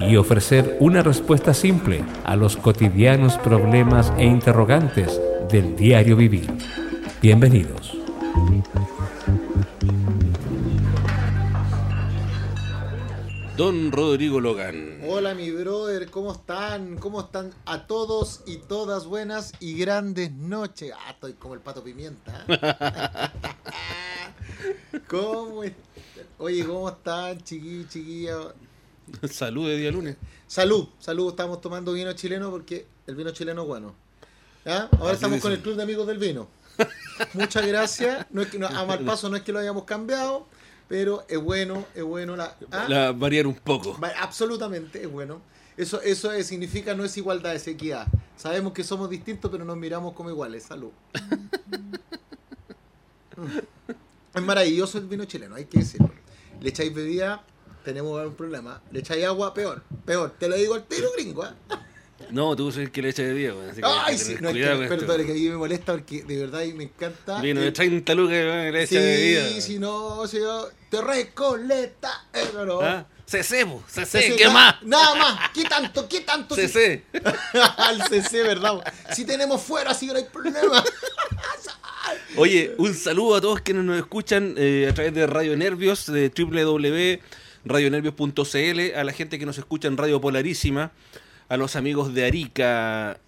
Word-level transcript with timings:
y 0.00 0.16
ofrecer 0.16 0.76
una 0.80 1.02
respuesta 1.02 1.52
simple 1.52 2.04
a 2.24 2.34
los 2.36 2.56
cotidianos 2.56 3.36
problemas 3.38 4.12
e 4.16 4.24
interrogantes 4.24 5.20
del 5.50 5.76
diario 5.76 6.16
vivir. 6.16 6.50
Bienvenidos. 7.20 7.96
Don 13.56 13.92
Rodrigo 13.92 14.40
Logan. 14.40 15.00
Hola 15.06 15.34
mi 15.34 15.50
brother, 15.50 16.10
¿cómo 16.10 16.32
están? 16.32 16.96
¿Cómo 16.96 17.20
están 17.20 17.52
a 17.66 17.86
todos 17.86 18.42
y 18.46 18.56
todas 18.56 19.04
buenas 19.04 19.52
y 19.60 19.76
grandes 19.76 20.32
noches? 20.32 20.92
Ah, 20.96 21.10
estoy 21.10 21.34
como 21.34 21.52
el 21.52 21.60
pato 21.60 21.84
pimienta. 21.84 22.46
¿Cómo 25.08 25.62
están? 25.62 25.90
Oye, 26.38 26.64
¿cómo 26.64 26.88
están, 26.88 27.38
chiquillos, 27.42 27.90
chiquillas? 27.90 28.46
Salud 29.30 29.68
de 29.68 29.76
día 29.76 29.90
lunes. 29.90 30.16
Salud, 30.46 30.88
salud, 30.98 31.30
estamos 31.30 31.60
tomando 31.60 31.92
vino 31.92 32.12
chileno 32.12 32.50
porque 32.50 32.86
el 33.06 33.14
vino 33.14 33.30
chileno 33.30 33.62
es 33.62 33.68
bueno. 33.68 33.94
Ahora 34.64 34.84
Así 34.90 35.14
estamos 35.14 35.36
dicen. 35.36 35.40
con 35.40 35.52
el 35.52 35.60
club 35.60 35.76
de 35.76 35.82
amigos 35.82 36.06
del 36.06 36.18
vino. 36.18 36.48
Muchas 37.34 37.66
gracias. 37.66 38.26
No 38.30 38.42
es 38.42 38.48
que, 38.48 38.58
no, 38.58 38.66
a 38.66 38.84
mal 38.84 39.00
paso 39.04 39.28
no 39.28 39.36
es 39.36 39.42
que 39.42 39.52
lo 39.52 39.58
hayamos 39.58 39.84
cambiado, 39.84 40.46
pero 40.88 41.24
es 41.28 41.38
bueno, 41.38 41.86
es 41.94 42.02
bueno 42.02 42.36
la... 42.36 42.56
¿ah? 42.70 42.86
La 42.88 43.12
variar 43.12 43.46
un 43.46 43.54
poco. 43.54 43.98
Va- 43.98 44.12
Absolutamente, 44.20 45.02
es 45.02 45.10
bueno. 45.10 45.40
Eso, 45.76 46.00
eso 46.02 46.32
es- 46.32 46.46
significa 46.46 46.94
no 46.94 47.04
es 47.04 47.16
igualdad, 47.16 47.54
es 47.54 47.66
equidad. 47.68 48.06
Sabemos 48.36 48.72
que 48.72 48.84
somos 48.84 49.08
distintos, 49.10 49.50
pero 49.50 49.64
nos 49.64 49.76
miramos 49.76 50.12
como 50.14 50.30
iguales. 50.30 50.62
Salud. 50.64 50.90
Es 54.34 54.42
maravilloso 54.42 54.98
el 54.98 55.06
vino 55.06 55.24
chileno, 55.24 55.56
hay 55.56 55.64
que 55.64 55.78
decirlo. 55.80 56.10
Le 56.60 56.68
echáis 56.68 56.94
bebida, 56.94 57.42
tenemos 57.84 58.24
un 58.26 58.34
problema. 58.34 58.80
Le 58.92 59.00
echáis 59.00 59.24
agua, 59.24 59.52
peor. 59.54 59.82
Peor. 60.04 60.34
Te 60.38 60.48
lo 60.48 60.56
digo 60.56 60.74
al 60.74 60.84
tiro 60.84 61.10
gringo, 61.16 61.42
¿ah? 61.42 61.54
No, 62.30 62.54
tú 62.54 62.68
el 62.68 62.92
que 62.92 63.02
le 63.02 63.08
echa 63.08 63.22
de 63.22 63.32
weón, 63.34 63.70
así 63.70 63.80
que 63.80 63.86
Ay, 63.88 64.16
sí. 64.18 64.36
No, 64.40 64.50
es 64.50 64.54
que, 64.54 64.86
perdón, 64.86 65.20
es 65.20 65.26
que 65.26 65.32
a 65.32 65.34
mí 65.34 65.48
me 65.48 65.56
molesta 65.56 65.92
porque 65.94 66.22
de 66.22 66.36
verdad 66.38 66.62
y 66.62 66.74
me 66.74 66.84
encanta. 66.84 67.40
Vino 67.40 67.60
eh, 67.60 67.64
de 67.64 67.72
30 67.72 68.14
lucas 68.14 68.32
le 68.34 68.82
echa 68.82 69.00
de 69.00 69.16
Sí, 69.16 69.22
día. 69.54 69.60
si 69.62 69.78
no, 69.78 70.26
si 70.28 70.38
yo 70.38 70.68
te 70.90 71.00
recoleta. 71.00 72.26
Eh, 72.32 72.50
no, 72.54 72.66
no. 72.66 72.80
¿Ah? 72.82 73.06
CC, 73.26 73.64
po, 73.64 73.82
CC, 73.88 74.06
CC, 74.22 74.36
¿qué 74.36 74.44
na- 74.44 74.50
más? 74.52 74.82
Nada 74.82 75.14
más. 75.14 75.50
¿Qué 75.54 75.64
tanto? 75.64 76.08
¿Qué 76.08 76.20
tanto? 76.20 76.54
Si- 76.54 76.62
CC. 76.68 77.04
Al 77.78 78.02
CC, 78.08 78.42
¿verdad? 78.42 78.74
Si 79.14 79.24
tenemos 79.24 79.62
fuera, 79.62 79.94
que 79.98 80.06
no 80.06 80.14
hay 80.16 80.24
problema. 80.24 80.84
Oye, 82.36 82.74
un 82.78 82.94
saludo 82.94 83.36
a 83.36 83.40
todos 83.40 83.60
quienes 83.60 83.84
nos 83.84 83.96
escuchan 83.98 84.54
eh, 84.56 84.86
a 84.90 84.94
través 84.94 85.14
de 85.14 85.26
Radio 85.26 85.56
Nervios, 85.56 86.06
de 86.06 86.30
www.radionervios.cl, 87.64 88.94
a 88.98 89.04
la 89.04 89.12
gente 89.12 89.38
que 89.38 89.46
nos 89.46 89.58
escucha 89.58 89.88
en 89.88 89.96
Radio 89.96 90.20
Polarísima, 90.20 90.92
a 91.48 91.56
los 91.56 91.76
amigos 91.76 92.14
de 92.14 92.24
Arica, 92.26 93.18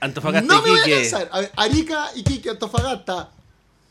Antofagasta 0.00 0.54
No 0.54 0.62
me 0.62 0.68
y 0.68 0.70
voy 0.72 0.80
a 0.80 0.84
Quique, 0.84 0.96
cansar. 1.00 1.28
A 1.32 1.40
ver, 1.40 1.52
Arica, 1.56 2.08
Iquique, 2.14 2.50
Antofagasta. 2.50 3.30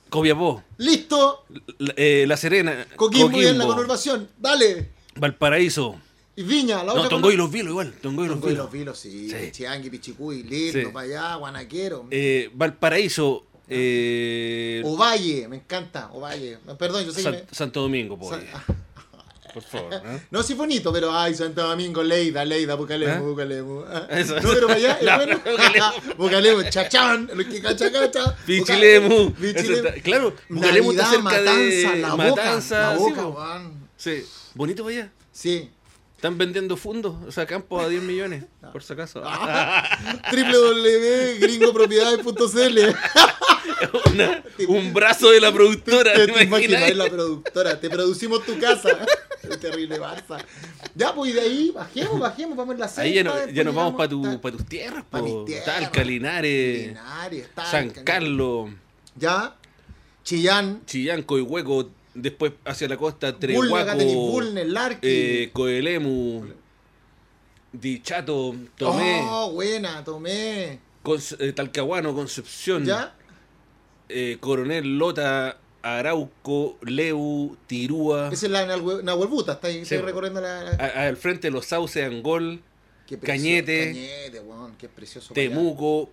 Copiapó, 0.10 0.64
Listo. 0.78 1.46
La, 1.80 1.94
eh, 1.98 2.26
La 2.28 2.38
Serena, 2.38 2.86
Coquimbo 2.96 3.42
y 3.42 3.48
en 3.48 3.58
la 3.58 3.64
Coquimbo, 3.66 3.74
conurbación. 3.76 4.30
Dale. 4.38 4.90
Valparaíso, 5.16 6.00
Y 6.36 6.44
Viña, 6.44 6.78
la 6.84 6.94
no, 6.94 6.94
otra. 6.96 7.10
Tongoy 7.10 7.34
y 7.34 7.38
los 7.38 7.50
Vilos 7.52 7.70
igual, 7.72 7.94
Tongoy 8.02 8.26
y 8.26 8.28
los 8.30 8.36
Tongoy 8.36 8.50
y 8.52 8.54
Vilos. 8.54 8.66
los 8.66 8.74
vilos, 8.74 9.00
sí. 9.00 9.30
Sí. 9.30 9.52
Chiangui, 9.52 9.90
Pichicuy, 9.90 10.44
Lindo, 10.44 10.80
Sí. 10.80 10.86
para 10.94 11.06
allá, 11.06 11.36
Guanaquero. 11.36 12.06
Eh, 12.12 12.50
Valparaíso, 12.54 13.46
eh, 13.68 14.82
Ovalle, 14.86 15.48
me 15.48 15.56
encanta. 15.58 16.10
Ovalle. 16.14 16.60
Perdón, 16.78 17.04
yo 17.06 17.12
sé 17.12 17.18
que 17.18 17.24
San- 17.24 17.32
me- 17.34 17.44
Santo 17.52 17.82
Domingo, 17.82 18.18
po, 18.20 18.30
San- 18.30 18.42
oye, 18.42 18.50
por 19.56 19.64
favor. 19.64 19.92
¿eh? 19.94 20.20
No, 20.32 20.44
sí 20.44 20.54
bonito, 20.54 20.92
pero 20.94 21.12
ay, 21.18 21.34
Santo 21.34 21.64
Domingo, 21.68 22.04
Leida, 22.04 22.46
Leida, 22.46 22.76
Bucalemu, 22.76 23.14
¿Ah? 23.14 23.20
Bucalemu. 23.20 23.84
Ah, 23.88 24.08
Eso. 24.12 24.40
No, 24.42 24.50
pero 24.54 24.68
para 24.68 24.80
allá, 24.80 25.00
No, 25.02 25.16
bueno. 25.18 25.40
Bucalemu. 25.40 25.86
Bucalemu, 26.18 26.64
chachán, 26.70 27.30
lo 27.34 27.44
que 27.50 27.62
cacha, 27.62 27.92
cacha. 27.92 28.36
Pichilemu. 28.46 29.32
Pichilemu. 29.34 29.88
está- 29.88 30.02
Claro, 30.02 30.34
Bucalemu 30.50 30.92
está 30.92 31.06
cerca 31.10 31.24
matanza, 31.24 31.54
de 31.56 31.96
la 32.02 32.12
boca, 32.14 32.30
Matanza. 32.30 32.80
la 32.80 32.94
sí, 32.98 33.04
boca, 33.04 33.28
weón. 33.28 33.74
Sí, 33.98 34.24
bonito 34.54 34.84
para 34.84 34.96
allá. 34.98 35.10
Sí. 35.32 35.72
Están 36.18 36.38
vendiendo 36.38 36.76
fundos, 36.78 37.14
o 37.28 37.32
sea, 37.32 37.46
campos 37.46 37.84
a 37.84 37.90
10 37.90 38.02
millones, 38.02 38.46
por 38.72 38.82
si 38.82 38.94
acaso. 38.94 39.22
www.gringopropiedades.cl 40.32 42.96
Una- 44.12 44.44
un 44.70 44.94
brazo 44.94 45.30
de 45.32 45.42
la 45.42 45.52
productora, 45.52 46.14
Te, 46.14 46.28
¿te 46.28 46.44
imaginas, 46.44 46.96
la 46.96 47.10
productora, 47.10 47.80
te 47.80 47.90
producimos 47.90 48.46
tu 48.46 48.58
casa. 48.60 48.90
Terrible 49.60 50.00
Barça. 50.00 50.38
Ya, 50.96 51.14
pues 51.14 51.32
y 51.32 51.34
de 51.34 51.42
ahí, 51.42 51.72
bajemos, 51.74 52.20
bajemos, 52.20 52.58
vamos 52.58 52.76
en 52.76 52.80
la 52.82 52.92
Ahí 52.98 53.14
ya, 53.14 53.24
no- 53.24 53.34
sexta, 53.34 53.52
ya 53.52 53.64
nos 53.64 53.76
vamos 53.76 53.96
para 53.96 54.10
llegamos 54.10 54.36
tu, 54.36 54.42
pa' 54.42 54.52
tus 54.52 54.66
tierras, 54.66 55.04
pa' 55.10 55.22
mis 55.22 55.46
tierras. 55.46 55.66
Talca, 55.66 56.04
Linares, 56.04 56.88
Linares, 56.88 57.50
Talca, 57.54 57.72
San 57.72 57.90
Carlos, 58.04 58.70
Ya, 59.16 59.56
Chillán, 60.24 60.82
Chillán, 60.86 61.22
Coihueco, 61.24 61.90
después 62.14 62.54
hacia 62.66 62.88
la 62.88 62.98
costa, 62.98 63.38
Trehuaco, 63.38 63.98
eh, 65.02 65.50
Coelemu, 65.54 66.46
Dichato, 67.74 68.56
Tomé, 68.78 69.22
Oh, 69.30 69.52
buena, 69.52 70.04
tomé. 70.04 70.80
Conce- 71.04 71.36
eh, 71.40 71.52
Talcahuano, 71.52 72.16
Concepción, 72.16 72.86
¿Ya? 72.86 73.14
eh, 74.10 74.38
Coronel 74.40 74.98
Lota, 74.98 75.58
Arauco, 75.86 76.78
Leu, 76.82 77.56
Tirúa. 77.68 78.30
Esa 78.32 78.48
es 78.48 78.52
la 78.52 78.66
Nahue- 78.68 79.04
Nahuelbuta, 79.04 79.54
está 79.54 79.68
ahí, 79.68 79.86
Sí. 79.86 79.98
recorriendo 79.98 80.42
la... 80.42 80.64
la- 80.64 80.72
A- 80.72 81.08
Al 81.08 81.16
frente 81.18 81.52
los 81.52 81.68
Sauces, 81.68 82.06
Angol, 82.06 82.62
qué 83.06 83.18
precioso, 83.18 83.26
Cañete. 83.44 83.86
Cañete, 83.88 84.40
weón, 84.40 84.76
qué 84.78 84.90
precioso. 84.90 85.34
Temuco, 85.34 86.10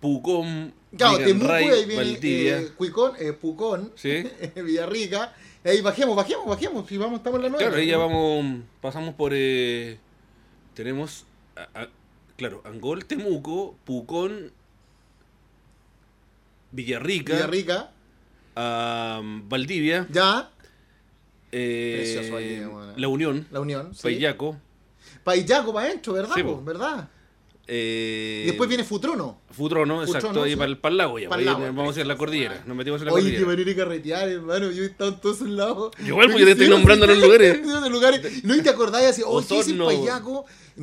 Pucón, 0.00 0.72
Claro, 0.96 1.18
Temuco, 1.18 1.34
Liganray, 1.34 1.66
y 1.66 1.70
ahí 1.70 1.84
viene 1.84 2.48
eh, 2.48 2.68
Cuicón, 2.76 3.12
eh, 3.18 3.32
Pucón, 3.34 3.92
Sí. 3.94 4.24
Villarrica. 4.56 5.34
Ahí 5.62 5.82
bajemos, 5.82 6.16
bajemos, 6.16 6.46
bajemos. 6.46 6.88
Si 6.88 6.96
vamos, 6.96 7.18
estamos 7.18 7.36
en 7.38 7.42
la 7.42 7.48
nueva. 7.50 7.64
Claro, 7.66 7.76
ahí 7.76 7.86
ya 7.88 7.98
vamos, 7.98 8.62
pasamos 8.80 9.14
por... 9.14 9.32
eh, 9.34 9.98
tenemos, 10.72 11.26
a- 11.56 11.82
a- 11.82 11.88
claro, 12.38 12.62
Angol, 12.64 13.04
Temuco, 13.04 13.76
Pucón, 13.84 14.50
Villarrica, 16.72 17.34
Villarrica. 17.34 17.90
Ah, 18.56 19.20
Valdivia, 19.22 20.06
Ya, 20.10 20.50
eh, 21.52 21.94
Precioso 21.98 22.32
Valdivia, 22.34 22.68
bueno. 22.68 22.92
La 22.96 23.08
Unión, 23.08 23.46
la 23.50 23.60
Unión. 23.60 23.94
Sí. 23.94 24.02
Paillaco, 24.02 24.56
Paillaco 25.24 25.72
para 25.72 25.86
adentro, 25.88 26.12
¿verdad? 26.12 26.34
Sí, 26.34 26.42
po? 26.42 26.56
po. 26.58 26.64
¿Verdad? 26.64 27.08
eh, 27.72 28.42
Y 28.44 28.46
después 28.48 28.68
viene 28.68 28.84
Futrono. 28.84 29.38
Futrono, 29.50 30.02
exacto, 30.02 30.42
ahí 30.42 30.50
sí. 30.52 30.56
para 30.56 30.70
el, 30.70 30.78
para 30.78 30.92
el 30.92 30.96
lago 30.98 31.18
ya, 31.18 31.28
Pa'l 31.28 31.40
ahí 31.40 31.44
lago, 31.44 31.60
vamos 31.60 31.88
a 31.88 31.90
hacer 31.90 32.06
la 32.06 32.16
cordillera, 32.16 32.62
nos 32.66 32.76
metimos 32.76 33.00
en 33.00 33.06
la 33.06 33.12
Oye, 33.12 33.22
cordillera. 33.24 33.46
manera 33.46 33.64
de 33.70 33.76
carretear, 33.76 34.28
hermano. 34.28 34.70
Yo 34.70 34.82
he 34.82 34.86
estado 34.86 35.10
en 35.10 35.20
todos 35.20 35.36
esos 35.36 35.48
lados. 35.48 35.92
Igual, 36.04 36.28
pues, 36.28 36.38
yo 36.38 36.46
te 36.46 36.52
estoy 36.52 36.68
nombrando 36.70 37.06
los 37.06 37.18
lugares. 37.18 37.60
los 37.66 37.90
lugares. 37.90 38.44
No, 38.44 38.56
y 38.56 38.62
te 38.62 38.70
acordás 38.70 39.04
así, 39.04 39.22
oh, 39.24 39.42
sí, 39.42 39.62
fui 39.62 40.08
a 40.08 40.22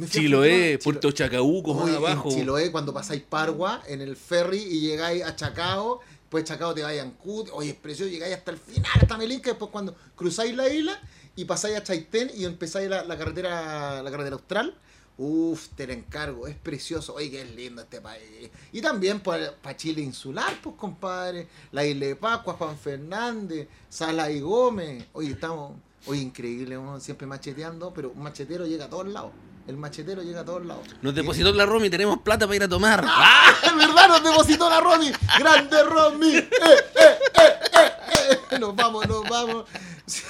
Chiloé. 0.09 0.79
Puerto 0.83 1.11
Chacabuco, 1.11 1.73
más 1.73 1.85
Oye, 1.85 1.95
abajo. 1.95 2.29
Chiloé, 2.29 2.71
cuando 2.71 2.93
pasáis 2.93 3.21
Pargua 3.21 3.81
en 3.87 4.01
el 4.01 4.15
ferry 4.15 4.59
y 4.59 4.81
llegáis 4.81 5.23
a 5.23 5.35
Chacao, 5.35 6.01
de 6.31 6.43
Chacao 6.43 6.73
te 6.73 6.83
vais 6.83 6.99
a 6.99 7.03
Ancud, 7.03 7.49
oye, 7.53 7.69
es 7.69 7.75
precioso, 7.75 8.11
llegáis 8.11 8.35
hasta 8.35 8.51
el 8.51 8.57
final, 8.57 8.91
hasta 9.01 9.17
Melinca, 9.17 9.49
después 9.51 9.71
cuando 9.71 9.95
cruzáis 10.15 10.55
la 10.55 10.67
isla 10.67 10.99
y 11.35 11.45
pasáis 11.45 11.77
a 11.77 11.83
Chaitén 11.83 12.31
y 12.35 12.45
empezáis 12.45 12.89
la, 12.89 13.03
la 13.03 13.17
carretera 13.17 14.01
la 14.03 14.11
carretera 14.11 14.35
austral, 14.35 14.75
uff, 15.17 15.69
te 15.69 15.87
la 15.87 15.93
encargo, 15.93 16.47
es 16.47 16.55
precioso, 16.55 17.15
oye, 17.15 17.31
que 17.31 17.41
es 17.41 17.55
lindo 17.55 17.81
este 17.81 18.01
país. 18.01 18.49
Y 18.71 18.81
también 18.81 19.19
para 19.19 19.77
Chile 19.77 20.01
insular, 20.01 20.59
pues 20.61 20.75
compadre, 20.75 21.47
la 21.71 21.85
isla 21.85 22.07
de 22.07 22.15
Pascua, 22.15 22.53
Juan 22.53 22.77
Fernández, 22.77 23.67
Sala 23.89 24.29
y 24.29 24.39
Gómez, 24.39 25.05
oye, 25.13 25.31
estamos, 25.31 25.73
oye, 26.05 26.21
increíble, 26.21 26.77
uno 26.77 26.99
siempre 26.99 27.25
macheteando, 27.25 27.93
pero 27.93 28.09
un 28.11 28.21
machetero 28.21 28.65
llega 28.65 28.85
a 28.85 28.89
todos 28.89 29.07
lados. 29.07 29.31
El 29.67 29.77
machetero 29.77 30.21
llega 30.23 30.41
a 30.41 30.45
todos 30.45 30.65
lados. 30.65 30.87
Nos 31.01 31.13
depositó 31.13 31.51
la 31.51 31.65
Romy, 31.65 31.89
tenemos 31.89 32.19
plata 32.19 32.45
para 32.45 32.55
ir 32.55 32.63
a 32.63 32.69
tomar. 32.69 33.03
¡Ah! 33.07 33.53
¡Es 33.63 33.75
verdad! 33.75 34.07
Nos 34.07 34.23
depositó 34.23 34.69
la 34.69 34.79
Romy. 34.79 35.11
¡Grande 35.39 35.83
Romy! 35.83 36.35
¡Eh, 36.37 36.49
eh, 36.61 37.19
eh, 37.35 37.51
eh, 37.73 38.39
eh! 38.51 38.59
Nos 38.59 38.75
vamos, 38.75 39.05
nos 39.07 39.23
vamos. 39.27 39.65
Sí, 40.05 40.21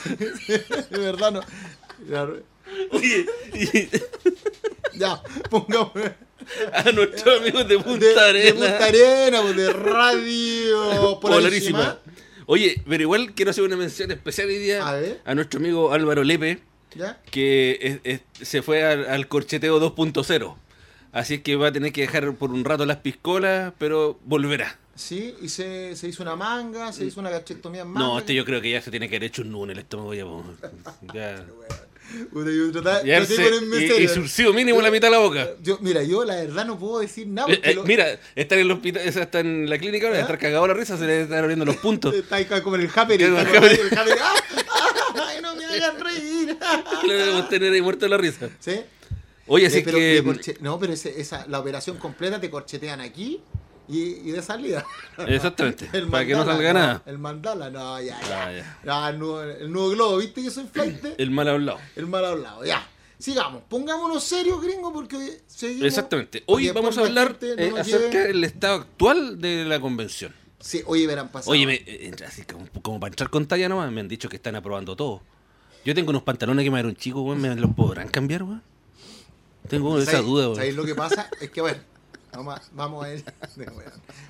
de 0.47 0.97
verdad, 0.99 1.31
no. 1.31 1.41
Ya, 2.09 2.27
Oye, 2.91 3.25
y- 3.53 3.89
Ya, 4.97 5.21
pongamos. 5.49 5.91
a 6.73 6.91
nuestros 6.91 7.39
amigos 7.39 7.67
de 7.67 7.77
Punta 7.79 8.25
de, 8.31 8.33
de. 8.41 8.53
Punta 8.53 8.85
Arena, 8.85 9.41
pues, 9.41 9.55
de 9.55 9.73
Radio 9.73 11.19
Polarísima. 11.21 11.21
Polarísima. 11.21 11.99
Oye, 12.47 12.81
pero 12.87 13.03
igual 13.03 13.33
quiero 13.33 13.51
hacer 13.51 13.63
una 13.63 13.75
mención 13.75 14.09
especial 14.11 14.47
hoy 14.47 14.57
día 14.57 14.87
A 14.87 14.97
a 15.25 15.35
nuestro 15.35 15.59
amigo 15.59 15.91
Álvaro 15.91 16.23
Lepe, 16.23 16.61
¿Ya? 16.97 17.21
que 17.31 17.77
es- 17.81 17.99
es- 18.39 18.47
se 18.47 18.61
fue 18.61 18.83
al, 18.83 19.05
al 19.07 19.27
corcheteo 19.27 19.79
2.0. 19.79 20.55
Así 21.11 21.35
es 21.35 21.41
que 21.41 21.55
va 21.55 21.67
a 21.67 21.71
tener 21.71 21.91
que 21.93 22.01
dejar 22.01 22.33
por 22.35 22.51
un 22.51 22.65
rato 22.65 22.85
las 22.85 22.97
piscolas, 22.97 23.73
pero 23.77 24.19
volverá. 24.25 24.77
Sí, 24.95 25.35
y 25.41 25.49
se, 25.49 25.95
se 25.95 26.07
hizo 26.07 26.23
una 26.23 26.35
manga, 26.35 26.91
se 26.91 27.05
hizo 27.05 27.19
una 27.19 27.29
gachectomía 27.29 27.81
en 27.83 27.89
manga. 27.89 28.07
No, 28.07 28.19
este 28.19 28.33
yo 28.33 28.43
creo 28.45 28.61
que 28.61 28.71
ya 28.71 28.81
se 28.81 28.89
tiene 28.91 29.07
que 29.09 29.15
haber 29.17 29.27
hecho 29.29 29.43
un 29.43 29.51
nudo 29.51 29.65
en 29.65 29.69
el 29.71 29.77
estómago 29.79 30.13
ya. 30.13 30.25
ya. 31.13 31.45
Puta, 32.31 32.49
yo 32.51 32.71
trataba- 32.71 33.03
Ya 33.03 33.17
traté 33.17 33.33
de 33.33 33.35
se- 33.37 33.43
ponerme 33.43 33.77
y, 33.99 34.03
y 34.03 34.07
surcido 34.07 34.53
mínimo 34.53 34.81
la 34.81 34.89
mitad 34.91 35.07
de 35.07 35.11
la 35.11 35.17
boca. 35.19 35.49
Yo, 35.61 35.77
mira, 35.81 36.03
yo 36.03 36.23
la 36.23 36.35
verdad 36.35 36.65
no 36.65 36.79
puedo 36.79 36.99
decir 36.99 37.27
nada 37.27 37.51
Eh, 37.51 37.59
eh, 37.63 37.73
lo- 37.75 37.83
mira, 37.83 38.17
está 38.35 38.55
en 38.55 38.61
el 38.61 38.71
hospital, 38.71 39.01
está 39.05 39.39
en 39.41 39.69
la 39.69 39.77
clínica 39.77 40.07
¿Ah? 40.11 40.19
está 40.19 40.37
cagado 40.37 40.65
la 40.67 40.73
risa, 40.73 40.97
se 40.97 41.05
le 41.05 41.21
están 41.23 41.39
abriendo 41.39 41.65
los 41.65 41.75
puntos. 41.77 42.13
Está 42.15 42.37
ahí 42.37 42.45
como 42.45 42.75
en 42.77 42.81
el. 42.83 42.91
Como 42.91 43.13
el 43.13 43.19
Happening. 43.19 43.37
¡Ah! 44.21 44.33
¡Ay, 45.27 45.41
no 45.41 45.55
me 45.55 45.65
hagan 45.65 45.99
reír! 45.99 46.57
Le 47.07 47.13
debemos 47.13 47.49
tener 47.49 47.73
ahí 47.73 47.81
muerto 47.81 48.07
la 48.07 48.17
risa. 48.17 48.49
¿Sí? 48.59 48.81
Oye, 49.47 49.67
así 49.67 49.79
Eh, 49.79 49.81
pero 49.85 49.97
que. 49.97 50.23
corche- 50.23 50.57
No, 50.59 50.79
pero 50.79 50.93
esa, 50.93 51.45
la 51.47 51.59
operación 51.59 51.97
completa 51.97 52.39
te 52.39 52.49
corchetean 52.49 53.01
aquí 53.01 53.41
y, 53.87 53.99
y 53.99 54.31
de 54.31 54.41
salida. 54.41 54.85
Exactamente, 55.27 55.89
El 55.93 56.07
para 56.07 56.25
que 56.25 56.33
no 56.33 56.45
salga 56.45 56.73
nada. 56.73 57.03
El 57.05 57.17
mandala, 57.17 57.69
no, 57.69 58.01
ya, 58.01 58.19
ya. 58.21 58.45
Ah, 58.45 58.51
ya. 58.83 59.09
El, 59.09 59.19
nuevo, 59.19 59.41
el 59.41 59.71
nuevo 59.71 59.89
globo, 59.91 60.17
¿viste 60.17 60.43
que 60.43 60.51
soy 60.51 60.65
flight? 60.71 61.03
El 61.17 61.31
mal 61.31 61.47
hablado. 61.47 61.79
El 61.95 62.07
mal 62.07 62.25
hablado, 62.25 62.65
ya. 62.65 62.87
Sigamos, 63.19 63.63
pongámonos 63.67 64.23
serios, 64.23 64.61
gringo, 64.61 64.93
porque 64.93 65.15
hoy 65.15 65.31
seguimos. 65.47 65.87
Exactamente. 65.87 66.43
Hoy 66.45 66.69
vamos 66.69 66.97
a 66.97 67.01
hablar 67.01 67.35
eh, 67.41 67.73
acerca 67.79 68.19
del 68.25 68.43
estado 68.43 68.75
actual 68.81 69.41
de 69.41 69.65
la 69.65 69.79
convención. 69.79 70.33
Sí, 70.59 70.83
oye, 70.85 71.07
verán 71.07 71.29
pasado. 71.29 71.51
Oye, 71.51 71.65
me, 71.65 71.75
eh, 71.85 72.11
así 72.27 72.43
como, 72.43 72.67
como 72.81 72.99
para 72.99 73.11
entrar 73.11 73.29
con 73.29 73.47
talla 73.47 73.69
nomás, 73.69 73.91
me 73.91 74.01
han 74.01 74.07
dicho 74.07 74.29
que 74.29 74.35
están 74.35 74.55
aprobando 74.55 74.95
todo. 74.95 75.21
Yo 75.83 75.95
tengo 75.95 76.09
unos 76.11 76.23
pantalones 76.23 76.63
que 76.63 76.69
me 76.69 76.77
dieron 76.77 76.95
chicos, 76.95 77.37
¿me 77.37 77.55
los 77.55 77.71
podrán 77.73 78.09
cambiar, 78.09 78.43
weón? 78.43 78.61
Tengo 79.67 79.97
esa 79.99 80.11
¿Sabes- 80.11 80.25
duda, 80.25 80.55
¿Sabéis 80.55 80.75
weón. 80.75 80.75
lo 80.75 80.85
que 80.85 80.95
pasa? 80.95 81.29
Es 81.41 81.49
que, 81.49 81.61
bueno, 81.61 81.79
vamos 82.31 82.55
a, 82.55 82.61
vamos 82.73 83.05
a 83.05 83.13
ir. 83.13 83.23
Nos 83.57 83.65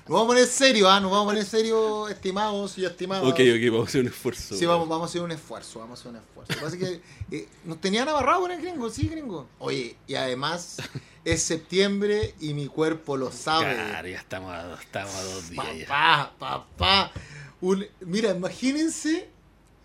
vamos 0.08 0.24
a 0.24 0.26
poner 0.26 0.46
serio, 0.46 0.88
¿ah? 0.90 1.00
Nos 1.00 1.10
vamos 1.10 1.26
a 1.26 1.30
poner 1.30 1.44
serio, 1.44 2.08
estimados 2.08 2.78
y 2.78 2.84
estimados. 2.84 3.26
Ok, 3.30 3.40
ok, 3.40 3.70
vamos 3.72 3.86
a 3.86 3.88
hacer 3.88 4.00
un 4.02 4.06
esfuerzo. 4.08 4.56
Sí, 4.56 4.64
vamos, 4.66 4.88
vamos 4.88 5.06
a 5.06 5.10
hacer 5.10 5.22
un 5.22 5.32
esfuerzo, 5.32 5.78
vamos 5.80 5.98
a 5.98 6.00
hacer 6.00 6.12
un 6.12 6.18
esfuerzo. 6.18 6.64
Lo 6.64 6.78
que 6.78 7.00
eh, 7.36 7.48
nos 7.64 7.80
tenían 7.80 8.08
abarrado 8.08 8.42
con 8.42 8.50
el 8.50 8.60
gringo, 8.60 8.88
sí, 8.90 9.08
gringo. 9.08 9.46
Oye, 9.58 9.96
y 10.06 10.14
además 10.14 10.78
es 11.24 11.42
septiembre 11.42 12.34
y 12.40 12.54
mi 12.54 12.66
cuerpo 12.68 13.16
lo 13.16 13.30
sabe. 13.30 13.74
Claro, 13.74 14.08
ya 14.08 14.18
estamos 14.18 14.52
a, 14.54 14.62
dos- 14.64 14.80
estamos 14.80 15.14
a 15.14 15.22
dos 15.24 15.50
días 15.50 15.66
ya. 15.80 15.86
Papá, 15.88 16.34
papá. 16.38 17.12
Un- 17.60 17.86
mira, 18.00 18.30
imagínense. 18.30 19.28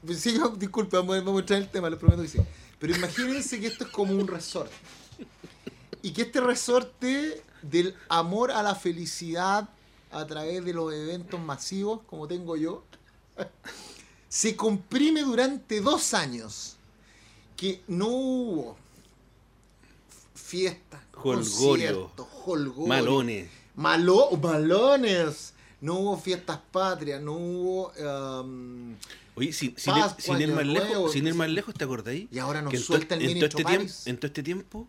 pues 0.05 0.19
sí, 0.21 0.39
disculpe, 0.57 0.95
vamos, 0.97 1.17
a- 1.17 1.21
vamos 1.21 1.37
a 1.37 1.39
entrar 1.41 1.57
en 1.59 1.63
el 1.65 1.71
tema, 1.71 1.89
les 1.89 1.99
prometo 1.99 2.21
que 2.21 2.27
sí. 2.29 2.39
Pero 2.79 2.95
imagínense 2.95 3.59
que 3.59 3.67
esto 3.67 3.85
es 3.85 3.89
como 3.91 4.13
un 4.13 4.27
resort. 4.27 4.71
Y 6.01 6.11
que 6.11 6.23
este 6.23 6.41
resorte 6.41 7.41
del 7.63 7.95
amor 8.09 8.51
a 8.51 8.61
la 8.61 8.75
felicidad 8.75 9.69
a 10.11 10.27
través 10.27 10.63
de 10.63 10.73
los 10.73 10.93
eventos 10.93 11.39
masivos, 11.39 12.01
como 12.05 12.27
tengo 12.27 12.55
yo, 12.55 12.83
se 14.29 14.55
comprime 14.55 15.21
durante 15.21 15.81
dos 15.81 16.13
años. 16.13 16.77
Que 17.57 17.81
no 17.87 18.07
hubo 18.07 18.77
fiestas, 20.33 21.01
conciertos, 21.11 22.27
holgorio, 22.45 22.87
Malones. 22.87 23.49
Malo, 23.75 24.29
malones. 24.41 25.53
No 25.81 25.95
hubo 25.95 26.17
fiestas 26.17 26.59
patrias, 26.71 27.21
no 27.21 27.33
hubo... 27.33 27.91
um, 28.41 28.95
Oye, 29.35 29.51
sin, 29.51 29.75
sin, 29.77 29.95
ir, 29.95 30.01
Pascua, 30.01 30.21
sin 30.23 30.37
ir 30.37 30.43
Año 30.43 30.55
más 30.55 30.65
lejos, 30.65 31.11
sin 31.11 31.27
ir 31.27 31.33
más 31.33 31.49
lejos, 31.49 31.73
¿te 31.73 31.83
acordáis? 31.83 32.27
Y 32.31 32.39
ahora 32.39 32.61
nos 32.61 32.79
suelta 32.79 33.15
el 33.15 33.23
en 33.23 33.33
todo 33.39 33.45
este 33.45 33.63
tiempo, 33.63 33.77
París. 33.77 34.07
En 34.07 34.17
todo 34.17 34.27
este 34.27 34.43
tiempo, 34.43 34.87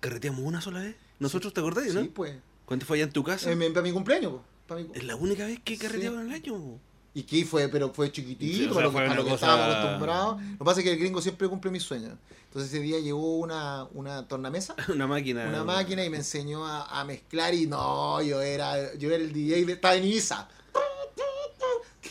carreteamos 0.00 0.40
una 0.40 0.60
sola 0.60 0.80
vez. 0.80 0.96
¿Nosotros 1.18 1.52
te 1.52 1.60
acordáis, 1.60 1.94
no? 1.94 2.02
Sí, 2.02 2.08
pues. 2.08 2.34
¿Cuánto 2.64 2.86
fue 2.86 2.96
allá 2.98 3.04
en 3.04 3.12
tu 3.12 3.22
casa? 3.24 3.50
para 3.72 3.82
mi 3.82 3.92
cumpleaños, 3.92 4.34
pa' 4.66 4.76
mi 4.76 4.84
cu- 4.84 4.92
Es 4.94 5.04
la 5.04 5.16
única 5.16 5.44
vez 5.46 5.58
que 5.64 5.76
carreteamos 5.76 6.20
en 6.22 6.26
el 6.28 6.32
año. 6.34 6.54
po. 6.54 6.78
¿Y 7.12 7.24
qué 7.24 7.44
fue? 7.44 7.68
Pero 7.68 7.92
fue 7.92 8.12
chiquitito, 8.12 8.56
Sí, 8.56 8.62
o 8.66 8.66
sea, 8.66 8.74
para 8.74 8.86
lo, 8.86 8.92
para 8.92 9.08
que 9.16 9.22
cosa- 9.22 9.34
estábamos 9.34 9.74
acostumbrados. 9.76 10.42
Lo 10.42 10.58
que 10.58 10.64
pasa 10.64 10.80
es 10.80 10.84
que 10.84 10.92
el 10.92 10.98
gringo 11.00 11.20
siempre 11.20 11.48
cumple 11.48 11.70
mis 11.72 11.82
sueños. 11.82 12.12
Entonces 12.44 12.72
ese 12.72 12.80
día 12.82 13.00
llevó 13.00 13.38
una, 13.38 13.84
una 13.94 14.26
tornamesa, 14.28 14.76
Una 14.94 15.06
máquina. 15.08 15.46
una 15.48 15.64
máquina 15.64 16.04
y 16.04 16.10
me 16.10 16.18
enseñó 16.18 16.64
a, 16.66 17.00
a 17.00 17.04
mezclar 17.04 17.52
y 17.54 17.66
no, 17.66 18.22
yo 18.22 18.40
era, 18.40 18.94
yo 18.94 19.08
era 19.10 19.16
el 19.24 19.32
DJ 19.32 19.64
de 19.66 19.72
estaba 19.72 19.96
en 19.96 20.04
Ibiza. 20.04 20.48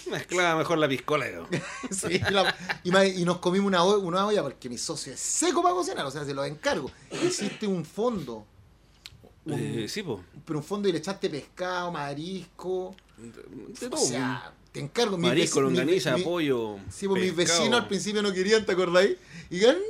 Mezclaba 0.09 0.57
mejor 0.57 0.77
la 0.77 0.87
piscola. 0.87 1.29
yo. 1.31 1.47
Sí, 1.91 2.19
la- 2.31 2.55
y, 2.83 3.23
nos 3.25 3.37
comimos 3.39 3.67
una, 3.67 3.83
olla- 3.83 3.97
una 4.05 4.25
olla 4.27 4.43
porque 4.43 4.69
mi 4.69 4.77
socio 4.77 5.13
es 5.13 5.19
seco 5.19 5.61
para 5.61 5.75
cocinar, 5.75 6.05
o 6.05 6.11
sea, 6.11 6.25
se 6.25 6.33
lo 6.33 6.43
encargo. 6.45 6.91
Hiciste 7.23 7.67
un 7.67 7.85
fondo. 7.85 8.45
un- 9.45 9.53
Eh, 9.53 9.87
sí, 9.87 10.03
po. 10.03 10.21
pero 10.45 10.59
un 10.59 10.65
fondo 10.65 10.87
y 10.89 10.91
le 10.91 10.97
echaste 10.99 11.29
pescado, 11.29 11.91
marisco. 11.91 12.95
De 13.17 13.87
O 13.91 13.97
sea, 13.97 14.53
te 14.71 14.79
encargo. 14.79 15.17
Marisco, 15.17 15.59
longaniza, 15.61 16.15
pollo. 16.17 16.77
Sí, 16.91 17.07
pues 17.07 17.21
mis 17.21 17.35
vecinos 17.35 17.81
al 17.81 17.87
principio 17.87 18.21
no 18.21 18.31
querían, 18.31 18.65
¿te 18.65 18.71
acordáis? 18.71 19.17
Y 19.49 19.55
digan, 19.55 19.75
"Na, 19.75 19.81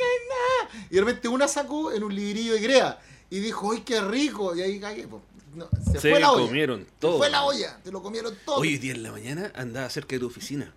na, 0.00 0.74
na". 0.74 0.86
Y 0.90 0.94
de 0.96 1.00
repente 1.00 1.28
una 1.28 1.46
sacó 1.48 1.92
en 1.92 2.02
un 2.04 2.14
librillo 2.14 2.54
de 2.54 2.60
grea. 2.60 3.00
Y 3.30 3.40
dijo, 3.40 3.72
¡ay, 3.72 3.80
qué 3.80 4.00
rico! 4.00 4.54
Y 4.54 4.62
ahí 4.62 4.78
cagué, 4.80 5.08
pues. 5.08 5.22
No, 5.54 5.68
se, 5.84 6.00
Se 6.00 6.10
fue 6.10 6.20
la 6.20 6.32
olla. 6.32 6.46
comieron 6.46 6.80
Se 6.84 6.90
todo. 6.98 7.18
fue 7.18 7.30
la 7.30 7.44
olla. 7.44 7.78
Te 7.82 7.92
lo 7.92 8.02
comieron 8.02 8.34
todo. 8.44 8.56
Hoy 8.56 8.76
día 8.78 8.92
en 8.92 9.02
la 9.04 9.12
mañana 9.12 9.52
andaba 9.54 9.88
cerca 9.88 10.16
de 10.16 10.20
tu 10.20 10.26
oficina. 10.26 10.72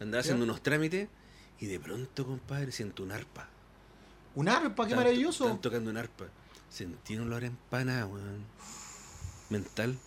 Andaba 0.00 0.20
haciendo 0.20 0.44
unos 0.44 0.62
trámites 0.62 1.08
y 1.60 1.66
de 1.66 1.78
pronto, 1.80 2.24
compadre, 2.26 2.72
siento 2.72 3.02
un 3.02 3.12
arpa. 3.12 3.48
Un 4.34 4.48
arpa, 4.48 4.86
qué 4.86 4.94
maravilloso. 4.96 5.44
Están 5.44 5.60
tocando 5.60 5.90
un 5.90 5.96
arpa. 5.96 6.24
Sentí 6.70 7.16
un 7.16 7.26
olor 7.26 7.44
a 7.44 7.46
empanada, 7.46 8.06
weón. 8.06 8.44
Mental. 9.50 9.98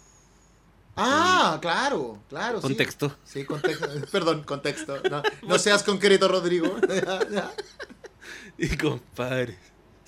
Ah, 0.96 1.58
claro, 1.62 2.20
claro. 2.30 2.62
Contexto. 2.62 3.16
Sí, 3.24 3.46
contexto. 3.46 3.88
Perdón, 4.12 4.44
contexto. 4.44 5.02
No, 5.10 5.24
no 5.48 5.58
seas 5.60 5.84
concreto, 5.84 6.28
Rodrigo. 6.28 6.76
Y 8.58 8.76
compadre, 8.76 9.58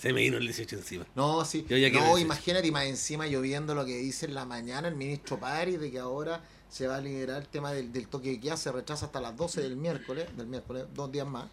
se 0.01 0.13
me 0.13 0.21
vino 0.21 0.37
el 0.37 0.45
18 0.45 0.77
encima. 0.77 1.05
No, 1.13 1.45
sí. 1.45 1.63
No, 1.69 2.17
imagínate, 2.17 2.67
y 2.67 2.71
más 2.71 2.85
encima 2.85 3.27
lloviendo 3.27 3.75
lo 3.75 3.85
que 3.85 3.97
dice 3.97 4.25
en 4.25 4.33
la 4.33 4.45
mañana 4.45 4.87
el 4.87 4.95
ministro 4.95 5.39
París 5.39 5.79
de 5.79 5.91
que 5.91 5.99
ahora 5.99 6.41
se 6.69 6.87
va 6.87 6.95
a 6.95 7.01
liberar 7.01 7.39
el 7.39 7.47
tema 7.47 7.71
del, 7.71 7.93
del 7.93 8.07
toque 8.07 8.29
de 8.29 8.39
queda, 8.39 8.57
se 8.57 8.71
retrasa 8.71 9.05
hasta 9.05 9.21
las 9.21 9.37
12 9.37 9.61
del 9.61 9.75
miércoles, 9.75 10.25
del 10.35 10.47
miércoles, 10.47 10.85
dos 10.95 11.11
días 11.11 11.27
más, 11.27 11.45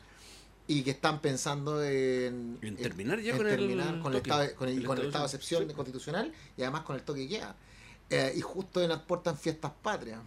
y 0.66 0.82
que 0.82 0.92
están 0.92 1.20
pensando 1.20 1.84
en, 1.84 2.58
En 2.62 2.76
terminar 2.76 3.20
ya 3.20 3.32
en 3.32 3.36
con 3.36 3.46
el 3.48 3.56
terminar 3.58 4.00
con 4.00 4.14
el 4.14 4.22
toque, 4.22 4.30
estado, 4.30 4.54
con 4.56 4.68
el, 4.70 4.78
el 4.78 4.86
con 4.86 4.98
el 4.98 5.06
estado 5.08 5.24
de 5.24 5.26
excepción. 5.26 5.72
constitucional 5.74 6.32
y 6.56 6.62
además 6.62 6.82
con 6.82 6.96
el 6.96 7.02
toque 7.02 7.20
de 7.20 7.28
queda. 7.28 7.54
Eh, 8.08 8.32
y 8.34 8.40
justo 8.40 8.80
en 8.80 8.88
las 8.88 9.00
puertas 9.00 9.38
fiestas 9.38 9.72
patrias. 9.82 10.20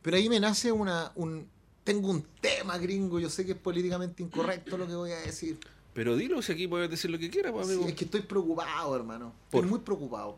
Pero 0.00 0.16
ahí 0.16 0.30
me 0.30 0.40
nace 0.40 0.72
una, 0.72 1.12
un... 1.16 1.46
Tengo 1.84 2.08
un 2.08 2.26
tema 2.40 2.78
gringo, 2.78 3.20
yo 3.20 3.28
sé 3.28 3.44
que 3.44 3.52
es 3.52 3.58
políticamente 3.58 4.22
incorrecto 4.22 4.78
lo 4.78 4.86
que 4.86 4.94
voy 4.94 5.12
a 5.12 5.18
decir. 5.18 5.58
Pero 5.96 6.14
dilo 6.14 6.42
si 6.42 6.52
aquí 6.52 6.68
puedes 6.68 6.90
decir 6.90 7.10
lo 7.10 7.18
que 7.18 7.30
quieras, 7.30 7.52
pues, 7.52 7.68
Sí, 7.68 7.72
amigo. 7.72 7.88
es 7.88 7.94
que 7.94 8.04
estoy 8.04 8.20
preocupado, 8.20 8.94
hermano. 8.94 9.32
¿Por? 9.50 9.60
Estoy 9.60 9.70
muy 9.70 9.78
preocupado. 9.80 10.36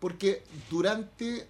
Porque 0.00 0.42
durante. 0.68 1.46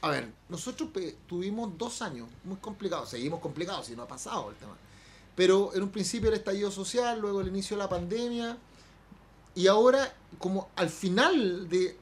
A 0.00 0.10
ver, 0.10 0.30
nosotros 0.48 0.88
tuvimos 1.26 1.76
dos 1.76 2.00
años 2.02 2.28
muy 2.44 2.56
complicados. 2.58 3.10
Seguimos 3.10 3.40
complicados, 3.40 3.86
si 3.86 3.96
no 3.96 4.04
ha 4.04 4.06
pasado 4.06 4.50
el 4.50 4.56
tema. 4.56 4.76
Pero 5.34 5.74
en 5.74 5.82
un 5.82 5.88
principio 5.88 6.28
el 6.28 6.36
estallido 6.36 6.70
social, 6.70 7.20
luego 7.20 7.40
el 7.40 7.48
inicio 7.48 7.76
de 7.76 7.82
la 7.82 7.88
pandemia. 7.88 8.56
Y 9.56 9.66
ahora, 9.66 10.14
como 10.38 10.68
al 10.76 10.88
final 10.88 11.68
de. 11.68 11.96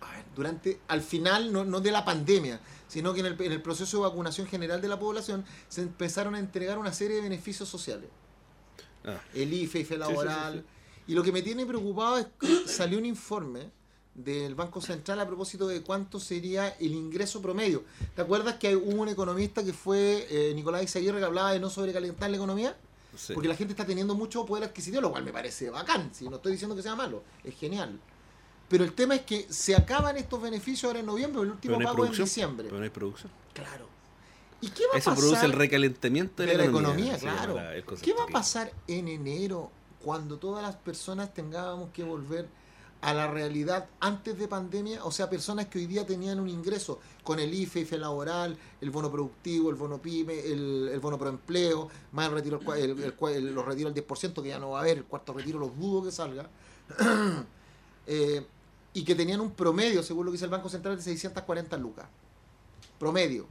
A 0.00 0.12
ver, 0.12 0.24
durante. 0.34 0.80
Al 0.88 1.02
final, 1.02 1.52
no, 1.52 1.62
no 1.62 1.82
de 1.82 1.92
la 1.92 2.06
pandemia, 2.06 2.58
sino 2.88 3.12
que 3.12 3.20
en 3.20 3.26
el, 3.26 3.36
en 3.38 3.52
el 3.52 3.60
proceso 3.60 3.98
de 3.98 4.04
vacunación 4.04 4.46
general 4.46 4.80
de 4.80 4.88
la 4.88 4.98
población 4.98 5.44
se 5.68 5.82
empezaron 5.82 6.36
a 6.36 6.38
entregar 6.38 6.78
una 6.78 6.94
serie 6.94 7.16
de 7.16 7.22
beneficios 7.22 7.68
sociales 7.68 8.08
Ah, 9.04 9.20
el 9.34 9.52
IFE, 9.52 9.80
IFE 9.80 9.94
sí, 9.94 10.00
laboral. 10.00 10.64
sí, 11.06 11.12
Y 11.12 11.14
lo 11.14 11.22
que 11.22 11.32
me 11.32 11.42
tiene 11.42 11.66
preocupado 11.66 12.18
es 12.18 12.26
que 12.38 12.46
salió 12.68 12.98
un 12.98 13.06
informe 13.06 13.70
del 14.14 14.54
Banco 14.54 14.80
Central 14.80 15.20
a 15.20 15.26
propósito 15.26 15.66
de 15.66 15.82
cuánto 15.82 16.20
sería 16.20 16.68
el 16.80 16.92
ingreso 16.92 17.42
promedio. 17.42 17.84
¿Te 18.14 18.22
acuerdas 18.22 18.54
que 18.54 18.76
hubo 18.76 19.02
un 19.02 19.08
economista 19.08 19.64
que 19.64 19.72
fue 19.72 20.26
eh, 20.30 20.52
Nicolás 20.54 20.84
Izaguirre 20.84 21.18
que 21.18 21.24
hablaba 21.24 21.52
de 21.52 21.60
no 21.60 21.68
sobrecalentar 21.68 22.30
la 22.30 22.36
economía? 22.36 22.76
Porque 23.32 23.48
la 23.48 23.54
gente 23.54 23.72
está 23.72 23.86
teniendo 23.86 24.14
mucho 24.14 24.44
poder 24.44 24.64
adquisitivo, 24.64 25.00
lo 25.02 25.10
cual 25.12 25.24
me 25.24 25.32
parece 25.32 25.70
bacán, 25.70 26.12
si 26.12 26.28
no 26.28 26.36
estoy 26.36 26.52
diciendo 26.52 26.74
que 26.74 26.82
sea 26.82 26.96
malo, 26.96 27.22
es 27.44 27.54
genial. 27.54 27.98
Pero 28.68 28.82
el 28.82 28.92
tema 28.92 29.14
es 29.14 29.22
que 29.22 29.46
se 29.50 29.76
acaban 29.76 30.16
estos 30.16 30.40
beneficios 30.42 30.84
ahora 30.84 31.00
en 31.00 31.06
noviembre, 31.06 31.42
el 31.42 31.50
último 31.50 31.78
no 31.78 31.84
pago 31.84 32.04
es 32.06 32.18
en 32.18 32.24
diciembre. 32.24 32.66
Pero 32.66 32.78
no 32.78 32.84
hay 32.84 32.90
producción. 32.90 33.30
Claro. 33.52 33.93
¿Y 34.64 34.68
qué 34.70 34.82
va 34.86 34.94
a 34.94 34.98
Eso 34.98 35.10
pasar? 35.10 35.22
produce 35.24 35.44
el 35.46 35.52
recalentamiento 35.52 36.42
de, 36.42 36.48
de 36.52 36.56
la 36.56 36.64
economía, 36.64 37.18
claro. 37.18 37.54
la- 37.56 37.72
¿Qué 38.02 38.12
va 38.14 38.24
a 38.24 38.26
pasar 38.28 38.72
en 38.88 39.08
enero 39.08 39.70
cuando 40.02 40.38
todas 40.38 40.62
las 40.62 40.76
personas 40.76 41.34
tengamos 41.34 41.90
que 41.92 42.02
volver 42.04 42.48
a 43.02 43.12
la 43.12 43.26
realidad 43.26 43.86
antes 44.00 44.38
de 44.38 44.48
pandemia, 44.48 45.04
o 45.04 45.10
sea, 45.12 45.28
personas 45.28 45.66
que 45.66 45.78
hoy 45.78 45.84
día 45.86 46.06
tenían 46.06 46.40
un 46.40 46.48
ingreso 46.48 47.00
con 47.22 47.38
el 47.38 47.52
IFE, 47.52 47.80
IFE 47.80 47.98
laboral, 47.98 48.56
el 48.80 48.90
bono 48.90 49.10
productivo, 49.12 49.68
el 49.68 49.76
bono 49.76 49.98
PYME, 50.00 50.40
el, 50.40 50.88
el 50.90 51.00
bono 51.00 51.18
proempleo, 51.18 51.90
más 52.12 52.28
el 52.28 52.32
retiro, 52.34 52.60
el- 52.74 53.54
los 53.54 53.64
retiros 53.66 53.90
al 53.90 53.94
10%, 53.94 54.42
que 54.42 54.48
ya 54.48 54.58
no 54.58 54.70
va 54.70 54.78
a 54.78 54.82
haber, 54.82 54.96
el 54.98 55.04
cuarto 55.04 55.34
retiro 55.34 55.58
los 55.58 55.78
dudo 55.78 56.04
que 56.04 56.12
salga, 56.12 56.48
Eh, 58.06 58.46
y 58.92 59.02
que 59.04 59.14
tenían 59.14 59.40
un 59.40 59.50
promedio, 59.52 60.02
según 60.02 60.26
lo 60.26 60.30
que 60.30 60.36
dice 60.36 60.44
el 60.44 60.50
Banco 60.50 60.68
Central, 60.68 60.96
de 60.96 61.02
640 61.02 61.76
lucas. 61.78 62.06
Promedio. 62.98 63.46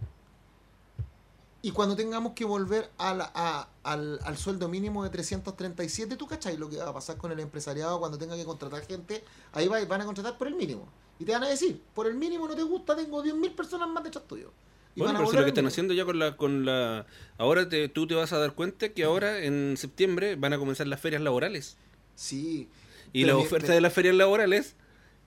Y 1.65 1.72
cuando 1.72 1.96
tengamos 1.96 2.34
que 2.34 2.43
volver 2.43 2.91
a 2.98 3.13
la- 3.13 3.32
a- 3.34 3.70
al, 3.84 4.20
al 4.24 4.38
sueldo 4.38 4.67
mínimo 4.67 5.03
de 5.03 5.10
337, 5.10 6.17
¿tú 6.17 6.27
cachai 6.27 6.58
lo 6.58 6.70
que 6.70 6.75
va 6.77 6.89
a 6.89 6.93
pasar 6.93 7.15
con 7.17 7.32
el 7.32 7.39
empresariado 7.39 8.00
cuando 8.00 8.17
tenga 8.17 8.36
que 8.36 8.43
contratar 8.43 8.86
gente? 8.86 9.24
Ahí 9.53 9.67
va- 9.70 9.84
van 9.86 10.01
a 10.01 10.05
contratar 10.05 10.38
por 10.38 10.48
el 10.48 10.55
mínimo. 10.55 10.88
Y 11.20 11.25
te 11.25 11.32
van 11.32 11.43
a 11.43 11.48
decir, 11.48 11.82
por 11.96 12.05
el 12.05 12.15
mínimo 12.15 12.48
no 12.50 12.55
te 12.55 12.63
gusta, 12.63 12.96
tengo 12.98 13.24
10.000 13.24 13.55
personas 13.55 13.88
más 13.88 14.03
detrás 14.03 14.27
tuyo. 14.27 14.51
Y 14.96 15.00
Bueno, 15.00 15.20
pero 15.20 15.32
si 15.32 15.38
lo 15.38 15.43
que 15.43 15.50
están 15.50 15.65
haciendo 15.65 15.93
ya 15.93 16.03
con 16.05 16.20
la... 16.20 16.36
Con 16.36 16.65
la 16.65 17.05
ahora 17.38 17.70
te, 17.70 17.88
tú 17.88 18.08
te 18.08 18.13
vas 18.15 18.34
a 18.34 18.38
dar 18.39 18.53
cuenta 18.55 18.89
que 18.89 19.05
ahora 19.05 19.39
en 19.39 19.75
septiembre 19.77 20.36
van 20.36 20.51
a 20.53 20.58
comenzar 20.60 20.86
las 20.88 21.00
ferias 21.00 21.22
laborales. 21.22 21.77
Sí. 22.15 22.67
Y 23.13 23.24
Pero 23.24 23.36
la 23.36 23.39
mi- 23.39 23.46
oferta 23.48 23.72
de 23.72 23.79
las 23.82 23.93
ferias 23.93 24.15
laborales 24.15 24.75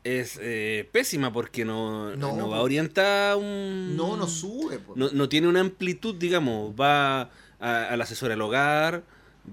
es 0.06 0.38
eh, 0.40 0.88
pésima 0.92 1.32
porque 1.32 1.64
no, 1.64 2.14
No, 2.16 2.36
no 2.36 2.48
va 2.48 2.60
orientada 2.62 3.36
un... 3.36 3.96
No, 3.96 4.16
no 4.16 4.26
sube. 4.28 4.78
no, 4.94 5.10
no 5.10 5.28
tiene 5.28 5.48
una 5.48 5.60
amplitud, 5.60 6.14
digamos, 6.14 6.75
va 6.78 7.22
a- 7.60 7.88
al 7.90 8.00
asesor 8.00 8.30
al 8.32 8.40
hogar, 8.40 9.02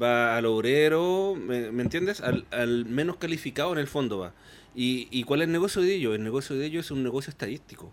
va 0.02 0.38
al 0.38 0.46
obrero, 0.46 1.36
¿me, 1.40 1.72
me 1.72 1.84
entiendes? 1.84 2.22
Al, 2.22 2.46
al 2.52 2.86
menos 2.86 3.18
calificado 3.18 3.74
en 3.74 3.80
el 3.80 3.88
fondo 3.88 4.20
va. 4.20 4.34
¿Y, 4.76 5.08
¿Y 5.12 5.24
cuál 5.24 5.42
es 5.42 5.48
el 5.48 5.52
negocio 5.52 5.82
de 5.82 5.94
ello? 5.96 6.14
El 6.16 6.24
negocio 6.24 6.56
de 6.56 6.66
ello 6.66 6.80
es 6.80 6.90
un 6.92 7.04
negocio 7.04 7.30
estadístico. 7.32 7.92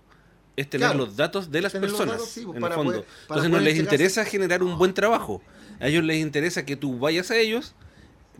Es 0.56 0.68
tener 0.68 0.88
Claro, 0.88 1.06
los 1.06 1.16
datos 1.16 1.50
de 1.50 1.62
las 1.62 1.72
personas, 1.72 2.14
datos, 2.16 2.28
sí, 2.28 2.40
en 2.42 2.62
el 2.64 2.72
fondo. 2.72 2.92
poder- 2.92 3.04
Entonces 3.22 3.50
no 3.50 3.60
les 3.60 3.78
interesa 3.78 4.24
generar 4.24 4.62
un 4.62 4.76
buen 4.78 4.92
trabajo. 4.94 5.42
A 5.78 5.88
ellos 5.88 6.04
les 6.04 6.18
interesa 6.20 6.66
que 6.66 6.76
tú 6.76 6.98
vayas 6.98 7.30
a 7.30 7.36
ellos, 7.38 7.74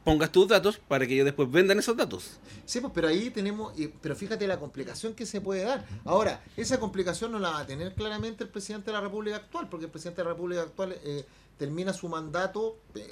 pongas 0.05 0.33
tus 0.33 0.49
datos 0.49 0.79
para 0.79 1.07
que 1.07 1.15
ellos 1.15 1.25
después 1.27 1.51
vendan 1.51 1.79
esos 1.79 1.97
datos. 1.97 2.39
Sí, 2.65 2.81
pues, 2.81 2.93
pero 2.95 3.09
ahí 3.09 3.31
tenemos, 3.31 3.73
pero 4.01 4.17
fíjate 4.17 4.47
la 4.47 4.59
complicación 4.59 5.15
que 5.15 5.27
se 5.27 5.41
puede 5.41 5.63
dar. 5.65 5.85
Ahora, 6.05 6.43
esa 6.57 6.81
complicación 6.81 7.33
no 7.33 7.39
la 7.39 7.51
va 7.51 7.59
a 7.61 7.67
tener 7.67 7.95
claramente 7.95 8.45
el 8.45 8.51
presidente 8.51 8.87
de 8.87 8.93
la 8.95 9.01
República 9.01 9.37
actual, 9.37 9.69
porque 9.69 9.87
el 9.87 9.91
presidente 9.91 10.23
de 10.23 10.25
la 10.25 10.31
República 10.35 10.63
actual 10.63 10.97
eh, 11.05 11.25
termina 11.59 11.93
su 11.93 12.09
mandato, 12.09 12.79
eh, 12.95 13.09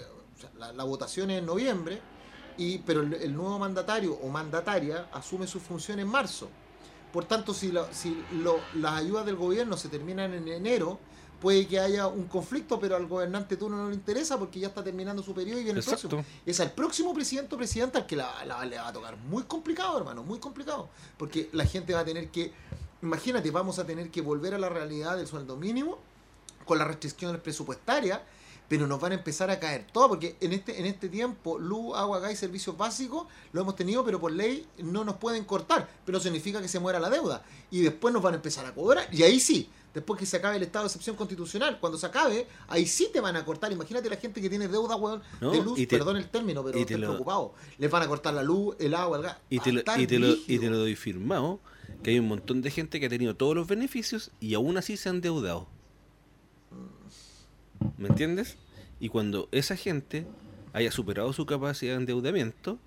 la, 0.59 0.73
la 0.73 0.85
votación 0.85 1.30
es 1.30 1.38
en 1.40 1.47
noviembre, 1.47 2.00
y 2.57 2.78
pero 2.78 3.02
el, 3.02 3.35
nuevo 3.37 3.59
mandatario 3.59 4.14
o 4.14 4.28
mandataria 4.28 5.09
asume 5.12 5.47
su 5.47 5.61
función 5.61 5.99
en 6.00 6.09
marzo. 6.09 6.49
Por 7.12 7.25
tanto, 7.25 7.54
si, 7.54 7.71
lo- 7.73 7.88
si 7.92 8.16
lo- 8.42 8.61
las 8.75 8.95
ayudas 8.95 9.25
del 9.26 9.37
gobierno 9.37 9.76
se 9.76 9.88
terminan 9.88 10.35
en 10.35 10.49
enero, 10.49 10.99
puede 11.40 11.66
que 11.66 11.78
haya 11.78 12.07
un 12.09 12.25
conflicto, 12.25 12.80
pero 12.80 12.97
al 12.97 13.07
gobernante 13.07 13.57
turno 13.57 13.76
no 13.76 13.88
le 13.90 13.95
interesa 13.95 14.38
porque 14.38 14.59
ya 14.61 14.68
está 14.68 14.83
terminando 14.83 15.23
su 15.23 15.33
periodo 15.35 15.61
y 15.61 15.64
viene 15.64 15.78
el 15.78 15.85
próximo. 15.90 16.11
Es 16.47 16.61
al 16.61 16.73
próximo 16.73 17.14
presidente 17.14 17.54
o 17.54 17.59
presidenta 17.59 17.99
al 18.00 18.07
que 18.07 18.16
la, 18.16 18.45
la- 18.45 18.64
le 18.64 18.76
va 18.76 18.88
a 18.88 18.92
tocar 18.92 19.16
muy 19.16 19.45
complicado, 19.45 19.99
hermano, 19.99 20.23
muy 20.25 20.38
complicado. 20.40 20.88
Porque 21.16 21.49
la 21.52 21.64
gente 21.64 21.95
va 21.95 22.00
a 22.00 22.04
tener 22.04 22.28
que, 22.30 22.52
imagínate, 23.02 23.50
vamos 23.50 23.78
a 23.78 23.87
tener 23.87 24.11
que 24.11 24.21
volver 24.21 24.54
a 24.54 24.59
la 24.59 24.68
realidad 24.68 25.16
del 25.16 25.26
sueldo 25.26 25.57
mínimo 25.57 25.99
con 26.64 26.78
las 26.78 26.87
restricciones 26.88 27.40
presupuestarias, 27.40 28.21
pero 28.68 28.87
nos 28.87 29.00
van 29.00 29.12
a 29.12 29.14
empezar 29.14 29.49
a 29.50 29.59
caer 29.59 29.87
todo, 29.90 30.09
porque 30.11 30.37
en 30.40 30.52
este, 30.52 30.78
en 30.78 30.85
este 30.85 31.09
tiempo, 31.09 31.59
luz, 31.59 31.97
agua, 31.97 32.18
gas 32.18 32.33
y 32.33 32.37
servicios 32.37 32.76
básicos 32.76 33.26
lo 33.52 33.62
hemos 33.62 33.75
tenido, 33.76 34.04
pero 34.04 34.21
por 34.21 34.30
ley 34.33 34.66
no 34.78 35.04
nos 35.04 35.16
pueden 35.16 35.45
cortar, 35.45 35.88
pero 36.04 36.21
significa 36.21 36.61
que 36.61 36.68
se 36.68 36.78
muera 36.78 37.00
la 37.00 37.09
deuda. 37.09 37.42
Y 37.71 37.80
después 37.80 38.12
nos 38.12 38.23
van 38.23 38.35
a 38.35 38.37
empezar 38.37 38.66
a 38.66 38.75
cobrar, 38.75 39.09
y 39.11 39.23
ahí 39.23 39.40
sí, 39.40 39.71
después 39.95 40.18
que 40.21 40.26
se 40.26 40.37
acabe 40.37 40.57
el 40.57 40.62
estado 40.62 40.85
de 40.85 40.88
excepción 40.88 41.16
constitucional, 41.16 41.78
cuando 41.80 41.99
se 41.99 42.07
acabe, 42.07 42.47
ahí 42.68 42.87
sí 42.87 43.09
te 43.12 43.21
van 43.21 43.37
a 43.37 43.45
cortar. 43.45 43.73
Imagínate 43.73 44.09
la 44.11 44.16
gente 44.16 44.40
que 44.40 44.49
tiene 44.50 44.68
deuda, 44.68 44.97
weón, 44.97 45.23
No, 45.40 45.50
de 45.50 45.62
luz, 45.62 45.78
y 45.78 45.87
te- 45.87 45.97
perdón 45.99 46.16
el 46.18 46.28
término, 46.28 46.62
pero 46.64 46.78
lo- 46.78 46.87
preocupado. 46.87 47.54
Les 47.78 47.90
van 47.90 48.02
a 48.02 48.09
cortar 48.09 48.35
la 48.35 48.42
luz, 48.42 48.76
el 48.78 48.95
agua, 48.95 49.16
el 49.18 49.23
gas. 49.25 49.37
Y 49.50 49.59
Va 49.59 49.64
te, 49.64 49.71
a 49.71 49.73
lo, 49.73 49.78
estar 49.80 50.00
y, 50.00 50.07
te 50.07 50.18
lo, 50.18 50.26
y 50.28 50.30
brígido. 50.33 50.61
te 50.62 50.71
lo 50.71 50.78
doy 50.78 50.97
firmado 50.97 51.61
que 52.02 52.11
hay 52.11 52.18
un 52.18 52.28
montón 52.28 52.62
de 52.62 52.71
gente 52.71 53.00
que 53.00 53.07
ha 53.07 53.09
tenido 53.09 53.35
todos 53.35 53.54
los 53.57 53.66
beneficios 53.66 54.30
y 54.40 54.54
aún 54.54 54.76
así 54.76 54.97
se 54.97 55.09
han 55.09 55.16
endeudado. 55.16 55.66
¿Me 57.97 58.09
entiendes? 58.09 58.57
Y 59.00 59.09
cuando 59.09 59.49
esa 59.52 59.76
gente 59.76 60.26
haya 60.73 60.90
superado 60.92 61.33
su 61.33 61.47
capacidad 61.47 61.95
de 61.95 62.00
endeudamiento, 62.00 62.78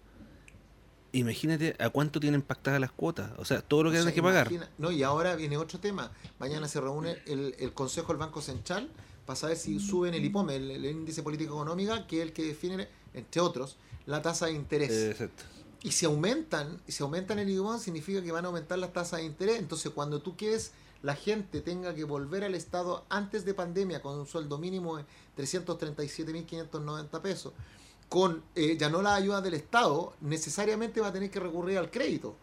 imagínate 1.11 1.75
a 1.79 1.89
cuánto 1.89 2.19
tienen 2.19 2.41
pactadas 2.41 2.79
las 2.79 2.91
cuotas. 2.91 3.31
O 3.37 3.45
sea, 3.45 3.61
todo 3.61 3.83
lo 3.83 3.91
que 3.91 3.99
O 3.99 4.03
sea, 4.03 4.13
que 4.13 4.21
pagar. 4.21 4.49
No, 4.77 4.91
y 4.91 5.03
ahora 5.03 5.35
viene 5.35 5.57
otro 5.57 5.79
tema. 5.79 6.11
Mañana 6.39 6.67
se 6.67 6.79
reúne 6.81 7.17
el, 7.25 7.55
el 7.59 7.73
Consejo 7.73 8.09
del 8.09 8.17
Banco 8.17 8.41
Central 8.41 8.89
para 9.25 9.37
saber 9.37 9.57
si 9.57 9.79
suben 9.79 10.13
el 10.13 10.23
IPOME, 10.25 10.55
el, 10.55 10.71
el 10.71 10.85
índice 10.85 11.23
político 11.23 11.53
económica, 11.53 12.07
que 12.07 12.17
es 12.17 12.23
el 12.23 12.33
que 12.33 12.43
define, 12.43 12.87
entre 13.13 13.41
otros, 13.41 13.77
la 14.05 14.21
tasa 14.21 14.47
de 14.47 14.53
interés. 14.53 14.91
Eh, 14.91 15.11
exacto. 15.11 15.43
Y 15.83 15.91
si 15.91 16.05
aumentan, 16.05 16.79
si 16.87 17.03
aumentan 17.03 17.39
el 17.39 17.49
IPOME, 17.49 17.79
significa 17.79 18.21
que 18.21 18.31
van 18.31 18.45
a 18.45 18.47
aumentar 18.47 18.79
las 18.79 18.93
tasas 18.93 19.19
de 19.19 19.25
interés. 19.25 19.59
Entonces, 19.59 19.91
cuando 19.91 20.21
tú 20.21 20.35
quieres 20.35 20.71
la 21.03 21.15
gente 21.15 21.61
tenga 21.61 21.95
que 21.95 22.03
volver 22.03 22.43
al 22.43 22.55
Estado 22.55 23.05
antes 23.09 23.45
de 23.45 23.53
pandemia 23.53 24.01
con 24.01 24.19
un 24.19 24.27
sueldo 24.27 24.57
mínimo 24.57 24.97
de 24.97 25.05
337.590 25.37 27.21
pesos, 27.21 27.53
con 28.11 28.43
eh, 28.55 28.75
ya 28.77 28.89
no 28.89 29.01
la 29.01 29.15
ayuda 29.15 29.39
del 29.39 29.53
Estado, 29.53 30.13
necesariamente 30.19 30.99
va 30.99 31.07
a 31.07 31.13
tener 31.13 31.31
que 31.31 31.39
recurrir 31.39 31.77
al 31.77 31.89
crédito. 31.89 32.35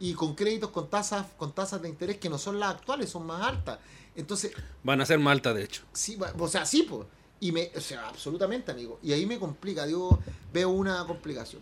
Y 0.00 0.14
con 0.14 0.34
créditos 0.34 0.70
con 0.70 0.88
tasas, 0.88 1.26
con 1.36 1.52
tasas 1.52 1.82
de 1.82 1.90
interés 1.90 2.16
que 2.16 2.30
no 2.30 2.38
son 2.38 2.58
las 2.58 2.70
actuales, 2.76 3.10
son 3.10 3.26
más 3.26 3.46
altas. 3.46 3.78
Entonces, 4.16 4.52
Van 4.82 5.02
a 5.02 5.04
ser 5.04 5.18
más 5.18 5.32
altas, 5.32 5.54
de 5.54 5.64
hecho. 5.64 5.82
sí, 5.92 6.18
o 6.38 6.48
sea, 6.48 6.64
sí, 6.64 6.84
pues. 6.88 7.06
Y 7.40 7.52
me, 7.52 7.70
o 7.76 7.80
sea, 7.82 8.08
absolutamente, 8.08 8.72
amigo. 8.72 8.98
Y 9.02 9.12
ahí 9.12 9.26
me 9.26 9.38
complica, 9.38 9.86
yo 9.86 10.18
veo 10.50 10.70
una 10.70 11.04
complicación. 11.06 11.60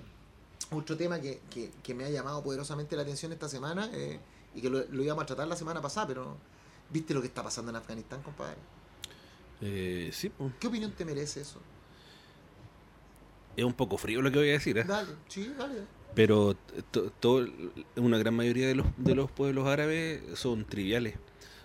Otro 0.70 0.96
tema 0.96 1.20
que, 1.20 1.40
que, 1.50 1.72
que 1.82 1.92
me 1.92 2.04
ha 2.04 2.08
llamado 2.10 2.44
poderosamente 2.44 2.94
la 2.94 3.02
atención 3.02 3.32
esta 3.32 3.48
semana, 3.48 3.90
eh, 3.92 4.20
y 4.54 4.60
que 4.60 4.70
lo, 4.70 4.84
lo 4.86 5.02
íbamos 5.02 5.24
a 5.24 5.26
tratar 5.26 5.48
la 5.48 5.56
semana 5.56 5.82
pasada, 5.82 6.06
pero 6.06 6.36
¿viste 6.88 7.14
lo 7.14 7.20
que 7.20 7.26
está 7.26 7.42
pasando 7.42 7.70
en 7.72 7.76
Afganistán, 7.76 8.22
compadre? 8.22 8.58
Eh, 9.60 10.10
sí, 10.12 10.28
pues. 10.28 10.52
¿Qué 10.60 10.68
opinión 10.68 10.92
te 10.92 11.04
merece 11.04 11.40
eso? 11.40 11.58
Es 13.56 13.64
un 13.64 13.72
poco 13.74 13.98
frío 13.98 14.22
lo 14.22 14.30
que 14.30 14.38
voy 14.38 14.48
a 14.50 14.52
decir, 14.52 14.78
¿eh? 14.78 14.84
Dale, 14.84 15.12
sí, 15.28 15.52
dale. 15.58 15.80
Pero 16.14 16.56
to- 16.90 17.10
todo- 17.20 17.46
una 17.96 18.18
gran 18.18 18.34
mayoría 18.34 18.66
de 18.66 18.74
los, 18.74 18.86
de 18.96 19.14
los 19.14 19.30
pueblos 19.30 19.66
árabes 19.68 20.22
son 20.34 20.64
triviales. 20.64 21.14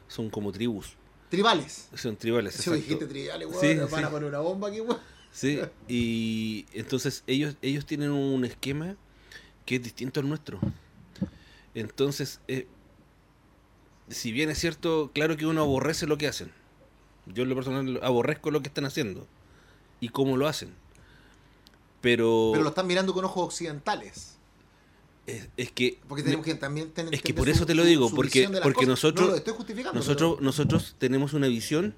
Son 0.07 0.29
como 0.29 0.51
tribus. 0.51 0.93
Tribales. 1.29 1.89
Son 1.95 2.15
tribales. 2.15 2.55
Exacto. 2.55 2.75
dijiste 2.79 3.05
tribales, 3.07 3.47
weón, 3.47 3.59
Sí, 3.61 3.75
van 3.75 3.89
sí. 3.89 4.03
a 4.05 4.09
poner 4.09 4.29
una 4.29 4.39
bomba 4.39 4.67
aquí, 4.69 4.81
weón. 4.81 4.99
Sí, 5.31 5.59
y 5.87 6.65
entonces 6.73 7.23
ellos, 7.27 7.55
ellos 7.61 7.85
tienen 7.85 8.11
un 8.11 8.45
esquema 8.45 8.95
que 9.65 9.75
es 9.77 9.83
distinto 9.83 10.19
al 10.19 10.29
nuestro. 10.29 10.59
Entonces, 11.73 12.39
eh, 12.47 12.67
si 14.09 14.31
bien 14.31 14.49
es 14.49 14.59
cierto, 14.59 15.11
claro 15.13 15.35
que 15.37 15.45
uno 15.45 15.61
aborrece 15.61 16.07
lo 16.07 16.17
que 16.17 16.27
hacen. 16.27 16.51
Yo 17.25 17.43
en 17.43 17.49
lo 17.49 17.55
personal 17.55 17.99
aborrezco 18.03 18.51
lo 18.51 18.61
que 18.61 18.67
están 18.67 18.85
haciendo 18.85 19.27
y 19.99 20.09
cómo 20.09 20.37
lo 20.37 20.47
hacen. 20.47 20.73
Pero, 22.05 22.49
Pero 22.51 22.63
lo 22.63 22.69
están 22.69 22.85
mirando 22.85 23.13
con 23.15 23.25
ojos 23.25 23.45
occidentales. 23.47 24.37
es, 25.25 25.49
es 25.57 25.71
que 25.71 25.97
Porque 26.07 26.21
tenemos 26.21 26.45
que 26.45 26.53
también 26.53 26.91
tener 26.91 27.11
es 27.15 27.23
que 27.23 27.33
por 27.33 27.49
eso 27.49 27.61
su- 27.61 27.65
te 27.65 27.73
lo 27.73 27.83
digo, 27.83 28.09
su 28.09 28.15
porque- 28.15 28.47
porque 28.61 28.73
cosas. 28.85 28.87
nosotros- 28.89 29.25
No 29.25 29.31
lo 29.31 29.37
estoy 29.37 29.53
justificando. 29.55 29.99
nosotros, 29.99 30.33
pero- 30.35 30.45
nosotros 30.45 30.95
tenemos 30.99 31.33
una 31.33 31.47
visión 31.47 31.95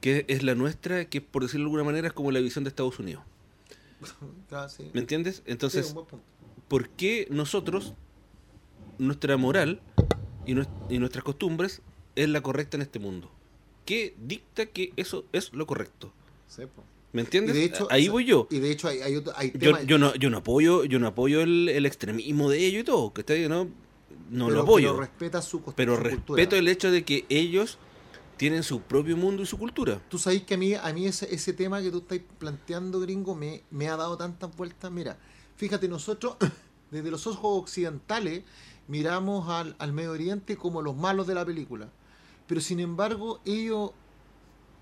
que 0.00 0.24
es 0.28 0.42
la 0.42 0.54
nuestra, 0.54 1.04
que 1.10 1.20
por 1.20 1.42
decirlo 1.42 1.64
de 1.64 1.66
alguna 1.66 1.84
manera 1.84 2.08
es 2.08 2.14
como 2.14 2.30
la 2.32 2.40
visión 2.40 2.64
de 2.64 2.68
Estados 2.70 2.98
Unidos. 2.98 3.22
Sí. 4.74 4.90
¿Me 4.94 5.00
entiendes? 5.00 5.36
Sí, 5.36 5.42
Entonces, 5.46 5.92
punto. 5.92 6.18
¿por 6.68 6.88
qué 6.88 7.26
nosotros, 7.30 7.92
nuestra 8.98 9.36
moral 9.36 9.82
y, 10.46 10.54
nues- 10.54 10.68
y 10.88 10.98
nuestras 10.98 11.22
costumbres 11.22 11.82
es 12.14 12.28
la 12.30 12.40
correcta 12.40 12.78
en 12.78 12.82
este 12.82 12.98
mundo? 12.98 13.30
¿Qué 13.84 14.14
dicta 14.18 14.64
que 14.66 14.92
eso 14.96 15.26
es 15.32 15.52
lo 15.52 15.66
correcto? 15.66 16.12
Sí, 16.48 16.62
po. 16.64 16.82
¿Me 17.16 17.22
entiendes? 17.22 17.54
de 17.54 17.64
hecho, 17.64 17.88
Ahí 17.90 18.08
voy 18.08 18.24
yo. 18.24 18.46
Y 18.50 18.58
de 18.60 18.70
hecho 18.70 18.88
hay, 18.88 19.00
hay, 19.00 19.16
otro- 19.16 19.32
hay 19.36 19.50
Yo, 19.52 19.58
temas... 19.58 19.86
yo 19.86 19.98
no, 19.98 20.14
yo 20.14 20.30
no 20.30 20.38
apoyo, 20.38 20.84
yo 20.84 20.98
no 20.98 21.06
apoyo 21.08 21.40
el, 21.40 21.68
el 21.68 21.86
extremismo 21.86 22.50
de 22.50 22.64
ellos 22.64 22.82
y 22.82 22.84
todo, 22.84 23.12
que 23.12 23.22
está 23.22 23.34
no, 23.48 23.64
no 24.30 24.46
pero- 24.46 24.50
lo 24.56 24.62
apoyo. 24.62 24.88
Pero 24.92 25.00
respeta 25.00 25.42
su, 25.42 25.62
Pero 25.74 25.96
su 25.96 26.02
cultura. 26.02 26.36
respeto 26.36 26.56
el 26.56 26.68
hecho 26.68 26.90
de 26.90 27.04
que 27.04 27.24
ellos 27.28 27.78
tienen 28.36 28.62
su 28.62 28.82
propio 28.82 29.16
mundo 29.16 29.42
y 29.42 29.46
su 29.46 29.56
cultura. 29.58 30.00
Tú 30.10 30.18
sabes 30.18 30.42
que 30.42 30.54
a 30.54 30.58
mí, 30.58 30.74
a 30.74 30.92
mí 30.92 31.06
ese, 31.06 31.34
ese 31.34 31.52
tema 31.54 31.80
que 31.80 31.90
tú 31.90 31.98
estás 31.98 32.20
planteando, 32.38 33.00
gringo, 33.00 33.34
me, 33.34 33.62
me 33.70 33.88
ha 33.88 33.96
dado 33.96 34.16
tantas 34.18 34.54
vueltas. 34.54 34.92
Mira, 34.92 35.16
fíjate, 35.56 35.88
nosotros 35.88 36.36
desde 36.90 37.10
los 37.10 37.26
ojos 37.26 37.62
occidentales 37.62 38.42
miramos 38.88 39.48
al, 39.48 39.74
al 39.78 39.92
Medio 39.92 40.12
Oriente 40.12 40.56
como 40.56 40.82
los 40.82 40.94
malos 40.96 41.26
de 41.26 41.34
la 41.34 41.44
película. 41.46 41.88
Pero 42.46 42.60
sin 42.60 42.78
embargo, 42.78 43.40
ellos, 43.44 43.90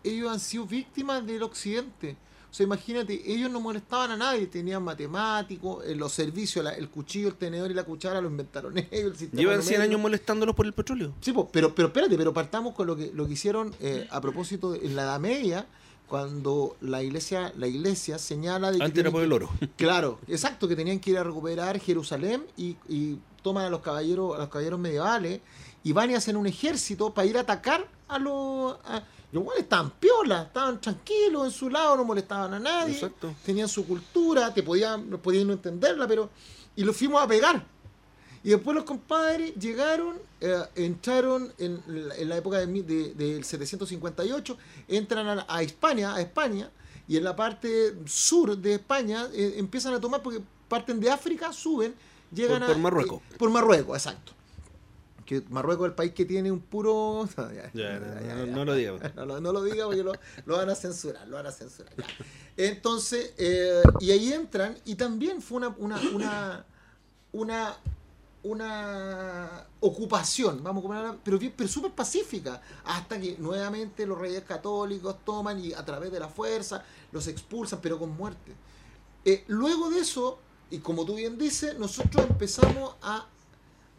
ellos 0.04 0.30
han 0.30 0.40
sido 0.40 0.66
víctimas 0.66 1.26
del 1.26 1.42
Occidente. 1.42 2.16
O 2.50 2.56
sea, 2.56 2.64
imagínate, 2.64 3.20
ellos 3.32 3.50
no 3.50 3.60
molestaban 3.60 4.12
a 4.12 4.16
nadie, 4.16 4.46
tenían 4.46 4.80
matemáticos, 4.84 5.84
en 5.86 5.98
los 5.98 6.12
servicios, 6.12 6.64
la- 6.64 6.70
el 6.74 6.88
cuchillo, 6.88 7.26
el 7.26 7.34
tenedor 7.34 7.68
y 7.70 7.74
la 7.74 7.82
cuchara 7.82 8.20
lo 8.20 8.28
inventaron 8.28 8.78
ellos. 8.92 8.92
el 8.92 9.16
sistema 9.16 9.40
Llevan 9.40 9.62
100 9.62 9.72
numérico. 9.72 9.82
años 9.82 10.00
molestándolos 10.00 10.54
por 10.54 10.66
el 10.66 10.72
petróleo. 10.72 11.14
Sí, 11.20 11.32
po, 11.32 11.48
pero, 11.50 11.74
pero 11.74 11.88
espérate, 11.88 12.16
pero 12.16 12.32
partamos 12.32 12.74
con 12.74 12.86
lo 12.86 12.94
que, 12.96 13.10
lo 13.12 13.26
que 13.26 13.32
hicieron 13.32 13.74
eh, 13.80 14.06
a 14.10 14.20
propósito 14.20 14.70
de, 14.70 14.86
en 14.86 14.94
la 14.94 15.02
Edad 15.02 15.18
Media, 15.18 15.66
cuando 16.06 16.76
la 16.80 17.02
iglesia, 17.02 17.52
la 17.56 17.66
iglesia 17.66 18.18
señala 18.18 18.70
de 18.70 18.78
que 18.78 18.84
Antes 18.84 19.00
era 19.00 19.10
por 19.10 19.22
el 19.24 19.32
oro. 19.32 19.50
Claro, 19.76 20.20
exacto, 20.28 20.68
que 20.68 20.76
tenían 20.76 21.00
que 21.00 21.10
ir 21.10 21.18
a 21.18 21.24
recuperar 21.24 21.80
Jerusalén 21.80 22.44
y, 22.56 22.76
y 22.88 23.18
toman 23.42 23.64
a 23.64 23.70
los 23.70 23.80
caballeros, 23.80 24.36
a 24.36 24.38
los 24.38 24.48
caballeros 24.48 24.78
medievales 24.78 25.40
y 25.82 25.90
van 25.92 26.10
y 26.10 26.14
hacen 26.14 26.36
un 26.36 26.46
ejército 26.46 27.12
para 27.12 27.26
ir 27.26 27.36
a 27.36 27.40
atacar 27.40 27.88
a 28.06 28.18
los. 28.20 28.76
A, 28.84 29.02
los 29.34 29.44
cuales 29.44 29.64
estaban 29.64 29.90
piolas, 29.90 30.46
estaban 30.46 30.80
tranquilos 30.80 31.44
en 31.44 31.50
su 31.50 31.68
lado, 31.68 31.96
no 31.96 32.04
molestaban 32.04 32.54
a 32.54 32.58
nadie, 32.60 32.94
Exacto. 32.94 33.34
tenían 33.44 33.68
su 33.68 33.86
cultura, 33.86 34.54
te 34.54 34.62
podían, 34.62 35.08
podían 35.18 35.46
no 35.48 35.52
entenderla, 35.54 36.06
pero. 36.08 36.30
Y 36.76 36.82
los 36.84 36.96
fuimos 36.96 37.22
a 37.22 37.26
pegar. 37.28 37.64
Y 38.42 38.50
después 38.50 38.74
los 38.74 38.84
compadres 38.84 39.54
llegaron, 39.54 40.18
eh, 40.40 40.54
entraron 40.74 41.52
en 41.58 41.82
la, 41.86 42.14
en 42.16 42.28
la 42.28 42.36
época 42.36 42.58
de 42.58 42.66
mi- 42.66 42.82
de- 42.82 43.14
del 43.14 43.42
758, 43.42 44.56
entran 44.88 45.26
a, 45.40 45.46
a 45.48 45.62
España, 45.62 46.14
a 46.14 46.20
España, 46.20 46.70
y 47.08 47.16
en 47.16 47.24
la 47.24 47.34
parte 47.34 47.94
sur 48.06 48.56
de 48.56 48.74
España 48.74 49.28
eh, 49.32 49.54
empiezan 49.56 49.94
a 49.94 50.00
tomar, 50.00 50.22
porque 50.22 50.40
parten 50.68 51.00
de 51.00 51.10
África, 51.10 51.52
suben, 51.52 51.94
llegan 52.32 52.60
Por- 52.60 52.70
a... 52.70 52.72
por 52.74 52.78
Marruecos. 52.82 53.22
eh, 53.32 53.36
por 53.38 53.50
Marruecos, 53.50 53.96
exacto. 53.96 54.32
Que 55.24 55.42
Marruecos 55.48 55.86
es 55.86 55.90
el 55.90 55.94
país 55.94 56.12
que 56.12 56.24
tiene 56.24 56.50
un 56.52 56.60
puro... 56.60 57.28
no, 58.46 58.64
lo 58.64 58.74
digas. 58.74 59.00
No, 59.16 59.24
lo- 59.26 59.40
no 59.40 59.52
lo 59.52 59.62
diga 59.62 59.86
porque 59.86 60.02
lo, 60.02 60.12
lo 60.46 60.56
van 60.56 60.70
a 60.70 60.74
censurar, 60.74 61.26
lo 61.28 61.36
van 61.36 61.46
a 61.46 61.52
censurar. 61.52 61.92
ya. 61.96 62.04
Entonces, 62.56 63.32
eh, 63.38 63.82
y 64.00 64.10
ahí 64.10 64.32
entran, 64.32 64.76
y 64.84 64.94
también 64.96 65.40
fue 65.42 65.56
una, 65.58 65.68
una, 65.78 66.00
una, 66.12 66.64
una, 67.32 67.76
una 68.42 69.66
ocupación, 69.80 70.62
vamos 70.62 70.84
a 70.84 70.86
ponerla, 70.86 71.16
pero, 71.24 71.38
bien- 71.38 71.54
pero 71.56 71.68
súper 71.68 71.92
pacífica, 71.92 72.60
hasta 72.84 73.18
que 73.20 73.36
nuevamente 73.38 74.06
los 74.06 74.18
reyes 74.18 74.44
católicos 74.44 75.16
toman 75.24 75.58
y 75.64 75.72
a 75.72 75.84
través 75.84 76.12
de 76.12 76.20
la 76.20 76.28
fuerza 76.28 76.84
los 77.12 77.26
expulsan, 77.26 77.80
pero 77.82 77.98
con 77.98 78.10
muerte. 78.16 78.52
Eh, 79.24 79.44
luego 79.48 79.90
de 79.90 80.00
eso, 80.00 80.38
y 80.70 80.78
como 80.78 81.04
tú 81.04 81.14
bien 81.16 81.38
dices, 81.38 81.78
nosotros 81.78 82.26
empezamos 82.28 82.94
a, 83.02 83.26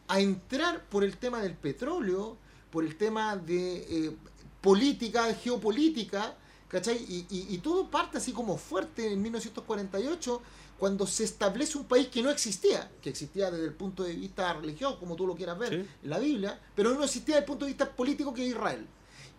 a 0.07 0.19
entrar 0.19 0.83
por 0.85 1.03
el 1.03 1.17
tema 1.17 1.41
del 1.41 1.53
petróleo, 1.55 2.37
por 2.71 2.83
el 2.83 2.95
tema 2.97 3.35
de 3.35 3.77
eh, 4.07 4.15
política, 4.61 5.33
geopolítica, 5.35 6.35
¿cachai? 6.67 6.97
Y, 6.97 7.25
y- 7.29 7.47
y 7.55 7.57
todo 7.59 7.89
parte 7.89 8.17
así 8.17 8.31
como 8.31 8.57
fuerte 8.57 9.11
en 9.11 9.21
1948, 9.21 10.41
cuando 10.77 11.07
se 11.07 11.23
establece 11.23 11.77
un 11.77 11.85
país 11.85 12.07
que 12.09 12.21
no 12.21 12.29
existía, 12.29 12.91
que 13.01 13.09
existía 13.09 13.49
desde 13.49 13.65
el 13.65 13.73
punto 13.73 14.03
de 14.03 14.13
vista 14.13 14.51
religioso, 14.53 14.99
como 14.99 15.15
tú 15.15 15.25
lo 15.25 15.35
quieras 15.35 15.57
ver 15.57 15.69
Sí. 15.69 15.89
en 16.03 16.09
la 16.09 16.19
Biblia, 16.19 16.59
pero 16.75 16.93
no 16.93 17.03
existía 17.03 17.35
desde 17.35 17.45
el 17.45 17.45
punto 17.45 17.65
de 17.65 17.71
vista 17.71 17.89
político 17.95 18.33
que 18.33 18.43
es 18.43 18.49
Israel. 18.49 18.85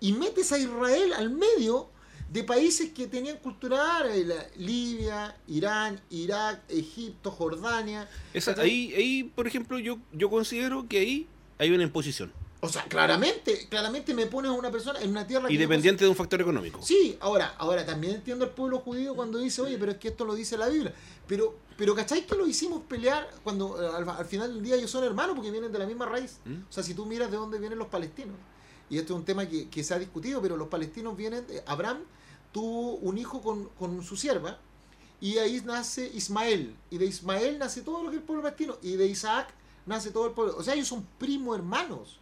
Y 0.00 0.12
metes 0.12 0.50
a 0.52 0.58
Israel 0.58 1.12
al 1.12 1.30
medio 1.30 1.88
de 2.30 2.42
países 2.44 2.90
que 2.90 3.06
tenían 3.06 3.36
cultura 3.38 3.98
árabe, 3.98 4.24
la- 4.24 4.46
Libia, 4.56 5.36
Irán, 5.46 6.00
Irak, 6.10 6.60
Egipto, 6.68 7.30
Jordania. 7.30 8.08
Esa- 8.34 8.52
ahí, 8.60 8.92
ahí, 8.94 9.24
por 9.24 9.46
ejemplo, 9.46 9.78
yo, 9.78 9.98
yo 10.12 10.28
considero 10.30 10.86
que 10.88 10.98
ahí 10.98 11.26
hay 11.58 11.70
una 11.70 11.82
imposición. 11.84 12.32
O 12.60 12.68
sea, 12.68 12.82
claramente, 12.84 13.68
claramente 13.68 14.12
me 14.14 14.26
pones 14.26 14.50
a 14.50 14.54
una 14.54 14.70
persona 14.72 15.00
en 15.00 15.10
una 15.10 15.26
tierra 15.26 15.42
que 15.46 15.52
no 15.52 15.54
Independiente 15.54 16.04
de 16.04 16.10
un 16.10 16.16
factor 16.16 16.40
económico. 16.40 16.80
Sí, 16.82 17.16
ahora, 17.20 17.54
ahora 17.58 17.84
también 17.86 18.14
entiendo 18.16 18.44
al 18.44 18.50
pueblo 18.50 18.78
judío 18.80 19.14
cuando 19.14 19.38
dice, 19.38 19.60
oye, 19.62 19.76
pero 19.78 19.92
es 19.92 19.98
que 19.98 20.08
esto 20.08 20.24
lo 20.24 20.34
dice 20.34 20.56
la 20.56 20.68
Biblia. 20.68 20.92
Pero, 21.28 21.56
pero 21.76 21.94
¿cachai 21.94 22.26
que 22.26 22.34
lo 22.34 22.46
hicimos 22.46 22.82
pelear 22.88 23.28
cuando 23.44 23.76
al, 23.94 24.08
al 24.08 24.24
final 24.26 24.52
del 24.54 24.62
día 24.64 24.74
ellos 24.74 24.90
son 24.90 25.04
hermanos 25.04 25.36
porque 25.36 25.50
vienen 25.50 25.70
de 25.70 25.78
la 25.78 25.86
misma 25.86 26.06
raíz? 26.06 26.38
¿Mm? 26.44 26.62
O 26.68 26.72
sea, 26.72 26.82
si 26.82 26.94
tú 26.94 27.06
miras 27.06 27.30
de 27.30 27.36
dónde 27.36 27.58
vienen 27.58 27.78
los 27.78 27.88
palestinos, 27.88 28.34
y 28.90 28.98
esto 28.98 29.14
es 29.14 29.18
un 29.18 29.24
tema 29.24 29.46
que, 29.48 29.68
que 29.68 29.82
se 29.84 29.94
ha 29.94 29.98
discutido, 29.98 30.40
pero 30.42 30.56
los 30.56 30.68
palestinos 30.68 31.16
vienen, 31.16 31.46
de- 31.46 31.62
Abraham 31.66 31.98
tuvo 32.52 32.94
un 32.96 33.18
hijo 33.18 33.42
con, 33.42 33.68
con 33.78 34.02
su 34.02 34.16
sierva, 34.16 34.58
y 35.20 35.38
ahí 35.38 35.62
nace 35.64 36.10
Ismael, 36.14 36.74
y 36.90 36.98
de 36.98 37.06
Ismael 37.06 37.58
nace 37.58 37.82
todo 37.82 38.02
lo 38.02 38.10
que 38.10 38.16
es 38.16 38.20
el 38.20 38.26
pueblo 38.26 38.42
palestino, 38.42 38.76
y 38.82 38.96
de 38.96 39.06
Isaac 39.06 39.48
nace 39.86 40.10
todo 40.10 40.26
el 40.26 40.32
pueblo. 40.32 40.56
O 40.56 40.62
sea, 40.62 40.74
ellos 40.74 40.88
son 40.88 41.06
primo 41.18 41.54
hermanos. 41.54 42.18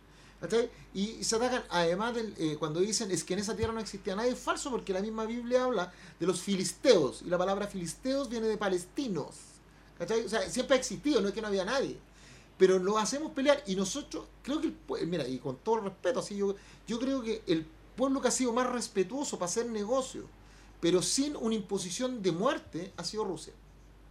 Y 0.93 1.25
se 1.25 1.37
atacan, 1.37 1.65
además 1.71 2.15
eh, 2.37 2.57
cuando 2.59 2.81
dicen 2.81 3.11
es 3.11 3.25
que 3.25 3.33
en 3.33 3.41
esa 3.41 3.57
tierra 3.57 3.73
no 3.73 3.81
existía 3.81 4.15
nadie, 4.15 4.33
es 4.33 4.39
falso 4.39 4.71
porque 4.71 4.93
la 4.93 5.01
misma 5.01 5.25
Biblia 5.25 5.65
habla 5.65 5.91
de 6.21 6.27
los 6.27 6.41
filisteos, 6.43 7.23
y 7.23 7.31
la 7.31 7.39
palabra 7.39 7.67
filisteos 7.67 8.29
viene 8.29 8.47
de 8.47 8.59
palestinos. 8.59 9.35
O 9.99 10.29
sea, 10.29 10.43
siempre 10.51 10.77
ha 10.77 10.79
existido, 10.79 11.21
no 11.23 11.29
es 11.29 11.35
que 11.35 11.41
no 11.41 11.49
había 11.49 11.65
nadie. 11.65 11.99
Pero 12.57 12.79
lo 12.79 12.99
hacemos 12.99 13.33
pelear 13.33 13.63
y 13.67 13.75
nosotros, 13.75 14.27
creo 14.43 14.61
que, 14.61 14.73
el 15.01 15.07
mira, 15.09 15.27
y 15.27 15.39
con 15.39 15.57
todo 15.57 15.79
el 15.79 15.85
respeto, 15.85 16.21
así 16.21 16.37
yo, 16.37 16.55
yo 16.87 16.99
creo 17.01 17.23
que 17.23 17.43
el 17.47 17.67
pueblo 17.97 18.21
que 18.21 18.29
ha 18.29 18.31
sido 18.31 18.53
más 18.53 18.71
respetuoso 18.71 19.39
para 19.39 19.49
hacer 19.51 19.67
negocio, 19.67 20.25
pero 20.81 21.03
sin 21.03 21.35
una 21.37 21.55
imposición 21.55 22.23
de 22.23 22.31
muerte, 22.33 22.93
ha 22.97 23.05
sido 23.05 23.25
Rusia. 23.25 23.53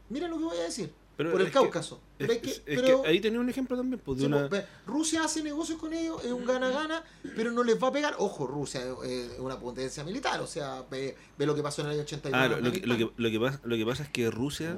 Mira 0.10 0.28
lo 0.28 0.38
que 0.38 0.44
voy 0.44 0.58
a 0.58 0.64
decir, 0.64 0.92
Pero 1.16 1.32
por 1.32 1.42
el 1.42 1.48
que- 1.48 1.54
Cáucaso. 1.54 2.02
Es, 2.20 2.28
Pero 2.28 2.42
que- 2.42 2.50
es- 2.50 2.62
es 2.66 2.82
pero- 2.82 3.02
que 3.04 3.08
ahí 3.08 3.20
tenía 3.22 3.40
un 3.40 3.48
ejemplo 3.50 3.78
también. 3.78 4.02
Pues, 4.04 4.18
de 4.18 4.26
Sí, 4.26 4.28
una, 4.28 4.50
pues, 4.50 4.66
Rusia 4.88 5.24
hace 5.24 5.42
negocios 5.44 5.80
con 5.80 5.94
ellos, 5.94 6.24
es 6.26 6.32
un 6.32 6.44
gana-gana, 6.46 7.04
pero 7.36 7.52
no 7.52 7.64
les 7.64 7.82
va 7.82 7.88
a 7.88 7.92
pegar. 7.92 8.16
Ojo, 8.18 8.46
Rusia 8.48 8.82
es 9.04 9.32
es 9.34 9.40
una 9.40 9.58
potencia 9.60 10.04
militar, 10.04 10.42
o 10.42 10.48
sea, 10.48 10.84
ve, 10.92 11.16
ve 11.38 11.46
lo 11.46 11.56
que 11.56 11.62
pasó 11.64 11.82
en 11.82 11.88
el 11.88 11.94
año 11.94 12.02
82. 12.02 12.38
Ah, 12.42 12.48
lo, 12.50 12.60
lo 12.60 12.72
que, 12.72 12.80
lo, 12.86 12.98
que, 12.98 13.10
lo, 13.16 13.30
que 13.32 13.40
pasa, 13.40 13.62
lo 13.64 13.76
que 13.78 13.86
pasa 13.86 14.04
es 14.04 14.10
que 14.10 14.30
Rusia, 14.32 14.78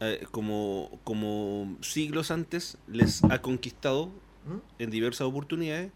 eh, 0.00 0.26
como, 0.30 1.00
como 1.04 1.76
siglos 1.80 2.30
antes, 2.30 2.78
les 2.88 3.22
ha 3.24 3.40
conquistado 3.42 4.06
¿Mm? 4.46 4.82
en 4.82 4.90
diversas 4.90 5.22
oportunidades. 5.26 5.90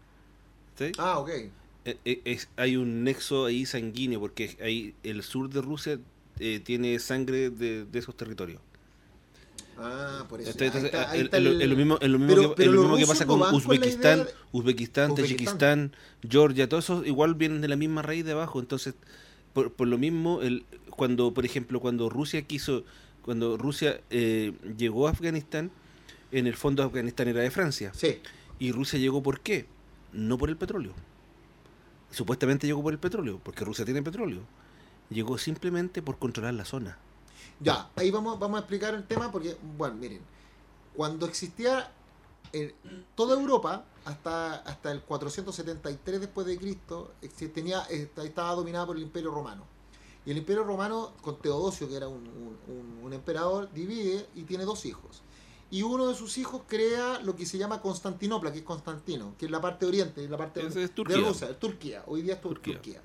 ¿sí? 0.77 0.91
Ah, 0.97 1.19
ok. 1.19 1.29
Eh, 1.83 1.97
eh, 2.05 2.21
es- 2.25 2.49
hay 2.57 2.75
un 2.77 3.03
nexo 3.03 3.45
ahí 3.45 3.65
sanguíneo, 3.65 4.19
porque 4.19 4.57
ahí 4.61 4.93
el 5.03 5.23
sur 5.23 5.49
de 5.49 5.61
Rusia 5.61 5.99
eh, 6.39 6.59
tiene 6.63 6.97
sangre 6.99 7.49
de, 7.49 7.85
de 7.85 7.99
esos 7.99 8.15
territorios. 8.17 8.61
Ah, 9.77 10.25
por 10.29 10.41
eso. 10.41 10.51
Es 10.51 11.41
lo, 11.41 11.49
el- 11.51 11.75
mismo, 11.75 11.97
es 12.01 12.09
lo 12.09 12.19
mismo 12.19 12.35
Pero- 12.35 12.55
que, 12.55 12.65
lo 12.65 12.71
los 12.73 12.81
mismo 12.83 12.97
que 12.97 13.05
pasa 13.07 13.25
con 13.25 13.41
Uzbekistán, 13.53 14.25
de- 14.25 14.29
Uzbekistán, 14.51 15.11
Uzbekistán. 15.11 15.15
Tayikistán, 15.15 15.95
Georgia, 16.29 16.69
todos 16.69 16.83
esos 16.83 17.07
igual 17.07 17.33
vienen 17.35 17.61
de 17.61 17.67
la 17.67 17.75
misma 17.75 18.01
raíz 18.01 18.25
de 18.25 18.33
abajo. 18.33 18.59
Entonces, 18.59 18.93
por, 19.53 19.71
por 19.73 19.87
lo 19.87 19.97
mismo, 19.97 20.41
el, 20.41 20.65
cuando, 20.91 21.33
por 21.33 21.45
ejemplo, 21.45 21.79
cuando 21.79 22.09
Rusia 22.09 22.43
quiso, 22.43 22.83
cuando 23.23 23.57
Rusia 23.57 24.01
eh, 24.09 24.53
llegó 24.77 25.07
a 25.07 25.11
Afganistán, 25.11 25.71
en 26.31 26.47
el 26.47 26.55
fondo 26.55 26.83
Afganistán 26.83 27.27
era 27.27 27.41
de 27.41 27.51
Francia. 27.51 27.91
Sí. 27.93 28.19
¿Y 28.59 28.71
Rusia 28.71 28.97
llegó 28.99 29.21
por 29.21 29.41
qué? 29.41 29.65
No 30.13 30.37
por 30.37 30.49
el 30.49 30.57
petróleo. 30.57 30.93
Supuestamente 32.11 32.67
llegó 32.67 32.81
por 32.83 32.93
el 32.93 32.99
petróleo, 32.99 33.39
porque 33.43 33.63
Rusia 33.63 33.85
tiene 33.85 34.01
petróleo. 34.03 34.41
Llegó 35.09 35.37
simplemente 35.37 36.01
por 36.01 36.17
controlar 36.17 36.53
la 36.53 36.65
zona. 36.65 36.97
Ya, 37.59 37.89
ahí 37.95 38.11
vamos, 38.11 38.39
vamos 38.39 38.57
a 38.57 38.59
explicar 38.61 38.93
el 38.93 39.05
tema 39.05 39.31
porque, 39.31 39.55
bueno, 39.77 39.95
miren, 39.95 40.19
cuando 40.95 41.25
existía 41.25 41.91
en 42.53 42.73
toda 43.15 43.39
Europa, 43.39 43.85
hasta, 44.03 44.55
hasta 44.55 44.91
el 44.91 45.01
473 45.01 46.19
después 46.19 46.47
de 46.47 46.57
Cristo, 46.57 47.13
tenía, 47.53 47.81
esta- 47.83 48.23
estaba 48.23 48.53
dominada 48.55 48.85
por 48.87 48.97
el 48.97 49.03
Imperio 49.03 49.31
Romano. 49.31 49.63
Y 50.25 50.31
el 50.31 50.37
Imperio 50.37 50.63
Romano, 50.63 51.13
con 51.21 51.39
Teodosio, 51.39 51.89
que 51.89 51.95
era 51.95 52.07
un, 52.07 52.17
un- 52.27 52.57
un- 52.75 52.99
un 53.05 53.13
emperador, 53.13 53.71
divide 53.73 54.27
y 54.35 54.43
tiene 54.43 54.65
dos 54.65 54.85
hijos. 54.85 55.21
Y 55.71 55.83
uno 55.83 56.07
de 56.07 56.15
sus 56.15 56.37
hijos 56.37 56.61
crea 56.67 57.19
lo 57.21 57.35
que 57.35 57.45
se 57.45 57.57
llama 57.57 57.81
Constantinopla, 57.81 58.51
que 58.51 58.59
es 58.59 58.63
Constantino, 58.65 59.33
que 59.39 59.45
es 59.45 59.51
la 59.51 59.61
parte 59.61 59.85
oriente, 59.85 60.27
la 60.27 60.37
parte 60.37 60.59
es 60.67 60.73
de. 60.75 60.87
Rusia, 61.29 61.49
es 61.49 61.59
Turquía. 61.59 62.03
Hoy 62.07 62.21
día 62.21 62.33
es 62.35 62.41
Tur- 62.41 62.55
Turquía. 62.55 62.73
Turquía. 62.75 63.01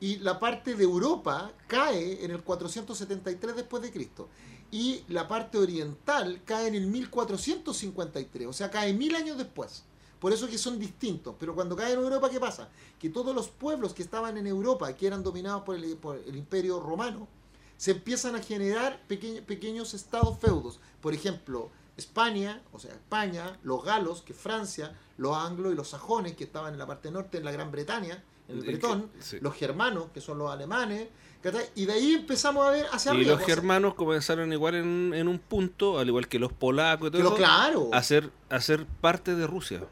Y 0.00 0.16
la 0.16 0.40
parte 0.40 0.74
de 0.74 0.82
Europa 0.82 1.52
cae 1.68 2.24
en 2.24 2.30
el 2.32 2.42
473 2.42 3.54
después 3.54 3.82
de 3.82 3.92
Cristo. 3.92 4.28
Y 4.72 5.02
la 5.08 5.28
parte 5.28 5.58
oriental 5.58 6.40
cae 6.46 6.66
en 6.68 6.74
el 6.74 6.86
1453, 6.86 8.48
o 8.48 8.52
sea, 8.54 8.70
cae 8.70 8.92
mil 8.94 9.14
años 9.14 9.36
después. 9.36 9.84
Por 10.22 10.32
eso 10.32 10.46
que 10.46 10.56
son 10.56 10.78
distintos. 10.78 11.34
Pero 11.36 11.52
cuando 11.52 11.74
cae 11.74 11.94
en 11.94 11.98
Europa, 11.98 12.30
¿qué 12.30 12.38
pasa? 12.38 12.68
Que 13.00 13.10
todos 13.10 13.34
los 13.34 13.48
pueblos 13.48 13.92
que 13.92 14.04
estaban 14.04 14.36
en 14.36 14.46
Europa, 14.46 14.94
que 14.94 15.08
eran 15.08 15.24
dominados 15.24 15.64
por 15.64 15.74
el, 15.74 15.96
por 15.96 16.16
el 16.16 16.36
imperio 16.36 16.78
romano, 16.78 17.26
se 17.76 17.90
empiezan 17.90 18.36
a 18.36 18.40
generar 18.40 19.02
pequeños, 19.08 19.44
pequeños 19.44 19.94
estados 19.94 20.38
feudos. 20.38 20.78
Por 21.00 21.12
ejemplo, 21.12 21.70
España, 21.96 22.62
o 22.72 22.78
sea, 22.78 22.92
España, 22.92 23.58
los 23.64 23.82
galos, 23.84 24.22
que 24.22 24.32
Francia, 24.32 24.96
los 25.16 25.36
anglos 25.36 25.72
y 25.72 25.74
los 25.74 25.88
sajones, 25.88 26.36
que 26.36 26.44
estaban 26.44 26.72
en 26.72 26.78
la 26.78 26.86
parte 26.86 27.10
norte, 27.10 27.38
en 27.38 27.44
la 27.44 27.50
Gran 27.50 27.72
Bretaña, 27.72 28.22
en 28.46 28.58
el 28.58 28.62
Bretón, 28.62 29.10
sí. 29.18 29.38
los 29.40 29.56
germanos, 29.56 30.06
que 30.14 30.20
son 30.20 30.38
los 30.38 30.52
alemanes, 30.52 31.08
y 31.74 31.86
de 31.86 31.92
ahí 31.94 32.14
empezamos 32.14 32.64
a 32.64 32.70
ver 32.70 32.86
hacia 32.92 33.10
Y 33.10 33.16
arriba. 33.16 33.32
los 33.32 33.42
pues, 33.42 33.54
germanos 33.56 33.94
comenzaron 33.94 34.52
igual 34.52 34.76
en, 34.76 35.12
en 35.14 35.26
un 35.26 35.40
punto, 35.40 35.98
al 35.98 36.06
igual 36.06 36.28
que 36.28 36.38
los 36.38 36.52
polacos 36.52 37.08
y 37.08 37.10
todo 37.10 37.22
eso, 37.22 37.34
claro, 37.34 37.90
a 37.92 38.00
ser, 38.04 38.30
a 38.48 38.60
ser 38.60 38.86
parte 39.00 39.34
de 39.34 39.48
Rusia. 39.48 39.82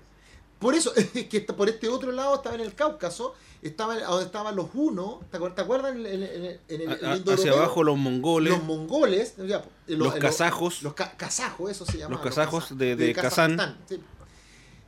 Por 0.60 0.74
eso, 0.74 0.94
es 0.96 1.08
que 1.26 1.38
está- 1.38 1.56
por 1.56 1.68
este 1.68 1.88
otro 1.88 2.12
lado 2.12 2.36
estaba 2.36 2.54
en 2.54 2.60
el 2.60 2.74
Cáucaso, 2.74 3.34
estaba 3.62 3.98
donde 3.98 4.26
estaban 4.26 4.54
los 4.56 4.68
hunos, 4.74 5.16
¿te 5.30 5.38
acuer- 5.38 5.54
te 5.54 5.62
acuerdas? 5.62 5.94
En, 5.96 6.06
en- 6.06 6.22
en- 6.22 6.60
en 6.68 6.80
el, 6.82 6.88
A- 6.90 7.14
el 7.16 7.28
a- 7.28 7.34
hacia 7.34 7.52
abajo 7.52 7.82
los 7.82 7.96
mongoles, 7.98 8.52
los 8.52 8.62
mongoles, 8.62 9.34
ya, 9.46 9.58
eh, 9.88 9.96
los 9.96 10.14
eh, 10.14 10.18
kazajos. 10.18 10.82
los 10.82 10.94
ca- 10.94 11.16
kazajos, 11.16 11.70
eso 11.70 11.84
se 11.84 11.98
llama. 11.98 12.14
Los 12.14 12.22
kazajos 12.24 12.76
de- 12.78 12.94
de 12.96 13.12
Kazán. 13.12 13.78
sí. 13.88 14.00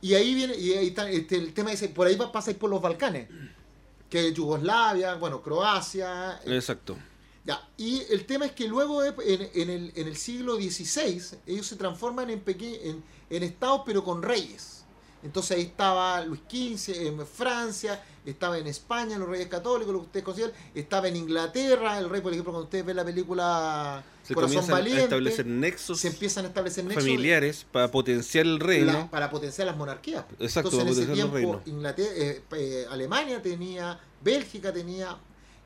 Y 0.01 0.15
ahí 0.15 0.33
viene, 0.35 0.55
y 0.57 0.73
ahí 0.73 0.87
está 0.87 1.09
este, 1.09 1.37
el 1.37 1.53
tema 1.53 1.71
dice, 1.71 1.87
por 1.89 2.07
ahí 2.07 2.15
va, 2.17 2.29
pasa 2.31 2.51
por 2.55 2.69
los 2.69 2.81
Balcanes, 2.81 3.29
que 4.09 4.27
es 4.27 4.33
Yugoslavia, 4.33 5.15
bueno, 5.15 5.41
Croacia, 5.41 6.41
eh, 6.45 6.55
Exacto. 6.55 6.97
ya, 7.45 7.65
y 7.77 8.01
el 8.09 8.25
tema 8.25 8.45
es 8.45 8.51
que 8.51 8.67
luego 8.67 9.01
de- 9.01 9.13
en, 9.25 9.49
en 9.61 9.69
el, 9.69 9.91
en 9.95 10.07
el 10.07 10.17
siglo 10.17 10.57
XVI 10.57 11.37
ellos 11.47 11.65
se 11.67 11.77
transforman 11.77 12.29
en, 12.29 12.41
peque- 12.41 12.81
en, 12.89 13.01
en 13.29 13.43
estados 13.43 13.83
pero 13.85 14.03
con 14.03 14.21
reyes. 14.21 14.82
Entonces 15.23 15.57
ahí 15.57 15.63
estaba 15.63 16.21
Luis 16.25 16.41
XV 16.49 17.07
en 17.07 17.25
Francia, 17.25 18.03
estaba 18.25 18.57
en 18.57 18.67
España 18.67 19.17
los 19.17 19.27
reyes 19.29 19.47
católicos, 19.47 19.93
lo 19.93 19.99
que 20.01 20.05
ustedes 20.07 20.23
consideran, 20.25 20.55
estaba 20.75 21.07
en 21.07 21.15
Inglaterra, 21.15 21.97
el 21.97 22.09
rey, 22.09 22.21
por 22.21 22.31
ejemplo, 22.33 22.51
cuando 22.51 22.65
ustedes 22.65 22.85
ven 22.85 22.95
la 22.97 23.05
película 23.05 24.03
Se 24.23 24.33
Corazón 24.33 24.49
comienzan 24.55 24.75
a 24.75 24.77
Valiente, 24.79 25.03
establecer 25.03 25.45
nexos 25.45 25.99
se 25.99 26.07
empiezan 26.09 26.45
a 26.45 26.47
establecer 26.49 26.83
nexos 26.85 27.03
familiares 27.03 27.65
para 27.71 27.89
potenciar 27.89 28.45
el 28.45 28.59
reino. 28.59 28.91
la- 28.93 29.09
para 29.09 29.29
potenciar 29.29 29.67
las 29.67 29.77
monarquías. 29.77 30.25
Exacto, 30.39 30.69
Entonces 30.71 31.05
en 31.05 31.11
ese 31.11 31.13
tiempo. 31.13 31.61
Inglaterra, 31.65 32.11
eh, 32.15 32.41
eh, 32.57 32.85
Alemania 32.89 33.41
tenía, 33.41 33.99
Bélgica 34.21 34.71
tenía, 34.73 35.17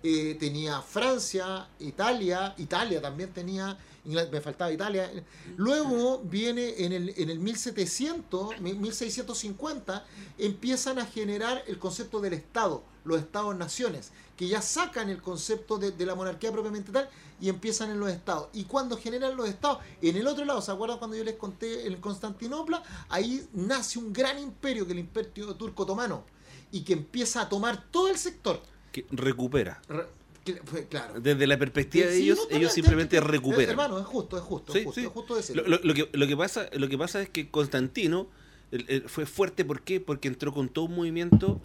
eh, 0.03 0.37
tenía 0.39 0.81
Francia, 0.81 1.67
Italia, 1.79 2.53
Italia 2.57 3.01
también 3.01 3.31
tenía, 3.33 3.77
me 4.07 4.41
faltaba 4.41 4.71
Italia. 4.71 5.11
Luego 5.57 6.19
viene 6.23 6.75
en 6.85 6.93
el, 6.93 7.13
en 7.17 7.29
el 7.29 7.39
1700, 7.39 8.59
mi- 8.61 8.73
1650, 8.73 10.05
empiezan 10.37 10.99
a 10.99 11.05
generar 11.05 11.63
el 11.67 11.77
concepto 11.79 12.19
del 12.21 12.33
Estado, 12.33 12.83
los 13.03 13.19
Estados-naciones, 13.19 14.11
que 14.35 14.47
ya 14.47 14.61
sacan 14.61 15.09
el 15.09 15.21
concepto 15.21 15.77
de, 15.77 15.91
de 15.91 16.05
la 16.05 16.15
monarquía 16.15 16.51
propiamente 16.51 16.91
tal 16.91 17.09
y 17.39 17.49
empiezan 17.49 17.89
en 17.91 17.99
los 17.99 18.09
estados. 18.09 18.49
Y 18.53 18.63
cuando 18.65 18.97
generan 18.97 19.35
los 19.35 19.47
estados, 19.49 19.79
en 20.01 20.15
el 20.17 20.27
otro 20.27 20.45
lado, 20.45 20.61
¿se 20.61 20.71
acuerdan 20.71 20.97
cuando 20.99 21.15
yo 21.17 21.23
les 21.23 21.35
conté 21.35 21.87
en 21.87 21.99
Constantinopla? 22.01 22.83
Ahí 23.09 23.47
nace 23.53 23.99
un 23.99 24.11
gran 24.13 24.39
imperio, 24.39 24.85
que 24.85 24.91
es 24.91 24.97
el 24.97 24.99
imperio 24.99 25.55
turco 25.55 25.83
otomano, 25.83 26.23
y 26.71 26.81
que 26.81 26.93
empieza 26.93 27.41
a 27.41 27.49
tomar 27.49 27.85
todo 27.91 28.07
el 28.09 28.17
sector. 28.17 28.61
que 28.91 29.05
recupera. 29.11 29.81
Re- 29.87 30.07
claro. 30.89 31.19
Desde 31.19 31.47
la 31.47 31.57
perspectiva 31.57 32.07
de 32.07 32.17
ellos, 32.17 32.47
no, 32.49 32.57
ellos 32.57 32.73
simplemente 32.73 33.19
recuperan. 33.19 33.69
Hermano, 33.71 33.99
es 33.99 34.05
justo, 34.05 34.37
es 34.37 34.43
justo, 34.43 34.73
Sí, 34.73 34.79
es 34.79 34.85
justo, 34.85 35.01
sí. 35.01 35.07
es 35.07 35.11
justo 35.13 35.35
decirlo. 35.35 35.63
Lo, 35.67 35.93
que, 35.93 36.09
lo 36.11 36.27
que 36.27 36.37
pasa, 36.37 36.69
lo 36.73 36.87
que 36.89 36.97
pasa 36.97 37.21
es 37.21 37.29
que 37.29 37.49
Constantino 37.49 38.27
el- 38.71 38.85
el- 38.89 39.09
fue 39.09 39.25
fuerte, 39.25 39.63
¿por 39.65 39.81
qué? 39.81 39.99
Porque 39.99 40.27
entró 40.27 40.53
con 40.53 40.69
todo 40.69 40.85
un 40.85 40.95
movimiento, 40.95 41.61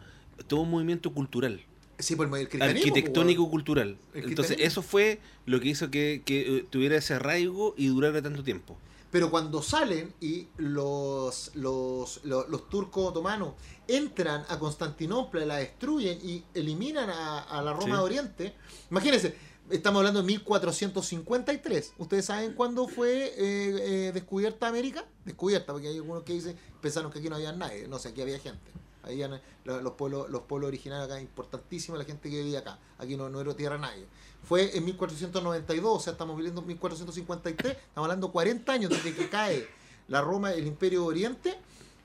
todo 0.46 0.60
un 0.60 0.70
movimiento 0.70 1.12
cultural, 1.12 1.60
sí, 1.98 2.16
por 2.16 2.26
el 2.26 2.48
cristianismo, 2.48 2.78
arquitectónico 2.78 3.42
pues, 3.42 3.50
cultural. 3.50 3.96
Entonces 4.14 4.56
eso 4.60 4.82
fue 4.82 5.18
lo 5.46 5.60
que 5.60 5.68
hizo 5.68 5.90
que, 5.90 6.22
que, 6.24 6.58
eh, 6.58 6.64
tuviera 6.70 6.96
ese 6.96 7.14
arraigo 7.14 7.74
y 7.76 7.86
durara 7.88 8.22
tanto 8.22 8.42
tiempo. 8.42 8.76
Pero 9.12 9.30
cuando 9.30 9.62
salen 9.62 10.12
y 10.20 10.48
los, 10.56 11.52
los, 11.54 12.24
los, 12.24 12.48
los 12.48 12.68
turcos 12.68 13.10
otomanos 13.10 13.52
entran 13.86 14.44
a 14.48 14.58
Constantinopla, 14.58 15.44
la 15.44 15.56
destruyen 15.58 16.18
y 16.24 16.42
eliminan 16.54 17.10
a, 17.10 17.40
a 17.42 17.62
la 17.62 17.72
Roma 17.74 17.84
Sí. 17.84 17.92
de 17.92 17.98
Oriente, 17.98 18.54
imagínense, 18.90 19.36
estamos 19.70 19.98
hablando 20.00 20.20
de 20.22 20.26
1453. 20.28 21.92
¿Ustedes 21.98 22.24
saben 22.24 22.54
cuándo 22.54 22.88
fue 22.88 23.26
eh, 23.26 23.34
eh, 23.38 24.12
descubierta 24.12 24.66
América? 24.68 25.04
Descubierta, 25.26 25.72
porque 25.72 25.88
hay 25.88 25.96
algunos 25.96 26.22
que 26.24 26.32
dicen, 26.32 26.56
pensaron 26.80 27.12
que 27.12 27.18
aquí 27.18 27.28
no 27.28 27.36
había 27.36 27.52
nadie. 27.52 27.86
No 27.88 27.98
sé, 27.98 28.08
aquí 28.08 28.22
había 28.22 28.38
gente. 28.38 28.70
Ahí 29.04 29.22
los, 29.64 29.82
los 29.82 29.92
pueblos, 29.94 30.30
los 30.30 30.42
pueblos 30.42 30.68
originarios 30.68 31.06
acá, 31.10 31.20
importantísimos, 31.20 31.98
la 31.98 32.04
gente 32.04 32.30
que 32.30 32.36
vivía 32.42 32.60
acá. 32.60 32.78
Aquí 32.98 33.16
no, 33.16 33.28
no 33.28 33.40
era 33.40 33.54
tierra 33.54 33.76
nadie. 33.78 34.06
Fue 34.44 34.76
en 34.76 34.84
1492, 34.84 35.96
o 35.96 36.00
sea, 36.00 36.12
estamos 36.12 36.36
viviendo 36.36 36.60
en 36.60 36.66
1453, 36.68 37.72
estamos 37.76 38.06
hablando 38.06 38.30
40 38.32 38.72
años 38.72 38.90
desde 38.90 39.14
que 39.14 39.28
cae 39.28 39.66
la 40.08 40.20
Roma, 40.20 40.52
el 40.52 40.66
Imperio 40.66 41.02
de 41.02 41.06
Oriente, 41.06 41.58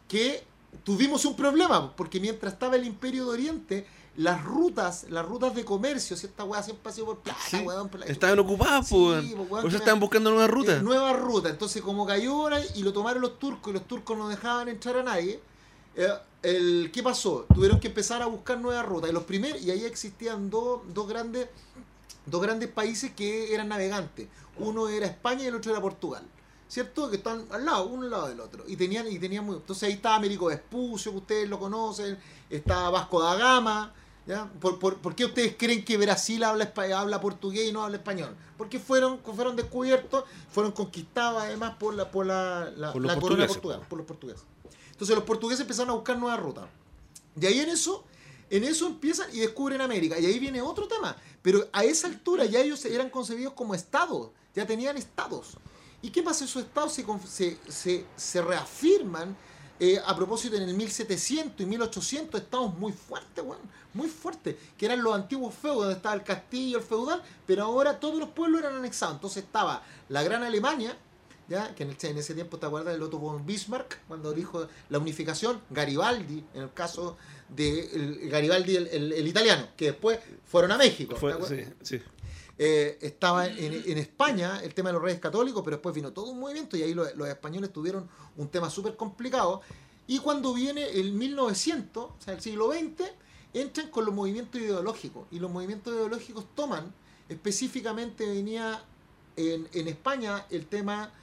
que 0.08 0.44
tuvimos 0.84 1.26
un 1.26 1.36
problema, 1.36 1.96
porque 1.96 2.20
mientras 2.20 2.54
estaba 2.54 2.76
el 2.76 2.86
Imperio 2.86 3.26
de 3.26 3.32
Oriente, 3.32 3.88
las 4.18 4.44
rutas, 4.44 5.06
las 5.10 5.24
rutas 5.26 5.54
de 5.54 5.64
comercio, 5.64 6.18
si 6.18 6.26
esta 6.26 6.44
weá 6.44 6.64
siempre 6.64 6.90
ha 6.90 6.94
sido 6.94 7.06
por 7.08 7.20
plata, 7.20 7.40
Sí, 7.50 7.58
weón, 7.58 7.90
por 7.90 8.00
la- 8.00 8.06
Estaban 8.08 8.38
po, 9.36 9.48
pues, 9.48 9.62
que 9.62 9.68
eso 9.68 9.78
me- 9.78 9.84
estaban 9.84 10.00
buscando 10.00 10.30
nuevas 10.32 10.50
eh, 10.50 10.52
rutas. 10.52 10.82
nueva 10.84 11.14
ruta. 11.14 11.50
Entonces, 11.50 11.82
como 11.84 12.06
cayó 12.08 12.34
ahora 12.34 12.60
y 12.76 12.82
lo 12.82 12.92
tomaron 12.94 13.22
los 13.22 13.38
turcos 13.38 13.70
y 13.72 13.74
los 13.74 13.88
turcos 13.88 14.18
no 14.18 14.28
dejaban 14.28 14.70
entrar 14.70 14.98
a 14.98 15.04
nadie, 15.04 15.40
eh, 15.96 16.08
el, 16.56 16.92
¿qué 16.94 17.04
pasó? 17.04 17.46
Tuvieron 17.54 17.80
que 17.80 17.88
empezar 17.88 18.22
a 18.22 18.28
buscar 18.28 18.60
nuevas 18.60 18.86
rutas. 18.86 19.10
Y 19.10 19.14
los 19.14 19.24
primeros, 19.24 19.62
y 19.62 19.72
ahí 19.72 19.86
existían 19.86 20.50
dos, 20.50 20.82
dos 20.94 21.08
grandes 21.08 21.48
dos 22.28 22.42
grandes 22.42 22.70
países 22.70 23.12
que 23.16 23.54
eran 23.54 23.70
navegantes. 23.70 24.28
Uno 24.60 24.88
era 24.90 25.08
España 25.08 25.44
y 25.44 25.48
el 25.48 25.56
otro 25.56 25.72
era 25.72 25.82
Portugal. 25.82 26.24
¿Cierto? 26.68 27.10
Que 27.10 27.16
están 27.16 27.46
al 27.50 27.64
lado, 27.64 27.88
uno 27.88 28.04
al 28.04 28.10
lado 28.10 28.28
del 28.28 28.42
otro. 28.42 28.66
Y 28.68 28.76
tenían, 28.76 29.08
y 29.10 29.18
tenían 29.18 29.46
muy... 29.46 29.56
Entonces 29.56 29.84
ahí 29.84 29.94
estaba 29.94 30.16
Américo 30.16 30.48
Vespucio, 30.48 31.12
que 31.14 31.18
ustedes 31.18 31.50
lo 31.50 31.60
conocen, 31.60 32.18
estaba 32.50 32.90
Vasco 32.90 33.24
da 33.24 33.36
Gama. 33.36 33.94
¿ya? 34.26 34.52
¿Por, 34.60 34.78
por, 34.78 34.98
por 34.98 35.16
qué 35.16 35.24
ustedes 35.24 35.56
creen 35.58 35.86
que 35.86 35.96
Brasil 35.96 36.44
habla, 36.44 36.74
habla 36.94 37.22
portugués 37.22 37.70
y 37.70 37.72
no 37.72 37.84
habla 37.84 37.96
español? 37.98 38.36
Porque 38.58 38.80
fueron, 38.80 39.20
fueron 39.20 39.56
descubiertos, 39.56 40.26
fueron 40.52 40.74
conquistados 40.74 41.42
además 41.42 41.76
por 41.80 41.94
la, 41.94 42.12
por 42.12 42.26
la, 42.26 42.70
la, 42.76 42.92
Por 42.92 43.02
los 43.02 43.16
la 43.16 43.22
corona 43.22 43.48
portuguesa, 43.48 43.80
po. 43.80 43.88
por 43.88 43.98
los 44.00 44.08
portugueses. 44.08 44.44
Entonces 44.98 45.16
los 45.16 45.26
portugueses 45.26 45.62
empezaron 45.62 45.92
a 45.92 45.94
buscar 45.94 46.18
nuevas 46.18 46.40
rutas. 46.40 46.66
Y 47.40 47.46
ahí 47.46 47.60
en 47.60 47.70
eso, 47.70 48.04
en 48.50 48.64
eso 48.64 48.88
empiezan 48.88 49.30
y 49.32 49.42
descubren 49.42 49.80
América. 49.80 50.18
Y 50.18 50.26
ahí 50.26 50.40
viene 50.40 50.60
otro 50.60 50.88
tema. 50.88 51.16
Pero 51.44 51.68
a 51.72 51.84
esa 51.84 52.08
altura 52.08 52.46
ya 52.46 52.62
ellos 52.62 52.84
eran 52.84 53.12
concebidos 53.12 53.54
como 53.54 53.76
estados. 53.76 54.32
Ya 54.56 54.66
tenían 54.66 54.98
estados. 54.98 55.58
¿Y 56.02 56.10
qué 56.10 56.24
pasa? 56.24 56.46
Esos 56.46 56.64
estados 56.64 56.94
se, 56.94 57.06
se, 57.28 57.60
se, 57.70 58.06
se 58.16 58.42
reafirman 58.42 59.38
eh, 59.80 60.02
a 60.04 60.16
propósito 60.16 60.56
en 60.56 60.64
el 60.64 60.74
1700 60.74 61.62
y 61.62 61.66
1800 61.68 62.42
estados 62.42 62.76
muy 62.76 62.92
fuertes, 62.92 63.44
weón, 63.46 63.62
muy 63.94 64.10
fuertes, 64.10 64.56
que 64.76 64.88
eran 64.88 65.04
los 65.04 65.14
antiguos 65.14 65.54
feudos, 65.54 65.82
donde 65.82 65.94
estaba 65.94 66.16
el 66.16 66.24
castillo, 66.24 66.80
el 66.80 66.84
feudal, 66.84 67.22
pero 67.46 67.66
ahora 67.66 68.00
todos 68.00 68.18
los 68.18 68.30
pueblos 68.30 68.62
eran 68.62 68.76
anexados. 68.76 69.16
Entonces 69.16 69.44
estaba 69.44 69.84
la 70.10 70.24
Gran 70.24 70.42
Alemania, 70.42 70.98
¿ya? 71.50 71.74
que 71.76 71.84
en, 71.84 71.90
el- 71.92 71.98
en 72.02 72.18
ese 72.18 72.34
tiempo 72.34 72.58
te 72.58 72.66
acuerdas 72.66 72.94
del 72.94 73.02
Otto 73.04 73.20
von 73.20 73.46
Bismarck, 73.46 74.00
cuando 74.08 74.34
dijo 74.34 74.68
la 74.90 75.00
unificación, 75.00 75.62
Garibaldi, 75.70 76.44
en 76.54 76.62
el 76.64 76.74
caso 76.74 77.18
de 77.50 77.80
el- 77.94 78.30
Garibaldi, 78.30 78.76
el, 78.76 78.88
el- 79.14 79.28
italiano, 79.28 79.68
que 79.78 79.86
después 79.86 80.20
fueron 80.46 80.72
a 80.72 80.78
México. 80.78 81.14
¿te 81.14 81.20
Fue- 81.20 81.34
sí. 81.84 82.02
Eh, 82.60 82.98
estaba 83.02 83.46
en, 83.46 83.84
en 83.86 83.98
España 84.00 84.60
el 84.64 84.74
tema 84.74 84.90
de 84.90 84.94
los 84.94 85.02
reyes 85.04 85.20
católicos, 85.20 85.62
pero 85.64 85.76
después 85.78 85.94
vino 85.94 86.12
todo 86.12 86.32
un 86.32 86.40
movimiento 86.40 86.76
y 86.76 86.82
ahí 86.82 86.94
los, 86.96 87.16
los 87.16 87.28
españoles 87.28 87.72
tuvieron 87.72 88.10
un 88.36 88.48
tema 88.50 88.70
súper 88.72 88.96
complicado. 88.96 89.62
Y 90.08 90.18
cuando 90.20 90.54
viene 90.56 90.90
el 90.90 91.12
1900, 91.14 92.04
o 92.04 92.16
sea, 92.18 92.34
el 92.34 92.42
siglo 92.42 92.72
XX, 92.72 93.04
entran 93.54 93.90
con 93.90 94.06
los 94.06 94.14
movimientos 94.16 94.60
ideológicos. 94.60 95.28
Y 95.30 95.38
los 95.40 95.52
movimientos 95.52 95.94
ideológicos 95.94 96.46
toman, 96.56 96.92
específicamente 97.30 98.26
venía 98.26 98.84
en, 99.36 99.68
en 99.74 99.88
España 99.88 100.46
el 100.50 100.66
tema 100.66 101.14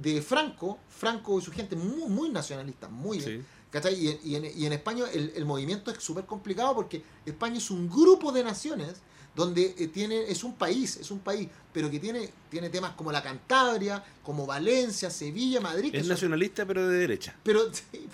de 0.00 0.22
Franco, 0.22 0.78
Franco 0.88 1.38
y 1.38 1.42
su 1.42 1.50
gente 1.52 1.76
muy, 1.76 2.08
muy 2.08 2.28
nacionalista, 2.30 2.88
muy 2.88 3.18
bien. 3.18 3.40
Sí. 3.40 3.46
¿Cachai? 3.70 3.94
Y, 3.94 4.08
en- 4.08 4.18
y 4.24 4.34
en, 4.36 4.44
y 4.58 4.66
en 4.66 4.72
España 4.72 5.04
el, 5.12 5.32
el 5.36 5.44
movimiento 5.44 5.90
es 5.90 6.02
súper 6.02 6.24
complicado 6.26 6.74
porque 6.74 7.02
España 7.24 7.58
es 7.58 7.70
un 7.70 7.88
grupo 7.88 8.32
de 8.32 8.42
naciones 8.42 8.94
donde 9.36 9.76
eh, 9.78 9.86
tiene, 9.86 10.22
es 10.28 10.42
un 10.42 10.54
país, 10.56 10.96
es 10.96 11.10
un 11.12 11.20
país, 11.20 11.48
pero 11.72 11.88
que 11.88 12.00
tiene, 12.00 12.30
tiene 12.50 12.68
temas 12.68 12.92
como 12.94 13.12
la 13.12 13.22
Cantabria, 13.22 14.02
como 14.24 14.44
Valencia, 14.44 15.08
Sevilla, 15.08 15.60
Madrid. 15.60 15.92
que 15.92 15.98
Es 15.98 16.02
son- 16.04 16.14
nacionalista, 16.14 16.66
pero 16.66 16.88
de 16.88 16.98
derecha. 16.98 17.36
pero 17.44 17.72
sí, 17.72 18.08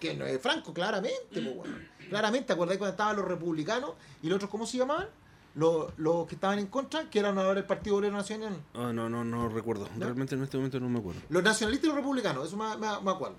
que 0.00 0.14
no 0.14 0.26
es 0.26 0.40
Franco, 0.40 0.74
claramente, 0.74 1.40
po, 1.42 1.50
weón. 1.62 1.88
claramente, 2.08 2.52
¿acordáis 2.52 2.78
cuando 2.78 2.92
estaban 2.92 3.14
los 3.16 3.24
republicanos 3.24 3.92
y 4.20 4.26
los 4.28 4.36
otros 4.36 4.50
cómo 4.50 4.66
se 4.66 4.78
llamaban? 4.78 5.06
Los, 5.58 5.92
los 5.98 6.26
que 6.26 6.36
estaban 6.36 6.58
en 6.60 6.68
contra, 6.68 7.10
que 7.10 7.18
eran 7.18 7.36
ahora 7.38 7.58
el 7.60 7.66
Partido 7.66 7.96
Obrero 7.96 8.16
Nacional. 8.16 8.56
Ah, 8.74 8.92
no, 8.94 9.08
no, 9.08 9.24
no 9.24 9.48
recuerdo. 9.48 9.88
¿No? 9.96 10.04
Realmente 10.04 10.34
en 10.36 10.42
este 10.44 10.56
momento 10.56 10.78
no 10.78 10.88
me 10.88 11.00
acuerdo. 11.00 11.20
Los 11.30 11.42
nacionalistas 11.42 11.86
y 11.86 11.88
los 11.88 11.96
republicanos, 11.96 12.46
eso 12.46 12.56
me, 12.56 12.76
me- 12.76 13.00
me 13.02 13.10
acuerdo. 13.10 13.36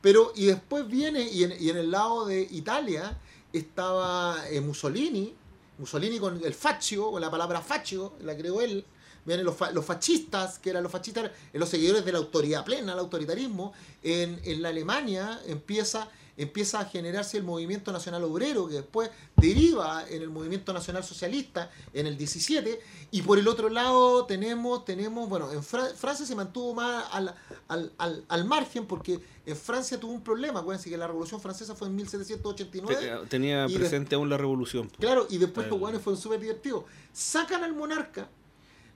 Pero, 0.00 0.32
y 0.36 0.46
después 0.46 0.86
viene, 0.86 1.22
y 1.28 1.42
en, 1.44 1.54
y 1.58 1.70
en 1.70 1.76
el 1.78 1.90
lado 1.90 2.24
de 2.26 2.40
Italia 2.52 3.18
estaba 3.52 4.36
eh, 4.48 4.60
Mussolini, 4.60 5.34
Mussolini 5.78 6.18
con 6.18 6.40
el 6.44 6.54
faccio, 6.54 7.10
con 7.10 7.20
la 7.20 7.30
palabra 7.30 7.60
faccio, 7.60 8.12
la 8.22 8.36
creó 8.36 8.60
él. 8.60 8.84
Vienen 9.24 9.44
los, 9.44 9.56
fa- 9.56 9.72
los 9.72 9.84
fascistas, 9.84 10.60
que 10.60 10.70
eran 10.70 10.84
los 10.84 10.92
fascistas, 10.92 11.32
los 11.52 11.68
seguidores 11.68 12.04
de 12.04 12.12
la 12.12 12.18
autoridad 12.18 12.64
plena, 12.64 12.92
el 12.92 12.98
autoritarismo. 13.00 13.72
En, 14.04 14.40
en 14.44 14.62
la 14.62 14.68
Alemania 14.68 15.40
empieza 15.46 16.08
empieza 16.36 16.80
a 16.80 16.84
generarse 16.84 17.38
el 17.38 17.44
movimiento 17.44 17.92
nacional 17.92 18.22
obrero, 18.24 18.68
que 18.68 18.74
después 18.74 19.10
deriva 19.36 20.04
en 20.08 20.20
el 20.22 20.28
movimiento 20.28 20.72
nacional 20.72 21.02
socialista 21.02 21.70
en 21.94 22.06
el 22.06 22.16
17, 22.18 22.80
y 23.10 23.22
por 23.22 23.38
el 23.38 23.48
otro 23.48 23.68
lado 23.68 24.26
tenemos, 24.26 24.84
tenemos 24.84 25.28
bueno, 25.28 25.50
en 25.52 25.62
Fra- 25.62 25.94
Francia 25.94 26.26
se 26.26 26.34
mantuvo 26.34 26.74
más 26.74 27.06
al, 27.12 27.34
al, 27.68 27.92
al, 27.98 28.24
al 28.28 28.44
margen 28.44 28.86
porque 28.86 29.20
en 29.46 29.56
Francia 29.56 29.98
tuvo 29.98 30.12
un 30.12 30.22
problema, 30.22 30.60
acuérdense 30.60 30.90
que 30.90 30.96
la 30.98 31.06
Revolución 31.06 31.40
Francesa 31.40 31.74
fue 31.74 31.88
en 31.88 31.96
1789. 31.96 33.20
Te- 33.22 33.26
Tenía 33.28 33.66
presente 33.68 34.14
aún 34.16 34.28
la 34.28 34.36
revolución. 34.36 34.90
Claro, 34.98 35.26
y 35.30 35.38
después 35.38 35.66
los 35.68 35.78
guanes 35.78 36.02
fueron 36.02 36.20
súper 36.20 36.40
divertidos. 36.40 36.84
Sacan 37.12 37.64
al 37.64 37.72
monarca, 37.74 38.28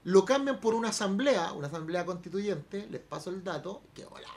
lo 0.03 0.25
cambian 0.25 0.59
por 0.59 0.73
una 0.75 0.89
asamblea, 0.89 1.53
una 1.53 1.67
asamblea 1.67 2.05
constituyente, 2.05 2.87
les 2.91 3.01
paso 3.01 3.29
el 3.29 3.43
dato, 3.43 3.81
que 3.95 4.05
hola. 4.05 4.27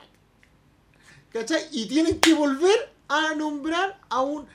¿Cachai? 1.30 1.66
Y 1.72 1.86
tienen 1.86 2.20
que 2.20 2.32
volver 2.32 2.93
a 3.08 3.34
nombrar 3.34 4.00
a 4.08 4.20
un. 4.22 4.46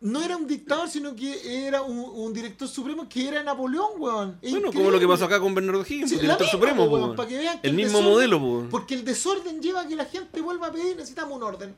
No 0.00 0.22
era 0.22 0.36
un 0.36 0.46
dictador, 0.46 0.88
sino 0.88 1.16
que 1.16 1.66
era 1.66 1.82
un, 1.82 1.98
un 1.98 2.32
director 2.32 2.68
supremo 2.68 3.08
que 3.08 3.26
era 3.26 3.42
Napoleón, 3.42 3.90
weón. 3.98 4.38
Es 4.40 4.52
Bueno, 4.52 4.68
como 4.68 4.84
lo 4.84 4.98
que 4.98 5.04
increíble. 5.04 5.08
pasó 5.08 5.24
acá 5.24 5.40
con 5.40 5.54
Bernardo 5.56 5.80
Higgins, 5.82 6.10
Sí, 6.10 6.16
director 6.16 6.42
misma, 6.46 6.50
supremo, 6.52 6.84
weón, 6.84 7.02
weón. 7.02 7.16
para 7.16 7.28
que 7.28 7.36
vean 7.38 7.60
que 7.60 7.66
el 7.68 7.74
mismo 7.74 7.98
desorden- 7.98 8.10
modelo, 8.10 8.38
po. 8.40 8.64
Porque 8.70 8.94
el 8.94 9.04
desorden 9.04 9.60
lleva 9.60 9.80
a 9.80 9.88
que 9.88 9.96
la 9.96 10.04
gente 10.04 10.40
vuelva 10.40 10.68
a 10.68 10.72
pedir, 10.72 10.94
necesitamos 10.96 11.36
un 11.36 11.42
orden. 11.42 11.74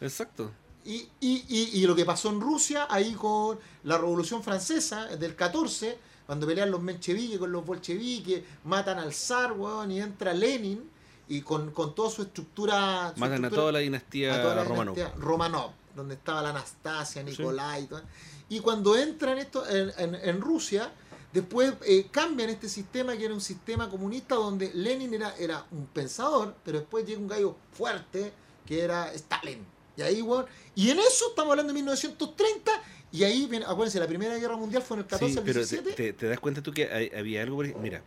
Exacto. 0.00 0.52
Y, 0.84 1.08
y, 1.20 1.44
y, 1.48 1.70
y 1.80 1.86
lo 1.86 1.96
que 1.96 2.04
pasó 2.04 2.28
en 2.30 2.40
Rusia, 2.40 2.86
ahí 2.88 3.12
con 3.14 3.58
la 3.82 3.98
Revolución 3.98 4.42
Francesa 4.44 5.06
del 5.16 5.34
14, 5.34 5.98
cuando 6.26 6.46
pelean 6.46 6.70
los 6.70 6.80
mencheviques 6.80 7.38
con 7.38 7.50
los 7.50 7.66
bolcheviques, 7.66 8.42
matan 8.64 8.98
al 9.00 9.12
zar, 9.12 9.52
weón, 9.52 9.90
y 9.90 10.00
entra 10.00 10.32
Lenin, 10.32 10.88
y 11.28 11.42
con, 11.42 11.70
con 11.72 11.94
toda 11.94 12.10
su 12.10 12.22
estructura... 12.22 13.12
su 13.14 13.20
Matan 13.20 13.32
a 13.32 13.46
estructura- 13.48 13.60
toda 13.60 13.72
la 13.72 13.78
dinastía 13.80 14.34
a 14.34 14.42
toda 14.42 14.54
la 14.54 14.64
Romanov. 14.64 14.94
dinastía 14.94 15.20
Romanov, 15.22 15.70
donde 15.94 16.14
estaba 16.14 16.42
la 16.42 16.50
Anastasia, 16.50 17.22
Sí. 17.22 17.30
Nicolai 17.30 17.84
y 17.84 17.86
todo. 17.86 18.02
Y 18.48 18.60
cuando 18.60 18.96
entran 18.96 19.38
esto 19.38 19.68
en, 19.68 19.92
en- 19.98 20.14
en 20.14 20.40
Rusia, 20.40 20.90
después 21.32 21.74
eh, 21.86 22.06
cambian 22.10 22.48
este 22.50 22.68
sistema 22.68 23.16
que 23.16 23.26
era 23.26 23.34
un 23.34 23.40
sistema 23.42 23.90
comunista 23.90 24.34
donde 24.36 24.72
Lenin 24.72 25.12
era, 25.14 25.34
era 25.36 25.66
un 25.70 25.86
pensador, 25.86 26.54
pero 26.64 26.78
después 26.78 27.04
llega 27.06 27.20
un 27.20 27.28
gallo 27.28 27.56
fuerte 27.72 28.32
que 28.64 28.80
era 28.82 29.12
Stalin. 29.12 29.64
Y 29.96 30.02
ahí, 30.02 30.22
weón, 30.22 30.46
y 30.74 30.90
en 30.90 30.98
eso 31.00 31.28
estamos 31.30 31.50
hablando 31.50 31.72
de 31.72 31.74
1930, 31.74 32.70
y 33.10 33.24
ahí, 33.24 33.46
viene, 33.46 33.64
acuérdense, 33.66 33.98
la 33.98 34.06
Primera 34.06 34.36
Guerra 34.36 34.56
Mundial 34.56 34.82
fue 34.82 34.96
en 34.96 35.00
el 35.02 35.06
14 35.08 35.32
Sí, 35.32 35.38
al 35.38 35.44
pero 35.44 35.60
te, 35.60 35.66
17. 35.76 35.92
te- 35.92 36.12
te 36.12 36.28
das 36.28 36.38
cuenta 36.38 36.62
tú 36.62 36.72
que 36.72 36.90
hay- 36.90 37.10
había 37.18 37.42
algo 37.42 37.56
por 37.56 37.66
ahí? 37.66 37.74
Mira, 37.80 38.02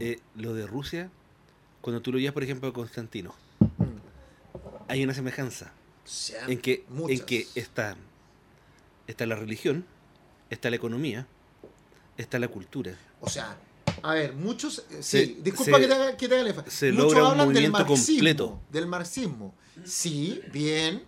eh, 0.00 0.18
lo 0.36 0.54
de 0.54 0.66
Rusia, 0.66 1.10
cuando 1.84 2.00
tú 2.00 2.12
lo 2.12 2.18
llevas, 2.18 2.32
por 2.32 2.42
ejemplo, 2.42 2.66
a 2.68 2.72
Constantino, 2.72 3.34
Mm. 3.60 3.84
hay 4.88 5.04
una 5.04 5.12
semejanza 5.12 5.70
en 6.48 6.58
que, 6.58 6.86
en 7.08 7.20
que 7.20 7.46
está, 7.54 7.96
está 9.06 9.26
la 9.26 9.36
religión, 9.36 9.84
está 10.48 10.70
la 10.70 10.76
economía, 10.76 11.26
está 12.16 12.38
la 12.38 12.48
cultura. 12.48 12.96
O 13.20 13.28
sea, 13.28 13.56
a 14.02 14.14
ver, 14.14 14.32
muchos. 14.34 14.78
eh, 14.90 15.02
Se- 15.02 15.26
sí, 15.26 15.38
disculpa 15.42 15.76
se- 15.76 15.82
que 15.82 15.88
te 15.88 15.94
haga, 15.94 16.16
que 16.16 16.28
te 16.28 16.34
haga 16.40 16.48
el 16.48 16.70
se 16.70 16.90
Muchos 16.92 17.04
logra 17.12 17.20
un 17.24 17.30
hablan 17.32 17.38
del 17.48 17.54
movimiento 17.70 17.78
marxismo, 17.78 18.14
completo. 18.16 18.60
Del 18.70 18.86
marxismo. 18.86 19.54
Sí, 19.84 20.40
bien. 20.52 21.02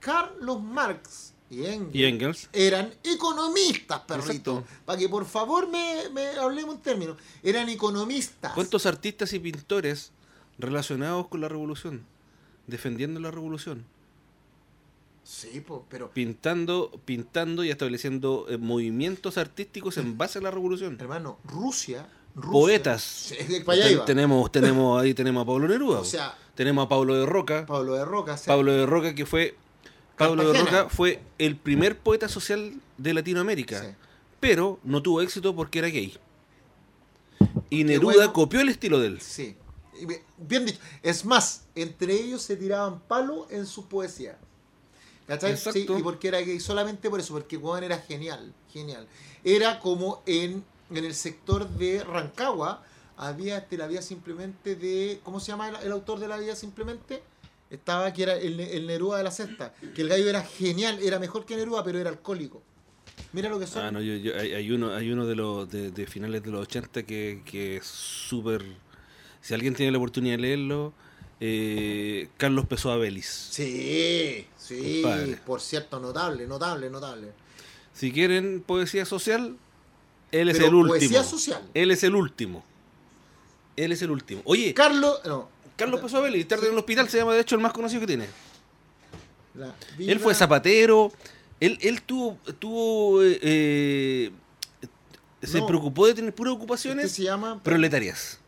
Carlos 0.00 0.62
Marx 0.62 1.32
y 1.50 1.64
Engels, 1.66 1.94
Y 1.94 2.04
Engels, 2.04 2.48
eran 2.52 2.94
economistas, 3.04 4.00
perrito. 4.00 4.64
Para 4.84 4.98
que 4.98 5.08
por 5.08 5.24
favor 5.26 5.68
me, 5.68 6.08
me 6.12 6.26
hablemos 6.38 6.76
en 6.76 6.80
términos. 6.82 7.16
Eran 7.42 7.68
economistas. 7.68 8.52
¿cuántos 8.54 8.86
artistas 8.86 9.32
y 9.32 9.38
pintores 9.38 10.10
relacionados 10.58 11.28
con 11.28 11.40
la 11.40 11.48
revolución? 11.48 12.04
Defendiendo 12.66 13.20
la 13.20 13.30
revolución. 13.30 13.84
Sí, 15.22 15.60
po, 15.60 15.86
pero. 15.88 16.10
Pintando, 16.10 16.90
pintando 17.04 17.64
y 17.64 17.70
estableciendo 17.70 18.46
eh, 18.48 18.58
movimientos 18.58 19.38
artísticos 19.38 19.96
en 19.96 20.18
base 20.18 20.38
a 20.38 20.42
la 20.42 20.50
revolución. 20.50 20.96
Hermano, 21.00 21.38
Rusia. 21.44 22.06
Rusia 22.34 22.50
Poetas. 22.52 23.02
Sí, 23.02 23.36
Ten- 23.36 24.04
tenemos, 24.04 24.50
tenemos, 24.50 25.00
ahí 25.02 25.14
tenemos 25.14 25.42
a 25.42 25.46
Pablo 25.46 25.68
Neruda. 25.68 26.00
O 26.00 26.04
sea, 26.04 26.36
tenemos 26.54 26.84
a 26.84 26.88
Pablo 26.88 27.14
de 27.14 27.26
Roca. 27.26 27.64
Pablo 27.64 27.94
de 27.94 28.04
Roca. 28.04 28.34
o 28.34 28.36
sea, 28.36 28.46
Pablo 28.54 28.72
de 28.72 28.86
Roca 28.86 29.14
que 29.14 29.24
fue 29.24 29.56
Pablo 30.16 30.52
de. 30.52 30.60
Roca 30.60 30.88
fue 30.88 31.20
el 31.38 31.56
primer 31.56 31.98
poeta 31.98 32.28
social 32.28 32.74
de 32.98 33.14
Latinoamérica, 33.14 33.80
sí. 33.82 33.88
pero 34.40 34.78
no 34.84 35.02
tuvo 35.02 35.20
éxito 35.20 35.54
porque 35.54 35.80
era 35.80 35.88
gay. 35.88 36.16
Y 37.70 37.84
Neruda 37.84 38.14
bueno. 38.14 38.32
copió 38.32 38.60
el 38.60 38.68
estilo 38.68 39.00
de 39.00 39.08
él. 39.08 39.20
Sí. 39.20 39.56
Bien- 40.38 40.66
dicho. 40.66 40.78
Es 41.02 41.24
más, 41.24 41.64
entre 41.74 42.14
ellos 42.14 42.42
se 42.42 42.56
tiraban 42.56 43.00
palo 43.00 43.46
en 43.50 43.66
su 43.66 43.86
poesía. 43.86 44.38
¿Cachai? 45.26 45.56
Sí, 45.56 45.86
y 45.88 46.02
porque 46.02 46.28
era 46.28 46.40
gay, 46.40 46.60
solamente 46.60 47.08
por 47.08 47.18
eso, 47.18 47.32
porque 47.32 47.56
Juan 47.56 47.82
era 47.82 47.98
genial, 47.98 48.52
genial. 48.72 49.06
Era 49.42 49.80
como 49.80 50.22
en, 50.26 50.62
en 50.90 51.04
el 51.04 51.14
sector 51.14 51.68
de 51.68 52.04
Rancagua, 52.04 52.82
había 53.16 53.58
este, 53.58 53.78
la 53.78 53.86
vía 53.86 54.02
simplemente 54.02 54.76
de. 54.76 55.20
¿Cómo 55.22 55.40
se 55.40 55.52
llama 55.52 55.68
el, 55.68 55.76
el 55.76 55.92
autor 55.92 56.18
de 56.18 56.28
la 56.28 56.36
vía 56.36 56.54
simplemente? 56.54 57.22
Estaba 57.74 58.12
que 58.12 58.22
era 58.24 58.34
el, 58.36 58.58
el 58.60 58.86
Neruda 58.86 59.18
de 59.18 59.24
la 59.24 59.30
Sexta. 59.30 59.74
Que 59.94 60.02
el 60.02 60.08
gallo 60.08 60.28
era 60.28 60.42
genial, 60.42 60.98
era 61.02 61.18
mejor 61.18 61.44
que 61.46 61.56
Neruda, 61.56 61.82
pero 61.84 61.98
era 61.98 62.10
alcohólico. 62.10 62.62
Mira 63.32 63.48
lo 63.48 63.58
que 63.58 63.66
son. 63.66 63.84
Ah, 63.84 63.90
no, 63.90 64.00
yo, 64.00 64.14
yo- 64.16 64.36
hay, 64.38 64.52
hay 64.54 64.70
uno, 64.70 64.94
hay 64.94 65.10
uno 65.10 65.26
de 65.26 65.34
los 65.34 65.70
de, 65.70 65.90
de 65.90 66.06
finales 66.06 66.42
de 66.42 66.50
los 66.50 66.62
80 66.62 67.02
que, 67.04 67.42
que 67.44 67.76
es 67.76 67.86
súper. 67.86 68.64
Si 69.40 69.54
alguien 69.54 69.74
tiene 69.74 69.92
la 69.92 69.98
oportunidad 69.98 70.36
de 70.36 70.42
leerlo, 70.42 70.92
eh, 71.40 72.28
Carlos 72.36 72.66
Pessoa 72.66 72.96
Vélez. 72.96 73.26
Sí, 73.50 74.46
sí, 74.56 75.00
Compadre. 75.02 75.36
por 75.44 75.60
cierto, 75.60 76.00
notable, 76.00 76.46
notable, 76.46 76.88
notable. 76.90 77.28
Si 77.92 78.10
quieren 78.12 78.62
poesía 78.66 79.04
social, 79.04 79.56
él 80.32 80.48
es 80.48 80.56
Pero 80.56 80.68
el 80.68 80.74
último. 80.74 80.98
poesía 80.98 81.22
social. 81.22 81.62
Él 81.74 81.90
es 81.90 82.02
el 82.04 82.14
último. 82.14 82.64
Él 83.76 83.92
es 83.92 84.02
el 84.02 84.10
último. 84.10 84.42
Oye, 84.44 84.72
Carlos, 84.74 85.20
no. 85.26 85.48
Carlos 85.76 86.00
Pessoa 86.00 86.22
Vélez, 86.22 86.42
estar 86.42 86.58
en 86.60 86.72
el 86.72 86.78
hospital 86.78 87.08
se 87.08 87.18
llama 87.18 87.34
de 87.34 87.40
hecho 87.40 87.54
el 87.56 87.60
más 87.60 87.72
conocido 87.72 88.00
que 88.00 88.06
tiene. 88.06 88.26
Él 89.98 90.20
fue 90.20 90.34
zapatero. 90.34 91.12
Él, 91.60 91.78
él 91.80 92.02
tuvo, 92.02 92.38
tuvo 92.58 93.22
eh, 93.22 93.38
eh, 93.42 94.30
se 95.42 95.60
No. 95.60 95.66
preocupó 95.66 96.06
de 96.06 96.14
tener 96.14 96.34
puras 96.34 96.52
Este 96.52 96.62
ocupaciones 96.62 97.12
se 97.12 97.22
llama 97.22 97.62
proletarias. 97.62 98.38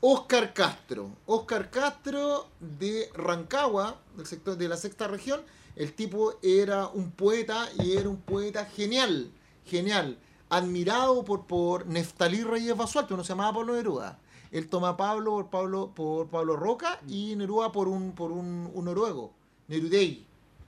Oscar 0.00 0.52
Castro. 0.52 1.10
Oscar 1.26 1.70
Castro 1.70 2.48
de 2.60 3.08
Rancagua, 3.14 4.00
del 4.16 4.26
sector 4.26 4.56
de 4.56 4.68
la 4.68 4.76
sexta 4.76 5.08
región. 5.08 5.40
El 5.76 5.92
tipo 5.92 6.38
era 6.42 6.88
un 6.88 7.10
poeta 7.10 7.68
y 7.82 7.96
era 7.96 8.08
un 8.08 8.20
poeta 8.20 8.66
genial, 8.66 9.30
genial. 9.64 10.18
Admirado 10.50 11.24
por, 11.24 11.46
por 11.46 11.86
Neftalí 11.86 12.42
Reyes 12.42 12.76
Basualto, 12.76 13.14
uno 13.14 13.24
se 13.24 13.30
llamaba 13.30 13.54
Pablo 13.54 13.74
Neruda. 13.74 14.18
Él 14.54 14.68
toma 14.68 14.90
a 14.90 14.96
Pablo 14.96 15.32
por 15.32 15.50
Pablo, 15.50 15.92
por 15.94 16.28
Pablo 16.28 16.56
Roca 16.56 17.00
y 17.08 17.34
Neruda 17.36 17.72
por 17.72 17.88
un, 17.88 18.12
por 18.12 18.30
un, 18.32 18.70
un 18.72 18.84
noruego, 18.84 19.32
Nerudei. 19.68 20.24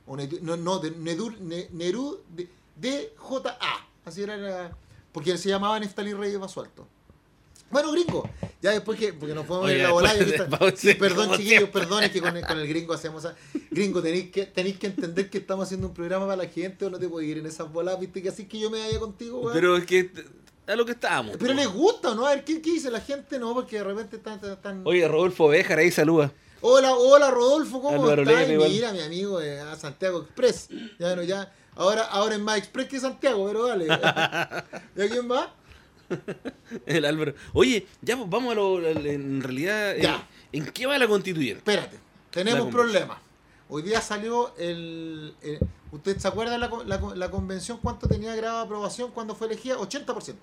O 0.08 0.16
Nedu- 0.16 0.40
no, 0.40 0.56
no, 0.56 0.78
de, 0.80 0.90
Nedur, 0.90 1.40
Ne- 1.40 1.68
Neru 1.72 2.18
de, 2.34 2.48
DJA. 2.76 3.86
Así 4.04 4.22
era, 4.22 4.36
la- 4.36 4.76
porque 5.12 5.30
él 5.30 5.38
se 5.38 5.48
llamaba 5.48 5.78
Neftalí 5.80 6.12
Reyes 6.14 6.38
Basualto. 6.38 6.86
Bueno, 7.70 7.90
gringo, 7.90 8.28
ya 8.62 8.70
después 8.70 8.96
que, 8.98 9.12
porque 9.12 9.34
nos 9.34 9.44
podemos 9.46 9.68
ir 9.72 9.84
a 9.84 9.88
hacer 10.12 10.26
perdón, 10.98 11.30
chiquillos, 11.36 11.68
perdón, 11.70 12.04
es 12.04 12.10
que 12.12 12.20
con 12.20 12.36
el, 12.36 12.46
con 12.46 12.58
el 12.58 12.68
gringo 12.68 12.92
hacemos. 12.92 13.24
a- 13.24 13.34
Gringo, 13.70 14.00
tenéis 14.02 14.30
que, 14.30 14.46
tenéis 14.46 14.78
que 14.78 14.86
entender 14.88 15.28
que 15.30 15.38
estamos 15.38 15.64
haciendo 15.64 15.88
un 15.88 15.94
programa 15.94 16.26
para 16.26 16.42
la 16.44 16.48
gente 16.48 16.86
o 16.86 16.90
no 16.90 16.98
te 16.98 17.08
puedo 17.08 17.22
ir 17.26 17.38
en 17.38 17.46
esas 17.46 17.72
voladas, 17.72 17.98
viste, 18.00 18.22
que 18.22 18.28
así 18.28 18.46
que 18.46 18.58
yo 18.60 18.70
me 18.70 18.78
vaya 18.78 18.98
contigo, 19.00 19.40
weón. 19.40 19.52
Pero 19.52 19.76
es 19.76 19.84
que 19.86 20.10
a 20.66 20.76
lo 20.76 20.84
que 20.84 20.92
estábamos. 20.92 21.36
Pero 21.38 21.54
les 21.54 21.68
gusta, 21.68 22.14
¿no? 22.14 22.26
A 22.26 22.30
ver, 22.34 22.44
¿qué, 22.44 22.60
qué 22.60 22.72
dice 22.72 22.90
la 22.90 23.00
gente? 23.00 23.38
No, 23.38 23.54
porque 23.54 23.76
de 23.78 23.84
repente 23.84 24.16
están... 24.16 24.40
están- 24.44 24.82
Oye, 24.84 25.06
Rodolfo 25.06 25.48
Béjar 25.48 25.78
ahí 25.78 25.90
saluda. 25.90 26.32
Hola, 26.62 26.94
hola 26.94 27.30
Rodolfo, 27.30 27.80
¿cómo 27.82 28.10
estás? 28.10 28.48
Mira, 28.48 28.92
mi 28.92 29.00
amigo 29.02 29.38
de 29.38 29.60
a 29.60 29.76
Santiago 29.76 30.22
Express. 30.22 30.68
Ya, 30.98 31.08
bueno, 31.08 31.22
ya. 31.22 31.52
Ahora, 31.76 32.02
ahora 32.04 32.34
es 32.36 32.40
más 32.40 32.58
Express 32.58 32.88
que 32.88 32.98
Santiago, 32.98 33.46
pero 33.46 33.66
dale. 33.66 33.84
¿Y 34.96 35.02
a 35.02 35.08
quién 35.08 35.30
va? 35.30 35.54
El 36.86 37.04
Álvaro. 37.04 37.34
Oye, 37.52 37.86
ya 38.00 38.16
pues, 38.16 38.28
vamos 38.30 38.52
a 38.52 38.54
lo. 38.54 38.80
En 38.88 39.42
realidad, 39.42 39.94
Ya. 40.00 40.26
¿en, 40.52 40.64
¿en 40.64 40.72
qué 40.72 40.86
va 40.86 40.96
la 40.98 41.06
constituyente? 41.06 41.58
Espérate, 41.58 41.98
tenemos 42.30 42.68
problemas. 42.72 43.18
Hoy 43.68 43.82
día 43.82 44.00
salió 44.00 44.54
el... 44.56 45.34
el- 45.42 45.58
¿Usted 45.92 46.18
se 46.18 46.28
acuerda 46.28 46.52
de 46.52 46.58
la, 46.58 46.68
la, 46.84 47.00
la 47.14 47.30
convención 47.30 47.78
cuánto 47.80 48.08
tenía 48.08 48.34
grado 48.34 48.58
de 48.58 48.64
aprobación 48.64 49.10
cuando 49.12 49.34
fue 49.34 49.46
elegida? 49.46 49.76
80%. 49.78 50.34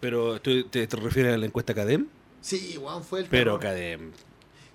Pero 0.00 0.40
¿tú- 0.40 0.64
te, 0.64 0.86
te 0.86 0.96
refieres 0.96 1.34
a 1.34 1.38
la 1.38 1.46
encuesta 1.46 1.72
Cadem? 1.72 2.06
Sí, 2.40 2.76
Juan 2.80 3.02
fue 3.02 3.20
el 3.20 3.26
Pero 3.26 3.58
terror. 3.58 3.60
Cadem. 3.60 4.12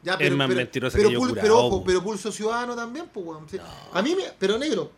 Ya, 0.04 0.14
es 0.16 0.32
más 0.32 0.50
mentirosa 0.50 0.98
pero, 0.98 1.10
que 1.10 1.14
yo 1.14 1.20
curado, 1.20 1.42
pero 1.42 1.58
ojo, 1.60 1.84
pero 1.84 2.04
Pulso 2.04 2.32
Ciudadano 2.32 2.76
también, 2.76 3.08
pues, 3.14 3.24
weón. 3.26 3.48
Sí. 3.48 3.58
A 3.94 4.02
mí, 4.02 4.16
me, 4.16 4.24
pero 4.40 4.58
negro, 4.58 4.92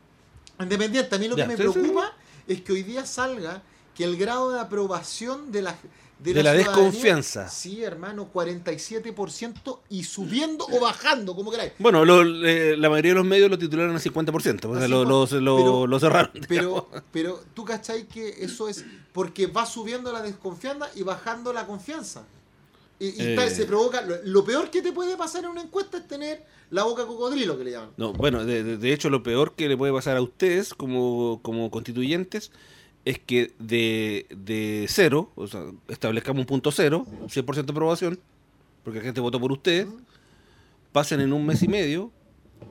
independiente, 0.60 1.14
a 1.14 1.20
mí 1.20 1.28
lo 1.28 1.36
Ya, 1.36 1.44
que 1.44 1.48
me 1.50 1.58
sí, 1.58 1.64
sí, 1.64 1.70
preocupa 1.70 2.14
es 2.48 2.62
que 2.62 2.72
hoy 2.72 2.84
día 2.84 3.06
salga 3.06 3.62
que 3.96 4.06
el 4.06 4.16
grado 4.16 4.52
de 4.52 4.62
aprobación 4.62 5.52
de 5.52 5.64
la, 5.64 5.76
de, 6.20 6.34
De 6.34 6.44
la 6.44 6.54
desconfianza. 6.54 7.50
Sí, 7.50 7.84
hermano, 7.84 8.30
47% 8.34 9.80
y 9.90 10.04
subiendo 10.04 10.66
o 10.72 10.80
bajando, 10.80 11.36
como 11.36 11.52
queráis. 11.52 11.74
Bueno, 11.80 12.06
lo- 12.06 12.24
eh, 12.48 12.78
la 12.78 12.90
mayoría 12.90 13.12
de 13.12 13.16
los 13.16 13.26
medios 13.26 13.50
lo 13.50 13.58
titularon 13.58 13.96
al 13.96 14.02
50%, 14.02 14.70
o 14.70 14.78
sea, 14.78 14.88
lo, 14.88 15.04
lo- 15.04 15.28
50, 15.28 15.42
lo- 15.44 15.58
pero- 15.58 15.88
lo 15.88 16.00
cerraron. 16.00 16.32
Pero, 16.48 16.90
pero 17.12 17.44
tú 17.54 17.66
cachai 17.66 18.08
que 18.08 18.30
eso 18.40 18.70
es 18.70 18.86
porque 19.12 19.48
va 19.48 19.66
subiendo 19.66 20.12
la 20.14 20.22
desconfianza 20.22 20.90
y 20.96 21.04
bajando 21.04 21.52
la 21.54 21.66
confianza. 21.66 22.24
Y, 23.00 23.08
y 23.08 23.16
Eh. 23.20 23.36
tal, 23.36 23.50
se 23.50 23.66
provoca. 23.66 24.02
Lo, 24.02 24.16
lo 24.24 24.46
peor 24.46 24.70
que 24.70 24.82
te 24.82 24.94
puede 24.94 25.18
pasar 25.18 25.44
en 25.44 25.50
una 25.50 25.62
encuesta 25.62 25.98
es 25.98 26.08
tener 26.08 26.44
la 26.70 26.84
boca 26.84 27.06
cocodrilo, 27.06 27.58
que 27.58 27.64
le 27.66 27.72
llaman. 27.72 27.90
No, 27.98 28.14
bueno, 28.14 28.46
de, 28.46 28.64
de- 28.64 28.78
de 28.78 28.94
hecho 28.94 29.10
lo 29.10 29.24
peor 29.24 29.56
que 29.56 29.68
le 29.68 29.76
puede 29.76 29.92
pasar 29.92 30.16
a 30.16 30.22
ustedes 30.22 30.74
como, 30.74 31.40
como 31.42 31.70
constituyentes 31.70 32.52
es 33.06 33.20
que 33.20 33.54
de, 33.60 34.26
de 34.30 34.86
cero, 34.90 35.32
o 35.36 35.48
sea, 35.48 35.66
establezcamos 35.88 36.42
un 36.42 36.46
punto 36.48 36.72
cero, 36.72 37.06
100% 37.28 37.66
de 37.66 37.72
aprobación, 37.72 38.20
porque 38.84 39.00
la 39.00 39.06
gente 39.06 39.22
votó 39.22 39.40
por 39.40 39.52
ustedes, 39.52 39.88
pasen 40.92 41.20
en 41.22 41.34
un 41.34 41.46
mes 41.46 41.62
y 41.64 41.68
medio 41.68 42.12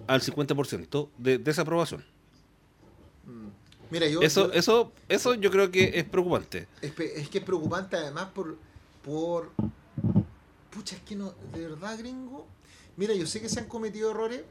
al 0.06 0.22
50% 0.22 1.08
de 1.18 1.38
desaprobación. 1.38 2.04
Mira, 3.90 4.06
yo. 4.08 4.22
Eso, 4.22 4.46
yo- 4.46 4.52
eso, 4.54 4.92
eso 5.08 5.34
yo 5.34 5.50
creo 5.50 5.70
que 5.70 5.98
es 5.98 6.04
preocupante. 6.04 6.66
Es, 6.80 6.98
es 6.98 7.28
que 7.28 7.38
es 7.38 7.44
preocupante 7.44 7.96
además 7.96 8.28
por, 8.34 8.56
por... 9.04 9.50
Pucha, 10.70 10.96
es 10.96 11.02
que 11.02 11.14
no, 11.14 11.34
de 11.52 11.68
verdad, 11.68 11.98
gringo. 11.98 12.46
Mira, 12.96 13.12
yo 13.14 13.26
sé 13.26 13.42
que 13.42 13.50
se 13.50 13.60
han 13.60 13.66
cometido 13.68 14.10
errores, 14.10 14.42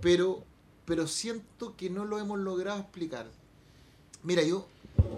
pero, 0.00 0.42
pero 0.84 1.06
siento 1.06 1.76
que 1.76 1.90
no 1.90 2.04
lo 2.04 2.18
hemos 2.18 2.40
logrado 2.40 2.80
explicar. 2.80 3.26
Mira, 4.22 4.42
yo, 4.42 4.66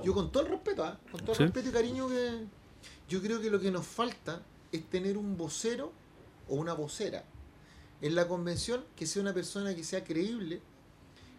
yo 0.05 0.15
con 0.15 0.31
todo 0.33 0.45
el 0.45 0.51
respeto, 0.51 0.85
¿ah? 0.85 0.99
con 1.11 1.21
todo 1.21 1.33
el 1.33 1.37
Sí. 1.39 1.43
respeto 1.45 1.69
y 1.69 1.73
cariño 1.73 2.09
que... 2.09 2.45
Yo 3.09 3.21
creo 3.21 3.41
que 3.41 3.51
lo 3.51 3.61
que 3.61 3.71
nos 3.71 3.87
falta 3.87 4.43
es 4.73 4.83
tener 4.89 5.19
un 5.19 5.37
vocero 5.37 5.93
o 6.49 6.55
una 6.57 6.73
vocera 6.73 7.25
en 8.01 8.15
la 8.15 8.27
convención 8.29 8.85
que 8.97 9.07
sea 9.07 9.23
una 9.23 9.33
persona 9.35 9.75
que 9.75 9.85
sea 9.85 10.05
creíble, 10.05 10.61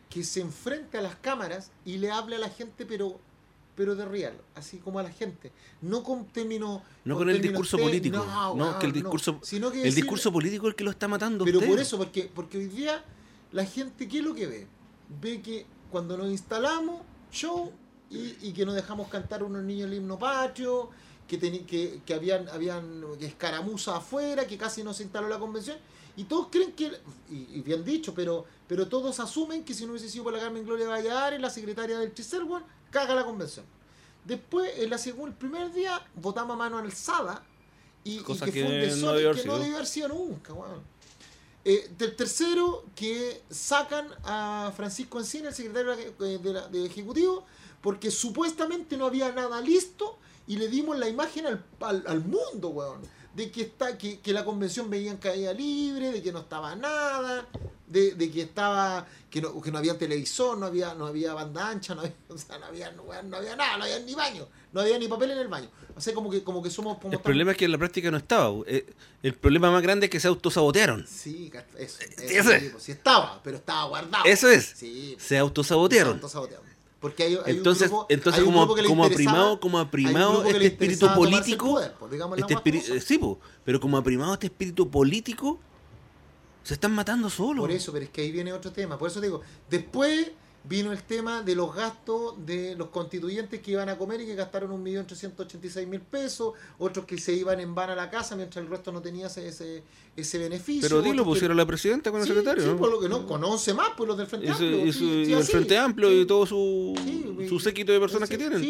que 0.10 0.24
se 0.24 0.42
enfrente 0.42 0.98
a 0.98 1.02
las 1.02 1.16
cámaras 1.16 1.72
y 1.84 1.98
le 1.98 2.12
hable 2.12 2.36
a 2.36 2.40
la 2.40 2.50
gente, 2.50 2.86
pero 2.86 3.20
pero 3.76 3.94
de 3.94 4.06
real, 4.06 4.34
así 4.56 4.78
como 4.78 5.00
a 5.00 5.04
la 5.04 5.12
gente, 5.12 5.52
no 5.82 6.02
con 6.02 6.24
términos 6.28 6.82
No 7.04 7.18
con 7.18 7.30
el 7.30 7.42
discurso 7.42 7.78
político, 7.78 8.26
no, 8.56 8.80
que 8.80 8.86
el 8.86 8.94
no. 8.94 9.00
discurso- 9.00 9.40
Sino 9.44 9.70
que 9.70 9.84
El 9.86 9.94
discurso 9.94 10.32
político 10.32 10.68
es 10.68 10.72
el 10.72 10.76
que 10.78 10.86
lo 10.86 10.92
está 10.92 11.10
matando. 11.10 11.44
pero 11.44 11.58
usted. 11.58 11.70
por 11.72 11.80
eso, 11.82 11.98
porque 11.98 12.32
porque 12.34 12.58
hoy 12.58 12.68
día 12.68 13.04
la 13.52 13.66
gente 13.66 14.08
qué 14.08 14.20
es 14.20 14.24
lo 14.24 14.34
que 14.34 14.48
ve, 14.48 14.68
ve 15.22 15.42
que 15.42 15.66
cuando 15.92 16.16
nos 16.16 16.30
instalamos 16.30 17.02
show 17.32 17.72
y, 18.10 18.36
y 18.48 18.54
que 18.54 18.66
nos 18.66 18.76
dejamos 18.76 19.08
cantar 19.10 19.44
unos 19.44 19.64
niños 19.64 19.88
el 19.90 19.96
himno 19.96 20.18
patrio, 20.18 20.90
que 21.28 21.40
teni- 21.40 21.66
que, 21.66 22.02
que 22.06 22.14
habían 22.14 22.48
habían 22.50 23.04
escaramuzas 23.20 23.96
afuera, 23.96 24.46
que 24.46 24.58
casi 24.58 24.84
no 24.84 24.94
se 24.94 25.04
instaló 25.04 25.28
la 25.28 25.40
convención 25.40 25.78
y 26.18 26.26
todos 26.26 26.48
creen 26.52 26.74
que 26.74 26.92
y, 27.30 27.58
y 27.58 27.62
bien 27.62 27.84
dicho, 27.84 28.14
pero 28.14 28.46
pero 28.68 28.88
todos 28.88 29.20
asumen 29.20 29.64
que 29.66 29.74
si 29.74 29.86
no 29.86 29.92
hubiese 29.92 30.10
sido 30.10 30.24
por 30.24 30.34
la 30.34 30.40
Carmen 30.40 30.64
Gloria 30.66 30.88
Valladares, 30.88 31.42
la 31.42 31.50
secretaria 31.50 32.00
del 32.00 32.14
Chiselwan, 32.14 32.64
caga 32.92 33.14
la 33.16 33.26
convención. 33.26 33.66
Después, 34.24 34.72
en 34.80 34.90
la 34.90 34.98
segunda, 34.98 35.30
el 35.32 35.38
primer 35.38 35.72
día, 35.72 36.02
votamos 36.16 36.56
a 36.56 36.58
mano 36.58 36.80
alzada 36.80 37.44
y, 38.04 38.14
y 38.14 38.24
que, 38.24 38.52
que 38.52 38.52
fue 38.52 38.62
un 38.64 38.68
no 38.68 39.14
desorden 39.14 39.26
haber 39.28 39.36
que 39.42 39.48
no 39.48 39.54
debió 39.60 39.76
haber 39.76 39.88
sido 39.88 40.08
nunca, 40.08 40.54
weón. 40.54 40.82
Eh, 41.68 41.90
del 41.98 42.16
tercero, 42.16 42.86
que 42.96 43.42
sacan 43.50 44.08
a 44.24 44.72
Francisco 44.78 45.18
Encina, 45.20 45.50
el 45.50 45.56
secretario 45.56 45.96
de 46.20 46.54
la- 46.54 46.68
de 46.68 46.86
Ejecutivo, 46.86 47.44
porque 47.82 48.12
supuestamente 48.12 48.96
no 48.98 49.08
había 49.08 49.32
nada 49.32 49.60
listo 49.62 50.20
y 50.46 50.58
le 50.58 50.68
dimos 50.68 50.96
la 51.00 51.10
imagen 51.10 51.48
al, 51.48 51.64
al, 52.06 52.24
mundo, 52.24 52.70
weón. 52.70 53.02
De 53.34 53.52
que, 53.52 53.64
está, 53.64 53.98
que, 53.98 54.20
que 54.20 54.32
la 54.32 54.46
convención 54.46 54.90
veía 54.92 55.10
en 55.12 55.18
caída 55.18 55.54
libre, 55.54 56.12
de 56.12 56.22
que 56.22 56.32
no 56.32 56.40
estaba 56.40 56.76
nada, 56.76 57.48
de, 57.88 58.12
de 58.14 58.32
que 58.32 58.44
estaba 58.44 59.08
que 59.30 59.42
no, 59.42 59.60
que 59.60 59.72
no 59.72 59.80
había 59.80 59.98
televisor, 59.98 60.58
no 60.58 60.68
había 60.68 60.94
no 60.94 61.08
había 61.08 61.34
banda 61.34 61.68
ancha, 61.68 61.96
no 61.96 62.02
había, 62.02 62.14
o 62.30 62.38
sea, 62.38 62.58
no 62.60 62.68
había 62.68 62.92
nada, 63.56 63.78
no 63.78 63.84
había 63.84 64.00
ni 64.00 64.14
baño, 64.14 64.48
no 64.76 64.82
había 64.82 65.00
ni 65.00 65.08
papel 65.08 65.32
en 65.32 65.38
el 65.38 65.48
baño. 65.48 65.70
O 65.96 66.02
sea, 66.02 66.14
como 66.14 66.30
que, 66.30 66.44
como 66.44 66.62
que 66.62 66.70
somos 66.70 66.98
como 67.00 67.14
El 67.14 67.20
problema 67.20 67.52
es 67.52 67.58
que 67.58 67.64
en 67.66 67.72
la 67.72 67.78
práctica 67.78 68.12
no 68.12 68.18
estaba. 68.18 68.54
eh, 68.68 68.86
El 69.24 69.34
problema 69.34 69.72
más 69.72 69.82
grande 69.82 70.08
es 70.08 70.10
que 70.12 70.20
se 70.20 70.28
autosabotearon. 70.28 71.08
Sí, 71.08 71.50
eso, 71.78 72.00
Eso 72.22 72.52
es. 72.52 72.74
sí, 72.78 72.92
estaba, 72.92 73.42
pero 73.42 73.56
estaba 73.56 73.86
guardado. 73.86 74.26
Eso 74.26 74.50
es. 74.50 74.66
Sí, 74.76 75.16
Se 75.18 75.38
autosabotearon. 75.38 76.16
autosabotearon. 76.16 76.66
Porque 77.00 77.24
hay, 77.24 77.36
hay 77.46 77.56
Entonces, 77.58 77.84
un 77.90 77.98
grupo, 77.98 78.06
entonces 78.10 78.42
hay 78.42 78.48
un 78.48 78.54
como, 78.54 78.68
como 78.68 79.04
ha 79.04 79.08
interesaba- 79.08 79.16
primado, 79.16 79.60
como 79.62 79.78
ha 79.78 79.82
hay 79.82 79.86
un 79.86 79.92
primado 79.92 80.32
grupo 80.32 80.44
que 80.44 80.50
este 80.52 80.66
espíritu 80.68 81.08
político, 81.16 81.66
poder, 81.72 81.94
pues, 82.00 82.12
este 82.40 82.54
espíritu, 82.54 83.00
sí, 83.00 83.18
po, 83.18 83.40
pero 83.64 83.80
como 83.80 83.98
ha 83.98 84.04
primado 84.04 84.34
este 84.34 84.48
espíritu 84.48 84.90
político, 84.90 85.60
se 86.64 86.74
están 86.74 86.92
matando 86.94 87.30
solos. 87.30 87.62
Por 87.62 87.72
eso, 87.72 87.94
pero 87.94 88.04
es 88.06 88.12
que 88.12 88.22
ahí 88.22 88.32
viene 88.32 88.52
otro 88.52 88.72
tema. 88.72 88.98
Por 88.98 89.10
eso 89.10 89.22
digo, 89.22 89.42
después 89.70 90.32
vino 90.68 90.92
el 90.92 91.04
tema 91.04 91.44
de 91.44 91.54
los 91.56 91.76
gastos 91.76 92.34
de 92.46 92.76
los 92.76 92.90
constituyentes 92.90 93.62
que 93.62 93.72
iban 93.72 93.88
a 93.90 93.98
comer 93.98 94.22
y 94.22 94.26
que 94.26 94.36
gastaron 94.36 94.72
1.386.000 94.84 96.00
pesos, 96.02 96.54
otros 96.80 97.06
que 97.06 97.18
se 97.18 97.34
iban 97.34 97.60
en 97.60 97.76
van 97.76 97.92
a 97.92 97.96
la 97.96 98.10
casa 98.10 98.36
mientras 98.36 98.64
el 98.66 98.72
resto 98.72 98.92
no 98.92 99.02
tenía 99.02 99.28
ese, 99.28 99.48
ese, 99.48 99.84
ese 100.16 100.38
beneficio. 100.38 100.82
Pero 100.90 101.02
dilo, 101.02 101.24
que- 101.24 101.30
pusieron 101.30 101.58
a 101.58 101.62
la 101.62 101.66
presidenta 101.68 102.10
con 102.12 102.20
el 102.22 102.26
Sí, 102.28 102.34
secretario, 102.34 102.64
sí, 102.64 102.70
¿no? 102.70 102.78
por 102.78 102.90
lo 102.90 103.00
que 103.00 103.08
no, 103.10 103.26
con 103.28 103.44
11 103.44 103.74
más, 103.74 103.90
pues 103.96 104.08
los 104.08 104.18
del 104.18 104.28
Frente 104.28 104.50
Amplio. 104.50 104.86
y 104.86 104.92
sí, 104.94 105.00
su- 105.00 105.06
sí, 105.06 105.24
y 105.30 105.34
el. 105.34 105.44
Frente 105.44 105.78
Amplio 105.78 106.22
y 106.22 106.26
todo 106.26 106.46
su, 106.46 106.96
su 107.48 107.60
séquito 107.60 107.92
de 107.92 108.00
personas 108.00 108.30
que 108.30 108.38
tienen. 108.38 108.64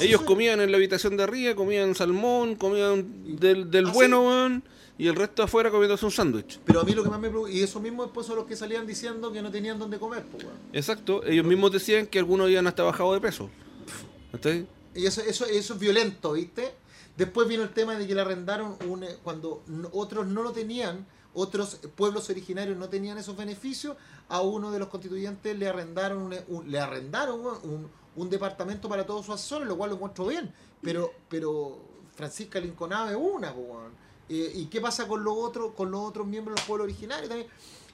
Ellos 0.00 0.22
comían 0.22 0.60
en 0.60 0.70
la 0.70 0.76
habitación 0.76 1.16
de 1.16 1.22
arriba, 1.22 1.54
comían 1.54 1.94
salmón, 1.94 2.56
comían 2.56 3.36
del, 3.38 3.70
del 3.70 3.86
¿Ah, 3.86 3.92
bueno? 3.92 4.62
Y 4.98 5.06
el 5.08 5.14
resto 5.14 5.42
afuera 5.42 5.70
comiéndose 5.70 6.04
un 6.06 6.10
sándwich. 6.12 6.58
Pero 6.64 6.80
a 6.80 6.84
mí 6.84 6.92
lo 6.92 7.02
que 7.02 7.10
más 7.10 7.20
me 7.20 7.28
preocupa, 7.28 7.50
y 7.50 7.62
esos 7.62 7.82
mismos 7.82 8.06
después 8.06 8.26
son 8.26 8.36
los 8.36 8.46
que 8.46 8.56
salían 8.56 8.86
diciendo 8.86 9.30
que 9.32 9.42
no 9.42 9.50
tenían 9.50 9.78
dónde 9.78 9.98
comer, 9.98 10.24
pues. 10.24 10.46
Exacto, 10.72 11.22
ellos 11.24 11.44
mismos 11.44 11.72
decían 11.72 12.06
que 12.06 12.18
algunos 12.18 12.46
habían 12.46 12.66
hasta 12.66 12.82
bajado 12.82 13.12
de 13.12 13.20
peso. 13.20 13.50
¿Está 14.32 14.50
Y 14.94 15.06
eso, 15.06 15.20
eso, 15.22 15.44
eso 15.46 15.74
es 15.74 15.80
violento, 15.80 16.32
¿viste? 16.32 16.74
Después 17.16 17.48
vino 17.48 17.62
el 17.62 17.70
tema 17.70 17.96
de 17.96 18.06
que 18.06 18.14
le 18.14 18.20
arrendaron 18.20 18.76
un, 18.88 19.04
eh, 19.04 19.16
cuando 19.22 19.62
otros 19.92 20.26
no 20.26 20.42
lo 20.42 20.52
tenían, 20.52 21.06
otros 21.34 21.76
pueblos 21.94 22.28
originarios 22.30 22.76
no 22.76 22.88
tenían 22.88 23.18
esos 23.18 23.36
beneficios, 23.36 23.96
a 24.28 24.40
uno 24.40 24.70
de 24.70 24.78
los 24.78 24.88
constituyentes 24.88 25.58
le 25.58 25.68
arrendaron 25.68 26.18
un, 26.22 26.34
un- 26.48 26.70
le 26.70 26.78
arrendaron 26.78 27.40
un, 27.40 27.88
un 28.16 28.30
departamento 28.30 28.88
para 28.88 29.04
todos 29.06 29.26
sus 29.26 29.34
asesores, 29.34 29.68
lo 29.68 29.76
cual 29.76 29.90
lo 29.90 29.96
encuentro 29.96 30.26
bien. 30.26 30.52
Pero, 30.82 31.12
pero 31.28 31.78
Francisca 32.14 32.58
Linconave 32.60 33.12
es 33.12 33.18
una, 33.20 33.52
weón. 33.52 34.05
Eh, 34.28 34.52
¿Y 34.54 34.66
qué 34.66 34.80
pasa 34.80 35.06
con 35.06 35.22
los 35.22 35.34
otros, 35.36 35.72
con 35.74 35.90
los 35.90 36.00
otros 36.00 36.26
miembros 36.26 36.54
de 36.54 36.60
los 36.60 36.66
pueblos 36.66 36.84
originarios 36.84 37.28
también? 37.28 37.48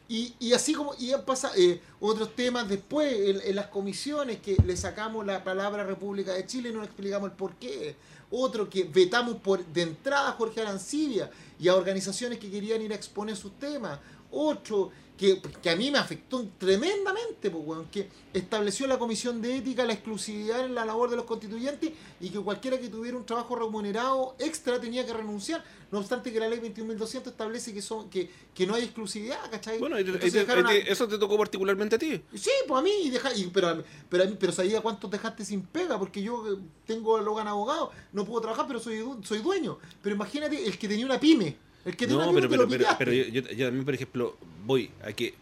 Y, 0.09 0.35
y 0.41 0.53
así 0.53 0.75
como 0.75 0.95
y 0.99 1.13
han 1.13 1.25
pasado 1.25 1.55
eh, 1.57 1.81
otros 2.01 2.35
temas 2.35 2.69
después 2.69 3.13
en, 3.45 3.57
las 3.57 3.69
comisiones 3.69 4.41
que 4.41 4.57
le 4.67 4.77
sacamos 4.77 5.25
la 5.25 5.43
palabra 5.43 5.85
República 5.85 6.33
de 6.33 6.47
Chile 6.47 6.69
y 6.69 6.73
no 6.73 6.81
le 6.81 6.87
explicamos 6.87 7.31
el 7.31 7.37
por 7.37 7.55
qué. 7.55 7.97
Otro 8.31 8.69
que 8.69 8.85
vetamos 8.85 9.37
por 9.37 9.65
de 9.65 9.83
entrada 9.83 10.31
a 10.31 10.33
Jorge 10.33 10.63
Arancibia 10.63 11.31
y 11.59 11.69
a 11.69 11.77
organizaciones 11.77 12.39
que 12.39 12.51
querían 12.51 12.83
ir 12.83 12.93
a 12.93 12.97
exponer 12.97 13.37
sus 13.37 13.59
temas. 13.59 14.01
Otro 14.31 14.91
que, 15.19 15.41
que 15.63 15.71
a 15.71 15.77
mí 15.77 15.91
me 15.91 15.99
afectó 15.99 16.45
tremendamente, 16.59 17.51
pues, 17.51 17.65
weón, 17.65 17.87
que 17.91 18.09
estableció 18.33 18.87
la 18.87 18.99
Comisión 18.99 19.41
de 19.41 19.57
Ética 19.59 19.85
la 19.85 19.93
exclusividad 19.93 20.65
en 20.65 20.75
la 20.75 20.85
labor 20.85 21.11
de 21.11 21.17
los 21.17 21.27
constituyentes 21.27 21.93
y 22.21 22.31
que 22.31 22.39
cualquiera 22.41 22.79
que 22.81 22.89
tuviera 22.89 23.17
un 23.17 23.25
trabajo 23.25 23.55
remunerado 23.55 24.35
extra 24.39 24.81
tenía 24.81 25.07
que 25.07 25.13
renunciar. 25.13 25.63
No 25.93 25.99
obstante 25.99 26.33
que 26.33 26.41
la 26.41 26.49
ley 26.49 26.59
21.200 26.61 27.27
establece 27.29 27.73
que 27.75 27.83
son 27.83 28.09
que, 28.09 28.31
que 28.55 28.67
no 28.67 28.75
hay 28.75 28.85
exclusividad, 28.85 29.39
¿cachai? 29.51 29.79
Bueno, 29.79 29.97
dejaron 29.97 30.67
ahí 30.67 30.81
a- 30.81 30.85
te- 30.87 30.93
eso 30.93 31.07
te 31.07 31.19
tocó 31.19 31.37
particularmente 31.37 31.97
a 31.97 31.99
ti. 31.99 32.21
Sí, 32.35 32.51
pues 32.67 32.81
a 32.81 32.83
mí, 32.83 32.91
y 33.05 33.11
deja, 33.11 33.33
y- 33.35 33.49
pero, 33.53 33.85
pero, 34.09 34.25
pero 34.41 34.53
sabía 34.53 34.81
cuántos 34.81 35.11
dejaste 35.11 35.45
sin 35.45 35.63
pega, 35.63 35.99
porque 35.99 36.23
yo 36.23 36.51
eh, 36.53 36.57
tengo 36.87 37.19
el 37.19 37.25
Logan 37.27 37.47
abogado, 37.47 37.93
no 38.13 38.25
puedo 38.25 38.41
trabajar, 38.41 38.67
pero 38.67 38.81
soy, 38.81 39.05
soy 39.23 39.39
dueño. 39.39 39.79
Pero 40.03 40.15
imagínate 40.17 40.67
el 40.67 40.79
que 40.79 40.89
tenía 40.89 41.05
una 41.05 41.21
pyme, 41.21 41.57
el 41.85 41.97
que 41.97 42.07
tenía 42.07 42.25
No, 42.27 42.33
pero, 42.33 42.49
pero, 42.49 42.69
pero, 42.99 43.13
yo, 43.13 43.25
yo, 43.25 43.43
yo 43.43 43.67
también, 43.67 43.85
por 43.85 43.95
ejemplo, 43.95 44.37
voy 44.65 44.91
a 45.05 45.13
que 45.13 45.35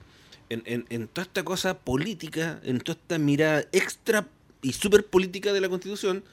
en, 0.49 0.63
en, 0.67 0.87
en 0.91 1.07
toda 1.09 1.25
esta 1.25 1.45
cosa 1.45 1.79
política, 1.79 2.61
en 2.65 2.81
toda 2.81 2.99
esta 3.01 3.19
mirada 3.19 3.65
extra 3.73 4.27
y 4.63 4.73
súper 4.73 5.07
política 5.07 5.53
de 5.53 5.61
la 5.61 5.69
Constitución, 5.69 6.25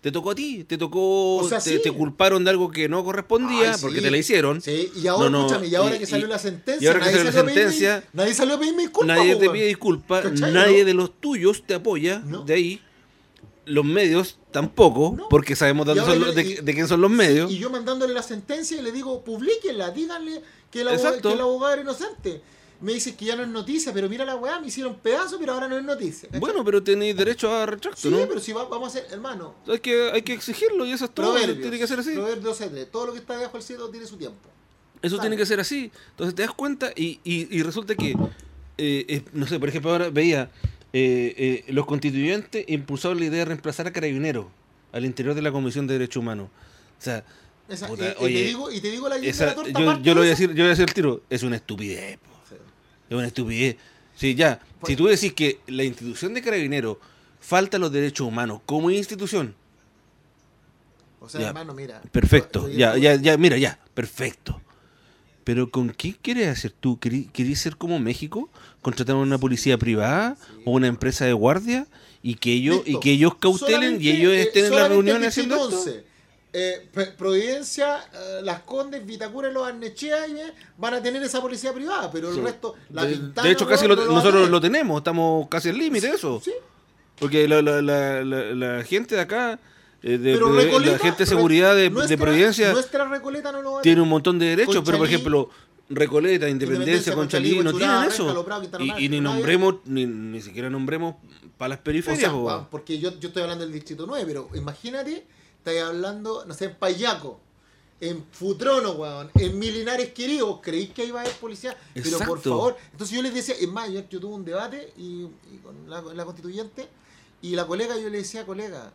te 0.00 0.12
tocó 0.12 0.30
a 0.30 0.34
ti, 0.36 0.62
te 0.64 0.78
tocó, 0.78 1.36
O 1.38 1.48
sea, 1.48 1.58
te, 1.58 1.76
sí. 1.76 1.82
te 1.82 1.90
culparon 1.90 2.44
de 2.44 2.50
algo 2.50 2.70
que 2.70 2.88
no 2.88 3.02
correspondía, 3.04 3.70
Ay, 3.72 3.74
sí. 3.74 3.80
porque 3.82 4.00
te 4.00 4.10
la 4.12 4.16
hicieron. 4.16 4.60
Sí, 4.62 4.90
y 4.94 5.08
ahora, 5.08 5.28
No, 5.28 5.30
no, 5.40 5.46
escúchame, 5.46 5.66
y 5.66 5.74
ahora 5.74 5.96
y- 5.96 5.98
que 5.98 6.06
salió 6.06 6.26
y- 6.26 6.30
la 6.30 6.38
sentencia, 6.38 6.84
y 6.84 6.86
ahora 6.86 7.00
que 7.00 7.04
nadie, 7.06 7.16
salió 7.18 7.32
la 7.32 7.42
pedirme- 7.42 7.54
sentencia, 7.54 8.04
nadie 8.12 8.34
salió 8.34 8.54
a 8.54 8.58
pedirme 8.60 8.82
disculpas. 8.82 9.16
Nadie 9.18 9.34
po, 9.34 9.40
te 9.40 9.50
pide 9.50 9.66
disculpas, 9.66 10.22
¿Cachai, 10.24 10.52
nadie 10.52 10.78
no? 10.80 10.84
de 10.86 10.94
los 10.94 11.20
tuyos 11.20 11.64
te 11.66 11.74
apoya 11.74 12.20
de 12.20 12.54
ahí. 12.54 12.80
Los 13.68 13.84
medios 13.84 14.38
tampoco, 14.50 15.14
No. 15.16 15.28
porque 15.28 15.54
sabemos 15.56 15.86
dónde 15.86 16.02
son 16.04 16.20
los- 16.20 16.34
de, 16.34 16.42
y- 16.42 16.54
de 16.56 16.74
quién 16.74 16.88
son 16.88 17.00
los 17.00 17.10
medios. 17.10 17.50
Y 17.50 17.58
yo 17.58 17.70
mandándole 17.70 18.14
la 18.14 18.22
sentencia 18.22 18.78
y 18.78 18.82
le 18.82 18.92
digo, 18.92 19.22
publíquenla, 19.24 19.90
díganle 19.90 20.42
que 20.70 20.80
el, 20.82 20.88
abogado, 20.88 21.20
que 21.22 21.32
el 21.32 21.40
abogado 21.40 21.72
era 21.74 21.82
inocente. 21.82 22.42
me 22.80 22.92
dices 22.92 23.16
que 23.16 23.24
ya 23.24 23.34
no 23.34 23.42
es 23.42 23.48
noticia, 23.48 23.92
pero 23.92 24.08
mira 24.08 24.24
la 24.24 24.36
weá, 24.36 24.60
me 24.60 24.68
hicieron 24.68 24.94
pedazo, 25.00 25.36
pero 25.40 25.52
ahora 25.54 25.66
no 25.66 25.76
es 25.76 25.82
noticia. 25.82 26.28
¿cachai? 26.28 26.38
Bueno, 26.38 26.64
pero 26.64 26.80
tenéis 26.80 27.16
derecho 27.16 27.52
a 27.52 27.66
retracto, 27.66 28.00
sí, 28.00 28.08
¿no? 28.08 28.18
pero 28.28 28.38
si 28.38 28.52
va- 28.52 28.66
vamos 28.66 28.94
a 28.94 28.98
hacer, 28.98 29.12
hermano, 29.12 29.56
Hay 29.66 29.80
que, 29.80 30.12
hay 30.12 30.22
que 30.22 30.32
exigirlo 30.32 30.86
y 30.86 30.92
eso 30.92 31.06
es 31.06 31.10
todo. 31.10 31.34
Tiene 31.34 31.76
que 31.76 31.86
ser 31.88 31.98
así. 31.98 32.12
proverbios 32.12 32.44
12, 32.60 32.86
todo 32.86 33.06
lo 33.06 33.12
que 33.14 33.18
está 33.18 33.36
debajo 33.36 33.54
del 33.56 33.64
cielo 33.64 33.88
tiene 33.90 34.06
su 34.06 34.16
tiempo. 34.16 34.48
Eso 35.02 35.18
tiene 35.18 35.36
que 35.36 35.44
ser 35.44 35.58
así. 35.58 35.90
Entonces 36.10 36.36
te 36.36 36.42
das 36.42 36.52
cuenta 36.52 36.92
y, 36.94 37.18
y, 37.24 37.48
y 37.56 37.62
resulta 37.64 37.96
que, 37.96 38.10
eh, 38.78 39.04
eh, 39.08 39.24
no 39.32 39.48
sé, 39.48 39.58
por 39.58 39.68
ejemplo, 39.70 39.90
ahora 39.90 40.10
veía 40.10 40.48
eh, 40.92 41.64
eh, 41.66 41.72
los 41.72 41.86
constituyentes 41.86 42.64
impulsaron 42.68 43.18
la 43.18 43.26
idea 43.26 43.40
de 43.40 43.44
reemplazar 43.46 43.86
a 43.86 43.92
carabineros 43.92 44.46
al 44.92 45.04
interior 45.04 45.34
de 45.34 45.42
la 45.42 45.52
Comisión 45.52 45.86
de 45.86 45.94
Derechos 45.94 46.20
Humanos. 46.22 46.48
O 46.98 47.02
sea, 47.02 47.24
Esa- 47.68 47.86
Puta, 47.86 48.14
y, 48.20 48.22
te 48.22 48.28
digo, 48.44 48.70
y 48.72 48.80
te 48.80 48.90
digo 48.90 49.08
la 49.10 49.16
esa- 49.16 49.46
la 49.46 49.54
torta, 49.54 49.70
yo, 49.78 50.00
yo 50.00 50.14
lo 50.14 50.20
voy 50.20 50.28
a 50.28 50.30
decir, 50.30 50.48
yo 50.50 50.54
voy 50.56 50.66
a 50.66 50.68
decir 50.70 50.86
el 50.88 50.94
tiro, 50.94 51.22
es 51.28 51.42
una 51.42 51.56
estupidez. 51.56 52.18
Sí. 52.48 52.54
Es 53.10 53.14
una 53.16 53.26
estupidez. 53.26 53.76
Sí, 54.16 54.34
ya. 54.34 54.58
Si 54.86 54.96
tú 54.96 55.06
decís 55.06 55.34
que 55.34 55.60
la 55.66 55.84
institución 55.84 56.32
de 56.32 56.40
carabineros 56.40 56.96
falta 57.40 57.78
los 57.78 57.92
derechos 57.92 58.26
humanos 58.26 58.62
como 58.64 58.90
institución, 58.90 59.54
O 61.20 61.28
sea, 61.28 61.40
Ya. 61.42 61.48
hermano, 61.48 61.74
mira. 61.74 62.00
perfecto. 62.12 62.68
yo- 62.68 62.78
Ya, 62.78 62.96
ya, 62.96 63.16
ya, 63.16 63.36
mira, 63.36 63.58
ya, 63.58 63.78
perfecto. 63.92 64.62
Pero 65.48 65.70
¿con 65.70 65.88
qué 65.88 66.14
quieres 66.20 66.46
hacer 66.48 66.72
tú? 66.78 66.98
¿Querí- 67.00 67.30
¿Querés 67.32 67.58
ser 67.58 67.76
como 67.78 67.98
México? 67.98 68.50
¿Contratar 68.82 69.16
a 69.16 69.18
una 69.18 69.38
policía 69.38 69.78
privada 69.78 70.36
o 70.66 70.72
una 70.72 70.88
empresa 70.88 71.24
de 71.24 71.32
guardia? 71.32 71.86
Y 72.22 72.34
que 72.34 72.52
ellos, 72.52 72.82
y 72.84 73.00
que 73.00 73.12
ellos 73.12 73.36
cautelen 73.36 73.80
Solamente, 73.80 74.04
y 74.04 74.10
ellos 74.10 74.32
eh, 74.34 74.42
estén 74.42 74.66
en 74.66 74.76
la 74.76 74.88
reunión 74.88 75.24
haciendo 75.24 75.54
esto. 75.54 75.78
11, 75.78 76.04
eh, 76.52 76.86
Providencia, 77.16 77.96
eh, 78.12 78.40
Las 78.42 78.60
Condes, 78.60 79.06
Vitacura 79.06 79.48
y 79.48 79.54
los 79.54 79.66
Arnechea 79.66 80.26
y, 80.28 80.32
eh, 80.32 80.52
van 80.76 80.92
a 80.92 81.02
tener 81.02 81.22
esa 81.22 81.40
policía 81.40 81.72
privada, 81.72 82.10
pero 82.10 82.30
Sí. 82.30 82.40
el 82.40 82.44
resto, 82.44 82.74
la 82.90 83.06
De, 83.06 83.12
Pintana, 83.16 83.48
de 83.48 83.54
hecho, 83.54 83.66
casi 83.66 83.86
lo- 83.88 83.96
no 83.96 84.04
nosotros 84.04 84.50
lo 84.50 84.60
tenemos, 84.60 84.98
estamos 84.98 85.48
casi 85.48 85.70
al 85.70 85.78
límite 85.78 86.08
de 86.08 86.16
eso. 86.16 86.42
Sí, 86.44 86.52
Porque 87.18 87.48
la, 87.48 87.62
la, 87.62 87.80
la, 87.80 88.22
la, 88.22 88.54
la 88.54 88.84
gente 88.84 89.14
de 89.14 89.22
acá, 89.22 89.58
de, 90.02 90.18
pero 90.18 90.52
de- 90.52 90.64
Recoleta, 90.64 90.92
la 90.92 90.98
gente 90.98 91.18
de 91.24 91.26
seguridad 91.26 91.74
de, 91.74 91.82
de 91.82 91.90
nuestra- 91.90 92.16
Providencia, 92.16 92.72
Nuestra 92.72 93.04
Recoleta 93.08 93.50
no 93.52 93.62
lo 93.62 93.72
va 93.72 93.78
a 93.80 93.82
tiene 93.82 94.00
un 94.00 94.08
montón 94.08 94.38
de 94.38 94.46
derechos, 94.46 94.82
pero 94.84 94.98
por 94.98 95.06
ejemplo, 95.06 95.50
Recoleta, 95.90 96.48
Independencia, 96.48 97.14
Conchalí, 97.14 97.56
Conchalí, 97.56 97.64
no 97.64 97.78
tienen 97.78 98.04
eso. 98.08 98.46
Y, 98.98 99.08
ni 99.08 99.20
nombremos, 99.20 99.76
ni, 99.86 100.06
ni 100.06 100.40
siquiera 100.42 100.68
nombremos 100.70 101.16
para 101.56 101.70
las 101.70 101.78
O 101.80 101.82
periferias. 101.82 102.20
sea, 102.20 102.30
po. 102.30 102.42
Juan, 102.42 102.68
porque 102.70 102.98
yo, 102.98 103.18
yo 103.18 103.28
estoy 103.28 103.42
hablando 103.42 103.64
del 103.64 103.72
distrito 103.72 104.04
9, 104.06 104.24
pero 104.26 104.48
imagínate, 104.54 105.26
estáis 105.58 105.80
hablando, 105.82 106.44
no 106.46 106.54
sé, 106.54 106.66
en 106.66 106.74
Payaco, 106.76 107.40
en 108.00 108.22
Futrono, 108.30 108.92
weón, 108.92 109.30
en 109.34 109.58
Milinares 109.58 110.10
Queridos, 110.12 110.60
¿creéis 110.62 110.90
que 110.90 111.02
ahí 111.02 111.10
va 111.10 111.20
a 111.20 111.22
haber 111.22 111.34
policía? 111.36 111.76
Pero 111.94 112.04
por 112.18 112.20
Exacto. 112.20 112.50
favor, 112.50 112.76
entonces 112.92 113.16
yo 113.16 113.22
les 113.22 113.34
decía, 113.34 113.56
es 113.58 113.66
más, 113.68 113.90
yo, 113.90 114.02
yo 114.08 114.20
tuve 114.20 114.34
un 114.34 114.44
debate 114.44 114.92
y, 114.96 115.22
y 115.52 115.58
con 115.64 115.88
la, 115.90 116.00
la 116.02 116.24
constituyente, 116.24 116.86
y 117.42 117.56
la 117.56 117.66
colega, 117.66 117.96
yo 117.98 118.08
le 118.10 118.18
decía, 118.18 118.44
colega, 118.46 118.92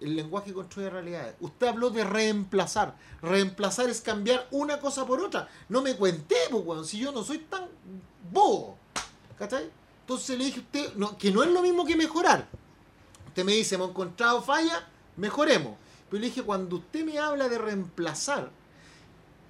el 0.00 0.14
lenguaje 0.16 0.52
construye 0.52 0.88
realidades. 0.90 1.34
Usted 1.40 1.66
habló 1.66 1.90
de 1.90 2.04
reemplazar. 2.04 2.94
Reemplazar 3.22 3.88
es 3.90 4.00
cambiar 4.00 4.46
una 4.50 4.78
cosa 4.80 5.04
por 5.06 5.20
otra. 5.20 5.48
No 5.68 5.82
me 5.82 5.96
cuente, 5.96 6.36
pues, 6.50 6.86
si 6.88 6.98
yo 6.98 7.12
no 7.12 7.24
soy 7.24 7.38
tan 7.38 7.66
bobo. 8.30 8.76
¿Cachai? 9.38 9.70
Entonces 10.00 10.38
le 10.38 10.44
dije 10.46 10.60
a 10.60 10.62
usted 10.62 11.16
que 11.18 11.30
no 11.30 11.42
es 11.42 11.50
lo 11.50 11.62
mismo 11.62 11.84
que 11.84 11.96
mejorar. 11.96 12.46
Usted 13.28 13.44
me 13.44 13.52
dice, 13.52 13.74
hemos 13.74 13.90
encontrado 13.90 14.40
falla, 14.42 14.86
mejoremos. 15.16 15.76
Pero 16.10 16.20
le 16.20 16.26
dije, 16.28 16.42
cuando 16.42 16.76
usted 16.76 17.04
me 17.04 17.18
habla 17.18 17.48
de 17.48 17.58
reemplazar, 17.58 18.50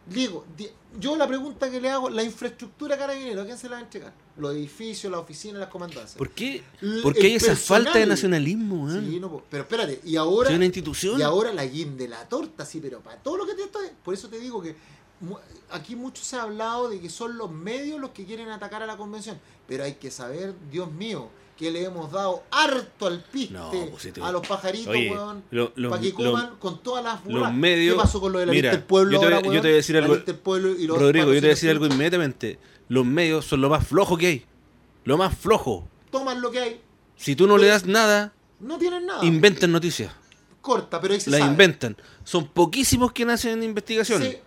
digo, 0.07 0.45
di- 0.57 0.71
yo 0.99 1.15
la 1.17 1.27
pregunta 1.29 1.71
que 1.71 1.81
le 1.81 1.91
hago, 1.91 2.11
la 2.11 2.23
infraestructura 2.23 2.99
carabinero, 2.99 3.43
¿a 3.43 3.45
quién 3.45 3.57
se 3.59 3.69
la 3.69 3.77
va 3.77 3.79
a 3.81 3.85
entregar? 3.85 4.13
Los 4.39 4.55
edificios, 4.55 5.11
las 5.11 5.20
oficinas, 5.20 5.59
las 5.59 5.68
comandancias. 5.68 6.14
¿Por 6.16 6.30
qué, 6.30 6.62
L- 6.80 7.03
por 7.03 7.12
qué 7.14 7.26
hay 7.26 7.34
esa 7.34 7.57
falta 7.57 7.99
de 7.99 8.07
nacionalismo? 8.07 8.84
weón? 8.86 9.05
Sí, 9.11 9.18
no, 9.20 9.43
pero 9.51 9.64
espérate, 9.64 10.01
y 10.05 10.16
ahora, 10.16 10.51
una 10.51 10.64
institución. 10.64 11.18
y 11.18 11.22
ahora 11.22 11.53
la 11.53 11.64
guinda 11.66 11.97
de 12.05 12.09
la 12.09 12.28
torta, 12.28 12.64
sí, 12.64 12.78
pero 12.80 13.01
para 13.01 13.16
todo 13.16 13.36
lo 13.36 13.47
que 13.47 13.55
te 13.55 13.62
estoy. 13.64 13.89
Por 14.05 14.14
eso 14.14 14.28
te 14.28 14.39
digo 14.39 14.62
que 14.62 14.76
aquí 15.70 15.97
mucho 15.97 16.22
se 16.22 16.36
ha 16.36 16.43
hablado 16.43 16.89
de 16.89 17.01
que 17.01 17.11
son 17.11 17.36
los 17.36 17.51
medios 17.51 17.99
los 18.01 18.11
que 18.11 18.24
quieren 18.24 18.49
atacar 18.51 18.82
a 18.82 18.86
la 18.86 18.97
convención. 18.97 19.39
Pero 19.66 19.82
hay 19.84 19.95
que 19.95 20.11
saber, 20.11 20.55
Dios 20.70 20.91
mío, 20.93 21.28
que 21.57 21.72
le 21.72 21.82
hemos 21.82 22.12
dado 22.12 22.45
harto 22.53 23.09
al 23.09 23.20
piste 23.24 23.53
No, 23.55 23.72
pues, 23.91 24.12
te- 24.12 24.22
a 24.22 24.30
los 24.30 24.47
pajaritos, 24.47 24.95
weón. 24.95 25.43
lo- 25.51 25.72
lo- 25.74 25.91
para 25.91 26.01
que 26.01 26.11
lo- 26.11 26.14
coman 26.30 26.55
con 26.61 26.80
todas 26.84 27.03
las 27.03 27.24
los 27.24 27.34
burras. 27.34 27.53
medios- 27.53 27.97
¿Qué 27.97 28.01
pasó 28.01 28.20
con 28.20 28.32
lo 28.32 28.39
de 28.39 28.47
la 28.47 28.53
Mira, 28.53 28.70
lista 28.70 28.76
del 28.78 28.86
pueblo 28.86 29.12
yo 29.14 29.18
te 29.18 29.24
voy- 29.26 29.34
ahora, 29.34 29.45
yo 29.45 29.51
weón? 29.51 29.62
te 29.62 29.68
voy 29.68 29.72
a 29.72 29.76
decir 29.76 29.97
algo- 29.97 30.14
Rodrigo, 30.14 31.26
yo 31.26 31.32
te 31.32 31.41
voy 31.41 31.47
a 31.47 31.49
decir 31.49 31.70
algo 31.70 31.86
inmediatamente. 31.86 32.59
Los 32.89 33.05
medios 33.07 33.45
son 33.47 33.61
lo 33.61 33.68
más 33.68 33.86
flojo 33.86 34.16
que 34.16 34.26
hay. 34.26 34.45
Lo 35.05 35.16
más 35.18 35.36
flojo. 35.36 35.86
Toman 36.11 36.41
lo 36.41 36.51
que 36.51 36.59
hay, 36.61 36.80
Si 37.16 37.34
tú 37.36 37.47
no 37.47 37.59
le 37.59 37.66
das 37.68 37.84
nada, 37.86 38.32
no 38.61 38.78
tienen 38.78 39.07
nada. 39.07 39.24
inventan 39.24 39.70
noticias. 39.72 40.12
Corta, 40.61 41.01
pero 41.01 41.14
ahí 41.14 41.20
se 41.20 41.30
sabe. 41.30 41.43
inventan. 41.45 41.97
Son 42.24 42.47
poquísimos 42.49 43.12
quienes 43.12 43.34
hacen 43.36 43.62
investigaciones. 43.62 44.30
Sí, 44.32 44.39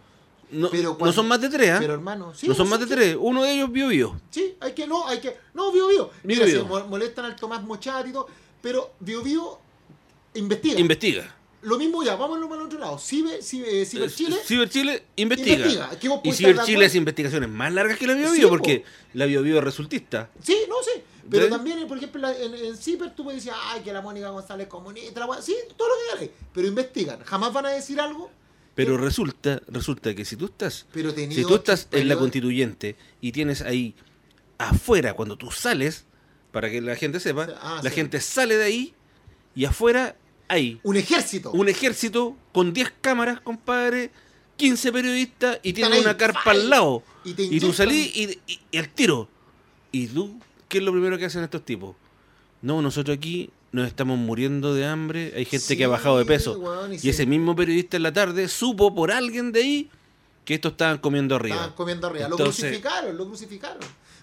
no, 0.52 0.70
pero 0.70 0.98
no 1.00 1.12
son 1.14 1.28
más 1.28 1.40
de 1.40 1.50
tres, 1.50 1.72
¿ah? 1.72 1.78
pero 1.80 1.94
hermano, 1.94 2.34
sí, 2.34 2.48
no 2.48 2.54
son 2.54 2.68
más 2.70 2.80
de 2.80 2.88
tres. 2.88 3.16
Uno 3.20 3.44
de 3.44 3.54
ellos 3.54 3.72
vio 3.72 3.88
vio. 3.88 4.20
Sí, 4.30 4.56
hay 4.60 4.74
que, 4.74 4.86
no, 4.86 5.08
hay 5.08 5.20
que, 5.20 5.38
no, 5.54 5.72
Bio 5.72 5.88
Bio. 5.88 6.10
Mira, 6.24 6.46
Bio 6.46 6.66
Bio. 6.66 6.80
mo- 6.80 6.88
molestan 6.88 7.26
al 7.26 7.36
Tomás 7.36 7.64
Mochati 7.64 8.10
y 8.10 8.14
todo, 8.14 8.28
pero 8.62 8.92
Bio 9.00 9.22
Bio 9.24 9.60
investiga. 10.34 10.80
Investiga. 10.80 11.36
Lo 11.64 11.78
mismo 11.78 12.04
ya, 12.04 12.16
vámonos 12.16 12.50
para 12.50 12.62
el 12.62 12.68
otro 12.68 12.80
lado. 12.80 12.98
Ciber, 12.98 13.44
Ciber, 13.44 13.86
Ciber 13.86 14.10
Eh, 14.10 14.14
Chile, 14.16 14.38
Ciber 14.46 14.70
Chile 14.70 15.04
investiga. 15.16 15.56
investiga. 15.58 15.90
Que 16.00 16.08
Y 16.08 16.10
podés 16.10 16.38
Ciber 16.38 16.52
estar 16.52 16.66
de 16.66 16.66
Chile 16.66 16.76
acuerdo. 16.78 16.88
hace 16.88 16.98
investigaciones 16.98 17.50
más 17.50 17.72
largas 17.74 17.98
que 18.00 18.08
la 18.08 18.14
Bio 18.16 18.32
Sí, 18.32 18.38
Bio, 18.40 18.48
po. 18.48 18.56
porque 18.58 18.84
la 19.14 19.26
Bio 19.28 19.44
Bio 19.44 19.58
es 19.60 19.64
resultista. 19.64 20.30
Sí, 20.42 20.58
no 20.68 20.76
sé. 20.84 21.04
Pero 21.30 21.48
también, 21.50 21.88
por 21.88 21.98
ejemplo, 21.98 22.28
en, 22.30 22.56
en 22.56 22.76
Ciber 22.78 23.16
tú 23.16 23.24
me 23.24 23.34
decías, 23.36 23.56
ay, 23.68 23.82
que 23.82 23.94
la 23.94 24.02
Mónica 24.02 24.30
González 24.32 24.66
es 24.66 24.72
comunista, 24.72 25.26
la 25.26 25.42
sí, 25.42 25.56
todo 25.78 25.88
lo 25.90 25.94
que 25.96 26.14
queráis. 26.26 26.32
Pero 26.54 26.68
investigan. 26.68 27.20
Jamás 27.24 27.54
van 27.54 27.68
a 27.68 27.70
decir 27.70 28.02
algo. 28.02 28.32
Pero 28.74 28.98
que- 28.98 29.04
resulta, 29.04 29.62
resulta 29.68 30.16
que 30.16 30.26
si 30.26 30.36
tú 30.36 30.46
estás, 30.46 30.88
pero 30.92 31.12
si 31.12 31.44
tú 31.44 31.56
estás 31.56 31.88
en 31.92 32.08
la 32.08 32.16
constituyente 32.18 32.96
y 33.22 33.32
tienes 33.34 33.62
ahí 33.62 33.94
afuera, 34.58 35.14
cuando 35.14 35.38
tú 35.38 35.52
sales, 35.52 36.06
para 36.52 36.70
que 36.70 36.82
la 36.82 36.96
gente 36.96 37.20
sepa, 37.20 37.48
Ah, 37.62 37.82
la 37.84 37.90
sí. 37.90 37.96
gente 37.96 38.20
sale 38.20 38.58
de 38.58 38.64
ahí 38.64 38.94
y 39.56 39.66
afuera 39.66 40.16
Un 40.84 40.98
ejército. 40.98 41.52
un 41.52 41.70
ejército 41.70 42.36
con 42.52 42.74
10 42.74 42.94
cámaras, 43.02 43.40
compadre, 43.42 44.12
15 44.58 44.92
periodistas 44.92 45.60
y 45.64 45.74
tienen 45.74 46.00
una 46.02 46.18
carpa 46.18 46.42
¡fai! 46.44 46.58
al 46.58 46.70
lado. 46.70 47.04
Y 47.24 47.34
te 47.34 47.44
Y 47.44 47.60
tú 47.60 47.74
salís 47.74 48.16
y, 48.16 48.40
y- 48.48 48.60
y 48.72 48.78
al 48.78 48.90
tiro. 48.90 49.28
¿Y 49.92 50.08
tú 50.08 50.40
qué 50.68 50.78
es 50.80 50.84
lo 50.84 50.92
primero 50.92 51.18
que 51.18 51.26
hacen 51.26 51.44
estos 51.44 51.64
tipos? 51.66 51.96
No, 52.62 52.82
nosotros 52.82 53.18
aquí 53.18 53.50
nos 53.72 53.88
estamos 53.88 54.18
muriendo 54.18 54.74
de 54.74 54.86
hambre, 54.86 55.34
hay 55.36 55.46
gente 55.46 55.78
que 55.78 55.86
ha 55.86 55.88
bajado 55.88 56.18
de 56.18 56.26
peso. 56.26 56.62
y 56.92 57.00
sí. 57.00 57.10
ese 57.10 57.26
mismo 57.26 57.56
periodista 57.56 57.98
en 57.98 58.04
la 58.04 58.14
tarde 58.14 58.48
supo 58.48 58.94
por 58.94 59.12
alguien 59.12 59.52
de 59.52 59.62
ahí 59.62 59.90
que 60.46 60.56
estos 60.56 60.74
estaban 60.74 60.98
comiendo 60.98 61.36
arriba. 61.36 61.56
Estaban 61.56 61.76
comiendo 61.76 62.08
arriba. 62.08 62.28
Lo 62.28 62.36
crucificaron, 62.38 63.16
lo 63.18 63.28
crucificaron. 63.28 63.80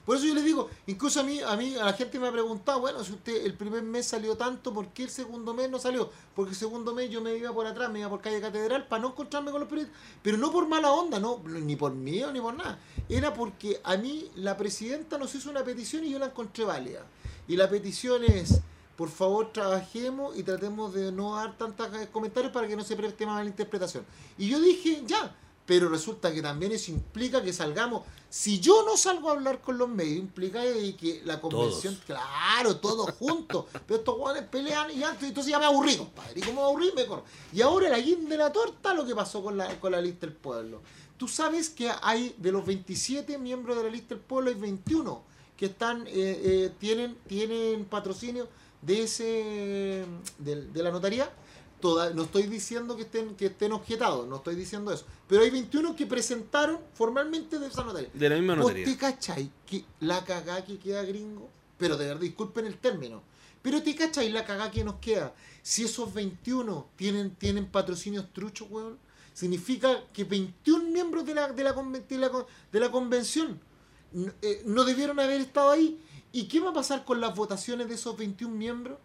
Por 0.09 0.17
eso 0.17 0.25
yo 0.25 0.33
les 0.33 0.45
digo, 0.47 0.71
incluso 0.87 1.21
a 1.21 1.23
mí, 1.23 1.39
a 1.39 1.55
mí, 1.55 1.75
a 1.77 1.85
la 1.85 1.93
gente 1.93 2.19
me 2.19 2.29
ha 2.29 2.33
preguntado, 2.33 2.81
bueno, 2.81 3.05
si 3.05 3.13
usted 3.13 3.45
el 3.45 3.53
primer 3.53 3.83
mes 3.83 4.07
salió 4.07 4.39
tanto, 4.39 4.73
¿por 4.73 4.89
qué 4.89 5.03
el 5.03 5.11
segundo 5.11 5.53
mes 5.53 5.69
no 5.69 5.79
salió? 5.79 6.11
Porque 6.35 6.53
el 6.53 6.57
segundo 6.57 6.95
mes 6.95 7.11
yo 7.11 7.21
me 7.21 7.37
iba 7.37 7.53
por 7.53 7.67
atrás, 7.67 7.93
me 7.93 7.99
iba 7.99 8.09
por 8.09 8.23
calle 8.23 8.41
Catedral 8.41 8.89
para 8.89 9.03
no 9.03 9.09
encontrarme 9.09 9.51
con 9.51 9.61
los 9.61 9.69
periodistas. 9.69 10.01
Pero 10.23 10.39
no 10.39 10.51
por 10.51 10.67
mala 10.67 10.93
onda, 10.93 11.21
no, 11.21 11.43
ni 11.45 11.77
por 11.77 11.93
miedo 11.93 12.33
ni 12.33 12.41
por 12.41 12.55
nada. 12.55 12.79
Era 13.07 13.35
porque 13.35 13.83
a 13.85 13.99
mí 13.99 14.31
la 14.37 14.57
presidenta 14.57 15.19
nos 15.19 15.35
hizo 15.35 15.51
una 15.51 15.63
petición 15.63 16.03
y 16.05 16.09
yo 16.09 16.19
la 16.19 16.25
encontré 16.25 16.65
válida. 16.65 17.05
Y 17.47 17.57
la 17.57 17.69
petición 17.69 18.25
es, 18.25 18.63
por 18.97 19.11
favor 19.11 19.53
trabajemos 19.53 20.39
y 20.39 20.43
tratemos 20.43 20.95
de 20.95 21.13
no 21.13 21.37
dar 21.37 21.59
tantos 21.59 21.87
comentarios 22.11 22.51
para 22.51 22.67
que 22.67 22.77
no 22.77 22.83
se 22.83 22.97
preste 22.97 23.27
más 23.27 23.41
a 23.41 23.45
la 23.45 23.51
interpretación. 23.51 24.07
Y 24.39 24.49
yo 24.49 24.59
dije, 24.59 25.03
ya, 25.05 25.37
pero 25.69 25.91
resulta 25.91 26.33
que 26.33 26.41
también 26.41 26.73
eso 26.73 26.91
implica 26.91 27.43
que 27.43 27.53
salgamos. 27.53 28.03
Si 28.31 28.59
yo 28.59 28.87
no 28.87 28.97
salgo 28.97 29.29
a 29.29 29.33
hablar 29.33 29.61
con 29.61 29.77
los 29.77 29.87
medios, 29.87 30.17
implica 30.17 30.63
que 30.63 31.21
la 31.27 31.43
convención, 31.43 31.95
claro, 32.07 32.77
todos 32.77 33.11
juntos, 33.17 33.67
pero 33.87 33.99
estos 33.99 34.17
guanes 34.17 34.45
pelean 34.45 34.91
y 34.91 35.03
antes, 35.05 35.29
entonces 35.29 35.51
ya 35.51 35.59
me 35.59 35.67
aburrí, 35.67 35.99
compadre. 35.99 36.41
Y 36.41 36.43
como 36.43 36.63
me 36.63 36.69
aburrí, 36.69 36.91
me 36.97 37.05
corro. 37.05 37.23
Y 37.53 37.61
ahora 37.61 37.91
la 37.91 37.99
guinda 37.99 38.31
de 38.31 38.39
la 38.39 38.51
torta, 38.51 38.95
lo 38.95 39.05
que 39.05 39.15
pasó 39.15 39.43
con 39.43 39.59
la, 39.59 39.79
con 39.79 39.93
la 39.93 40.01
lista 40.01 40.27
del 40.27 40.37
pueblo. 40.37 40.81
Tú 41.19 41.29
sabes 41.29 41.69
que 41.69 41.93
hay 42.01 42.35
de 42.39 42.51
los 42.51 42.65
27 42.65 43.37
miembros 43.37 43.77
de 43.77 43.83
la 43.83 43.91
lista 43.91 44.15
del 44.15 44.25
pueblo, 44.25 44.49
hay 44.49 44.57
21 44.57 45.23
que 45.55 45.67
están 45.67 46.07
eh, 46.07 46.13
eh, 46.15 46.73
tienen 46.79 47.19
tienen 47.27 47.85
patrocinio 47.85 48.49
de 48.81 49.03
ese 49.03 50.07
de, 50.39 50.65
de 50.73 50.83
la 50.83 50.91
notaría 50.91 51.31
Toda, 51.81 52.11
no 52.11 52.23
estoy 52.25 52.45
diciendo 52.45 52.97
que 52.97 53.03
estén 53.03 53.35
que 53.37 53.47
estén 53.47 53.73
objetados 53.73 54.27
no 54.27 54.37
estoy 54.37 54.57
diciendo 54.57 54.93
eso 54.93 55.05
pero 55.29 55.43
hay 55.43 55.51
21 55.51 55.95
que 55.95 56.07
presentaron 56.07 56.79
formalmente 56.95 57.59
de 57.59 57.69
esa 57.69 57.85
notaría 57.85 58.11
De 58.13 58.29
la 58.29 58.37
misma 58.37 58.55
¿Vos 58.57 58.63
notaría. 58.65 58.85
te 58.85 58.97
cachai 58.97 59.51
que 59.67 59.85
la 60.01 60.25
cagá 60.25 60.65
que 60.65 60.79
queda 60.79 61.03
gringo? 61.03 61.49
Pero 61.77 61.97
de 61.97 62.07
verdad, 62.07 62.21
disculpen 62.23 62.67
el 62.67 62.77
término. 62.79 63.23
Pero 63.63 63.81
te 63.83 63.95
cachai 63.95 64.31
la 64.31 64.45
cagá 64.45 64.69
que 64.73 64.83
nos 64.83 64.97
queda. 64.97 65.33
Si 65.63 65.85
esos 65.85 66.13
21 66.13 66.89
tienen, 66.97 67.37
tienen 67.37 67.67
patrocinios 67.67 68.33
truchos, 68.33 68.67
weón, 68.69 68.99
significa 69.33 70.03
que 70.13 70.25
21 70.25 70.91
miembros 70.91 71.25
de 71.25 71.35
la, 71.35 71.53
de 71.53 71.63
la, 71.63 71.73
de 71.73 72.19
la, 72.19 72.31
con- 72.31 72.47
de 72.73 72.81
la 72.81 72.91
convención 72.91 73.61
eh, 74.43 74.63
no 74.65 74.83
debieron 74.85 75.21
haber 75.21 75.41
estado 75.41 75.71
ahí. 75.71 76.01
¿Y 76.33 76.49
qué 76.49 76.59
va 76.61 76.71
a 76.71 76.73
pasar 76.73 77.05
con 77.05 77.21
las 77.21 77.37
votaciones 77.37 77.89
de 77.89 77.95
esos 77.95 78.17
21 78.17 78.53
miembros? 78.55 78.99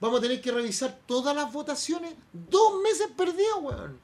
Vamos 0.00 0.18
a 0.18 0.22
tener 0.22 0.40
que 0.40 0.50
revisar 0.52 0.98
todas 1.06 1.34
las 1.34 1.52
votaciones. 1.52 2.14
Dos 2.32 2.80
meses 2.82 3.08
perdidos, 3.16 3.58
weón. 3.62 3.98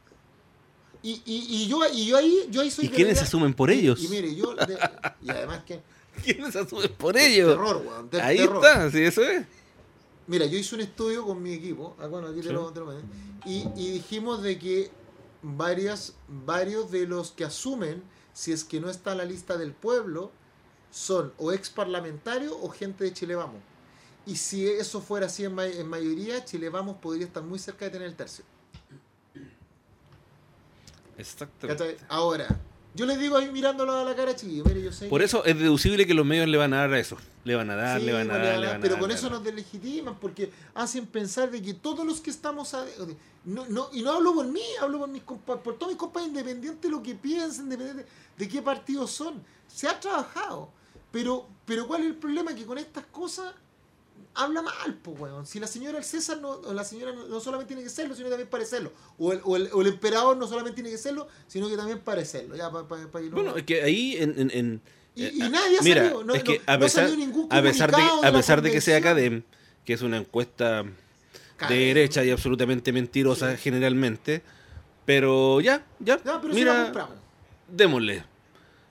Y, 1.02 1.22
y, 1.24 1.46
y 1.64 1.66
yo, 1.68 1.80
y 1.92 2.06
yo 2.06 2.16
ahí, 2.16 2.46
yo 2.50 2.60
ahí 2.60 2.70
soy 2.70 2.86
¿Y 2.86 2.88
quiénes 2.88 3.14
verdad- 3.14 3.24
asumen 3.28 3.54
por 3.54 3.70
ellos? 3.70 4.02
Y, 4.02 4.08
mire, 4.08 4.34
yo. 4.34 4.54
de- 4.54 4.78
y 5.22 5.30
además 5.30 5.64
que. 5.64 5.80
¿Quiénes 6.24 6.54
asumen 6.56 6.92
por 6.98 7.16
ellos? 7.16 7.48
Terror, 7.50 7.76
weón. 7.86 8.10
Ahí 8.22 8.36
terror. 8.38 8.56
está, 8.64 8.90
sí, 8.90 9.02
eso 9.02 9.22
es. 9.22 9.46
Mira, 10.26 10.46
yo 10.46 10.58
hice 10.58 10.74
un 10.74 10.82
estudio 10.82 11.24
con 11.26 11.42
mi 11.42 11.54
equipo, 11.54 11.96
ah, 11.98 12.06
bueno, 12.06 12.28
aquí 12.28 12.40
te 12.40 12.48
Sí. 12.48 12.52
lo, 12.52 12.70
te 12.72 12.80
lo 12.80 12.92
y, 13.46 13.66
y 13.76 13.90
dijimos 13.92 14.42
de 14.42 14.58
que 14.58 14.90
varias, 15.42 16.14
varios 16.28 16.90
de 16.92 17.06
los 17.06 17.32
que 17.32 17.44
asumen, 17.44 18.02
si 18.32 18.52
es 18.52 18.62
que 18.62 18.78
no 18.80 18.90
está 18.90 19.12
en 19.12 19.18
la 19.18 19.24
lista 19.24 19.56
del 19.56 19.72
pueblo, 19.72 20.30
son 20.92 21.32
o 21.38 21.52
ex 21.52 21.70
parlamentarios 21.70 22.54
o 22.60 22.68
gente 22.68 23.02
de 23.04 23.12
Chile 23.12 23.34
Vamos. 23.34 23.60
Y 24.30 24.36
si 24.36 24.64
eso 24.64 25.00
fuera 25.00 25.26
así 25.26 25.44
en, 25.44 25.52
ma- 25.56 25.66
en 25.66 25.88
mayoría, 25.88 26.44
Chile 26.44 26.68
Vamos 26.68 26.98
podría 26.98 27.26
estar 27.26 27.42
muy 27.42 27.58
cerca 27.58 27.86
de 27.86 27.90
tener 27.90 28.06
el 28.06 28.14
tercio. 28.14 28.44
Exactamente. 31.18 31.96
Ahora, 32.08 32.46
yo 32.94 33.06
les 33.06 33.18
digo 33.18 33.36
ahí 33.36 33.50
mirándolo 33.50 33.92
a 33.92 34.04
la 34.04 34.14
cara, 34.14 34.36
chiquillo, 34.36 34.64
mire, 34.64 34.82
yo 34.82 34.92
sé 34.92 35.08
Por 35.08 35.20
que- 35.20 35.24
eso 35.26 35.44
es 35.44 35.58
deducible 35.58 36.06
que 36.06 36.14
los 36.14 36.24
medios 36.24 36.46
le 36.46 36.56
van 36.56 36.72
a 36.74 36.78
dar 36.78 36.92
a 36.92 37.00
eso. 37.00 37.16
Le 37.42 37.56
van 37.56 37.70
a 37.70 37.74
dar, 37.74 37.98
Sí, 37.98 38.06
le 38.06 38.12
van 38.12 38.30
a 38.30 38.34
pues, 38.34 38.42
dar, 38.44 38.58
le 38.60 38.66
van 38.66 38.74
a- 38.76 38.78
a 38.78 38.80
pero 38.80 38.94
dar, 38.94 39.00
con 39.00 39.10
eso 39.10 39.26
a 39.26 39.30
nos 39.30 39.42
deslegitiman 39.44 40.14
porque 40.20 40.52
hacen 40.74 41.06
pensar 41.06 41.50
de 41.50 41.60
que 41.60 41.74
todos 41.74 42.06
los 42.06 42.20
que 42.20 42.30
estamos 42.30 42.72
no, 43.44 43.66
no, 43.66 43.88
y 43.92 44.02
no 44.02 44.12
hablo 44.12 44.32
por 44.34 44.46
mí 44.46 44.62
hablo 44.80 44.98
por 45.00 45.08
mis 45.08 45.24
compa- 45.24 45.60
por 45.60 45.76
todos 45.76 45.88
mis 45.90 45.98
compañeros 45.98 46.36
independientes 46.36 46.82
de 46.82 46.88
lo 46.90 47.02
que 47.02 47.14
piensen 47.16 47.64
independiente 47.64 48.06
de 48.38 48.48
qué 48.48 48.60
partidos 48.62 49.10
son 49.10 49.42
se 49.66 49.88
ha 49.88 49.98
trabajado 49.98 50.68
pero 51.10 51.48
pero 51.64 51.86
cuál 51.86 52.02
es 52.02 52.08
el 52.08 52.16
problema 52.16 52.54
que 52.54 52.64
con 52.66 52.76
estas 52.78 53.06
cosas 53.06 53.54
habla 54.34 54.62
mal 54.62 54.94
pues 55.02 55.18
weón 55.20 55.46
si 55.46 55.58
la 55.60 55.66
señora 55.66 55.98
el 55.98 56.04
César 56.04 56.40
no 56.40 56.50
o 56.50 56.72
la 56.72 56.84
señora 56.84 57.12
no, 57.12 57.40
solamente 57.40 57.68
tiene 57.74 57.82
que 57.82 57.90
serlo 57.90 58.14
sino 58.14 58.28
también 58.28 58.48
parecerlo 58.48 58.92
o 59.18 59.32
el, 59.32 59.40
o, 59.44 59.56
el, 59.56 59.68
o 59.72 59.80
el 59.82 59.88
emperador 59.88 60.36
no 60.36 60.46
solamente 60.46 60.74
tiene 60.76 60.90
que 60.90 60.98
serlo 60.98 61.26
sino 61.46 61.68
que 61.68 61.76
también 61.76 61.98
parecerlo 62.00 62.56
ya 62.56 62.70
para 62.70 63.06
Bueno, 63.30 63.56
es 63.56 63.64
que 63.64 63.82
ahí 63.82 64.16
en... 64.18 64.38
en- 64.38 64.50
en- 64.52 64.82
Y- 65.14 65.24
eh, 65.24 65.32
y 65.34 65.38
nadie 65.40 65.78
ha 65.78 65.82
Mira, 65.82 66.02
salido, 66.02 66.24
no- 66.24 66.34
es 66.34 66.42
que 66.44 66.60
a 66.66 66.78
pesar, 66.78 67.10
ningún 67.16 67.46
a 67.50 67.60
pesar 67.60 67.90
de, 67.90 68.02
a 68.28 68.32
pesar 68.32 68.62
de 68.62 68.70
que 68.70 68.80
sea. 68.80 68.96
Academ, 68.98 69.42
que 69.84 69.92
es 69.94 70.02
una 70.02 70.18
encuesta 70.18 70.84
de 71.68 71.74
derecha 71.76 72.22
y 72.24 72.30
absolutamente 72.30 72.92
mentirosa 72.92 73.56
generalmente, 73.56 74.42
pero 75.04 75.60
ya, 75.60 75.84
ya, 75.98 76.22
ya 76.24 76.40
pero 76.40 76.54
si 76.54 76.62
la 76.64 76.72
mira, 76.72 76.84
compramos 76.84 77.16
démosle. 77.68 78.24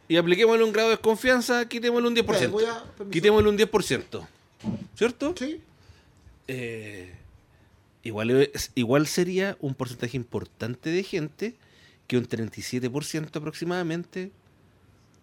Y 0.10 0.18
apliquémosle 0.18 0.64
un 0.64 0.72
grado 0.74 0.90
de 0.90 0.96
desconfianza, 0.96 1.68
quitémosle 1.70 2.08
un 2.08 2.16
10%. 2.16 2.40
Ya, 2.42 2.48
voy 2.50 2.66
a- 2.66 2.84
quitémosle 3.12 3.50
un 3.50 3.58
10%. 3.58 4.28
¿Cierto? 4.96 5.34
sí 5.38 5.62
Eh, 6.48 7.14
igual, 8.04 8.50
igual 8.76 9.08
sería 9.08 9.58
un 9.60 9.76
porcentaje 9.76 10.18
importante 10.18 10.90
de 10.90 11.04
gente 11.04 11.56
que 12.08 12.18
un 12.18 12.28
37% 12.28 13.36
aproximadamente 13.36 14.32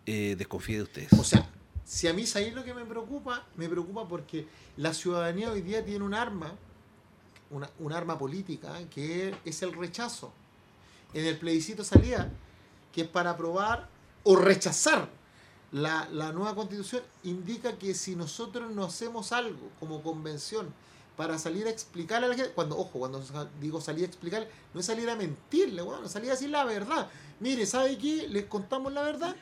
eh, 0.07 0.37
desconfíe 0.39 0.77
de 0.77 0.83
ustedes. 0.83 1.13
O 1.15 1.25
sea, 1.25 1.51
si 1.85 2.07
a 2.09 2.13
mí 2.13 2.27
sabéis 2.27 2.55
lo 2.55 2.65
que 2.65 2.75
me 2.75 2.85
preocupa, 2.85 3.45
me 3.57 3.69
preocupa 3.69 4.07
porque 4.09 4.47
la 4.77 4.95
ciudadanía 4.95 5.51
hoy 5.51 5.63
día 5.63 5.85
tiene 5.85 6.05
un 6.05 6.15
arma, 6.15 6.55
una, 7.51 7.69
un 7.81 7.93
arma 7.93 8.19
política, 8.19 8.79
que 8.95 9.35
es 9.45 9.63
el 9.63 9.73
rechazo. 9.73 10.33
En 11.13 11.25
el 11.27 11.39
plebiscito 11.39 11.83
salía 11.85 12.31
que 12.93 13.03
es 13.03 13.09
para 13.09 13.31
aprobar 13.31 13.89
o 14.23 14.37
rechazar 14.37 15.09
la, 15.77 16.09
la 16.13 16.33
nueva 16.33 16.55
constitución, 16.55 17.03
indica 17.23 17.79
que 17.79 17.95
si 17.95 18.17
nosotros 18.17 18.71
no 18.71 18.85
hacemos 18.85 19.33
algo 19.33 19.69
como 19.79 20.03
convención 20.03 20.73
para 21.17 21.39
salir 21.39 21.67
a 21.67 21.71
explicarle 21.71 22.27
a 22.27 22.31
la 22.31 22.35
gente, 22.35 22.53
cuando, 22.55 22.79
ojo, 22.79 22.99
cuando 22.99 23.23
digo 23.61 23.81
salir 23.81 24.05
a 24.05 24.07
explicar, 24.07 24.49
no 24.75 24.81
es 24.81 24.87
salir 24.87 25.09
a 25.09 25.17
mentirle, 25.17 25.83
bueno, 25.83 26.05
es 26.05 26.13
salir 26.13 26.31
a 26.31 26.35
decir 26.35 26.51
la 26.51 26.65
verdad. 26.65 27.09
Mire, 27.41 27.65
¿sabe 27.67 27.97
qué? 27.99 28.27
Les 28.29 28.45
contamos 28.45 28.93
la 28.93 29.03
verdad 29.03 29.37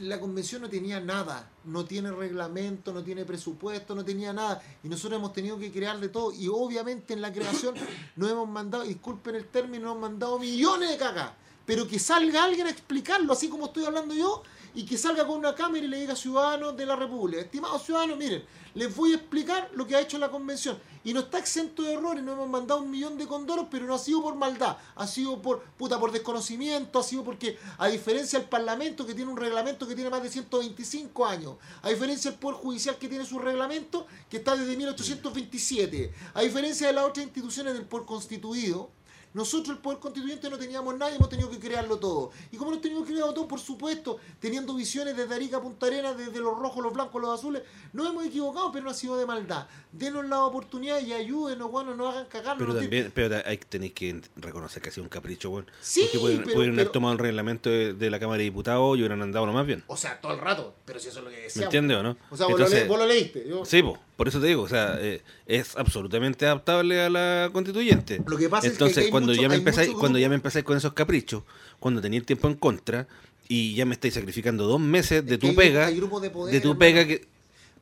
la 0.00 0.20
convención 0.20 0.62
no 0.62 0.68
tenía 0.68 1.00
nada, 1.00 1.50
no 1.64 1.84
tiene 1.84 2.12
reglamento, 2.12 2.92
no 2.92 3.02
tiene 3.02 3.24
presupuesto, 3.24 3.94
no 3.94 4.04
tenía 4.04 4.32
nada, 4.32 4.62
y 4.82 4.88
nosotros 4.88 5.18
hemos 5.18 5.32
tenido 5.32 5.58
que 5.58 5.72
crear 5.72 5.98
de 5.98 6.08
todo, 6.08 6.32
y 6.32 6.48
obviamente 6.48 7.14
en 7.14 7.22
la 7.22 7.32
creación 7.32 7.74
nos 8.16 8.30
hemos 8.30 8.48
mandado, 8.48 8.84
disculpen 8.84 9.34
el 9.34 9.46
término, 9.46 9.86
nos 9.86 9.96
hemos 9.96 10.10
mandado 10.10 10.38
millones 10.38 10.90
de 10.90 10.96
cagas, 10.96 11.32
pero 11.66 11.86
que 11.86 11.98
salga 11.98 12.44
alguien 12.44 12.66
a 12.66 12.70
explicarlo, 12.70 13.32
así 13.32 13.48
como 13.48 13.66
estoy 13.66 13.84
hablando 13.84 14.14
yo, 14.14 14.42
y 14.74 14.84
que 14.84 14.98
salga 14.98 15.26
con 15.26 15.38
una 15.38 15.54
cámara 15.54 15.84
y 15.84 15.88
le 15.88 16.00
diga 16.00 16.16
ciudadanos 16.16 16.76
de 16.76 16.86
la 16.86 16.96
República, 16.96 17.42
estimados 17.42 17.82
ciudadanos, 17.84 18.18
miren, 18.18 18.44
les 18.74 18.94
voy 18.94 19.12
a 19.12 19.16
explicar 19.16 19.70
lo 19.74 19.86
que 19.86 19.96
ha 19.96 20.00
hecho 20.00 20.18
la 20.18 20.30
convención, 20.30 20.78
y 21.04 21.12
no 21.12 21.20
está 21.20 21.38
exento 21.38 21.82
de 21.82 21.94
errores, 21.94 22.22
nos 22.22 22.34
hemos 22.34 22.48
mandado 22.48 22.82
un 22.82 22.90
millón 22.90 23.16
de 23.16 23.26
condoros, 23.26 23.66
pero 23.70 23.86
no 23.86 23.94
ha 23.94 23.98
sido 23.98 24.22
por 24.22 24.34
maldad, 24.34 24.76
ha 24.94 25.06
sido 25.06 25.40
por 25.40 25.62
puta 25.62 25.98
por 25.98 26.12
desconocimiento, 26.12 26.98
ha 26.98 27.02
sido 27.02 27.24
porque, 27.24 27.58
a 27.78 27.88
diferencia 27.88 28.38
del 28.38 28.48
Parlamento 28.48 29.06
que 29.06 29.14
tiene 29.14 29.30
un 29.30 29.36
reglamento 29.36 29.88
que 29.88 29.94
tiene 29.94 30.10
más 30.10 30.22
de 30.22 30.30
125 30.30 31.26
años, 31.26 31.56
a 31.82 31.88
diferencia 31.88 32.30
del 32.30 32.40
Poder 32.40 32.58
Judicial 32.58 32.98
que 32.98 33.08
tiene 33.08 33.24
su 33.24 33.38
reglamento 33.38 34.06
que 34.28 34.38
está 34.38 34.56
desde 34.56 34.76
1827, 34.76 36.12
a 36.34 36.42
diferencia 36.42 36.86
de 36.88 36.92
las 36.92 37.04
otras 37.04 37.24
instituciones 37.24 37.74
del 37.74 37.86
Poder 37.86 38.06
Constituido, 38.06 38.90
nosotros 39.38 39.76
el 39.76 39.80
Poder 39.82 39.98
Constituyente 40.00 40.50
no 40.50 40.58
teníamos 40.58 40.96
nada 40.98 41.12
y 41.12 41.16
hemos 41.16 41.28
tenido 41.28 41.48
que 41.48 41.58
crearlo 41.58 41.96
todo. 41.98 42.30
Y 42.52 42.56
como 42.56 42.72
no 42.72 42.78
teníamos 42.80 43.06
que 43.06 43.12
crearlo 43.14 43.32
todo, 43.32 43.46
por 43.46 43.60
supuesto, 43.60 44.18
teniendo 44.40 44.74
visiones 44.74 45.16
desde 45.16 45.34
Arica 45.34 45.58
a 45.58 45.62
Punta 45.62 45.86
Arenas, 45.86 46.18
desde 46.18 46.40
los 46.40 46.58
rojos, 46.58 46.82
los 46.82 46.92
blancos, 46.92 47.22
los 47.22 47.38
azules, 47.38 47.62
nos 47.92 48.08
hemos 48.10 48.26
equivocado, 48.26 48.72
pero 48.72 48.84
no 48.84 48.90
ha 48.90 48.94
sido 48.94 49.16
de 49.16 49.24
maldad. 49.26 49.66
Denos 49.92 50.26
la 50.26 50.44
oportunidad 50.44 51.00
y 51.00 51.12
ayúdenos, 51.12 51.70
bueno, 51.70 51.92
no 51.94 52.04
nos 52.04 52.14
hagan 52.14 52.26
cagar. 52.26 52.56
no 52.56 52.58
Pero 52.64 52.72
nos 52.74 52.82
también, 52.82 53.12
pero 53.14 53.36
ahí 53.46 53.56
tenéis 53.58 53.92
que 53.92 54.20
reconocer 54.36 54.82
que 54.82 54.88
ha 54.88 54.92
sido 54.92 55.04
un 55.04 55.08
capricho, 55.08 55.50
bueno. 55.50 55.68
Sí, 55.80 56.00
Porque 56.02 56.18
pueden, 56.18 56.42
pero- 56.42 56.54
pueden 56.54 56.70
haber 56.72 56.84
pero- 56.86 56.90
tomado 56.92 57.12
el 57.12 57.18
reglamento 57.20 57.70
de, 57.70 57.94
de 57.94 58.10
la 58.10 58.18
Cámara 58.18 58.38
de 58.38 58.44
Diputados 58.44 58.96
y 58.96 59.00
hubieran 59.00 59.22
andado 59.22 59.46
lo 59.46 59.52
más 59.52 59.64
bien. 59.66 59.84
O 59.86 59.96
sea, 59.96 60.20
todo 60.20 60.32
el 60.32 60.40
rato, 60.40 60.74
pero 60.84 60.98
si 60.98 61.08
eso 61.08 61.20
es 61.20 61.24
lo 61.24 61.30
que 61.30 61.36
¿Me 61.36 61.42
decíamos. 61.42 61.66
entiendes 61.66 61.96
o 61.96 62.02
no? 62.02 62.16
O 62.30 62.36
sea, 62.36 62.46
vos, 62.46 62.58
lo 62.58 62.64
Entonces- 62.66 62.88
vos 62.88 62.98
lo 62.98 63.06
leíste. 63.06 63.46
yo- 63.48 63.64
Sí, 63.64 63.82
po, 63.82 63.98
por 64.18 64.26
eso 64.28 64.40
te 64.40 64.48
digo, 64.48 64.62
o 64.62 64.68
sea, 64.68 64.98
eh, 65.00 65.22
es 65.46 65.76
absolutamente 65.76 66.44
adaptable 66.44 67.00
a 67.00 67.08
la 67.08 67.48
constituyente. 67.52 68.20
Lo 68.26 68.36
que 68.36 68.48
pasa 68.50 68.66
es 68.66 68.72
que 68.72 68.74
Entonces, 68.74 68.98
aquí 68.98 69.04
hay 69.06 69.10
cuando 69.12 69.30
mucho- 69.30 69.40
ya 69.42 69.48
me 69.48 69.54
empezáis, 69.54 69.88
mucho 69.88 70.00
cuando 70.00 70.18
ya 70.18 70.28
me 70.28 70.34
empezáis 70.34 70.64
con 70.64 70.76
esos 70.76 70.92
caprichos, 70.92 71.44
cuando 71.78 72.00
tenía 72.02 72.18
el 72.18 72.26
tiempo 72.26 72.48
en 72.48 72.54
contra 72.56 73.06
y 73.48 73.74
ya 73.76 73.86
me 73.86 73.94
estáis 73.94 74.14
sacrificando 74.14 74.66
dos 74.66 74.80
meses 74.80 75.24
de 75.24 75.34
Es 75.36 75.38
que 75.40 75.46
tu 75.46 75.46
hay- 75.48 75.56
pega, 75.56 75.86
hay 75.86 75.94
de 75.94 76.00
poder, 76.30 76.52
de 76.52 76.60
tu 76.60 76.68
hermano. 76.72 76.78
pega 76.80 77.06
que 77.06 77.26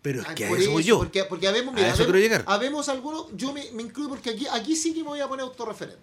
pero 0.03 0.21
es 0.21 0.27
que 0.29 0.45
a 0.45 0.49
por 0.51 0.61
eso 0.61 0.71
voy 0.71 0.85
yo. 0.85 0.99
Porque, 0.99 1.25
porque 1.25 1.49
habemos, 1.49 1.75
A 1.77 1.89
eso 1.89 2.05
quiero 2.05 2.19
llegar. 2.21 2.45
habemos 2.47 2.89
algunos, 2.89 3.27
yo 3.35 3.53
me, 3.53 3.65
me 3.73 3.83
incluyo 3.83 4.09
porque 4.11 4.31
aquí, 4.31 4.47
aquí 4.53 4.77
sí 4.77 4.93
que 4.95 5.01
me 5.03 5.09
voy 5.09 5.21
a 5.21 5.27
poner 5.27 5.43
autorreferente. 5.45 5.99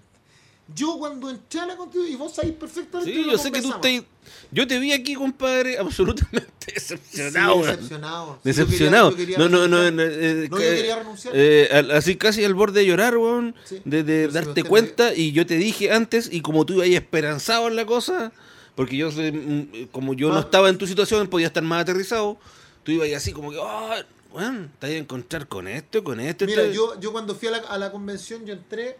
Yo 0.74 0.98
cuando 0.98 1.30
entré 1.30 1.60
a 1.60 1.66
la 1.66 1.76
constitución, 1.76 2.14
y 2.14 2.16
vos 2.16 2.34
sabéis 2.34 2.56
perfectamente 2.56 3.14
Sí, 3.14 3.26
yo 3.30 3.38
sé 3.38 3.52
que 3.52 3.62
tú 3.62 3.74
te 3.82 4.06
yo 4.52 4.66
te 4.66 4.80
vi 4.80 4.94
aquí, 4.94 5.14
compadre, 5.16 5.78
absolutamente 5.80 6.48
Sí, 6.68 6.74
decepcionado. 6.74 7.62
decepcionado. 7.62 8.26
Sí, 8.34 8.38
yo 8.38 8.40
Decepcionado. 8.44 9.10
quería- 9.16 9.38
yo 9.38 9.38
quería 9.38 9.50
no, 9.50 9.68
no, 9.68 9.68
no, 9.68 9.92
no, 9.92 10.02
eh, 10.04 10.48
No, 10.50 10.58
yo 10.58 10.64
que- 10.64 10.76
quería 10.76 10.96
renunciar. 11.00 11.34
eh, 11.36 11.88
así 11.94 12.16
casi 12.16 12.46
al 12.46 12.54
borde 12.54 12.80
de 12.80 12.86
llorar, 12.86 13.18
weón. 13.18 13.54
Sí. 13.66 13.82
De, 13.84 14.04
de 14.04 14.28
Pero 14.28 14.30
si 14.30 14.34
darte 14.36 14.64
me- 14.64 14.70
cuenta. 14.70 15.14
Y 15.14 15.34
yo 15.34 15.46
te 15.46 15.58
dije 15.58 15.92
antes, 15.92 16.30
y 16.32 16.42
como 16.42 16.66
tú 16.66 16.76
ibas 16.76 16.88
esperanzado 16.88 17.68
en 17.68 17.76
la 17.76 17.86
cosa, 17.86 18.32
porque 18.76 18.96
yo, 18.96 19.12
mm, 19.12 19.88
como 19.92 20.14
yo 20.14 20.30
no 20.30 20.38
Ah. 20.38 20.42
estaba 20.42 20.70
en 20.70 20.78
tu 20.78 20.88
situación, 20.88 21.28
podía 21.28 21.48
estar 21.48 21.64
más 21.64 21.82
aterrizado. 21.82 22.38
Tú 22.84 22.92
ibas 22.94 23.08
ahí 23.08 23.14
así 23.16 23.34
como 23.34 23.52
que, 23.52 23.58
ah, 23.62 24.04
weón, 24.32 24.72
te 24.80 24.88
vas 24.88 24.96
a 24.96 24.98
encontrar 24.98 25.48
con 25.50 25.68
esto, 25.68 26.04
con 26.04 26.20
esto. 26.22 26.46
Mira, 26.46 26.62
esto". 26.64 26.74
yo, 26.74 27.00
yo 27.02 27.12
cuando 27.12 27.36
fui 27.36 27.50
a 27.50 27.52
la, 27.52 27.58
a 27.58 27.78
la 27.78 27.92
convención, 27.92 28.46
yo 28.46 28.54
entré 28.54 28.98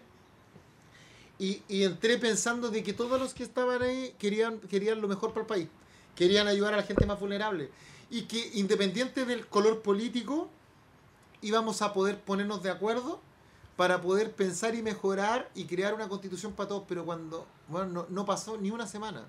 y, 1.44 1.84
entré 1.84 2.18
pensando 2.18 2.70
de 2.70 2.84
que 2.84 2.94
todos 2.94 3.20
los 3.20 3.34
que 3.34 3.44
estaban 3.44 3.82
ahí 3.82 4.16
querían, 4.18 4.60
querían 4.60 5.02
lo 5.02 5.08
mejor 5.08 5.32
para 5.32 5.42
el 5.42 5.48
país, 5.48 5.68
querían 6.16 6.48
ayudar 6.48 6.74
a 6.74 6.78
la 6.78 6.84
gente 6.84 7.06
más 7.06 7.20
vulnerable 7.20 7.70
y 8.10 8.24
que 8.24 8.52
independiente 8.54 9.26
del 9.26 9.46
color 9.48 9.82
político 9.82 10.50
íbamos 11.42 11.82
a 11.82 11.92
poder 11.92 12.20
ponernos 12.22 12.64
de 12.64 12.70
acuerdo 12.70 13.20
para 13.76 14.02
poder 14.02 14.32
pensar 14.34 14.76
y 14.76 14.82
mejorar 14.82 15.50
y 15.56 15.66
crear 15.66 15.94
una 15.94 16.08
constitución 16.08 16.54
para 16.54 16.70
todos, 16.70 16.84
pero 16.88 17.04
cuando, 17.04 17.46
bueno, 17.68 17.88
no, 17.88 18.06
no 18.10 18.26
pasó 18.26 18.58
ni 18.58 18.70
una 18.70 18.88
semana 18.88 19.28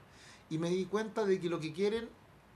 y 0.50 0.58
me 0.58 0.70
di 0.70 0.84
cuenta 0.84 1.24
de 1.24 1.40
que 1.40 1.48
lo 1.48 1.58
que 1.58 1.72
quieren 1.72 2.08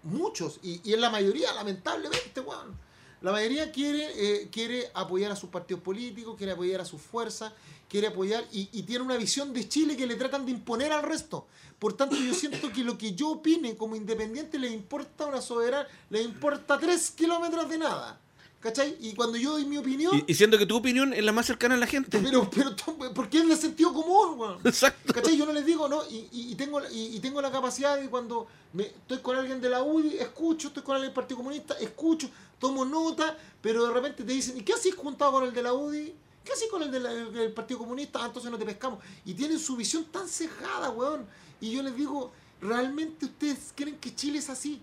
muchos, 0.04 0.60
y, 0.62 0.80
y 0.88 0.92
es 0.92 1.00
la 1.00 1.10
mayoría, 1.10 1.52
lamentablemente, 1.54 2.40
weón, 2.40 2.76
la 3.20 3.32
mayoría 3.32 3.72
quiere, 3.72 4.10
eh, 4.14 4.48
quiere 4.50 4.90
apoyar 4.94 5.32
a 5.32 5.36
sus 5.36 5.50
partidos 5.50 5.82
políticos, 5.82 6.36
quiere 6.36 6.52
apoyar 6.52 6.80
a 6.80 6.84
sus 6.84 7.02
fuerzas, 7.02 7.52
quiere 7.88 8.08
apoyar 8.08 8.44
y, 8.52 8.68
y 8.72 8.82
tiene 8.82 9.04
una 9.04 9.16
visión 9.16 9.52
de 9.52 9.68
Chile 9.68 9.96
que 9.96 10.06
le 10.06 10.16
tratan 10.16 10.44
de 10.44 10.52
imponer 10.52 10.92
al 10.92 11.02
resto. 11.02 11.46
Por 11.78 11.92
tanto, 11.92 12.16
yo 12.16 12.34
siento 12.34 12.72
que 12.72 12.82
lo 12.82 12.98
que 12.98 13.14
yo 13.14 13.30
opine 13.30 13.76
como 13.76 13.96
independiente 13.96 14.58
le 14.58 14.68
importa 14.68 15.26
una 15.26 15.40
soberana, 15.40 15.86
le 16.10 16.22
importa 16.22 16.78
tres 16.78 17.10
kilómetros 17.10 17.68
de 17.68 17.78
nada. 17.78 18.20
¿Cachai? 18.60 18.96
Y 19.00 19.14
cuando 19.14 19.38
yo 19.38 19.52
doy 19.52 19.64
mi 19.64 19.78
opinión, 19.78 20.16
Y, 20.26 20.32
y 20.32 20.34
siendo 20.34 20.58
que 20.58 20.66
tu 20.66 20.76
opinión 20.76 21.14
es 21.14 21.24
la 21.24 21.30
más 21.30 21.46
cercana 21.46 21.76
a 21.76 21.78
la 21.78 21.86
gente. 21.86 22.18
pero, 22.18 22.50
pero, 22.50 22.74
¿por 23.14 23.28
qué 23.28 23.38
es 23.38 23.48
de 23.48 23.56
sentido 23.56 23.92
común, 23.92 24.36
weón? 24.36 24.58
Exacto. 24.64 25.12
¿Cachai? 25.12 25.36
Yo 25.36 25.46
no 25.46 25.52
les 25.52 25.64
digo, 25.64 25.88
¿no? 25.88 26.02
Y, 26.10 26.56
tengo, 26.56 26.80
y 26.90 27.20
tengo 27.20 27.40
la 27.40 27.52
capacidad 27.52 27.96
de 27.96 28.10
cuando 28.10 28.48
me, 28.72 28.82
estoy 28.86 29.18
con 29.18 29.36
alguien 29.36 29.60
de 29.60 29.68
la 29.68 29.84
UDI, 29.84 30.18
escucho, 30.18 30.68
estoy 30.68 30.82
con 30.82 30.96
alguien 30.96 31.10
del 31.10 31.14
Partido 31.14 31.36
Comunista, 31.36 31.74
escucho, 31.78 32.28
tomo 32.58 32.84
nota, 32.84 33.38
pero 33.62 33.86
de 33.86 33.92
repente 33.92 34.24
te 34.24 34.32
dicen, 34.32 34.56
¿y 34.58 34.62
qué 34.62 34.72
haces 34.72 34.92
juntado 34.96 35.30
con 35.30 35.44
el 35.44 35.52
de 35.54 35.62
la 35.62 35.72
UDI? 35.72 36.12
¿Qué 36.48 36.54
haces 36.54 36.68
con 36.70 36.82
el 36.82 36.90
de 36.90 36.98
del 37.30 37.52
Partido 37.52 37.78
Comunista? 37.78 38.20
Ah, 38.22 38.26
entonces 38.26 38.50
no 38.50 38.56
te 38.56 38.64
pescamos. 38.64 39.00
Y 39.26 39.34
tienen 39.34 39.58
su 39.58 39.76
visión 39.76 40.06
tan 40.06 40.26
cejada, 40.26 40.88
weón. 40.88 41.26
Y 41.60 41.72
yo 41.72 41.82
les 41.82 41.94
digo, 41.94 42.32
¿realmente 42.62 43.26
ustedes 43.26 43.74
creen 43.74 43.98
que 43.98 44.14
Chile 44.14 44.38
es 44.38 44.48
así? 44.48 44.80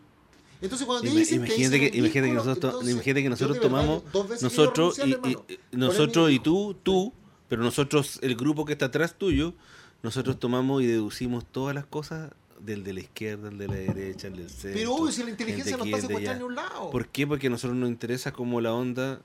Entonces 0.61 0.85
cuando 0.85 1.01
te 1.01 1.09
Ima- 1.09 1.17
dicen, 1.19 1.39
te 1.39 1.45
Imagínate 1.47 1.75
dicen 1.77 1.91
que, 1.91 1.97
imagínate 1.97 2.29
que 2.29 2.35
nosotros, 2.35 2.71
entonces, 2.71 2.93
imagínate 2.93 3.19
que 3.21 3.23
yo 3.23 3.29
nosotros 3.31 3.55
de 3.55 3.67
verdad, 3.67 4.01
tomamos, 4.13 4.41
nosotros 4.43 4.99
y, 4.99 5.01
y- 5.09 5.37
y- 5.53 5.59
nosotros 5.71 6.13
Poner 6.25 6.29
mi 6.29 6.35
y 6.35 6.39
tú, 6.39 6.75
tú, 6.83 7.13
pero 7.49 7.63
nosotros, 7.63 8.19
el 8.21 8.35
grupo 8.35 8.63
que 8.65 8.73
está 8.73 8.85
atrás 8.85 9.15
tuyo, 9.17 9.55
nosotros 10.03 10.39
tomamos 10.39 10.83
y 10.83 10.85
deducimos 10.85 11.45
todas 11.51 11.73
las 11.73 11.87
cosas 11.87 12.31
del 12.59 12.83
de 12.83 12.93
la 12.93 12.99
izquierda, 12.99 13.49
el 13.49 13.57
de 13.57 13.67
la 13.67 13.73
derecha, 13.75 14.27
el 14.27 14.35
del 14.37 14.49
centro. 14.51 14.71
Pero 14.79 14.93
obvio, 14.95 15.11
si 15.11 15.23
la 15.23 15.31
inteligencia 15.31 15.77
no 15.77 15.83
está 15.83 15.99
secuestrada 15.99 16.37
en 16.37 16.43
un 16.43 16.53
lado. 16.55 16.91
¿Por 16.91 17.07
qué? 17.07 17.25
Porque 17.25 17.47
a 17.47 17.49
nosotros 17.49 17.75
nos 17.75 17.89
interesa 17.89 18.31
como 18.31 18.61
la 18.61 18.71
onda, 18.71 19.21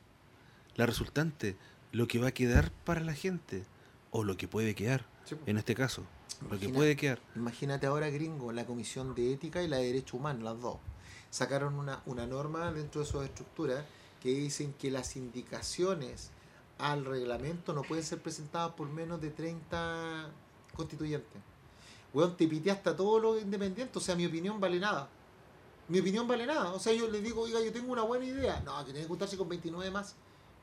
la 0.77 0.87
resultante, 0.87 1.57
lo 1.93 2.09
que 2.09 2.19
va 2.19 2.29
a 2.29 2.33
quedar 2.33 2.71
para 2.85 3.01
la 3.01 3.15
gente, 3.15 3.65
o 4.11 4.25
lo 4.25 4.37
que 4.37 4.49
puede 4.49 4.75
quedar, 4.75 5.07
Sí, 5.25 5.37
en 5.47 5.59
este 5.59 5.75
caso, 5.75 6.03
lo 6.51 6.59
que 6.59 6.69
puede 6.69 6.97
quedar. 6.97 7.21
Imagínate 7.37 7.87
ahora, 7.87 8.09
gringo, 8.11 8.53
la 8.53 8.65
Comisión 8.65 9.15
de 9.15 9.33
Ética 9.33 9.63
y 9.63 9.69
la 9.69 9.77
de 9.77 9.87
Derecho 9.87 10.17
Humano, 10.17 10.43
las 10.43 10.61
dos. 10.61 10.79
Sacaron 11.31 11.75
una, 11.75 12.03
una 12.07 12.27
norma 12.27 12.73
dentro 12.73 13.03
de 13.03 13.07
sus 13.07 13.25
estructuras 13.25 13.85
que 14.21 14.31
dicen 14.31 14.75
que 14.79 14.91
las 14.91 15.17
indicaciones 15.17 16.31
al 16.79 17.05
reglamento 17.05 17.73
no 17.73 17.83
pueden 17.83 18.05
ser 18.05 18.21
presentadas 18.21 18.73
por 18.73 18.89
menos 18.89 19.21
de 19.21 19.31
30 19.31 20.31
constituyentes. 20.75 21.41
Weón, 22.13 22.37
te 22.37 22.49
pité 22.49 22.71
hasta 22.71 22.97
todos 22.97 23.23
los 23.23 23.41
independientes, 23.41 23.97
o 23.97 24.01
sea, 24.01 24.17
mi 24.17 24.27
opinión 24.27 24.59
vale 24.59 24.81
nada. 24.81 25.09
Mi 25.89 26.01
opinión 26.01 26.27
vale 26.27 26.47
nada. 26.47 26.73
O 26.73 26.79
sea, 26.79 26.93
yo 26.93 27.09
le 27.09 27.21
digo, 27.21 27.43
oiga, 27.43 27.61
yo 27.61 27.73
tengo 27.73 27.93
una 27.93 28.03
buena 28.03 28.25
idea. 28.25 28.61
No, 28.65 28.79
que 28.79 28.87
tiene 28.87 29.01
que 29.01 29.09
juntarse 29.09 29.37
con 29.37 29.49
29 29.49 29.91
más. 29.91 30.15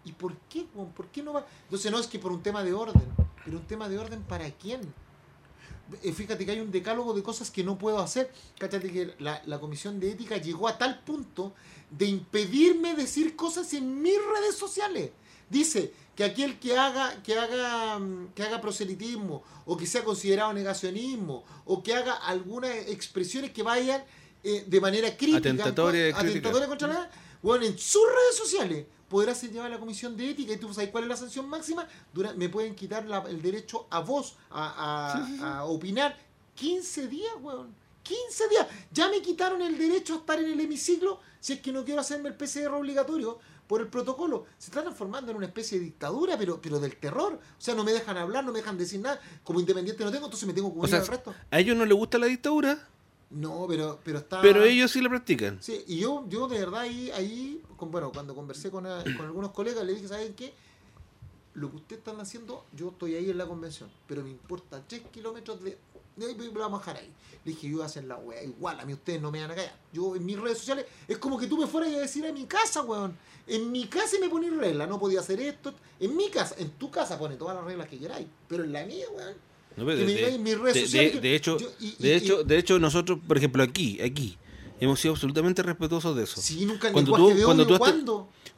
¿Y 0.07 0.13
por 0.13 0.37
qué, 0.49 0.65
weón? 0.73 0.93
¿Por 0.93 1.07
qué 1.07 1.21
no 1.21 1.33
va? 1.33 1.45
Entonces 1.63 1.91
no 1.91 1.99
es 1.99 2.07
que 2.07 2.17
por 2.17 2.31
un 2.31 2.41
tema 2.41 2.63
de 2.63 2.71
orden, 2.71 3.03
pero 3.43 3.57
un 3.57 3.65
tema 3.65 3.89
de 3.89 3.99
orden 3.99 4.23
para 4.23 4.49
quién. 4.51 4.79
Eh, 6.01 6.13
Fíjate 6.13 6.45
que 6.45 6.51
hay 6.51 6.61
un 6.61 6.71
decálogo 6.71 7.13
de 7.13 7.21
cosas 7.21 7.51
que 7.51 7.61
no 7.61 7.77
puedo 7.77 7.99
hacer. 7.99 8.31
Cáchate 8.57 8.89
que 8.89 9.15
la, 9.19 9.41
la 9.45 9.59
comisión 9.59 9.99
de 9.99 10.11
ética 10.11 10.37
llegó 10.37 10.69
a 10.69 10.77
tal 10.77 11.03
punto 11.03 11.53
de 11.91 12.05
impedirme 12.05 12.95
decir 12.95 13.35
cosas 13.35 13.73
en 13.73 14.01
mis 14.01 14.15
redes 14.15 14.55
sociales. 14.55 15.11
Dice 15.49 15.93
que 16.15 16.23
aquel 16.23 16.57
que 16.57 16.77
haga, 16.77 17.21
que 17.21 17.37
haga, 17.37 17.99
mm, 17.99 18.29
que 18.33 18.43
haga 18.43 18.61
proselitismo, 18.61 19.43
o 19.65 19.75
que 19.75 19.85
sea 19.85 20.05
considerado 20.05 20.53
negacionismo, 20.53 21.43
o 21.65 21.83
que 21.83 21.93
haga 21.93 22.13
algunas 22.13 22.71
expresiones 22.87 23.51
que 23.51 23.61
vayan 23.61 24.01
eh, 24.41 24.63
de 24.65 24.79
manera 24.79 25.09
Atentatoria, 25.09 26.13
crítica. 26.13 26.19
atentatoria 26.19 26.67
contra 26.67 26.87
la 26.87 27.11
bueno, 27.41 27.65
en 27.65 27.77
sus 27.77 28.03
redes 28.03 28.37
sociales 28.37 28.85
podrá 29.09 29.33
ser 29.35 29.51
llevada 29.51 29.67
a 29.67 29.71
la 29.75 29.79
comisión 29.79 30.15
de 30.17 30.29
ética 30.31 30.53
y 30.53 30.57
tú 30.57 30.73
sabes 30.73 30.89
cuál 30.89 31.03
es 31.05 31.09
la 31.09 31.15
sanción 31.17 31.47
máxima 31.47 31.87
Dura- 32.13 32.33
me 32.33 32.49
pueden 32.49 32.75
quitar 32.75 33.05
la- 33.05 33.23
el 33.29 33.41
derecho 33.41 33.87
a 33.89 33.99
voz 33.99 34.35
a, 34.49 35.13
a- 35.13 35.17
Sí, 35.25 35.31
sí, 35.31 35.37
sí. 35.37 35.43
a 35.43 35.63
opinar 35.65 36.17
15 36.55 37.07
días 37.07 37.33
weón. 37.41 37.73
15 38.03 38.47
días. 38.47 38.65
Ya 38.91 39.09
me 39.09 39.21
quitaron 39.21 39.61
el 39.61 39.77
derecho 39.77 40.13
a 40.13 40.17
estar 40.19 40.39
en 40.39 40.49
el 40.51 40.59
hemiciclo 40.61 41.19
si 41.41 41.53
es 41.53 41.59
que 41.61 41.71
no 41.73 41.83
quiero 41.83 41.99
hacerme 42.01 42.29
el 42.29 42.35
PCR 42.35 42.67
obligatorio 42.73 43.37
por 43.67 43.81
el 43.81 43.87
protocolo. 43.87 44.45
Se 44.57 44.67
está 44.71 44.81
transformando 44.81 45.29
en 45.31 45.37
una 45.37 45.45
especie 45.47 45.77
de 45.77 45.83
dictadura 45.85 46.37
pero 46.37 46.61
pero 46.61 46.79
del 46.79 46.95
terror. 46.95 47.33
O 47.35 47.61
sea 47.61 47.75
no 47.75 47.83
me 47.83 47.91
dejan 47.91 48.15
hablar 48.17 48.45
no 48.45 48.51
me 48.53 48.59
dejan 48.59 48.77
decir 48.77 49.01
nada. 49.01 49.19
Como 49.43 49.59
independiente 49.59 50.03
no 50.05 50.11
tengo 50.11 50.25
entonces 50.25 50.47
me 50.47 50.53
tengo 50.53 50.69
que 50.71 50.77
O 50.77 50.79
unir 50.81 50.89
sea, 50.91 50.99
al 51.01 51.07
resto. 51.07 51.35
a 51.51 51.59
ellos 51.59 51.75
no 51.75 51.83
les 51.85 51.97
gusta 51.97 52.17
la 52.17 52.27
dictadura, 52.27 52.87
no 53.29 53.65
pero 53.67 53.99
pero 54.03 54.19
está 54.19 54.41
pero 54.41 54.63
ellos 54.63 54.91
sí 54.91 55.01
la 55.01 55.09
practican. 55.09 55.57
Sí, 55.61 55.83
y 55.87 55.99
yo, 55.99 56.25
yo 56.29 56.47
de 56.47 56.59
verdad 56.59 56.81
ahí, 56.81 57.11
ahí 57.11 57.61
con, 57.75 57.91
bueno, 57.91 58.11
cuando 58.11 58.33
conversé 58.33 58.71
con, 58.71 58.85
a- 58.85 59.03
con 59.03 59.25
algunos 59.25 59.51
colegas, 59.51 59.83
le 59.85 59.93
dije, 59.93 60.07
¿saben 60.07 60.33
qué? 60.33 60.53
Lo 61.55 61.69
que 61.71 61.77
ustedes 61.77 61.99
están 61.99 62.19
haciendo, 62.21 62.65
yo 62.73 62.89
estoy 62.89 63.15
ahí 63.15 63.29
en 63.31 63.37
la 63.37 63.47
convención, 63.47 63.89
pero 64.07 64.21
me 64.23 64.29
importa 64.29 64.81
3 64.87 65.01
kilómetros 65.11 65.63
de... 65.63 65.77
de 66.15 66.49
vamos 66.51 66.87
a 66.87 66.91
ahí. 66.91 67.11
Le 67.43 67.51
dije, 67.51 67.67
yo 67.67 67.77
voy 67.77 67.83
a 67.83 67.87
hacer 67.87 68.03
la 68.03 68.15
wea 68.17 68.43
igual, 68.43 68.79
a 68.79 68.85
mí 68.85 68.93
ustedes 68.93 69.19
no 69.21 69.31
me 69.31 69.41
van 69.41 69.51
a 69.51 69.55
callar. 69.55 69.75
Yo 69.91 70.15
en 70.15 70.23
mis 70.25 70.39
redes 70.39 70.59
sociales, 70.59 70.85
es 71.07 71.17
como 71.17 71.37
que 71.39 71.47
tú 71.47 71.57
me 71.57 71.65
fueras 71.65 71.91
a 71.93 71.97
decir 71.99 72.25
a 72.27 72.31
mi 72.31 72.45
casa, 72.45 72.81
weón. 72.83 73.17
En 73.47 73.71
mi 73.71 73.87
casa 73.87 74.17
me 74.21 74.29
pones 74.29 74.55
reglas, 74.55 74.87
no 74.87 74.99
podía 74.99 75.19
hacer 75.21 75.39
esto. 75.41 75.73
En 75.99 76.15
mi 76.15 76.29
casa, 76.29 76.53
en 76.59 76.69
tu 76.71 76.91
casa 76.91 77.17
pone 77.17 77.35
todas 77.37 77.55
las 77.55 77.65
reglas 77.65 77.87
que 77.89 77.97
queráis, 77.97 78.27
pero 78.47 78.63
en 78.63 78.73
la 78.73 78.85
mía, 78.85 79.05
weón. 79.15 79.35
No, 79.77 79.85
pero 79.85 79.97
de- 79.99 80.05
redes 80.57 80.91
de- 80.91 81.35
hecho, 81.35 81.57
yo- 81.59 81.71
y- 81.79 81.95
de 81.99 82.09
y- 82.09 82.11
hecho, 82.11 82.43
de 82.43 82.57
hecho 82.57 82.79
nosotros, 82.79 83.19
por 83.27 83.37
ejemplo, 83.37 83.61
aquí, 83.63 84.01
aquí, 84.01 84.37
hemos 84.79 84.99
sido 84.99 85.13
absolutamente 85.13 85.61
respetuosos 85.63 86.15
de 86.15 86.23
eso. 86.23 86.41
Si 86.41 86.65
nunca 86.65 86.91
Cuando 86.91 87.13
tú- 87.15 87.29
de 87.29 87.43
cuando 87.43 87.65
tú. 87.67 87.77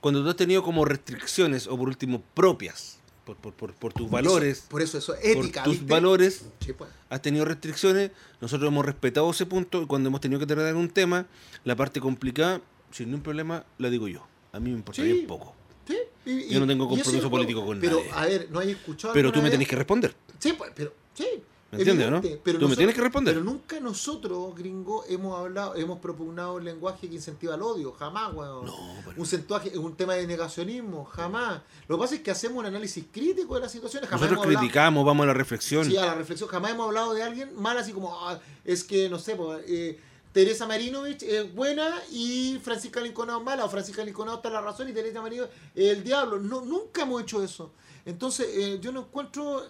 Cuando 0.02 0.24
tú 0.24 0.30
has 0.30 0.36
tenido 0.38 0.64
como 0.64 0.86
restricciones 0.86 1.68
o 1.68 1.78
por 1.78 1.90
último 1.90 2.24
propias 2.34 3.00
por, 3.26 3.36
por, 3.36 3.54
por, 3.54 3.74
por 3.74 3.92
tus 3.94 4.10
valores, 4.10 4.64
Por 4.70 4.82
eso, 4.82 4.98
eso, 4.98 5.14
ética, 5.22 5.64
por 5.64 5.72
tus 5.72 5.80
¿viste? 5.82 5.86
valores, 5.94 6.46
Sí, 6.66 6.72
pues. 6.74 6.90
has 7.10 7.22
tenido 7.22 7.44
restricciones, 7.46 8.12
nosotros 8.42 8.70
hemos 8.70 8.86
respetado 8.86 9.30
ese 9.30 9.46
punto 9.46 9.82
y 9.84 9.86
cuando 9.88 10.08
hemos 10.08 10.22
tenido 10.22 10.40
que 10.40 10.46
tratar 10.48 10.74
un 10.76 10.90
tema, 10.90 11.28
la 11.66 11.76
parte 11.76 12.00
complicada, 12.00 12.62
sin 12.92 13.08
ningún 13.08 13.22
problema, 13.22 13.66
la 13.78 13.90
digo 13.90 14.08
yo. 14.08 14.26
A 14.54 14.60
mí 14.60 14.70
me 14.72 14.78
importa 14.78 15.02
Sí. 15.04 15.12
bien 15.12 15.28
poco. 15.28 15.54
Sí, 15.88 15.98
y- 16.26 16.48
Yo 16.54 16.60
no 16.60 16.66
tengo 16.66 16.88
compromiso 16.88 17.30
político 17.30 17.64
con 17.66 17.80
pero, 17.80 17.98
nadie. 17.98 18.12
a 18.14 18.26
ver, 18.26 18.48
no 18.52 18.60
hay 18.60 18.72
escuchado. 18.72 19.14
Pero 19.14 19.32
tú 19.32 19.42
me 19.42 19.52
tenés 19.52 19.68
que 19.68 19.76
responder. 19.76 20.16
Sí, 20.40 20.54
pues, 20.54 20.72
pero. 20.74 20.94
Sí. 21.24 21.44
¿Me 21.72 21.78
entiendes, 21.78 22.08
evidente, 22.08 22.30
no? 22.38 22.42
Pero 22.44 22.58
Tú 22.58 22.68
me 22.68 22.76
tienes 22.76 22.96
que 22.96 23.02
responder. 23.02 23.36
Pero 23.36 23.46
nunca 23.46 23.80
nosotros, 23.80 24.56
gringo, 24.56 25.06
hemos 25.08 25.38
hablado, 25.40 25.76
hemos 25.76 26.00
propugnado 26.00 26.56
un 26.56 26.66
lenguaje 26.66 27.08
que 27.08 27.14
incentiva 27.16 27.54
el 27.54 27.62
odio. 27.62 27.92
Jamás, 27.92 28.34
weón. 28.34 28.66
No, 28.66 28.76
pero- 29.06 29.22
Un, 29.22 29.26
centuaje- 29.28 29.78
un 29.78 29.96
tema 29.96 30.16
de 30.16 30.26
negacionismo. 30.26 31.06
Jamás. 31.06 31.62
Lo 31.88 31.98
que 31.98 32.02
pasa 32.02 32.16
es 32.16 32.22
que 32.22 32.32
hacemos 32.32 32.58
un 32.58 32.66
análisis 32.66 33.06
crítico 33.12 33.54
de 33.54 33.62
las 33.62 33.72
situaciones. 33.72 34.10
Jamás 34.10 34.22
Nosotros 34.24 34.46
hablado- 34.48 34.62
criticamos, 34.62 35.06
vamos 35.06 35.26
a 35.26 35.28
la 35.28 35.34
reflexión. 35.36 35.86
Sí, 35.86 35.96
a 35.96 36.08
la 36.08 36.16
reflexión. 36.16 36.50
Jamás 36.50 36.72
hemos 36.72 36.88
hablado 36.88 37.14
de 37.14 37.22
alguien 37.22 37.52
mal 37.56 37.78
así 37.78 37.92
como, 37.92 38.18
ah, 38.28 38.40
es 38.66 38.84
que, 38.84 39.08
no 39.08 39.20
sé, 39.20 39.36
pues, 39.36 39.64
eh, 39.68 40.00
Teresa 40.32 40.66
Marinovich 40.66 41.22
es 41.22 41.54
buena 41.54 42.02
y 42.12 42.60
Francisca 42.64 43.00
Linconado 43.00 43.38
es 43.40 43.46
mala, 43.46 43.66
o 43.66 43.70
Francisca 43.70 44.04
Linconado 44.04 44.38
está 44.38 44.48
en 44.50 44.54
la 44.56 44.62
razón 44.62 44.90
y 44.90 44.94
Teresa 44.94 45.22
Marinovich 45.22 45.52
es 45.76 45.92
el 45.98 46.04
diablo. 46.04 46.40
No, 46.40 46.62
nunca 46.62 47.04
hemos 47.04 47.22
hecho 47.22 47.44
eso. 47.44 47.74
Entonces, 48.06 48.48
eh, 48.54 48.80
yo 48.82 48.92
no 48.92 49.02
encuentro 49.02 49.64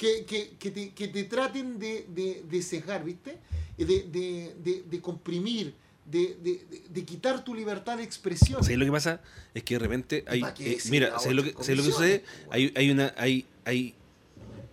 que, 0.00 0.24
que, 0.24 0.40
que, 0.58 0.70
te, 0.70 0.82
que 0.98 1.08
te 1.08 1.24
traten 1.24 1.78
de, 1.78 2.06
de, 2.08 2.42
de 2.50 2.62
sesgar, 2.62 3.04
¿viste? 3.04 3.36
De, 3.76 3.84
de, 3.86 4.54
de, 4.64 4.82
de 4.90 5.00
comprimir, 5.00 5.74
de, 6.04 6.36
de, 6.46 6.52
de- 6.70 6.82
de 6.88 7.04
quitar 7.04 7.44
tu 7.44 7.54
libertad 7.54 7.98
de 7.98 8.04
expresión. 8.04 8.62
¿Sabes 8.64 8.78
lo 8.78 8.86
que 8.86 8.90
pasa? 8.92 9.20
Es 9.52 9.62
que 9.62 9.74
de 9.74 9.78
repente 9.78 10.24
hay. 10.26 10.42
eh, 10.58 10.78
mira, 10.94 11.18
¿sabes 11.18 11.36
lo 11.36 11.42
que, 11.42 11.52
¿sabes 11.52 11.76
lo 11.76 11.84
que 11.84 11.92
sucede? 11.92 12.24
Hay, 12.50 12.72
hay, 12.76 12.90
una, 12.90 13.12
hay, 13.16 13.44
hay 13.64 13.94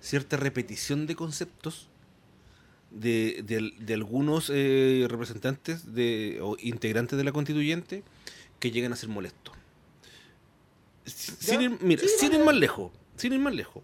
cierta 0.01 0.37
repetición 0.37 1.07
de 1.07 1.15
conceptos 1.15 1.89
de, 2.91 3.43
de, 3.45 3.73
de 3.79 3.93
algunos 3.93 4.49
eh, 4.53 5.05
representantes 5.09 5.93
de, 5.93 6.39
o 6.41 6.55
integrantes 6.61 7.17
de 7.17 7.23
la 7.25 7.33
constituyente 7.33 8.03
que 8.59 8.71
llegan 8.71 8.93
a 8.93 8.95
ser 8.95 9.09
molestos. 9.09 9.53
Sin 11.05 11.61
ir, 11.61 11.77
mira, 11.81 12.01
Sí, 12.01 12.07
sin 12.19 12.33
ir 12.33 12.43
más 12.43 12.55
lejos, 12.55 12.91
sin 13.17 13.33
ir 13.33 13.39
más 13.39 13.53
lejos. 13.53 13.83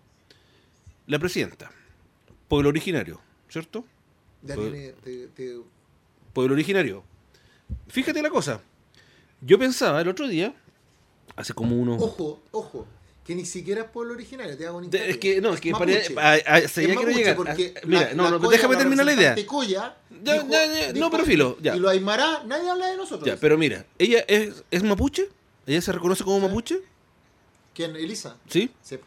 La 1.08 1.20
presidenta, 1.20 1.72
pueblo 2.48 2.70
originario, 2.70 3.20
¿cierto? 3.50 3.86
Ya 4.42 4.56
tiene- 4.56 4.94
te- 5.04 5.28
te- 5.28 5.58
pueblo 6.34 6.54
originario. 6.54 7.04
Fíjate 7.90 8.22
la 8.22 8.30
cosa. 8.30 8.62
Yo 9.42 9.60
pensaba 9.60 10.02
el 10.02 10.08
otro 10.08 10.28
día, 10.28 10.54
hace 11.36 11.54
como 11.54 11.76
unos. 11.78 12.02
Ojo, 12.02 12.42
ojo, 12.52 12.88
que 13.26 13.36
ni 13.36 13.46
siquiera 13.46 13.82
es 13.84 13.90
pueblo 13.90 14.14
originario, 14.14 14.58
te 14.58 14.66
hago 14.66 14.78
un 14.78 14.90
De- 14.90 15.10
es 15.12 15.18
que 15.18 15.42
no, 15.42 15.54
es 15.54 15.60
que 15.62 15.72
para, 15.72 15.92
a- 15.92 16.32
allá 16.34 16.68
quiero 16.74 17.10
llegar. 17.10 17.38
Ah, 17.48 17.56
Mira, 17.86 18.02
la- 18.10 18.14
no, 18.14 18.24
la 18.24 18.30
no, 18.32 18.40
Coya, 18.40 18.52
déjame 18.52 18.76
terminar 18.78 19.06
la 19.06 19.14
idea. 19.14 19.30
representante 19.36 19.46
Coya 19.46 19.98
Ya, 20.24 20.34
dijo- 20.36 20.48
ya, 20.50 20.66
ya, 20.94 20.94
no, 21.00 21.12
pero 21.12 21.26
filo, 21.26 21.58
ya. 21.62 21.76
Y 21.76 21.80
los 21.80 21.92
Aymara, 21.92 22.44
nadie 22.46 22.70
habla 22.70 22.88
de 22.88 22.98
nosotros. 22.98 23.26
Ya, 23.28 23.36
pero 23.38 23.58
mira, 23.58 23.86
ella 23.98 24.24
es, 24.28 24.64
es 24.72 24.84
mapuche, 24.84 25.30
ella 25.66 25.82
se 25.82 25.92
reconoce 25.92 26.24
como 26.24 26.40
mapuche, 26.48 26.80
¿Quién? 27.74 27.96
Elisa. 27.96 28.38
¿sí? 28.50 28.70
Sí. 28.84 29.00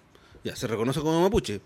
Ya, 0.47 0.55
se 0.55 0.67
reconoce 0.69 1.01
como 1.01 1.21
mapuche. 1.21 1.61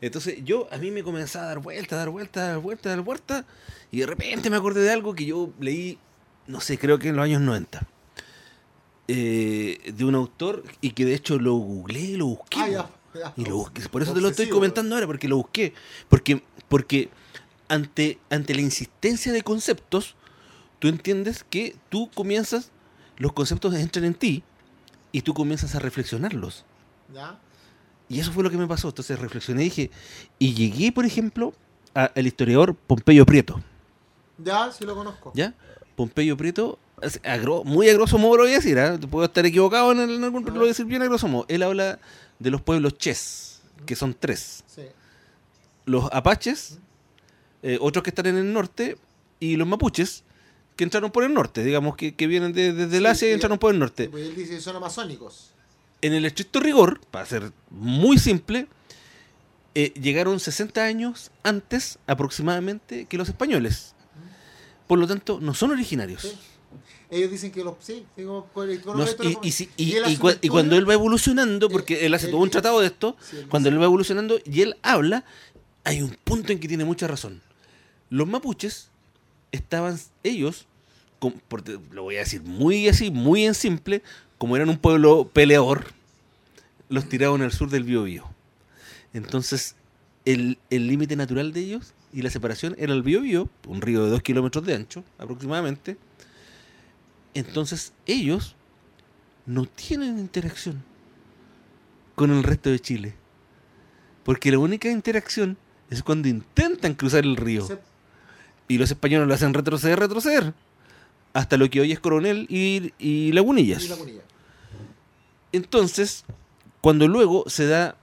Entonces 0.00 0.44
yo, 0.44 0.68
a 0.70 0.76
mí 0.76 0.90
me 0.90 1.02
comenzaba 1.02 1.46
a 1.46 1.48
dar 1.48 1.58
vueltas, 1.60 1.98
dar 1.98 2.10
vueltas, 2.10 2.48
dar 2.48 2.58
vueltas, 2.58 2.94
dar 2.94 3.00
vueltas, 3.02 3.44
y 3.90 4.00
de 4.00 4.06
repente 4.06 4.50
me 4.50 4.56
acordé 4.56 4.82
de 4.82 4.92
algo 4.92 5.14
que 5.14 5.24
yo 5.24 5.50
leí, 5.58 5.98
no 6.46 6.60
sé, 6.60 6.76
creo 6.78 6.98
que 6.98 7.08
en 7.08 7.16
los 7.16 7.24
años 7.24 7.40
90. 7.40 7.80
eh, 9.08 9.92
de 9.94 10.04
un 10.04 10.14
autor 10.16 10.64
y 10.80 10.90
que 10.90 11.04
de 11.04 11.14
hecho 11.14 11.38
lo 11.38 11.54
googleé, 11.54 12.16
lo 12.16 12.26
busqué. 12.26 12.58
Ah, 12.60 12.68
ya, 12.68 12.90
ya. 13.14 13.32
Y 13.36 13.44
lo 13.44 13.56
busqué. 13.56 13.88
Por 13.88 14.02
eso 14.02 14.12
te 14.12 14.20
lo 14.20 14.28
estoy 14.28 14.48
comentando 14.48 14.94
ahora, 14.96 15.06
porque 15.06 15.28
lo 15.28 15.36
busqué. 15.36 15.72
Porque, 16.08 16.42
porque 16.68 17.08
ante, 17.68 18.18
ante 18.30 18.54
la 18.54 18.60
insistencia 18.62 19.32
de 19.32 19.42
conceptos, 19.42 20.16
tú 20.78 20.88
entiendes 20.88 21.44
que 21.48 21.76
tú 21.88 22.10
comienzas, 22.14 22.70
los 23.16 23.32
conceptos 23.32 23.74
entran 23.74 24.04
en 24.04 24.14
ti 24.14 24.42
y 25.12 25.22
tú 25.22 25.32
comienzas 25.34 25.74
a 25.74 25.78
reflexionarlos. 25.78 26.64
¿Ya? 27.14 27.38
Y 28.08 28.20
eso 28.20 28.30
fue 28.32 28.42
lo 28.44 28.50
que 28.50 28.56
me 28.56 28.66
pasó. 28.66 28.88
Entonces 28.88 29.18
reflexioné 29.18 29.62
y 29.62 29.64
dije, 29.64 29.90
y 30.38 30.54
llegué, 30.54 30.92
por 30.92 31.04
ejemplo, 31.06 31.52
al 31.94 32.26
historiador 32.26 32.74
Pompeyo 32.74 33.24
Prieto. 33.26 33.60
Ya, 34.38 34.70
sí 34.70 34.84
lo 34.84 34.94
conozco. 34.94 35.32
¿Ya? 35.34 35.54
Pompeyo 35.96 36.36
Prieto, 36.36 36.78
es 37.02 37.20
a 37.24 37.36
gro- 37.38 37.64
muy 37.64 37.88
a 37.88 37.94
grosso 37.94 38.18
modo 38.18 38.36
lo 38.36 38.42
voy 38.44 38.52
a 38.52 38.56
decir, 38.56 38.78
¿ah? 38.78 38.98
puedo 39.10 39.24
estar 39.24 39.44
equivocado 39.46 39.92
en, 39.92 40.00
algún, 40.22 40.42
pero 40.44 40.54
lo 40.54 40.60
voy 40.60 40.68
a 40.68 40.72
decir 40.72 40.84
bien 40.86 41.02
a 41.02 41.06
grosso 41.06 41.26
modo. 41.26 41.46
Él 41.48 41.62
habla 41.62 41.98
de 42.38 42.50
los 42.50 42.60
pueblos 42.60 42.98
ches, 42.98 43.60
que 43.86 43.96
son 43.96 44.14
tres. 44.18 44.62
Sí. 44.66 44.82
Los 45.86 46.08
apaches, 46.12 46.78
eh, 47.62 47.78
otros 47.80 48.02
que 48.02 48.10
están 48.10 48.26
en 48.26 48.36
el 48.36 48.52
norte, 48.52 48.98
y 49.40 49.56
los 49.56 49.66
mapuches, 49.66 50.22
que 50.76 50.84
entraron 50.84 51.10
por 51.10 51.24
el 51.24 51.32
norte, 51.32 51.64
digamos, 51.64 51.96
que, 51.96 52.14
que 52.14 52.26
vienen 52.26 52.52
de- 52.52 52.72
desde 52.74 52.98
el 52.98 53.04
Sí, 53.04 53.08
Asia 53.08 53.28
y 53.28 53.30
y- 53.30 53.34
entraron 53.34 53.58
por 53.58 53.72
el 53.72 53.78
norte. 53.78 54.08
Pues 54.10 54.26
él 54.26 54.34
dice 54.36 54.56
que 54.56 54.60
son 54.60 54.76
amazónicos. 54.76 55.52
En 56.02 56.12
el 56.12 56.24
estricto 56.24 56.60
rigor, 56.60 57.00
para 57.10 57.26
ser 57.26 57.52
muy 57.70 58.18
simple, 58.18 58.66
eh, 59.74 59.92
llegaron 60.00 60.40
60 60.40 60.84
años 60.84 61.30
antes 61.42 61.98
aproximadamente 62.06 63.06
que 63.06 63.16
los 63.18 63.28
españoles. 63.28 63.94
Por 64.86 64.98
lo 64.98 65.06
tanto, 65.06 65.40
no 65.40 65.52
son 65.54 65.72
originarios. 65.72 66.22
Sí. 66.22 66.32
Ellos 67.10 67.30
dicen 67.30 67.50
que 67.52 67.62
los. 67.64 67.74
Sí, 67.80 68.04
digo, 68.16 68.48
con 68.52 68.68
No, 68.96 69.04
y, 69.42 69.52
si- 69.52 69.70
cuando 70.50 70.76
él 70.76 70.88
va 70.88 70.94
evolucionando, 70.94 71.68
porque 71.68 71.94
Eh, 71.94 72.06
él 72.06 72.14
hace 72.14 72.26
él 72.26 72.32
todo 72.32 72.42
un 72.42 72.50
tratado 72.50 72.80
de 72.80 72.88
esto, 72.88 73.16
Sí, 73.30 73.36
él 73.38 73.48
cuando 73.48 73.68
él 73.68 73.80
va 73.80 73.84
evolucionando 73.84 74.38
y 74.44 74.62
él 74.62 74.76
habla, 74.82 75.24
hay 75.84 76.02
un 76.02 76.10
punto 76.24 76.52
en 76.52 76.58
que 76.58 76.68
tiene 76.68 76.84
mucha 76.84 77.06
razón. 77.06 77.42
Los 78.10 78.26
mapuches 78.26 78.90
estaban 79.52 79.98
ellos, 80.24 80.66
por- 81.48 81.62
lo 81.92 82.02
voy 82.02 82.16
a 82.16 82.20
decir 82.20 82.42
muy 82.42 82.88
así, 82.88 83.10
muy 83.10 83.44
en 83.46 83.54
simple, 83.54 84.02
como 84.38 84.56
eran 84.56 84.68
un 84.68 84.78
pueblo 84.78 85.28
peleador, 85.32 85.86
los 86.88 87.08
tiraban 87.08 87.42
al 87.42 87.52
sur 87.52 87.70
del 87.70 87.84
Biobío. 87.84 88.24
Entonces, 89.12 89.76
el 90.24 90.58
el 90.70 90.86
límite 90.88 91.16
natural 91.16 91.52
de 91.52 91.60
ellos 91.60 91.94
y 92.12 92.22
la 92.22 92.30
separación 92.30 92.74
era 92.78 92.92
el 92.92 93.02
Biobío, 93.02 93.48
un 93.66 93.80
río 93.80 94.04
de 94.04 94.10
dos 94.10 94.22
kilómetros 94.22 94.64
de 94.64 94.74
ancho 94.74 95.04
aproximadamente. 95.18 95.96
Entonces, 97.34 97.92
ellos 98.06 98.56
no 99.44 99.66
tienen 99.66 100.18
interacción 100.18 100.82
con 102.14 102.30
el 102.30 102.42
resto 102.42 102.70
de 102.70 102.80
Chile. 102.80 103.14
Porque 104.24 104.50
la 104.50 104.58
única 104.58 104.90
interacción 104.90 105.56
es 105.90 106.02
cuando 106.02 106.28
intentan 106.28 106.94
cruzar 106.94 107.24
el 107.24 107.36
río. 107.36 107.66
Y 108.66 108.78
los 108.78 108.90
españoles 108.90 109.28
lo 109.28 109.34
hacen 109.34 109.54
retroceder, 109.54 109.98
retroceder. 109.98 110.54
Hasta 111.36 111.58
lo 111.58 111.68
que 111.68 111.82
hoy 111.82 111.92
es 111.92 112.00
Coronel 112.00 112.46
y, 112.48 112.94
y 112.98 113.30
Lagunillas. 113.32 113.82
y. 113.84 113.86
Entonces, 115.52 116.24
cuando 116.80 117.08
luego 117.08 117.44
se 117.46 117.66
da 117.66 117.94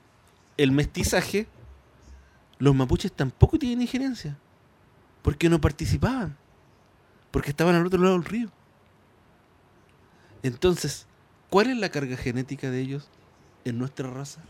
el 0.55 0.71
mestizaje, 0.71 1.47
los 2.59 2.75
mapuches 2.75 3.11
tampoco 3.11 3.57
tienen 3.57 3.81
injerencia. 3.81 4.37
Porque 5.23 5.49
no 5.49 5.59
participaban. 5.59 6.37
Porque 7.31 7.49
estaban 7.49 7.73
al 7.73 7.87
otro 7.87 7.99
lado 7.99 8.13
del 8.13 8.23
río. 8.25 8.49
Entonces, 10.43 11.07
¿cuál 11.49 11.71
es 11.71 11.77
la 11.77 11.89
carga 11.89 12.17
genética 12.17 12.69
de 12.69 12.81
ellos 12.81 13.07
en 13.65 13.79
nuestra 13.79 14.11
raza? 14.11 14.41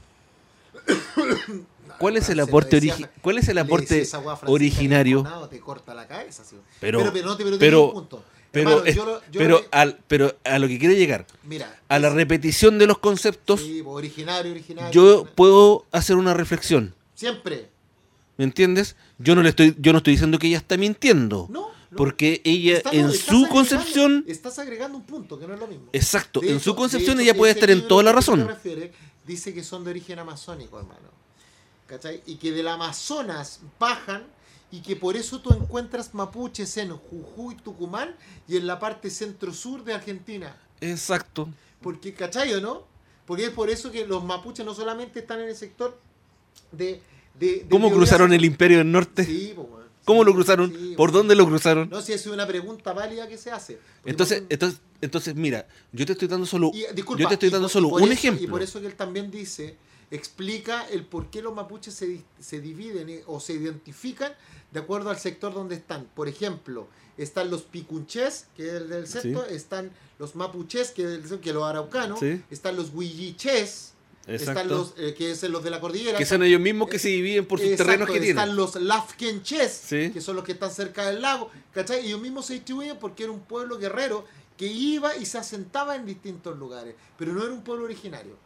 ¿Cuál 2.00 2.18
es 2.18 2.28
el 2.28 2.40
aporte, 2.42 2.82
decía- 2.82 3.10
¿cuál 3.22 3.38
es 3.38 3.48
el 3.48 3.60
aporte 3.60 4.06
originario? 4.48 5.24
Te 5.50 5.60
corta 5.62 5.94
la 5.94 6.06
cabeza, 6.06 6.44
sí. 6.44 6.58
Pero- 6.82 7.00
pero, 7.00 7.14
pero 7.14 7.26
no 7.28 7.38
te 7.38 7.44
pero, 7.46 7.58
pero- 7.60 7.94
punto. 7.94 8.26
Pero, 8.54 8.70
Hermano, 8.70 8.86
es- 8.88 8.96
yo 8.96 9.06
lo- 9.06 9.20
yo 9.32 9.40
pero, 9.40 9.60
lo- 9.62 9.66
al, 9.72 10.00
pero 10.08 10.36
a 10.46 10.60
lo 10.60 10.68
que 10.70 10.78
quiero 10.80 10.94
llegar, 10.94 11.26
mira, 11.44 11.76
a 11.90 12.00
la 12.00 12.10
repetición 12.12 12.78
de 12.80 12.86
los 12.88 13.00
conceptos, 13.00 13.60
sí, 13.60 13.82
pues, 13.84 13.96
originario, 13.96 14.52
originario. 14.52 14.92
yo 14.92 15.02
originario. 15.04 15.36
puedo 15.36 15.86
hacer 15.92 16.16
una 16.18 16.34
reflexión. 16.36 16.94
Siempre. 17.16 17.70
¿Me 18.38 18.46
entiendes? 18.46 18.96
Yo 19.18 19.34
no 19.36 19.42
le 19.44 19.50
estoy, 19.50 19.76
yo 19.80 19.92
no 19.92 19.98
estoy 19.98 20.14
diciendo 20.14 20.38
que 20.40 20.48
ella 20.48 20.58
está 20.58 20.78
mintiendo. 20.78 21.48
No. 21.50 21.70
no. 21.90 21.98
Porque 21.98 22.42
ella 22.44 22.82
en 22.92 23.12
su 23.12 23.48
concepción, 23.50 24.24
Estás 24.28 24.58
agregando 24.60 24.98
un 24.98 25.04
punto 25.04 25.38
que 25.40 25.48
no 25.48 25.54
es 25.56 25.60
lo 25.60 25.68
mismo. 25.68 25.90
exacto, 25.92 26.40
De 26.40 26.48
en 26.50 26.56
hecho- 26.58 26.64
su 26.64 26.76
concepción 26.76 27.18
hecho, 27.20 27.24
ella 27.30 27.36
puede 27.38 27.54
estar 27.54 27.70
en 27.72 27.88
toda 27.88 28.04
la 28.04 28.12
razón. 28.12 28.48
refieres 28.48 28.92
dice 29.26 29.54
que 29.54 29.64
son 29.64 29.84
de 29.84 29.90
origen 29.92 30.20
amazónico, 30.20 30.78
hermano. 30.80 31.10
¿Cachai? 31.88 32.22
Y 32.28 32.36
que 32.36 32.52
del 32.52 32.68
Amazonas 32.68 33.60
bajan 33.80 34.24
y 34.74 34.82
que 34.82 34.96
por 34.96 35.16
eso 35.16 35.40
tú 35.40 35.54
encuentras 35.54 36.16
mapuches 36.16 36.76
en 36.78 36.90
Jujuy, 36.98 37.54
Tucumán 37.58 38.16
y 38.48 38.58
en 38.58 38.66
la 38.66 38.80
parte 38.80 39.12
centro-sur 39.12 39.84
de 39.84 39.94
Argentina. 39.94 40.58
Exacto. 40.82 41.48
Porque, 41.80 42.16
¿cachai 42.16 42.52
o 42.56 42.60
no? 42.60 42.84
Porque 43.28 43.46
es 43.46 43.50
por 43.52 43.70
eso 43.70 43.92
que 43.92 44.08
los 44.08 44.24
mapuches 44.24 44.66
no 44.66 44.74
solamente 44.74 45.20
están 45.20 45.42
en 45.42 45.50
el 45.50 45.56
sector 45.56 46.00
de... 46.72 47.02
de, 47.40 47.48
de 47.48 47.68
¿Cómo 47.70 47.92
cruzaron 47.92 48.34
el 48.34 48.44
imperio 48.44 48.80
del 48.80 48.92
norte? 48.92 49.24
Sí, 49.26 49.54
po, 49.56 49.62
weón. 49.62 49.84
¿Cómo 50.06 50.24
lo 50.24 50.34
cruzaron? 50.34 50.72
sí, 50.74 50.96
¿Por 50.98 51.12
dónde 51.12 51.36
lo 51.36 51.46
cruzaron? 51.46 51.88
No, 51.92 52.02
si 52.02 52.12
es 52.14 52.26
una 52.26 52.48
pregunta 52.48 52.94
válida 52.94 53.28
que 53.28 53.38
se 53.38 53.52
hace. 53.52 53.80
Entonces, 54.06 54.42
entonces, 54.50 54.82
entonces, 55.02 55.36
mira, 55.36 55.68
yo 55.92 56.04
te 56.06 56.14
estoy 56.14 56.28
dando 56.28 56.48
solo, 56.48 56.72
y, 56.74 56.84
disculpa, 56.96 57.22
yo 57.22 57.28
te 57.30 57.36
estoy 57.36 57.50
dando 57.52 57.70
solo 57.70 57.90
y 57.90 57.94
un 57.94 58.04
eso- 58.06 58.14
ejemplo. 58.14 58.44
Y 58.44 58.48
por 58.48 58.64
eso 58.64 58.82
que 58.82 58.88
él 58.88 58.96
también 58.96 59.30
dice, 59.30 59.78
explica 60.16 60.86
el 60.90 61.06
por 61.06 61.30
qué 61.30 61.42
los 61.42 61.54
mapuches 61.54 61.94
se, 61.94 62.22
se 62.40 62.62
dividen 62.62 63.10
eh, 63.10 63.24
o 63.28 63.40
se 63.40 63.54
identifican 63.54 64.32
de 64.72 64.80
acuerdo 64.80 65.10
al 65.10 65.18
sector 65.18 65.54
donde 65.54 65.76
están. 65.76 66.06
Por 66.16 66.28
ejemplo, 66.28 66.88
están 67.18 67.50
los 67.52 67.64
picunches, 67.64 68.48
que 68.56 68.68
es 68.68 68.74
el 68.74 68.90
del 68.90 69.08
sexto, 69.08 69.46
están 69.46 69.92
los 70.20 70.36
mapuches, 70.36 70.92
que 70.92 71.04
es 71.04 71.10
el 71.10 71.30
del- 71.30 71.40
que 71.40 71.52
los 71.54 71.64
araucanos, 71.64 72.20
Sí. 72.20 72.42
están 72.50 72.76
los 72.76 72.92
huilliches, 72.94 73.94
están 74.28 74.68
los 74.70 74.94
eh, 74.98 75.14
que 75.16 75.32
es 75.32 75.44
los 75.44 75.64
de 75.64 75.70
la 75.70 75.80
cordillera. 75.82 76.18
que 76.18 76.26
son 76.26 76.44
ellos 76.44 76.62
mismos 76.62 76.90
que 76.90 76.98
se 77.00 77.10
dividen 77.10 77.46
por 77.46 77.60
sus 77.60 77.70
Exacto, 77.70 77.84
terrenos 77.92 78.10
que 78.10 78.18
están 78.30 78.36
tienen. 78.50 78.56
los 78.56 78.76
lafkenches, 78.76 79.72
Sí. 79.72 80.12
que 80.12 80.22
son 80.22 80.36
los 80.36 80.46
que 80.46 80.54
están 80.54 80.72
cerca 80.72 81.06
del 81.08 81.22
lago, 81.22 81.52
¿cachai? 81.74 82.06
Ellos 82.06 82.22
mismos 82.22 82.46
se 82.46 82.54
distribuyen 82.54 82.98
porque 83.00 83.24
era 83.24 83.32
un 83.32 83.42
pueblo 83.42 83.78
guerrero 83.78 84.26
que 84.58 84.68
iba 84.68 85.16
y 85.18 85.26
se 85.26 85.40
asentaba 85.40 85.96
en 85.96 86.06
distintos 86.06 86.58
lugares, 86.58 86.96
pero 87.18 87.34
no 87.34 87.44
era 87.44 87.52
un 87.52 87.64
pueblo 87.64 87.86
originario. 87.86 88.38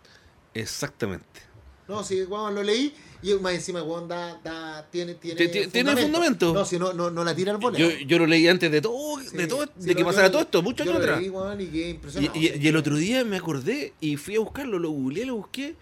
Exactamente. 0.54 1.42
No, 1.88 2.04
sí, 2.04 2.24
weón, 2.24 2.54
lo 2.54 2.64
leí 2.64 2.94
y 3.24 3.34
más 3.36 3.54
encima, 3.54 3.82
weón, 3.82 4.08
da, 4.08 4.40
da- 4.44 4.86
tiene, 4.92 5.16
tiene, 5.16 5.38
Ti- 5.48 5.48
ti- 5.64 5.68
tiene 5.68 5.96
fundamento. 5.96 6.54
No, 6.54 6.66
si 6.66 6.78
no, 6.78 6.92
no, 6.94 7.10
no 7.10 7.24
la 7.24 7.34
tira 7.36 7.52
al 7.54 7.58
voleo. 7.58 7.90
Yo, 7.90 7.98
yo 8.06 8.20
lo 8.20 8.26
leí 8.28 8.48
antes 8.48 8.70
de 8.72 8.82
todo, 8.82 9.20
Sí, 9.22 9.36
de 9.38 9.48
todo, 9.48 9.66
sí, 9.80 9.86
de 9.88 9.96
que 9.96 10.04
pasara 10.04 10.28
yo- 10.28 10.32
todo 10.34 10.42
esto, 10.42 10.62
muchos 10.62 10.86
yo 10.86 10.92
años 10.92 11.02
lo 11.06 11.08
atrás. 11.12 11.22
leí, 11.22 11.30
weón, 11.30 11.62
y 11.62 11.68
quedé 11.68 11.88
Y, 11.88 11.90
impresionado. 11.92 12.34
y- 12.38 12.48
y 12.62 12.68
el 12.68 12.76
otro 12.76 12.96
día 12.98 13.24
me 13.24 13.38
acordé 13.38 13.94
y 14.02 14.18
fui 14.18 14.36
a 14.36 14.40
buscarlo, 14.40 14.80
lo 14.80 14.90
googleé, 14.92 15.26
lo 15.26 15.36
busqué 15.36 15.76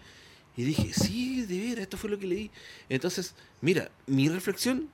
y 0.56 0.64
dije, 0.64 0.92
sí, 0.94 1.42
de 1.46 1.58
veras, 1.60 1.80
esto 1.80 1.98
fue 1.98 2.10
lo 2.12 2.20
que 2.20 2.28
leí. 2.28 2.52
Entonces, 2.88 3.34
mira, 3.62 3.90
mi 4.08 4.30
reflexión. 4.30 4.88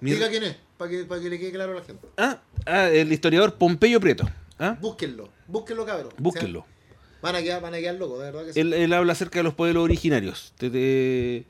mi 0.00 0.10
Diga 0.12 0.26
re- 0.26 0.32
quién 0.32 0.42
es, 0.44 0.56
para 0.76 0.90
que, 0.90 1.04
para 1.04 1.20
que 1.22 1.30
le 1.30 1.38
quede 1.38 1.52
claro 1.52 1.72
a 1.72 1.76
la 1.76 1.82
gente. 1.84 2.06
ah, 2.18 2.40
ah, 2.66 2.90
el 2.90 3.10
historiador 3.10 3.54
Pompeyo 3.54 3.98
Prieto. 3.98 4.28
¿ah? 4.58 4.76
Búsquenlo, 4.80 5.30
búsquenlo, 5.48 5.86
cabrón. 5.86 6.12
Búsquenlo. 6.18 6.60
O 6.60 6.62
sea, 6.64 6.75
van, 7.22 7.36
a 7.36 7.42
quedar, 7.42 7.60
van 7.62 7.74
a 7.74 7.78
quedar 7.78 7.94
locos, 7.96 8.18
de 8.18 8.24
verdad 8.24 8.44
que 8.46 8.52
sí. 8.52 8.60
Él, 8.60 8.72
él 8.72 8.92
habla 8.92 9.12
acerca 9.12 9.38
de 9.38 9.42
los 9.44 9.54
pueblos 9.54 9.82
originarios. 9.84 10.52
Te- 10.56 10.70
te- 10.70 11.36
eh, 11.38 11.44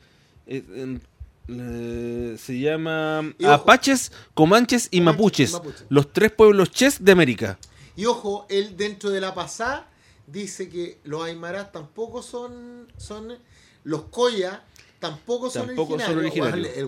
en- 0.46 1.02
eh, 1.48 2.36
se 2.38 2.58
llama 2.58 3.32
Y. 3.38 3.44
Apaches, 3.44 4.10
Comanches 4.34 4.88
y 4.90 5.00
Mapuches, 5.00 5.60
los 5.88 6.12
tres 6.12 6.32
pueblos 6.32 6.70
ches 6.70 7.04
de 7.04 7.12
América. 7.12 7.58
Y 7.94 8.06
ojo, 8.06 8.46
él 8.48 8.76
dentro 8.76 9.10
de 9.10 9.20
la 9.20 9.34
pasada 9.34 9.88
dice 10.26 10.68
que 10.68 10.98
los 11.04 11.22
aymaras 11.24 11.70
tampoco 11.72 12.22
son, 12.22 12.88
son 12.96 13.38
los 13.84 14.02
coya 14.04 14.64
tampoco 14.98 15.50
son 15.50 15.66
Tampoco 15.68 15.98
son 16.00 16.18
originarios. 16.18 16.66
originarios. 16.76 16.76
El 16.76 16.86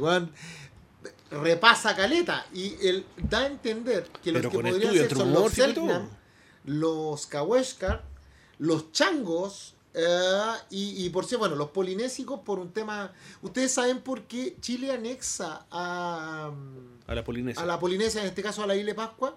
repasa 1.31 1.95
caleta 1.95 2.47
y 2.55 2.75
él 2.87 3.05
da 3.17 3.41
a 3.41 3.47
entender 3.47 4.09
que 4.23 4.33
los 4.33 4.41
Pero 4.41 4.51
que 4.51 4.57
podrían 4.57 4.77
estudio 4.83 5.03
ser 5.09 5.17
son 5.17 5.33
los 5.33 5.43
todo. 5.43 5.51
Selknam, 5.51 6.09
los 6.65 7.27
Kaweshkar, 7.27 8.03
los 8.59 8.93
changos 8.93 9.75
eh, 9.95 10.53
y, 10.71 11.05
y 11.07 11.11
por 11.11 11.25
si 11.25 11.37
bueno, 11.37 11.57
los 11.57 11.71
polinésicos 11.71 12.41
por 12.41 12.59
un 12.59 12.73
tema... 12.73 13.13
Ustedes 13.43 13.73
saben 13.73 14.01
por 14.01 14.23
qué 14.23 14.57
Chile 14.61 14.93
anexa 14.93 15.67
a... 15.71 16.53
A 17.07 17.15
la 17.15 17.25
Polinesia. 17.25 17.63
a 17.63 17.67
la 17.67 17.79
Polinesia, 17.79 18.21
en 18.21 18.29
este 18.29 18.43
caso 18.43 18.63
a 18.63 18.67
la 18.67 18.77
isla 18.77 18.91
de 18.91 18.95
Pascua, 18.95 19.37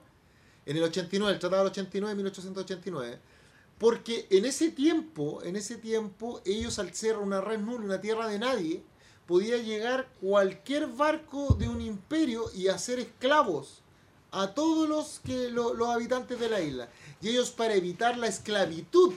en 0.65 0.77
el 0.77 0.83
89, 0.83 1.33
el 1.33 1.39
Tratado 1.39 1.63
del 1.63 1.71
89, 1.71 2.15
1889, 2.15 3.19
porque 3.77 4.27
en 4.29 4.45
ese 4.45 4.69
tiempo, 4.69 5.41
en 5.43 5.55
ese 5.55 5.77
tiempo, 5.77 6.41
ellos 6.45 6.77
al 6.79 6.93
ser 6.93 7.17
una 7.17 7.41
red 7.41 7.59
nula, 7.59 7.85
una 7.85 8.01
tierra 8.01 8.27
de 8.27 8.37
nadie, 8.37 8.83
podía 9.25 9.57
llegar 9.57 10.09
cualquier 10.19 10.87
barco 10.87 11.55
de 11.57 11.69
un 11.69 11.81
imperio 11.81 12.51
y 12.53 12.67
hacer 12.67 12.99
esclavos 12.99 13.80
a 14.31 14.53
todos 14.53 14.87
los, 14.87 15.19
que, 15.23 15.49
lo- 15.49 15.73
los 15.73 15.89
habitantes 15.89 16.39
de 16.39 16.49
la 16.49 16.61
isla. 16.61 16.89
Y 17.21 17.29
ellos 17.29 17.51
para 17.51 17.73
evitar 17.75 18.17
la 18.17 18.27
esclavitud, 18.27 19.13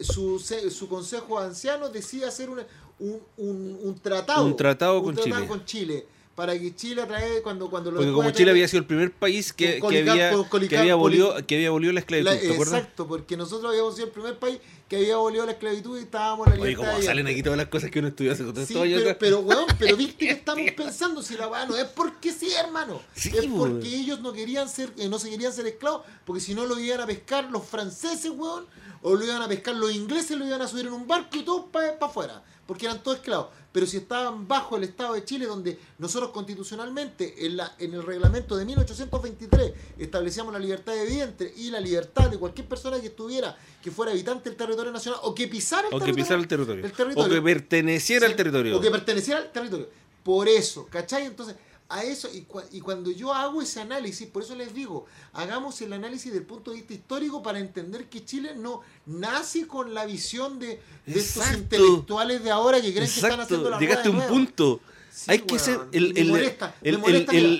su, 0.00 0.38
su 0.38 0.88
consejo 0.88 1.38
anciano 1.38 1.88
decía 1.88 2.28
hacer 2.28 2.50
una- 2.50 2.66
un, 2.98 3.20
un- 3.36 3.78
un 3.82 3.94
tratado. 4.00 4.44
Un 4.44 4.56
tratado 4.56 5.02
con 5.02 5.16
Chile. 5.16 5.46
con 5.46 5.64
Chile 5.64 6.06
para 6.38 6.56
que 6.56 6.72
Chile 6.72 7.02
a 7.02 7.06
través 7.08 7.40
cuando 7.40 7.68
cuando 7.68 7.90
lo 7.90 7.96
Porque 7.96 8.12
como 8.12 8.30
Chile 8.30 8.52
había 8.52 8.68
sido 8.68 8.78
el 8.82 8.86
primer 8.86 9.10
país 9.10 9.52
que, 9.52 9.80
que 9.80 9.98
había, 10.08 10.36
que 10.68 10.78
había 10.78 10.92
abolido, 10.92 11.34
que 11.44 11.56
había 11.56 11.66
abolido 11.66 11.92
la 11.92 11.98
esclavitud, 11.98 12.30
La- 12.30 12.38
¿te 12.38 12.52
acuerdas? 12.52 12.78
exacto, 12.78 13.08
porque 13.08 13.36
nosotros 13.36 13.72
habíamos 13.72 13.96
sido 13.96 14.06
el 14.06 14.12
primer 14.12 14.38
país 14.38 14.60
que 14.88 14.98
había 14.98 15.14
abolido 15.14 15.44
la 15.46 15.50
esclavitud 15.50 15.98
y 15.98 16.02
estábamos 16.02 16.46
en 16.46 16.52
la 16.52 16.60
Oye, 16.60 16.68
libertad 16.70 16.86
como 16.92 17.00
de 17.00 17.06
salen 17.06 17.26
aquí 17.26 17.42
todas 17.42 17.56
las 17.56 17.66
cosas 17.66 17.90
que 17.90 17.98
uno 17.98 18.06
estudió 18.06 18.30
hace 18.30 18.44
tantos 18.44 18.68
Sí, 18.68 18.78
años 18.78 19.02
pero, 19.18 19.40
weón, 19.40 19.66
pero 19.80 19.96
viste 19.96 20.26
que 20.26 20.30
estamos 20.30 20.70
pensando 20.76 21.22
si 21.24 21.36
la 21.36 21.48
weá 21.48 21.66
no 21.66 21.76
es 21.76 21.86
porque 21.86 22.30
sí, 22.30 22.52
hermano. 22.52 23.02
Sí, 23.16 23.30
es 23.36 23.46
weón. 23.46 23.58
porque 23.72 23.88
ellos 23.88 24.20
no 24.20 24.32
querían 24.32 24.68
ser, 24.68 24.92
eh, 24.96 25.08
no 25.08 25.18
se 25.18 25.30
querían 25.30 25.52
ser 25.52 25.66
esclavos, 25.66 26.02
porque 26.24 26.40
si 26.40 26.54
no 26.54 26.66
lo 26.66 26.78
iban 26.78 27.00
a 27.00 27.06
pescar 27.06 27.50
los 27.50 27.64
franceses, 27.64 28.30
weón, 28.30 28.64
o 29.02 29.16
lo 29.16 29.24
iban 29.24 29.42
a 29.42 29.48
pescar 29.48 29.74
los 29.74 29.92
ingleses, 29.92 30.38
lo 30.38 30.46
iban 30.46 30.62
a 30.62 30.68
subir 30.68 30.86
en 30.86 30.92
un 30.92 31.08
barco 31.08 31.36
y 31.36 31.42
todo 31.42 31.66
para 31.66 31.96
afuera, 32.00 32.44
porque 32.64 32.86
eran 32.86 33.02
todos 33.02 33.16
esclavos. 33.16 33.48
Pero 33.70 33.86
si 33.86 33.98
estaban 33.98 34.48
bajo 34.48 34.76
el 34.76 34.84
Estado 34.84 35.14
de 35.14 35.24
Chile, 35.24 35.46
donde 35.46 35.78
nosotros 35.98 36.30
constitucionalmente, 36.30 37.46
en, 37.46 37.56
la, 37.58 37.74
en 37.78 37.92
el 37.94 38.02
reglamento 38.02 38.56
de 38.56 38.64
1823, 38.64 39.72
establecíamos 39.98 40.52
la 40.52 40.58
libertad 40.58 40.94
de 40.94 41.06
vientre 41.06 41.52
y 41.56 41.70
la 41.70 41.80
libertad 41.80 42.30
de 42.30 42.38
cualquier 42.38 42.66
persona 42.66 43.00
que 43.00 43.08
estuviera, 43.08 43.56
que 43.82 43.90
fuera 43.90 44.12
habitante 44.12 44.48
del 44.48 44.56
territorio 44.56 44.90
nacional, 44.90 45.20
o 45.22 45.34
que 45.34 45.48
pisara 45.48 45.88
el 45.88 45.94
O 45.94 46.00
que 46.00 46.14
pisara 46.14 46.40
el 46.40 46.48
territorio. 46.48 46.84
el 46.84 46.92
territorio. 46.92 47.26
O 47.26 47.28
que 47.34 47.42
perteneciera 47.42 48.26
Sí, 48.26 48.32
al 48.32 48.36
territorio. 48.36 48.76
O 48.76 48.80
que 48.80 48.90
perteneciera 48.90 49.40
al 49.40 49.52
territorio. 49.52 49.88
Por 50.22 50.48
eso, 50.48 50.86
¿cachai? 50.90 51.26
Entonces, 51.26 51.56
a 51.90 52.02
eso, 52.04 52.28
y, 52.32 52.42
cua- 52.42 52.66
y 52.70 52.80
cuando 52.80 53.10
yo 53.10 53.32
hago 53.32 53.62
ese 53.62 53.80
análisis, 53.80 54.26
por 54.28 54.42
eso 54.42 54.54
les 54.54 54.74
digo, 54.74 55.06
hagamos 55.32 55.80
el 55.80 55.92
análisis 55.94 56.32
del 56.32 56.42
punto 56.42 56.70
de 56.70 56.76
vista 56.78 56.92
histórico 56.92 57.42
para 57.42 57.58
entender 57.60 58.08
que 58.10 58.24
Chile 58.24 58.54
no 58.56 58.82
nace 59.06 59.66
con 59.66 59.94
la 59.94 60.04
visión 60.04 60.58
de, 60.58 60.80
de 61.06 61.18
estos 61.20 61.44
intelectuales 61.54 62.44
de 62.44 62.50
ahora 62.50 62.80
que 62.82 62.92
creen 62.92 63.08
que 63.08 63.14
están 63.14 63.40
haciendo 63.40 63.70
la 63.70 63.78
llegaste 63.78 64.08
a 64.08 64.10
un 64.10 64.20
punto. 64.26 64.80
Sí, 65.10 65.30
Hay 65.32 65.38
que 65.40 65.58
ser. 65.58 65.80
El, 65.90 66.28
molesta, 66.28 66.74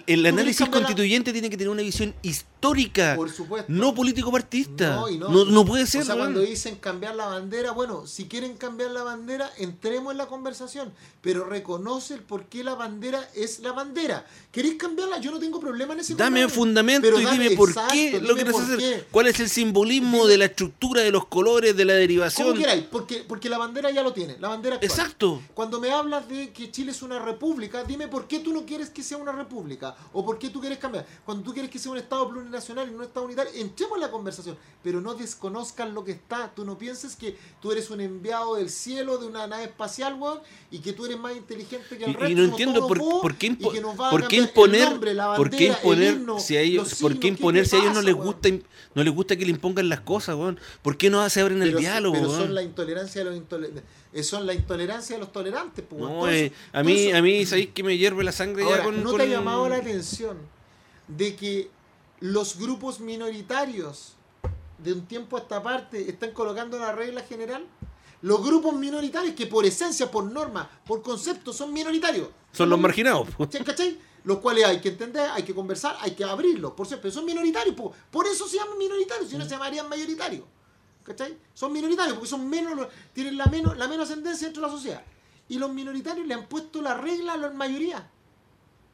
el- 0.06 0.26
análisis 0.26 0.60
la- 0.60 0.70
constituyente 0.72 1.32
tiene 1.32 1.48
que 1.50 1.56
tener 1.56 1.70
una 1.70 1.82
visión 1.82 2.14
histórica, 2.22 2.57
Por 3.16 3.30
supuesto. 3.30 3.70
no 3.72 3.94
político-partista. 3.94 4.96
No, 4.96 5.08
y 5.08 5.18
no. 5.18 5.28
No, 5.28 5.44
no 5.44 5.64
puede 5.64 5.86
ser. 5.86 6.02
O 6.02 6.04
sea, 6.04 6.16
cuando 6.16 6.40
dicen 6.40 6.76
cambiar 6.76 7.14
la 7.14 7.26
bandera, 7.26 7.72
bueno, 7.72 8.06
si 8.06 8.26
quieren 8.26 8.56
cambiar 8.56 8.90
la 8.90 9.02
bandera, 9.02 9.50
entremos 9.58 10.12
en 10.12 10.18
la 10.18 10.26
conversación, 10.26 10.92
pero 11.20 11.44
reconoce 11.44 12.14
el 12.14 12.20
por 12.22 12.46
qué 12.46 12.64
la 12.64 12.74
bandera 12.74 13.28
es 13.34 13.60
la 13.60 13.72
bandera. 13.72 14.26
¿Queréis 14.52 14.74
cambiarla? 14.76 15.18
Yo 15.18 15.30
no 15.30 15.38
tengo 15.38 15.60
problema 15.60 15.94
en 15.94 16.00
ese 16.00 16.14
Dame 16.14 16.40
comentario. 16.40 16.54
fundamento 16.54 17.02
Pero 17.06 17.20
y 17.20 17.24
dame- 17.24 17.42
dime 17.44 17.56
por 17.56 17.68
exacto, 17.70 17.92
qué 17.94 18.20
lo 18.20 18.36
por 18.52 18.62
hacer. 18.62 18.78
qué. 18.78 19.04
¿Cuál 19.10 19.26
es 19.28 19.40
el 19.40 19.48
simbolismo 19.48 20.18
Dime- 20.18 20.28
de 20.28 20.38
la 20.38 20.44
estructura, 20.46 21.02
de 21.02 21.10
los 21.10 21.26
colores, 21.26 21.76
de 21.76 21.84
la 21.84 21.92
Como 21.92 22.00
derivación? 22.00 22.56
queráis, 22.56 22.84
porque, 22.90 23.24
porque 23.26 23.48
la 23.48 23.58
bandera 23.58 23.90
ya 23.90 24.02
lo 24.02 24.12
tiene, 24.12 24.36
la 24.38 24.48
bandera 24.48 24.76
actual. 24.76 24.90
Exacto. 24.90 25.42
Cuando 25.54 25.80
me 25.80 25.90
hablas 25.90 26.28
de 26.28 26.52
que 26.52 26.70
Chile 26.70 26.90
es 26.92 27.02
una 27.02 27.18
república, 27.18 27.84
dime 27.84 28.08
por 28.08 28.26
qué 28.26 28.40
tú 28.40 28.52
no 28.52 28.64
quieres 28.66 28.90
que 28.90 29.02
sea 29.02 29.16
una 29.18 29.32
república 29.32 29.94
o 30.12 30.24
por 30.24 30.38
qué 30.38 30.50
tú 30.50 30.60
quieres 30.60 30.78
cambiar. 30.78 31.06
Cuando 31.24 31.44
tú 31.44 31.52
quieres 31.52 31.70
que 31.70 31.78
sea 31.78 31.92
un 31.92 31.98
Estado 31.98 32.24
plurinacional 32.28 32.47
y 32.48 32.90
no 32.94 33.02
Estado 33.02 33.26
unitario, 33.26 33.52
entremos 33.54 33.94
en 33.96 34.00
la 34.00 34.10
conversación, 34.10 34.56
pero 34.82 35.00
no 35.00 35.14
desconozcan 35.14 35.94
lo 35.94 36.04
que 36.04 36.12
está. 36.12 36.50
Tú 36.54 36.64
no 36.64 36.78
pienses 36.78 37.14
que 37.16 37.36
tú 37.60 37.70
eres 37.72 37.90
un 37.90 38.00
enviado 38.00 38.54
del 38.56 38.70
cielo 38.70 39.18
de 39.18 39.26
una 39.26 39.46
nave 39.46 39.64
espacial, 39.64 40.14
weón, 40.18 40.40
y 40.70 40.78
que 40.78 40.92
tú 40.92 41.06
eres 41.06 41.18
más 41.18 41.36
inteligente 41.36 41.96
que 41.98 42.04
el 42.04 42.10
Y, 42.10 42.14
resto. 42.14 42.28
y 42.28 42.34
no 42.34 42.44
entiendo 42.44 42.86
por, 42.86 42.98
bobos 42.98 43.20
por 43.22 43.34
qué, 43.36 43.52
impo- 43.52 43.72
que 43.72 43.80
nos 43.80 43.98
va 44.00 44.08
a 44.08 44.10
por 44.10 44.26
qué 44.28 44.36
el 44.38 44.44
imponer, 44.44 44.88
nombre, 44.90 45.14
la 45.14 45.36
por 45.36 45.50
qué 45.50 45.68
bandera, 45.68 45.72
el 45.74 45.78
imponer 45.78 46.14
himno, 46.14 46.40
si 46.40 46.56
a 46.56 46.60
ellos, 46.60 46.90
los 46.90 47.00
por 47.00 47.10
qué 47.12 47.14
signos, 47.14 47.20
¿qué 47.20 47.28
imponer 47.28 47.66
si 47.68 47.76
a 47.76 47.78
ellos 47.80 47.94
no 47.94 48.02
les 48.02 48.14
gusta, 48.14 48.48
no 48.94 49.04
les 49.04 49.14
gusta 49.14 49.36
que 49.36 49.44
le 49.44 49.50
impongan 49.50 49.88
las 49.88 50.00
cosas, 50.00 50.34
weón? 50.36 50.58
¿Por 50.82 50.96
qué 50.96 51.10
no 51.10 51.28
se 51.28 51.40
abren 51.40 51.62
el 51.62 51.68
pero, 51.68 51.78
diálogo, 51.80 52.14
pero 52.16 52.28
weón? 52.28 52.40
son 52.42 52.54
la 52.54 52.62
intolerancia 52.62 53.20
de 53.22 53.30
los 53.30 53.36
intolerantes. 53.36 53.84
Son 54.22 54.46
la 54.46 54.54
intolerancia 54.54 55.16
de 55.16 55.20
los 55.20 55.30
tolerantes, 55.32 55.84
pues. 55.88 56.00
No, 56.00 56.08
Todo 56.08 56.30
eh, 56.30 56.50
a 56.72 56.82
mí, 56.82 57.06
eso- 57.08 57.16
a 57.16 57.22
mí, 57.22 57.46
¿sabéis 57.46 57.68
que 57.74 57.82
me 57.84 57.96
hierve 57.98 58.24
la 58.24 58.32
sangre 58.32 58.64
Ahora, 58.64 58.78
ya 58.78 58.84
con, 58.84 59.02
¿no 59.02 59.10
con- 59.10 59.18
te 59.18 59.24
ha 59.24 59.26
llamado 59.26 59.68
la 59.68 59.76
atención 59.76 60.38
de 61.06 61.36
que 61.36 61.70
los 62.20 62.58
grupos 62.58 63.00
minoritarios 63.00 64.14
de 64.78 64.92
un 64.92 65.06
tiempo 65.06 65.36
a 65.36 65.40
esta 65.40 65.62
parte 65.62 66.08
están 66.08 66.32
colocando 66.32 66.78
la 66.78 66.92
regla 66.92 67.22
general? 67.22 67.66
Los 68.20 68.44
grupos 68.44 68.74
minoritarios 68.74 69.34
que 69.34 69.46
por 69.46 69.64
esencia, 69.64 70.10
por 70.10 70.24
norma, 70.24 70.68
por 70.84 71.02
concepto 71.02 71.52
son 71.52 71.72
minoritarios. 71.72 72.28
Son 72.52 72.68
los 72.68 72.78
marginados. 72.78 73.28
po. 73.30 73.46
¿Sí, 73.50 73.58
¿Cachai? 73.62 73.98
Los 74.24 74.38
cuales 74.38 74.64
hay 74.64 74.80
que 74.80 74.88
entender, 74.88 75.30
hay 75.30 75.44
que 75.44 75.54
conversar, 75.54 75.96
hay 76.00 76.10
que 76.12 76.24
abrirlos, 76.24 76.72
por 76.72 76.86
cierto, 76.86 77.10
son 77.10 77.24
minoritarios, 77.24 77.76
po. 77.76 77.92
por 78.10 78.26
eso 78.26 78.48
se 78.48 78.56
llaman 78.56 78.76
minoritarios, 78.76 79.30
si 79.30 79.38
no 79.38 79.44
se 79.44 79.50
llamarían 79.50 79.88
mayoritarios. 79.88 80.44
¿Cachai? 81.04 81.38
Son 81.54 81.72
minoritarios 81.72 82.14
porque 82.14 82.28
son 82.28 82.48
menos, 82.50 82.88
tienen 83.14 83.38
la 83.38 83.46
menos, 83.46 83.78
la 83.78 83.88
menos 83.88 84.10
ascendencia 84.10 84.48
dentro 84.48 84.62
de 84.62 84.68
la 84.68 84.74
sociedad. 84.74 85.02
Y 85.48 85.58
los 85.58 85.72
minoritarios 85.72 86.26
le 86.26 86.34
han 86.34 86.46
puesto 86.46 86.82
la 86.82 86.94
regla 86.94 87.34
a 87.34 87.36
la 87.38 87.50
mayoría. 87.50 88.10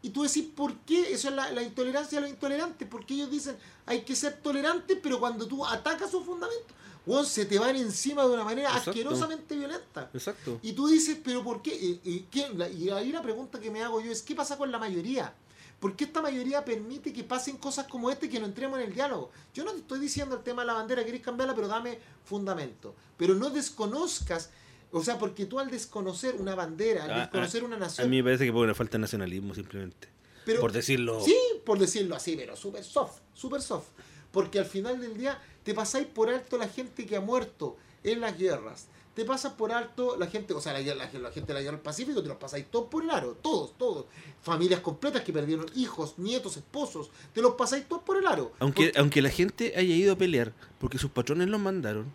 Y 0.04 0.10
tú 0.10 0.22
decís, 0.22 0.44
¿por 0.54 0.76
qué? 0.80 1.12
Eso 1.14 1.28
es 1.30 1.34
la, 1.34 1.50
la 1.50 1.62
intolerancia 1.62 2.16
de 2.18 2.22
los 2.22 2.30
intolerantes. 2.30 2.86
Porque 2.88 3.14
ellos 3.14 3.30
dicen, 3.30 3.56
hay 3.86 4.02
que 4.02 4.14
ser 4.14 4.34
tolerantes, 4.42 4.98
pero 5.02 5.18
cuando 5.18 5.46
tú 5.46 5.64
atacas 5.64 6.10
sus 6.10 6.24
fundamentos, 6.24 6.72
weón, 7.06 7.24
se 7.24 7.46
te 7.46 7.58
van 7.58 7.74
encima 7.76 8.22
de 8.26 8.28
una 8.34 8.44
manera 8.44 8.68
Exacto. 8.68 8.90
asquerosamente 8.90 9.56
violenta. 9.56 10.10
Exacto. 10.12 10.58
Y 10.62 10.72
tú 10.74 10.88
dices, 10.88 11.16
¿pero 11.24 11.42
por 11.42 11.62
qué? 11.62 11.74
Y, 11.74 12.00
y 12.04 12.26
¿quién? 12.30 12.58
La- 12.58 12.68
y 12.68 12.90
ahí 12.90 13.12
la 13.12 13.22
pregunta 13.22 13.58
que 13.58 13.70
me 13.70 13.82
hago 13.82 14.00
yo 14.02 14.12
es, 14.12 14.20
¿qué 14.22 14.34
pasa 14.34 14.58
con 14.58 14.70
la 14.70 14.78
mayoría? 14.78 15.32
¿Por 15.80 15.96
qué 15.96 16.04
esta 16.04 16.22
mayoría 16.22 16.64
permite 16.64 17.12
que 17.12 17.24
pasen 17.24 17.56
cosas 17.56 17.86
como 17.88 18.10
este 18.10 18.26
y 18.26 18.28
que 18.28 18.40
no 18.40 18.46
entremos 18.46 18.78
en 18.78 18.86
el 18.88 18.94
diálogo? 18.94 19.30
Yo 19.54 19.64
no 19.64 19.72
te 19.72 19.78
estoy 19.78 20.00
diciendo 20.00 20.36
el 20.36 20.42
tema 20.42 20.62
de 20.62 20.66
la 20.68 20.74
bandera, 20.74 21.04
querés 21.04 21.20
cambiarla, 21.22 21.54
pero 21.54 21.68
dame 21.68 21.98
fundamento. 22.24 22.94
Pero 23.16 23.34
no 23.34 23.50
desconozcas, 23.50 24.50
o 24.96 25.02
sea, 25.04 25.18
porque 25.18 25.46
tú 25.46 25.58
al 25.60 25.70
desconocer 25.70 26.36
una 26.36 26.54
bandera, 26.54 27.04
al 27.04 27.10
Ah, 27.12 27.18
desconocer 27.20 27.64
una 27.64 27.76
A 27.76 27.80
nación, 27.80 28.08
mí 28.10 28.16
me 28.18 28.24
parece 28.24 28.46
que 28.46 28.52
fue 28.52 28.62
una 28.62 28.74
falta 28.74 28.92
de 28.98 29.02
nacionalismo, 29.02 29.54
simplemente. 29.54 30.08
pero, 30.44 30.60
por 30.60 30.72
decirlo. 30.72 31.20
Sí, 31.24 31.36
por 31.64 31.78
decirlo 31.78 32.14
así, 32.16 32.36
pero 32.36 32.56
súper 32.56 32.84
soft, 32.84 33.18
súper 33.34 33.60
soft. 33.62 33.88
Porque 34.32 34.58
al 34.58 34.66
final 34.66 35.00
del 35.00 35.16
día 35.16 35.40
te 35.62 35.74
pasáis 35.74 36.06
por 36.06 36.28
alto 36.28 36.58
la 36.58 36.68
gente 36.68 37.06
que 37.06 37.16
ha 37.16 37.20
muerto 37.20 37.76
en 38.02 38.20
las 38.20 38.36
guerras. 38.38 38.88
Te 39.14 39.24
pasas 39.24 39.52
por 39.52 39.70
alto 39.70 40.16
la 40.18 40.26
gente, 40.26 40.52
o 40.54 40.60
sea, 40.60 40.72
la, 40.72 40.80
la- 40.80 40.94
la 41.20 41.30
gente 41.30 41.46
de 41.48 41.54
la 41.54 41.60
guerra 41.62 41.76
del 41.76 41.82
Pacífico, 41.84 42.20
te 42.20 42.26
los 42.28 42.36
pasáis 42.36 42.66
todos 42.68 42.88
por 42.88 43.04
el 43.04 43.10
aro, 43.10 43.36
todos, 43.40 43.78
todos. 43.78 44.06
Familias 44.42 44.80
completas 44.80 45.22
que 45.22 45.32
perdieron 45.32 45.66
hijos, 45.76 46.18
nietos, 46.18 46.56
esposos, 46.56 47.10
te 47.32 47.40
los 47.40 47.54
pasáis 47.54 47.86
todos 47.88 48.02
por 48.02 48.16
el 48.16 48.26
aro. 48.26 48.52
Aunque, 48.58 48.86
Porque- 48.86 48.98
aunque 48.98 49.22
la 49.22 49.30
gente 49.30 49.72
haya 49.76 49.94
ido 49.94 50.14
a 50.14 50.16
pelear 50.18 50.52
porque 50.80 50.98
sus 50.98 51.12
patrones 51.12 51.46
los 51.48 51.60
mandaron, 51.60 52.12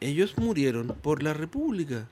ellos 0.00 0.36
murieron 0.38 0.88
por 1.02 1.22
la 1.22 1.32
república. 1.34 2.08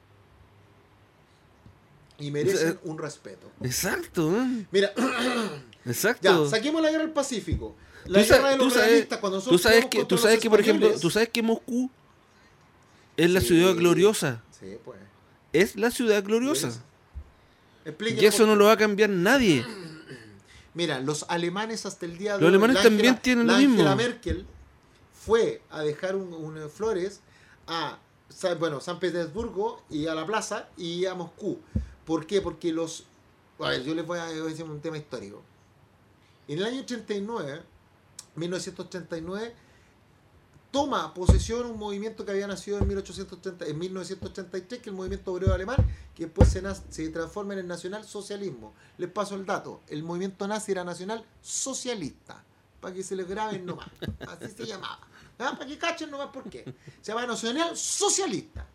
y 2.20 2.30
merecen 2.32 2.78
un 2.82 2.98
respeto. 2.98 3.48
Exacto, 3.62 4.32
¿eh? 4.36 4.66
Mira, 4.72 4.92
exacto. 5.86 6.44
ya, 6.44 6.50
saquemos 6.50 6.82
la 6.82 6.90
guerra 6.90 7.04
del 7.04 7.12
Pacífico. 7.12 7.76
La 8.06 8.22
Tú 8.22 8.28
guerra 8.28 8.50
de 8.50 8.56
tú 8.56 8.64
los 8.64 8.72
sabes- 8.74 8.88
realistas, 8.90 9.18
cuando 9.20 9.38
Tú 9.38 9.40
nosotros 9.52 9.62
sabes 9.62 9.76
peleamos 9.86 9.90
que, 9.90 10.04
tú 10.08 10.14
los 10.16 10.22
sabes 10.22 10.38
que 10.40 10.50
por 10.50 10.60
ejemplo, 10.60 10.98
tú 11.00 11.10
sabes 11.10 11.28
que 11.28 11.42
Moscú 11.42 11.90
es 13.16 13.30
la 13.30 13.40
Sí. 13.40 13.46
ciudad 13.48 13.74
gloriosa. 13.76 14.42
Sí, 14.58 14.76
pues. 14.84 14.98
Es 15.52 15.76
la 15.76 15.90
ciudad 15.92 16.24
gloriosa. 16.24 16.82
Explíquenos 17.84 18.22
Y 18.22 18.26
eso 18.26 18.46
no 18.46 18.56
lo 18.56 18.64
va 18.66 18.72
a 18.72 18.76
cambiar 18.76 19.10
nadie. 19.10 19.64
Mira, 20.74 21.00
los 21.00 21.24
alemanes 21.28 21.86
hasta 21.86 22.04
el 22.06 22.18
día 22.18 22.32
de 22.34 22.38
Los 22.40 22.48
hoy, 22.48 22.54
alemanes 22.54 22.74
la 22.76 22.82
también 22.82 23.06
Angela- 23.10 23.22
tienen 23.22 23.46
lo 23.46 23.56
mismo. 23.56 23.74
Angela 23.74 23.94
Merkel 23.96 24.46
fue 25.24 25.62
a 25.70 25.82
dejar 25.82 26.16
un, 26.16 26.32
un- 26.32 26.68
flores 26.70 27.20
a 27.68 27.98
bueno, 28.58 28.80
San 28.80 28.98
Petersburgo 28.98 29.82
y 29.90 30.06
a 30.06 30.14
la 30.14 30.26
plaza 30.26 30.68
y 30.76 31.06
a 31.06 31.14
Moscú. 31.14 31.58
¿Por 32.04 32.26
qué? 32.26 32.40
Porque 32.40 32.72
los... 32.72 33.04
A 33.58 33.70
ver, 33.70 33.82
yo 33.82 33.94
les 33.94 34.06
voy 34.06 34.18
a 34.18 34.26
decir 34.26 34.64
un 34.64 34.80
tema 34.80 34.98
histórico. 34.98 35.42
En 36.46 36.58
el 36.58 36.64
año 36.64 36.80
89, 36.80 37.62
1989, 38.36 39.54
toma 40.70 41.12
posesión 41.12 41.66
un 41.66 41.78
movimiento 41.78 42.24
que 42.24 42.30
había 42.30 42.46
nacido 42.46 42.78
en, 42.78 42.86
1880, 42.86 43.66
en 43.66 43.78
1983, 43.78 44.80
que 44.80 44.82
es 44.82 44.86
el 44.86 44.94
movimiento 44.94 45.32
obrero 45.32 45.52
alemán, 45.52 45.76
que 46.14 46.26
después 46.26 46.48
se, 46.48 46.62
se 46.90 47.08
transforma 47.08 47.54
en 47.54 47.60
el 47.60 47.66
nacional 47.66 48.04
socialismo. 48.04 48.74
Les 48.96 49.10
paso 49.10 49.34
el 49.34 49.44
dato, 49.44 49.82
el 49.88 50.02
movimiento 50.02 50.46
nazi 50.46 50.72
era 50.72 50.84
nacional 50.84 51.24
socialista, 51.42 52.44
para 52.80 52.94
que 52.94 53.02
se 53.02 53.16
les 53.16 53.26
graben 53.26 53.66
nomás, 53.66 53.88
así 54.28 54.48
se 54.56 54.66
llamaba. 54.66 55.07
¿Ah? 55.38 55.54
Para 55.56 55.66
que 55.66 55.78
cachen 55.78 56.10
nomás 56.10 56.28
por 56.28 56.48
qué. 56.50 56.64
Se 57.00 57.12
llama 57.12 57.26
nacional 57.26 57.76
socialista. 57.76 58.66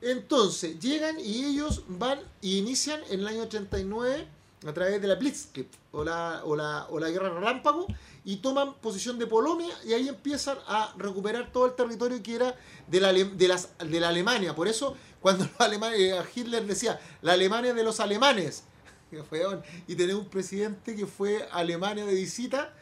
Entonces, 0.00 0.78
llegan 0.78 1.18
y 1.18 1.44
ellos 1.44 1.84
van 1.88 2.20
y 2.42 2.58
inician 2.58 3.00
en 3.08 3.20
el 3.20 3.26
año 3.26 3.42
89 3.44 4.28
a 4.66 4.72
través 4.72 5.00
de 5.00 5.08
la 5.08 5.14
Blitzkrieg 5.14 5.68
o 5.92 6.04
la, 6.04 6.42
o 6.44 6.56
la, 6.56 6.86
o 6.90 6.98
la 6.98 7.10
guerra 7.10 7.30
relámpago 7.30 7.86
y 8.24 8.36
toman 8.36 8.74
posición 8.74 9.18
de 9.18 9.26
Polonia 9.26 9.74
y 9.84 9.92
ahí 9.92 10.08
empiezan 10.08 10.58
a 10.66 10.94
recuperar 10.96 11.52
todo 11.52 11.66
el 11.66 11.74
territorio 11.74 12.22
que 12.22 12.36
era 12.36 12.56
de 12.86 13.00
la, 13.00 13.12
de 13.12 13.48
las, 13.48 13.70
de 13.78 14.00
la 14.00 14.08
Alemania. 14.08 14.54
Por 14.54 14.68
eso, 14.68 14.96
cuando 15.20 15.44
los 15.44 15.60
alemanes, 15.60 15.98
eh, 16.00 16.22
Hitler 16.34 16.66
decía, 16.66 17.00
la 17.22 17.32
Alemania 17.32 17.74
de 17.74 17.82
los 17.82 18.00
alemanes, 18.00 18.64
y 19.86 19.94
tenemos 19.94 20.24
un 20.24 20.28
presidente 20.28 20.96
que 20.96 21.06
fue 21.06 21.46
a 21.50 21.58
Alemania 21.58 22.04
de 22.04 22.14
visita, 22.14 22.74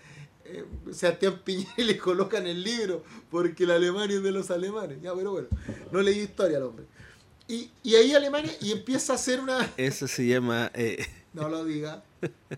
eh, 0.44 0.64
Sebastián 0.92 1.40
Piñera 1.44 1.72
y 1.76 1.84
le 1.84 1.98
colocan 1.98 2.46
el 2.46 2.62
libro, 2.62 3.04
porque 3.30 3.66
la 3.66 3.74
Alemania 3.74 4.16
es 4.16 4.22
de 4.22 4.32
los 4.32 4.50
alemanes. 4.50 5.00
Ya, 5.02 5.14
pero 5.14 5.32
bueno, 5.32 5.48
no 5.90 6.00
leí 6.00 6.20
historia 6.20 6.58
al 6.58 6.64
hombre. 6.64 6.86
Y, 7.48 7.70
y 7.82 7.94
ahí 7.96 8.14
Alemania, 8.14 8.52
y 8.60 8.72
empieza 8.72 9.12
a 9.12 9.16
hacer 9.16 9.40
una... 9.40 9.70
Eso 9.76 10.06
se 10.06 10.26
llama 10.26 10.70
eh, 10.74 11.06
No 11.34 11.48
lo 11.48 11.64
diga. 11.64 12.02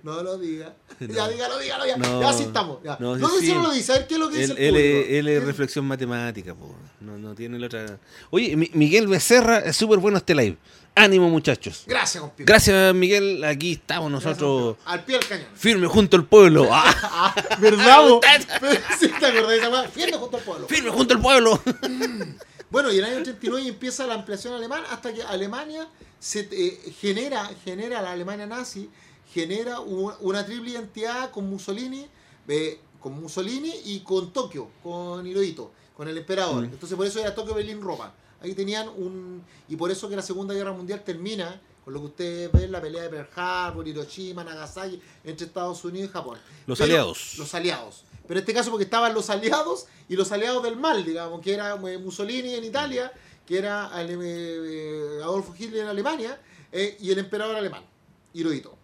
No 0.02 0.22
lo 0.22 0.38
diga. 0.38 0.74
No. 1.00 1.12
Ya, 1.12 1.28
dígalo, 1.28 1.58
dígalo, 1.58 1.86
ya. 1.86 1.96
No. 1.96 2.20
ya 2.20 2.28
así 2.28 2.44
estamos. 2.44 2.78
Ya. 2.84 2.96
No, 3.00 3.16
No, 3.16 3.28
sí, 3.40 3.52
no 3.52 3.62
lo 3.64 3.72
dice. 3.72 3.92
A 3.92 3.96
ver 3.96 4.06
qué 4.06 4.14
es 4.14 4.20
lo 4.20 4.28
que 4.30 4.38
dice 4.38 4.52
el 4.52 4.56
público. 4.72 4.78
él 5.10 5.28
es 5.28 5.40
¿Qué- 5.40 5.46
reflexión 5.46 5.84
matemática, 5.86 6.54
po. 6.54 6.72
No, 7.00 7.18
no 7.18 7.34
tiene 7.34 7.58
la 7.58 7.66
otra. 7.66 7.98
Oye, 8.30 8.56
Mi- 8.56 8.70
Miguel 8.74 9.08
Becerra, 9.08 9.58
es 9.58 9.76
súper 9.76 9.98
bueno 9.98 10.18
este 10.18 10.34
live. 10.36 10.56
Ánimo, 10.94 11.28
muchachos. 11.28 11.82
Gracias, 11.88 12.20
compi. 12.20 12.44
Gracias, 12.44 12.94
Miguel. 12.94 13.42
Aquí 13.42 13.72
estamos 13.72 14.08
nosotros. 14.10 14.76
Al 14.84 15.04
pie 15.04 15.18
del 15.18 15.26
cañón. 15.26 15.48
Firme 15.56 15.88
junto 15.88 16.16
al 16.16 16.24
pueblo. 16.26 16.68
Ah, 16.72 16.94
Ah, 17.02 17.56
¿verdad, 17.60 18.02
vos? 18.08 18.20
Sí, 19.00 19.08
te 19.18 19.26
acordás 19.26 19.48
de 19.48 19.56
esa? 19.58 19.88
Firme 19.88 20.16
junto 20.16 20.36
al 20.36 20.42
pueblo. 20.44 20.68
firme 20.68 20.90
junto 20.90 21.14
al 21.14 21.20
pueblo. 21.20 21.60
Bueno, 22.70 22.92
y 22.92 22.98
en 22.98 23.04
el 23.04 23.10
año 23.12 23.20
89 23.22 23.68
empieza 23.68 24.06
la 24.06 24.14
ampliación 24.14 24.54
alemana 24.54 24.86
hasta 24.90 25.12
que 25.12 25.22
Alemania 25.22 25.86
se 26.24 26.48
eh, 26.50 26.92
genera, 27.00 27.50
genera 27.64 28.00
la 28.00 28.12
Alemania 28.12 28.46
nazi, 28.46 28.88
genera 29.32 29.80
un- 29.80 30.14
una 30.20 30.44
triple 30.46 30.70
identidad 30.70 31.30
con 31.30 31.48
Mussolini, 31.50 32.06
eh, 32.48 32.78
con 33.00 33.20
Mussolini 33.20 33.72
y 33.84 34.00
con 34.00 34.32
Tokio, 34.32 34.70
con 34.82 35.26
Hirohito, 35.26 35.70
con 35.94 36.08
el 36.08 36.16
emperador. 36.16 36.62
Mm. 36.62 36.72
Entonces 36.72 36.96
por 36.96 37.06
eso 37.06 37.20
era 37.20 37.34
Tokio, 37.34 37.54
Berlín, 37.54 37.82
Roma. 37.82 38.14
Ahí 38.40 38.54
tenían 38.54 38.88
un... 38.88 39.42
Y 39.68 39.76
por 39.76 39.90
eso 39.90 40.08
que 40.08 40.16
la 40.16 40.22
Segunda 40.22 40.54
Guerra 40.54 40.72
Mundial 40.72 41.02
termina 41.04 41.60
con 41.84 41.92
lo 41.92 42.00
que 42.00 42.06
ustedes 42.06 42.52
ven, 42.52 42.72
la 42.72 42.80
pelea 42.80 43.02
de 43.02 43.08
Pearl 43.10 43.28
Harbor, 43.36 43.86
Hiroshima, 43.86 44.42
Nagasaki, 44.44 44.98
entre 45.24 45.46
Estados 45.46 45.84
Unidos 45.84 46.08
y 46.08 46.12
Japón. 46.14 46.38
Los 46.66 46.78
Pero- 46.78 46.86
aliados. 46.92 47.34
Los 47.38 47.54
aliados. 47.54 48.04
Pero 48.26 48.38
en 48.40 48.42
este 48.44 48.54
caso 48.54 48.70
porque 48.70 48.84
estaban 48.84 49.12
los 49.12 49.28
aliados 49.28 49.84
y 50.08 50.16
los 50.16 50.32
aliados 50.32 50.62
del 50.62 50.76
mal, 50.76 51.04
digamos, 51.04 51.42
que 51.42 51.52
era 51.52 51.74
eh, 51.74 51.98
Mussolini 51.98 52.54
en 52.54 52.64
Italia, 52.64 53.12
que 53.46 53.58
era 53.58 53.86
Ale- 53.88 54.16
eh, 54.22 55.18
Adolfo 55.22 55.54
Hitler 55.58 55.82
en 55.82 55.88
Alemania, 55.88 56.40
eh, 56.72 56.96
y 57.00 57.10
el 57.10 57.18
emperador 57.18 57.56
alemán, 57.56 57.82
Hirohito. 58.32 58.76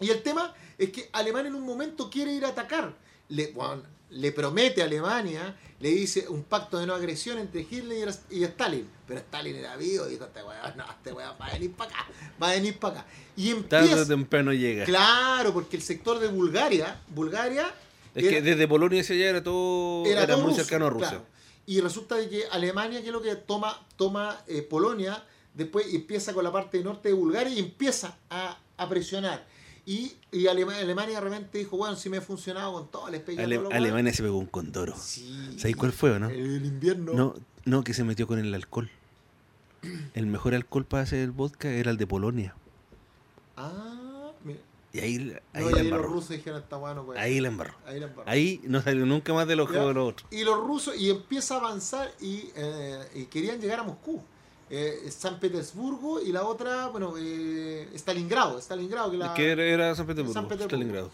Y 0.00 0.10
el 0.10 0.22
tema 0.22 0.54
es 0.78 0.90
que 0.90 1.08
Alemania 1.12 1.48
en 1.48 1.54
un 1.54 1.64
momento 1.66 2.08
quiere 2.10 2.32
ir 2.32 2.44
a 2.44 2.48
atacar. 2.48 2.94
Le, 3.28 3.48
bueno, 3.52 3.82
le 4.10 4.32
promete 4.32 4.82
a 4.82 4.86
Alemania, 4.86 5.56
le 5.80 5.90
dice 5.90 6.26
un 6.28 6.42
pacto 6.44 6.78
de 6.78 6.86
no 6.86 6.94
agresión 6.94 7.38
entre 7.38 7.62
Hitler 7.62 8.08
y, 8.30 8.38
y 8.40 8.44
Stalin. 8.44 8.88
Pero 9.06 9.20
Stalin 9.20 9.56
era 9.56 9.76
vivo, 9.76 10.06
dijo, 10.06 10.24
este 10.24 10.42
weón, 10.42 10.76
no, 10.76 10.84
este 10.90 11.12
weón 11.12 11.34
va 11.40 11.46
a 11.46 11.52
venir 11.52 11.72
para 11.72 11.90
acá, 11.90 12.06
va 12.42 12.50
a 12.50 12.52
venir 12.54 12.78
para 12.78 13.00
acá. 13.00 13.06
Y 13.36 13.54
Tarde 13.54 13.86
o 13.88 13.90
empieza... 13.90 14.08
temprano 14.08 14.52
llega. 14.52 14.84
Claro, 14.84 15.52
porque 15.52 15.76
el 15.76 15.82
sector 15.82 16.18
de 16.18 16.28
Bulgaria, 16.28 17.00
Bulgaria 17.08 17.72
Es 18.14 18.24
era- 18.24 18.32
que 18.32 18.42
desde 18.42 18.68
Polonia 18.68 19.00
hacia 19.02 19.14
allá 19.16 19.28
era 19.30 19.42
todo. 19.42 20.04
Era, 20.06 20.26
todo 20.26 20.38
muy 20.38 20.48
ruso, 20.50 20.60
cercano 20.62 20.86
a 20.86 20.90
Rusia. 20.90 21.08
claro. 21.10 21.26
Y 21.66 21.80
resulta 21.80 22.16
de 22.16 22.28
que 22.28 22.44
Alemania, 22.50 23.00
que 23.00 23.06
es 23.08 23.12
lo 23.12 23.22
que 23.22 23.34
toma, 23.36 23.78
toma 23.96 24.38
eh, 24.48 24.62
Polonia, 24.62 25.22
después 25.54 25.86
empieza 25.94 26.32
con 26.34 26.42
la 26.44 26.50
parte 26.52 26.82
norte 26.82 27.08
de 27.10 27.14
Bulgaria 27.14 27.52
y 27.54 27.58
empieza 27.60 28.16
a, 28.30 28.58
a 28.76 28.88
presionar. 28.88 29.46
Y, 29.84 30.12
y 30.30 30.46
Alema- 30.46 30.76
Alemania 30.76 31.16
de 31.16 31.20
repente 31.20 31.58
dijo, 31.58 31.76
bueno, 31.76 31.96
si 31.96 32.08
me 32.08 32.18
ha 32.18 32.20
funcionado 32.20 32.72
con 32.72 32.88
todo, 32.90 33.08
les 33.10 33.20
pegué 33.20 33.42
Ale- 33.42 33.60
Alemania 33.72 34.12
se 34.12 34.22
pegó 34.22 34.38
un 34.38 34.46
condoro. 34.46 34.92
hueones". 34.92 35.06
Sí. 35.08 35.54
¿Sabéis 35.58 35.76
cuál 35.76 35.92
fue 35.92 36.10
o 36.12 36.18
no? 36.18 36.30
El 36.30 36.64
invierno. 36.64 37.12
No, 37.14 37.34
no, 37.64 37.82
que 37.84 37.92
se 37.94 38.04
metió 38.04 38.26
con 38.26 38.38
el 38.38 38.52
alcohol. 38.54 38.90
El 40.14 40.26
mejor 40.26 40.54
alcohol 40.54 40.84
para 40.84 41.02
hacer 41.02 41.18
el 41.20 41.32
vodka 41.32 41.68
era 41.70 41.90
el 41.90 41.96
de 41.96 42.06
Polonia. 42.06 42.54
Ah. 43.56 43.91
Y 44.92 45.00
ahí, 45.00 45.36
ahí 45.54 45.64
No, 45.64 45.70
y 45.70 45.80
ahí 45.80 45.88
los 45.88 46.02
rusos 46.02 46.30
dijeron, 46.30 46.60
está 46.60 46.76
bueno, 46.76 47.04
pues. 47.04 47.18
Ahí 47.18 47.40
la 47.40 47.48
embarró. 47.48 47.74
Ahí 47.86 47.98
la 47.98 48.06
embarró. 48.06 48.30
Ahí 48.30 48.60
no 48.64 48.82
salió 48.82 49.06
nunca 49.06 49.32
más 49.32 49.48
de 49.48 49.56
los 49.56 49.68
juegos 49.68 49.88
de 49.88 49.94
los 49.94 50.10
otros. 50.10 50.28
Y 50.30 50.44
los 50.44 50.58
rusos, 50.58 50.96
y 50.96 51.08
empieza 51.08 51.54
a 51.54 51.58
avanzar 51.58 52.12
y, 52.20 52.50
eh, 52.54 53.00
y 53.14 53.24
querían 53.24 53.60
llegar 53.60 53.80
a 53.80 53.84
Moscú. 53.84 54.22
Eh, 54.74 55.10
San 55.10 55.38
Petersburgo 55.38 56.20
y 56.22 56.32
la 56.32 56.44
otra, 56.44 56.88
bueno, 56.88 57.14
eh, 57.18 57.88
Stalingrado. 57.94 58.58
Stalingrado 58.58 59.10
que 59.10 59.16
la, 59.18 59.34
Que 59.34 59.50
era, 59.50 59.94
San 59.94 60.06
Petersburgo, 60.06 60.32
San 60.32 60.48
Petersburgo. 60.48 60.76
Stalingrado. 60.76 61.10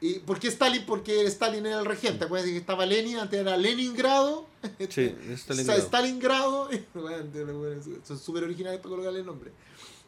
y, 0.00 0.20
¿Por 0.20 0.38
qué 0.38 0.48
Stalin? 0.48 0.86
Porque 0.86 1.24
Stalin 1.26 1.66
era 1.66 1.80
el 1.80 1.84
regente. 1.84 2.24
Acuérdense 2.24 2.52
que 2.52 2.58
estaba 2.58 2.86
Lenin, 2.86 3.18
antes 3.18 3.40
era 3.40 3.56
Leningrado. 3.56 4.46
Sí, 4.88 5.12
Stalingrado. 5.36 5.80
Stalingrado. 5.80 6.68
Son 8.04 8.18
súper 8.18 8.44
originales 8.44 8.78
para 8.78 8.90
colocarle 8.90 9.20
el 9.20 9.26
nombre. 9.26 9.50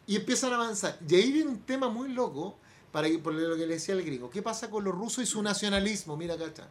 Y 0.08 0.16
empiezan 0.16 0.52
a 0.54 0.56
avanzar. 0.56 0.98
Y 1.06 1.14
ahí 1.14 1.30
viene 1.30 1.50
un 1.50 1.60
tema 1.60 1.88
muy 1.88 2.08
loco, 2.08 2.56
para 2.90 3.08
por 3.22 3.34
lo 3.34 3.56
que 3.56 3.66
le 3.66 3.74
decía 3.74 3.94
el 3.94 4.02
gringo. 4.02 4.30
¿Qué 4.30 4.42
pasa 4.42 4.70
con 4.70 4.82
los 4.82 4.94
rusos 4.94 5.22
y 5.22 5.26
su 5.26 5.42
nacionalismo? 5.42 6.16
Mira, 6.16 6.36
cacha. 6.36 6.66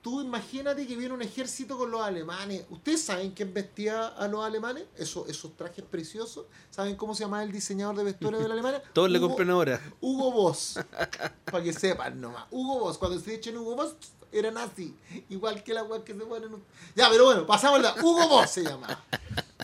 Tú 0.00 0.22
imagínate 0.22 0.86
que 0.86 0.96
viene 0.96 1.12
un 1.12 1.20
ejército 1.20 1.76
con 1.76 1.90
los 1.90 2.00
alemanes. 2.00 2.64
¿Ustedes 2.70 3.02
saben 3.02 3.32
quién 3.32 3.52
vestía 3.52 4.06
a 4.06 4.26
los 4.26 4.42
alemanes? 4.42 4.84
Esos, 4.96 5.28
esos 5.28 5.54
trajes 5.54 5.84
preciosos. 5.84 6.46
¿Saben 6.70 6.96
cómo 6.96 7.14
se 7.14 7.24
llama 7.24 7.42
el 7.42 7.52
diseñador 7.52 7.96
de 7.96 8.04
vestuario 8.04 8.38
de 8.38 8.48
la 8.48 8.54
Alemania? 8.54 8.82
Todos 8.94 9.10
le 9.10 9.20
compran 9.20 9.50
ahora. 9.50 9.78
Hugo 10.00 10.32
Boss. 10.32 10.80
Para 11.44 11.62
que 11.62 11.74
sepan 11.74 12.18
nomás. 12.18 12.46
Hugo 12.50 12.80
Boss. 12.80 12.96
Cuando 12.96 13.20
se 13.20 13.34
echen 13.34 13.58
Hugo 13.58 13.76
Boss, 13.76 13.94
era 14.32 14.50
nazi. 14.50 14.96
Igual 15.28 15.62
que 15.62 15.74
la 15.74 15.82
weá 15.82 16.02
que 16.02 16.14
se 16.14 16.20
ponen. 16.20 16.50
Ya, 16.96 17.10
pero 17.10 17.26
bueno, 17.26 17.46
pasamos 17.46 17.82
la. 17.82 17.94
Hugo 18.02 18.26
Boss 18.26 18.50
se 18.50 18.64
llama. 18.64 19.04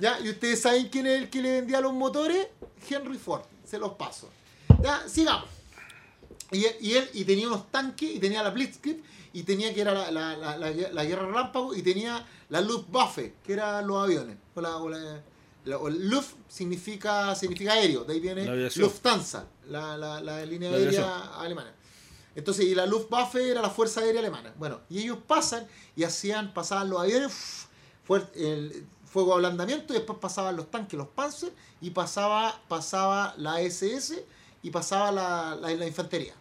Ya, 0.00 0.18
y 0.20 0.30
ustedes 0.30 0.60
saben 0.62 0.88
quién 0.88 1.06
es 1.06 1.22
el 1.22 1.30
que 1.30 1.40
le 1.42 1.52
vendía 1.60 1.80
los 1.80 1.92
motores? 1.92 2.48
Henry 2.88 3.18
Ford. 3.18 3.42
Se 3.64 3.78
los 3.78 3.92
paso. 3.92 4.28
Ya, 4.82 5.08
sigamos. 5.08 5.48
Y, 6.52 6.64
él- 6.64 6.76
y 6.80 6.92
él 6.94 7.10
y 7.14 7.24
tenía 7.24 7.48
unos 7.48 7.70
tanques 7.70 8.08
y 8.14 8.18
tenía 8.20 8.42
la 8.42 8.50
Blitzkrieg 8.50 9.02
y 9.32 9.42
tenía 9.42 9.74
que 9.74 9.80
era 9.80 9.92
la, 10.10 10.10
la, 10.10 10.56
la, 10.56 11.04
guerra 11.04 11.26
relámpago 11.26 11.74
y 11.74 11.82
tenía 11.82 12.24
la 12.48 12.60
Luftwaffe, 12.60 13.34
que 13.44 13.54
eran 13.54 13.86
los 13.86 14.02
aviones. 14.02 14.36
O 14.54 14.60
la, 14.60 14.76
o 14.76 14.88
o 15.80 15.90
Luft 15.90 16.34
significa, 16.48 17.34
significa 17.34 17.72
aéreo, 17.72 18.04
de 18.04 18.14
ahí 18.14 18.20
viene. 18.20 18.44
Lufthansa, 18.82 19.46
la, 19.68 19.96
la, 19.96 20.20
la 20.20 20.44
línea 20.46 20.70
aérea 20.70 21.40
alemana. 21.40 21.72
Entonces, 22.36 22.66
y 22.66 22.74
la 22.74 22.86
Luftwaffe 22.86 23.50
era 23.50 23.60
la 23.62 23.70
Fuerza 23.70 24.00
Aérea 24.02 24.20
Alemana. 24.20 24.54
Bueno, 24.58 24.80
y 24.88 25.00
ellos 25.00 25.18
pasan 25.26 25.66
y 25.96 26.04
hacían, 26.04 26.54
pasaban 26.54 26.88
los 26.90 27.00
aviones, 27.00 27.66
el 28.36 28.86
fuego 29.06 29.30
de 29.30 29.34
ablandamiento, 29.36 29.92
y 29.94 29.96
después 29.98 30.18
pasaban 30.18 30.56
los 30.56 30.70
tanques, 30.70 30.98
los 30.98 31.08
Panzer, 31.08 31.52
y 31.80 31.90
pasaba, 31.90 32.60
pasaba 32.68 33.34
la 33.38 33.60
SS 33.60 34.24
y 34.62 34.70
pasaba 34.70 35.12
la, 35.12 35.56
la, 35.56 35.70
la 35.74 35.86
infantería. 35.86 36.34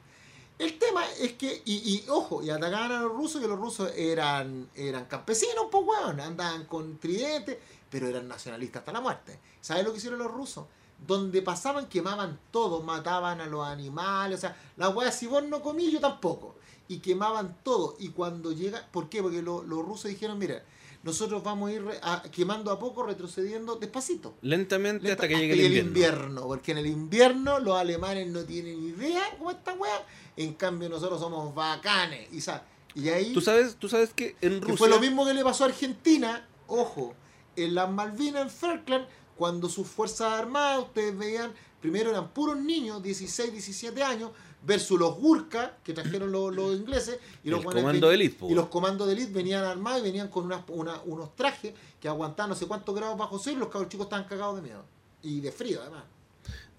El 0.58 0.80
tema 0.80 1.04
es 1.20 1.34
que, 1.34 1.62
y, 1.66 1.74
y, 1.76 2.06
ojo, 2.10 2.42
y 2.42 2.50
atacaban 2.50 2.92
a 2.94 3.02
los 3.02 3.12
rusos, 3.12 3.42
que 3.42 3.48
los 3.48 3.60
rusos 3.60 3.92
eran, 3.96 4.70
eran 4.76 5.06
campesinos, 5.06 5.66
pues 5.70 5.84
weón, 5.86 6.20
andaban 6.22 6.66
con 6.66 6.98
tridentes, 6.98 7.58
pero 7.90 8.08
eran 8.08 8.28
nacionalistas 8.28 8.80
hasta 8.82 8.94
la 8.94 9.02
muerte. 9.02 9.38
¿Sabes 9.60 9.84
lo 9.84 9.92
que 9.92 9.98
hicieron 9.98 10.20
los 10.20 10.32
rusos? 10.32 10.66
Donde 11.06 11.42
pasaban, 11.42 11.88
quemaban 11.90 12.40
todo, 12.52 12.82
mataban 12.82 13.42
a 13.42 13.48
los 13.48 13.68
animales, 13.68 14.38
o 14.38 14.42
sea, 14.42 14.58
la 14.78 14.88
weá, 14.90 15.12
si 15.12 15.28
vos 15.28 15.44
no 15.44 15.62
comí, 15.62 15.92
yo 15.92 16.00
tampoco. 16.00 16.56
Y 16.88 17.00
quemaban 17.00 17.58
todo. 17.64 17.98
Y 18.00 18.10
cuando 18.10 18.54
llega, 18.54 18.88
¿por 18.94 19.10
qué? 19.10 19.22
Porque 19.22 19.42
lo- 19.42 19.64
los 19.64 19.84
rusos 19.86 20.06
dijeron, 20.10 20.38
mira, 20.40 20.64
nosotros 21.06 21.44
vamos 21.44 21.70
a 21.70 21.74
ir 21.74 21.86
a- 22.02 22.24
quemando 22.32 22.72
a 22.72 22.80
poco, 22.80 23.04
retrocediendo 23.04 23.76
despacito. 23.76 24.36
Lentamente 24.42 25.12
hasta 25.12 25.28
que 25.28 25.36
Hasta 25.36 25.46
llegue 25.48 25.66
el 25.68 25.74
que 25.74 25.80
invierno. 25.80 26.42
Porque 26.42 26.72
en 26.72 26.80
el 26.80 26.88
invierno 26.88 27.60
los 27.60 27.78
alemanes 27.78 28.28
no 28.28 28.44
tienen 28.44 28.84
idea 28.84 29.22
cómo 29.38 29.52
esta 29.52 29.74
weá. 29.74 30.04
En 30.36 30.56
cambio, 30.56 30.90
nosotros 30.90 31.20
somos 31.22 31.54
bacanes. 31.54 32.28
Y, 32.34 33.00
y 33.00 33.10
ahí. 33.10 33.34
¿Tú 33.34 33.40
sabes, 33.40 33.76
tú 33.76 33.88
sabes 33.88 34.14
que 34.14 34.36
en 34.42 34.60
que 34.60 34.60
Rusia. 34.62 34.78
fue 34.78 34.90
lo 34.90 35.00
mismo 35.00 35.26
que 35.26 35.34
le 35.36 35.44
pasó 35.44 35.64
a 35.64 35.68
Argentina. 35.68 36.50
Ojo, 36.68 37.14
en 37.56 37.76
las 37.76 37.90
Malvinas, 37.92 38.42
en 38.42 38.50
Falkland, 38.50 39.06
cuando 39.38 39.70
sus 39.70 39.88
fuerzas 39.88 40.34
armadas, 40.34 40.80
ustedes 40.80 41.16
veían, 41.16 41.54
primero 41.82 42.10
eran 42.10 42.30
puros 42.30 42.58
niños, 42.58 43.04
16, 43.04 43.52
17 43.52 44.02
años, 44.02 44.32
versus 44.66 45.00
los 45.00 45.16
Gurkha, 45.18 45.78
que 45.84 45.94
trajeron 45.94 46.32
los, 46.32 46.54
los 46.56 46.76
ingleses. 46.76 47.20
Y 47.44 47.50
los 47.50 47.64
comando 47.64 48.08
ven- 48.10 48.34
po. 48.34 48.50
Y 48.50 48.54
los 48.56 48.68
comandos 48.68 49.08
de 49.08 49.14
élite 49.14 49.32
venían 49.32 49.64
armados 49.64 50.02
y 50.02 50.04
venían 50.04 50.28
con 50.30 50.46
unas- 50.46 50.64
una- 50.70 51.02
unos 51.04 51.36
trajes 51.36 51.74
que 52.02 52.08
aguantaban 52.08 52.50
no 52.50 52.56
sé 52.56 52.66
cuántos 52.66 52.96
grados 52.96 53.18
bajo 53.18 53.38
cero 53.40 53.58
y 53.58 53.60
los 53.60 53.70
cabros 53.70 53.90
chicos 53.90 54.06
estaban 54.08 54.26
cagados 54.28 54.56
de 54.58 54.62
miedo. 54.64 54.84
Y 55.24 55.40
de 55.42 55.52
frío, 55.52 55.82
además. 55.82 56.04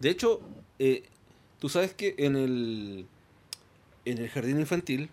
De 0.00 0.10
hecho, 0.10 0.40
eh, 0.78 1.04
tú 1.58 1.68
sabes 1.68 1.94
que 1.94 2.14
en 2.18 2.36
el, 2.36 3.06
en 4.04 4.18
el 4.18 4.28
jardín 4.28 4.58
infantil 4.60 5.08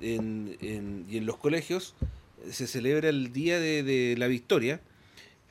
en- 0.00 0.56
en- 0.60 1.06
y 1.08 1.16
en 1.18 1.26
los 1.26 1.36
colegios 1.36 1.94
se 2.50 2.66
celebra 2.66 3.08
el 3.08 3.32
Día 3.32 3.58
de, 3.58 3.82
de 3.82 4.16
la 4.16 4.26
Victoria 4.28 4.80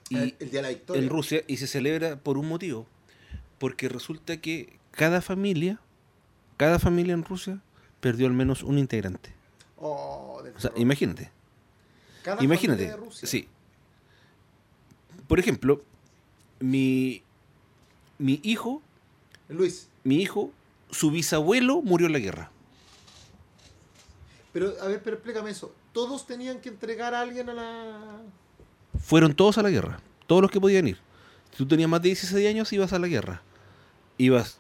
y, 0.10 0.16
el, 0.18 0.36
el 0.40 0.50
día 0.52 0.60
de 0.60 0.62
la 0.62 0.70
victoria. 0.70 1.02
en 1.04 1.10
Rusia 1.10 1.44
y 1.48 1.58
se 1.58 1.68
celebra 1.68 2.18
por 2.18 2.38
un 2.38 2.48
motivo. 2.48 2.86
Porque 3.60 3.90
resulta 3.90 4.38
que 4.38 4.78
cada 4.98 5.22
familia, 5.22 5.80
cada 6.58 6.80
familia 6.80 7.14
en 7.14 7.24
Rusia 7.24 7.62
perdió 8.02 8.26
al 8.28 8.34
menos 8.34 8.64
un 8.64 8.78
integrante. 8.80 9.32
Oh, 9.78 10.42
O 10.56 10.60
sea, 10.60 10.72
imagínate. 10.76 11.32
Cada 12.24 12.44
Imagínate, 12.44 12.84
familia 12.88 12.98
de 12.98 13.06
Rusia. 13.06 13.28
sí. 13.28 13.48
Por 15.28 15.40
ejemplo, 15.40 15.82
mi, 16.60 17.22
mi 18.18 18.40
hijo, 18.44 18.82
Luis, 19.50 19.88
mi 20.04 20.16
hijo, 20.22 20.52
su 20.90 21.12
bisabuelo 21.12 21.82
murió 21.82 22.08
en 22.08 22.14
la 22.14 22.20
guerra. 22.20 22.52
pero 24.54 24.74
a 24.82 24.88
ver, 24.88 25.02
pero 25.04 25.18
explícame 25.18 25.52
eso. 25.52 25.74
¿Todos 25.94 26.26
tenían 26.26 26.60
que 26.62 26.70
entregar 26.70 27.14
a 27.14 27.22
alguien 27.22 27.50
a 27.50 27.54
la...? 27.54 28.22
Fueron 29.00 29.34
todos 29.36 29.58
a 29.58 29.64
la 29.64 29.70
guerra, 29.70 30.00
todos 30.28 30.42
los 30.42 30.50
que 30.50 30.60
podían 30.62 30.88
ir. 30.88 30.98
Si 31.52 31.58
tú 31.58 31.68
tenías 31.68 31.90
más 31.90 32.02
de 32.02 32.10
16 32.10 32.48
años, 32.48 32.72
ibas 32.74 32.94
a 32.94 33.00
la 33.00 33.08
guerra. 33.08 33.42
ibas, 34.18 34.58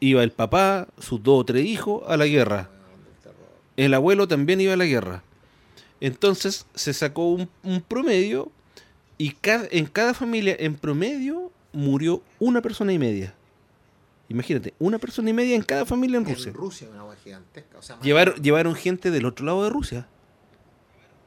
iba 0.00 0.22
el 0.22 0.30
papá, 0.32 0.88
sus 0.98 1.22
dos 1.22 1.40
o 1.40 1.44
tres 1.44 1.64
hijos 1.66 2.02
a 2.06 2.16
la 2.16 2.26
guerra. 2.26 2.70
El 3.76 3.94
abuelo 3.94 4.26
también 4.28 4.60
iba 4.60 4.72
a 4.72 4.76
la 4.76 4.84
guerra. 4.86 5.22
Entonces 6.00 6.66
se 6.74 6.92
sacó 6.92 7.28
un, 7.30 7.48
un 7.62 7.80
promedio 7.80 8.50
y 9.18 9.30
ca- 9.32 9.66
en 9.70 9.86
cada 9.86 10.14
familia, 10.14 10.56
en 10.58 10.76
promedio, 10.76 11.50
murió 11.72 12.22
una 12.38 12.62
persona 12.62 12.92
y 12.92 12.98
media. 12.98 13.34
Imagínate, 14.28 14.74
una 14.78 14.98
persona 14.98 15.30
y 15.30 15.32
media 15.32 15.56
en 15.56 15.62
cada 15.62 15.86
familia 15.86 16.18
en 16.18 16.24
Rusia. 16.26 16.48
En 16.50 16.54
Rusia, 16.54 16.88
una 16.90 17.00
agua 17.00 17.16
gigantesca. 17.24 17.78
O 17.78 17.82
sea, 17.82 17.96
más- 17.96 18.04
Llevaron, 18.04 18.34
llevaron 18.42 18.74
gente 18.74 19.10
del 19.10 19.24
otro 19.26 19.46
lado 19.46 19.64
de 19.64 19.70
Rusia, 19.70 20.06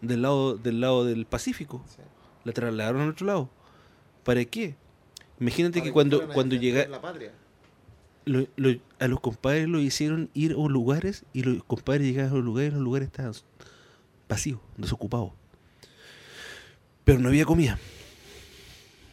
del 0.02 0.22
lado 0.22 0.56
del 0.56 0.80
lado 0.82 1.04
del 1.06 1.26
Pacífico. 1.26 1.84
Sí. 1.88 2.02
La 2.44 2.54
trasladaron 2.54 3.02
al 3.02 3.10
otro 3.10 3.26
lado. 3.28 3.50
¿Para 4.24 4.44
qué? 4.46 4.76
Imagínate 5.40 5.80
Para 5.80 5.86
que 5.86 5.92
cuando, 5.94 6.28
cuando 6.30 6.56
llega, 6.56 6.88
la 6.88 7.02
patria. 7.02 7.32
Lo- 8.26 8.48
lo- 8.56 8.80
a 9.00 9.08
los 9.08 9.20
compadres 9.20 9.68
lo 9.68 9.80
hicieron 9.80 10.30
ir 10.34 10.52
a 10.54 10.56
lugares 10.70 11.24
y 11.34 11.44
los 11.44 11.64
compadres 11.64 12.08
llegaban 12.08 12.32
a 12.32 12.36
los 12.36 12.44
lugares 12.46 12.72
y 12.72 12.76
los 12.76 12.84
lugares 12.84 13.08
estaban 13.08 13.34
vacíos, 14.30 14.60
desocupados. 14.78 15.32
Pero 17.04 17.20
no 17.20 17.30
había 17.30 17.46
comida. 17.46 17.80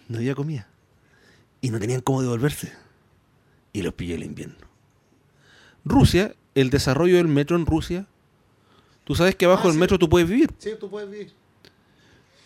No 0.08 0.18
había 0.18 0.34
comida. 0.34 0.68
Y 1.60 1.70
no 1.70 1.78
tenían 1.80 2.00
cómo 2.00 2.22
devolverse. 2.22 2.72
Y 3.72 3.82
los 3.82 3.94
pilló 3.94 4.14
el 4.14 4.24
invierno. 4.24 4.56
Rusia, 5.84 6.34
el 6.54 6.70
desarrollo 6.70 7.16
del 7.16 7.28
metro 7.28 7.56
en 7.56 7.66
Rusia. 7.66 8.06
Tú 9.04 9.14
sabes 9.14 9.36
que 9.36 9.46
abajo 9.46 9.62
Ah, 9.64 9.66
del 9.68 9.74
sí. 9.74 9.78
metro 9.80 9.98
tú 9.98 10.08
puedes 10.08 10.28
vivir. 10.28 10.50
Sí, 10.58 10.70
tú 10.78 10.90
puedes 10.90 11.10
vivir. 11.10 11.32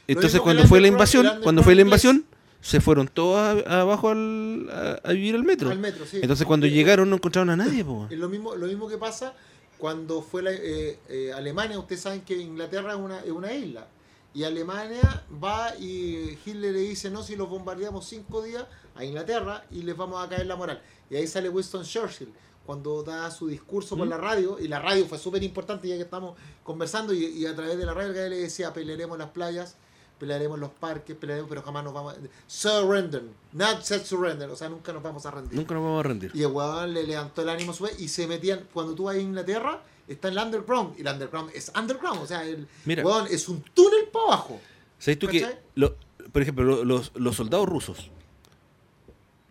Entonces 0.07 0.41
cuando 0.41 0.65
fue 0.67 0.81
la 0.81 0.89
invasión, 0.89 1.29
cuando 1.43 1.63
fue 1.63 1.75
la 1.75 1.83
invasión, 1.83 2.25
se 2.63 2.81
fueron 2.81 3.09
todos 3.09 3.37
a- 3.67 3.81
abajo 3.83 4.09
al- 4.09 4.71
a, 4.71 5.01
a 5.07 5.13
vivir 5.13 5.35
al 5.35 5.43
metro. 5.45 5.69
Al 5.71 5.79
metro, 5.79 6.07
sí. 6.07 6.21
Entonces 6.23 6.47
cuando 6.47 6.67
Eh, 6.67 6.71
llegaron 6.71 7.11
no 7.11 7.17
encontraron 7.17 7.51
a 7.51 7.57
nadie, 7.57 7.85
po. 7.85 8.07
Lo 8.11 8.29
mismo, 8.31 8.55
lo 8.55 8.67
mismo 8.67 8.89
que 8.89 8.97
pasa 8.97 9.35
cuando 9.79 10.23
fue 10.23 10.43
la, 10.43 10.53
eh, 10.53 10.99
eh, 11.11 11.33
Alemania. 11.35 11.79
Ustedes 11.79 12.01
saben 12.01 12.23
que 12.23 12.39
Inglaterra 12.39 12.93
es 12.93 12.99
una, 12.99 13.21
es 13.21 13.31
una 13.33 13.53
isla. 13.53 13.87
Y 14.35 14.45
Alemania 14.45 15.25
va 15.45 15.77
y 15.79 16.39
Hitler 16.47 16.73
le 16.73 16.79
dice, 16.81 17.11
no, 17.11 17.23
si 17.23 17.37
los 17.37 17.51
bombardeamos 17.51 18.07
cinco 18.09 18.41
días 18.43 18.65
a 18.95 19.05
Inglaterra 19.05 19.65
y 19.71 19.83
les 19.83 19.95
vamos 19.95 20.25
a 20.25 20.29
caer 20.29 20.47
la 20.47 20.57
moral. 20.57 20.81
Y 21.11 21.17
ahí 21.17 21.27
sale 21.27 21.51
Winston 21.51 21.83
Churchill 21.85 22.33
cuando 22.65 23.03
da 23.03 23.31
su 23.31 23.49
discurso 23.49 23.95
por 23.97 24.07
¿Mm? 24.07 24.11
la 24.11 24.17
radio. 24.19 24.59
Y 24.59 24.69
la 24.69 24.79
radio 24.79 25.05
fue 25.05 25.19
súper 25.19 25.43
importante 25.43 25.89
ya 25.89 25.97
que 25.97 26.03
estamos 26.03 26.39
conversando. 26.63 27.13
Y, 27.13 27.25
y 27.27 27.45
a 27.45 27.55
través 27.55 27.77
de 27.77 27.85
la 27.85 27.93
radio 27.93 28.15
que 28.15 28.29
le 28.31 28.37
decía, 28.39 28.73
pelearemos 28.73 29.19
las 29.19 29.31
playas, 29.31 29.77
pelearemos 30.23 30.57
los 30.61 30.71
parques, 30.71 31.17
pelearemos, 31.17 31.49
pero 31.49 31.63
jamás 31.63 31.83
nos 31.83 31.93
vamos 31.93 32.15
a... 32.15 32.17
Surrender, 32.47 33.25
not 33.53 33.83
set 33.83 34.05
surrender. 34.05 34.49
O 34.51 34.55
sea, 34.55 34.69
nunca 34.69 34.93
nos 34.93 35.03
vamos 35.03 35.27
a 35.27 35.33
rendir. 35.33 35.55
Nunca 35.59 35.75
nos 35.75 35.83
vamos 35.83 35.99
a 36.05 36.09
rendir. 36.09 36.31
Y 36.33 36.43
el 36.43 36.47
weón 36.53 36.95
le 36.95 37.03
levantó 37.03 37.43
el 37.43 37.49
ánimo 37.49 37.73
a 37.73 37.75
su 37.75 37.83
vez 37.83 37.99
y 38.01 38.07
se 38.07 38.29
metían. 38.29 38.61
Cuando 38.73 38.95
tú 38.95 39.03
vas 39.05 39.17
a 39.17 39.19
Inglaterra, 39.19 39.83
está 40.07 40.29
en 40.29 40.39
el 40.39 40.45
underground. 40.45 40.97
Y 40.97 41.01
el 41.01 41.09
underground 41.09 41.51
es 41.57 41.73
underground. 41.77 42.23
O 42.23 42.27
sea, 42.29 42.45
el 42.45 42.69
Mira. 42.85 43.03
weón 43.05 43.27
es 43.29 43.49
un 43.49 43.63
túnel 43.75 44.07
para 44.13 44.27
abajo. 44.27 44.61
¿Sabes 45.01 45.19
tú 45.19 45.27
que, 45.27 45.41
¿Cachai? 45.41 45.59
lo- 45.75 45.97
por 46.33 46.41
ejemplo, 46.41 46.63
lo- 46.65 46.85
los, 46.85 47.11
los 47.17 47.35
soldados 47.35 47.69
rusos 47.69 48.11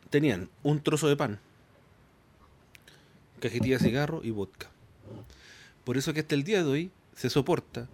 tenían 0.10 0.50
un 0.64 0.82
trozo 0.82 1.10
de 1.10 1.18
pan, 1.18 1.40
cajetilla 3.42 3.78
de 3.78 3.84
cigarro 3.84 4.22
y 4.24 4.32
vodka? 4.32 4.68
Por 5.84 5.98
eso 5.98 6.14
que 6.14 6.22
hasta 6.22 6.36
el 6.36 6.44
día 6.46 6.64
de 6.64 6.70
hoy 6.70 6.92
se 7.14 7.30
soporta 7.30 7.90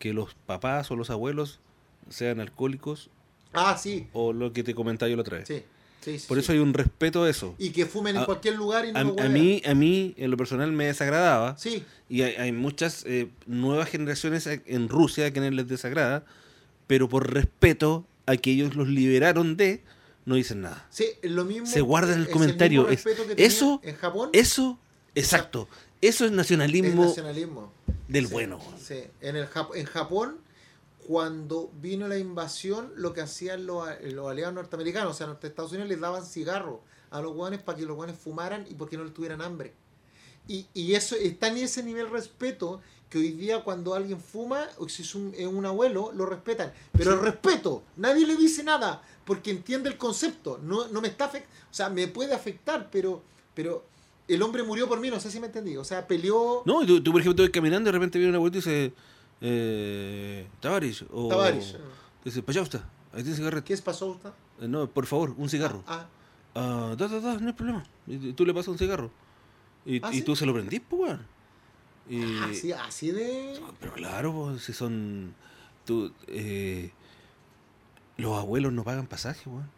que 0.00 0.12
los 0.12 0.34
papás 0.34 0.90
o 0.90 0.96
los 0.96 1.10
abuelos 1.10 1.60
sean 2.10 2.40
alcohólicos 2.40 3.10
Ah, 3.52 3.78
sí. 3.80 4.06
o 4.12 4.32
lo 4.32 4.52
que 4.52 4.62
te 4.62 4.74
comentaba 4.74 5.08
yo 5.08 5.16
la 5.16 5.22
otra 5.22 5.38
vez. 5.38 5.48
Sí. 5.48 5.62
sí, 6.00 6.18
sí, 6.18 6.26
Por 6.28 6.38
eso 6.38 6.52
hay 6.52 6.58
un 6.58 6.74
respeto 6.74 7.24
a 7.24 7.30
eso. 7.30 7.54
Y 7.58 7.70
que 7.70 7.86
fumen 7.86 8.16
en 8.16 8.22
A- 8.22 8.26
cualquier 8.26 8.56
lugar 8.56 8.84
y 8.86 8.92
no 8.92 8.98
A, 8.98 9.02
lo 9.04 9.20
a 9.20 9.28
mí, 9.28 9.62
a 9.64 9.74
mí, 9.74 10.14
en 10.16 10.30
lo 10.30 10.36
personal, 10.36 10.70
me 10.72 10.86
desagradaba. 10.86 11.56
Sí. 11.58 11.84
Y 12.08 12.22
hay, 12.22 12.34
hay 12.36 12.52
muchas 12.52 13.04
eh, 13.06 13.28
nuevas 13.46 13.88
generaciones 13.88 14.46
en 14.46 14.88
Rusia 14.88 15.26
a 15.26 15.30
quienes 15.30 15.52
les 15.54 15.66
desagrada, 15.68 16.24
pero 16.86 17.08
por 17.08 17.32
respeto 17.32 18.06
a 18.26 18.36
que 18.36 18.50
ellos 18.52 18.74
los 18.76 18.88
liberaron 18.88 19.56
de, 19.56 19.82
no 20.26 20.34
dicen 20.34 20.60
nada. 20.62 20.86
Sí, 20.90 21.06
lo 21.22 21.44
mismo. 21.44 21.66
Se 21.66 21.80
guarda 21.80 22.14
en 22.14 22.20
el 22.20 22.28
comentario, 22.30 22.86
mismo 22.86 23.10
es- 23.10 23.36
eso- 23.38 23.80
En 23.82 23.96
Japón. 23.96 24.30
Eso, 24.34 24.78
exacto, 25.14 25.68
eso 26.00 26.24
es 26.24 26.30
es 26.30 26.36
nacionalismo 26.36 27.04
nacionalismo. 27.06 27.72
del 28.08 28.26
bueno. 28.28 28.60
Sí, 28.82 29.00
en, 29.20 29.36
el 29.36 29.48
en 29.74 29.84
Japón, 29.86 30.36
cuando 31.08 31.70
vino 31.80 32.06
la 32.06 32.18
invasión, 32.18 32.92
lo 32.96 33.14
que 33.14 33.22
hacían 33.22 33.64
los, 33.64 33.88
los 34.12 34.30
aliados 34.30 34.54
norteamericanos, 34.54 35.12
o 35.12 35.14
sea, 35.16 35.26
los 35.26 35.42
Estados 35.42 35.72
Unidos 35.72 35.88
les 35.88 35.98
daban 35.98 36.22
cigarros 36.22 36.80
a 37.10 37.22
los 37.22 37.32
guanes 37.32 37.62
para 37.62 37.78
que 37.78 37.86
los 37.86 37.96
guanes 37.96 38.14
fumaran 38.18 38.66
y 38.68 38.74
porque 38.74 38.98
no 38.98 39.04
les 39.04 39.14
tuvieran 39.14 39.40
hambre. 39.40 39.72
Y, 40.46 40.66
y 40.74 40.92
eso 40.92 41.16
está 41.16 41.48
en 41.48 41.56
ese 41.56 41.82
nivel 41.82 42.04
de 42.08 42.12
respeto 42.12 42.82
que 43.08 43.16
hoy 43.16 43.30
día 43.32 43.64
cuando 43.64 43.94
alguien 43.94 44.20
fuma, 44.20 44.66
o 44.76 44.86
si 44.86 45.00
es 45.00 45.14
un, 45.14 45.32
es 45.34 45.46
un 45.46 45.64
abuelo, 45.64 46.12
lo 46.14 46.26
respetan. 46.26 46.74
Pero 46.92 47.14
el 47.14 47.20
respeto, 47.20 47.82
nadie 47.96 48.26
le 48.26 48.36
dice 48.36 48.62
nada, 48.62 49.02
porque 49.24 49.50
entiende 49.50 49.88
el 49.88 49.96
concepto. 49.96 50.60
No, 50.62 50.88
no 50.88 51.00
me 51.00 51.08
está 51.08 51.32
afect- 51.32 51.46
o 51.70 51.74
sea, 51.74 51.88
me 51.88 52.06
puede 52.08 52.34
afectar, 52.34 52.90
pero, 52.92 53.22
pero 53.54 53.82
el 54.28 54.42
hombre 54.42 54.62
murió 54.62 54.86
por 54.86 55.00
mí, 55.00 55.08
no 55.08 55.20
sé 55.20 55.30
si 55.30 55.40
me 55.40 55.46
entendí. 55.46 55.78
O 55.78 55.84
sea, 55.84 56.06
peleó. 56.06 56.62
No, 56.66 56.84
tú, 56.84 57.02
tú, 57.02 57.12
por 57.12 57.22
ejemplo, 57.22 57.44
estás 57.44 57.54
caminando 57.54 57.88
y 57.88 57.92
de 57.92 57.98
repente 57.98 58.18
viene 58.18 58.28
una 58.32 58.40
vuelta 58.40 58.58
y 58.58 58.60
dice, 58.60 58.92
eh, 59.40 60.46
Tavares, 60.60 61.04
o 61.12 61.28
Tavares. 61.28 61.76
dice, 62.24 62.42
Payausta, 62.42 62.88
ahí 63.12 63.22
tiene 63.22 63.36
cigarrete. 63.36 63.64
¿Qué 63.64 63.74
es 63.74 63.82
pasó? 63.82 64.18
Eh, 64.60 64.68
no, 64.68 64.86
por 64.88 65.06
favor, 65.06 65.34
un 65.36 65.48
cigarro. 65.48 65.82
Ah, 65.86 66.06
Ah, 66.54 66.94
da, 66.98 67.06
da, 67.06 67.20
da, 67.20 67.34
no 67.38 67.46
hay 67.48 67.52
problema. 67.52 67.84
Y 68.06 68.32
tú 68.32 68.44
le 68.44 68.52
pasas 68.52 68.68
un 68.68 68.78
cigarro. 68.78 69.10
Y, 69.86 70.00
¿Ah, 70.02 70.10
y 70.12 70.16
sí? 70.16 70.22
tú 70.22 70.34
se 70.34 70.44
lo 70.44 70.52
prendís, 70.52 70.80
pues, 70.88 71.02
weón. 71.02 71.26
Y, 72.08 72.22
ah, 72.38 72.48
así, 72.50 72.72
así 72.72 73.10
de. 73.12 73.60
Pero 73.78 73.92
claro, 73.92 74.58
si 74.58 74.72
son. 74.72 75.34
Tú, 75.84 76.12
eh, 76.26 76.90
los 78.16 78.36
abuelos 78.36 78.72
no 78.72 78.82
pagan 78.82 79.06
pasaje, 79.06 79.48
weón. 79.48 79.70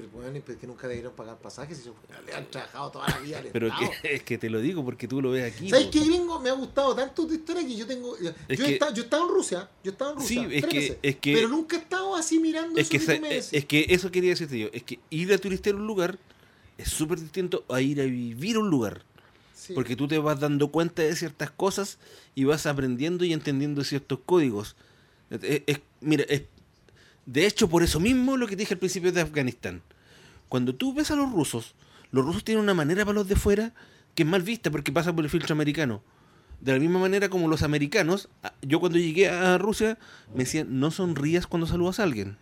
Pero 0.00 0.10
bueno, 0.12 0.40
pero 0.46 0.58
que 0.60 0.66
nunca 0.68 0.86
debieron 0.86 1.12
pagar 1.14 1.36
pasajes 1.38 1.78
si 1.78 1.90
le 2.26 2.32
han 2.34 2.46
trabajado 2.50 2.90
toda 2.92 3.08
la 3.08 3.18
vida 3.18 3.42
Pero 3.52 3.68
que, 3.76 3.90
es 4.14 4.22
que 4.22 4.38
te 4.38 4.48
lo 4.48 4.60
digo 4.60 4.84
porque 4.84 5.08
tú 5.08 5.20
lo 5.20 5.30
ves 5.32 5.52
aquí. 5.52 5.68
¿Sabes 5.68 5.88
qué, 5.88 6.00
gringo? 6.04 6.38
Me 6.38 6.50
ha 6.50 6.52
gustado 6.52 6.94
tanto 6.94 7.26
tu 7.26 7.34
historia 7.34 7.66
que 7.66 7.74
yo 7.76 7.84
tengo. 7.86 8.16
Yo, 8.20 8.32
que- 8.46 8.72
estado, 8.74 8.94
yo 8.94 9.02
he 9.02 9.04
estado 9.04 9.24
en 9.28 9.34
Rusia. 9.34 9.68
Yo 9.82 9.90
he 9.90 9.92
estado 9.92 10.12
en 10.14 10.20
Sí, 10.20 10.36
Rusia. 10.36 10.56
es 10.56 10.62
tres 10.62 10.72
que- 10.72 10.78
veces, 10.80 10.96
es 11.02 11.16
que- 11.16 11.34
pero 11.34 11.48
nunca 11.48 11.76
he 11.76 11.80
estado 11.80 12.14
así 12.14 12.38
mirando 12.38 12.78
Es 12.78 12.88
eso 12.88 13.06
que, 13.06 13.16
tú 13.16 13.22
me 13.22 13.28
decís. 13.30 13.48
es 13.52 13.64
que 13.64 13.86
eso 13.88 14.10
quería 14.12 14.30
decirte 14.30 14.58
yo. 14.58 14.68
Es 14.72 14.82
que 14.84 15.00
ir 15.10 15.32
a 15.32 15.38
turistear 15.38 15.74
a 15.74 15.78
un 15.78 15.86
lugar 15.88 16.16
es 16.76 16.88
súper 16.88 17.18
distinto 17.18 17.64
a 17.68 17.80
ir 17.80 18.00
a 18.00 18.04
vivir 18.04 18.54
a 18.56 18.60
un 18.60 18.70
lugar. 18.70 19.02
Sí. 19.54 19.72
Porque 19.74 19.96
tú 19.96 20.06
te 20.06 20.18
vas 20.18 20.38
dando 20.38 20.68
cuenta 20.70 21.02
de 21.02 21.16
ciertas 21.16 21.50
cosas 21.50 21.98
y 22.36 22.44
vas 22.44 22.64
aprendiendo 22.66 23.24
y 23.24 23.32
entendiendo 23.32 23.82
ciertos 23.82 24.20
códigos. 24.24 24.76
Es- 25.30 25.62
es- 25.66 25.80
mira, 26.00 26.24
es- 26.28 26.42
de 27.30 27.46
hecho, 27.46 27.68
por 27.68 27.82
eso 27.82 28.00
mismo 28.00 28.36
lo 28.38 28.46
que 28.46 28.56
te 28.56 28.60
dije 28.62 28.74
al 28.74 28.80
principio 28.80 29.12
de 29.12 29.20
Afganistán. 29.20 29.82
Cuando 30.48 30.74
tú 30.74 30.94
ves 30.94 31.10
a 31.10 31.16
los 31.16 31.30
rusos, 31.30 31.74
los 32.10 32.24
rusos 32.24 32.42
tienen 32.42 32.64
una 32.64 32.72
manera 32.74 33.04
para 33.04 33.16
los 33.16 33.28
de 33.28 33.36
fuera 33.36 33.74
que 34.14 34.22
es 34.22 34.28
mal 34.28 34.42
vista 34.42 34.70
porque 34.70 34.90
pasa 34.92 35.14
por 35.14 35.24
el 35.24 35.30
filtro 35.30 35.52
americano. 35.52 36.02
De 36.60 36.72
la 36.72 36.78
misma 36.78 36.98
manera 36.98 37.28
como 37.28 37.46
los 37.46 37.62
americanos, 37.62 38.28
a- 38.42 38.52
yo 38.62 38.80
cuando 38.80 38.98
llegué 38.98 39.28
a 39.28 39.58
Rusia 39.58 39.98
me 40.34 40.44
decían, 40.44 40.80
no 40.80 40.90
sonrías 40.90 41.46
cuando 41.46 41.66
saludas 41.66 42.00
a 42.00 42.04
alguien. 42.04 42.36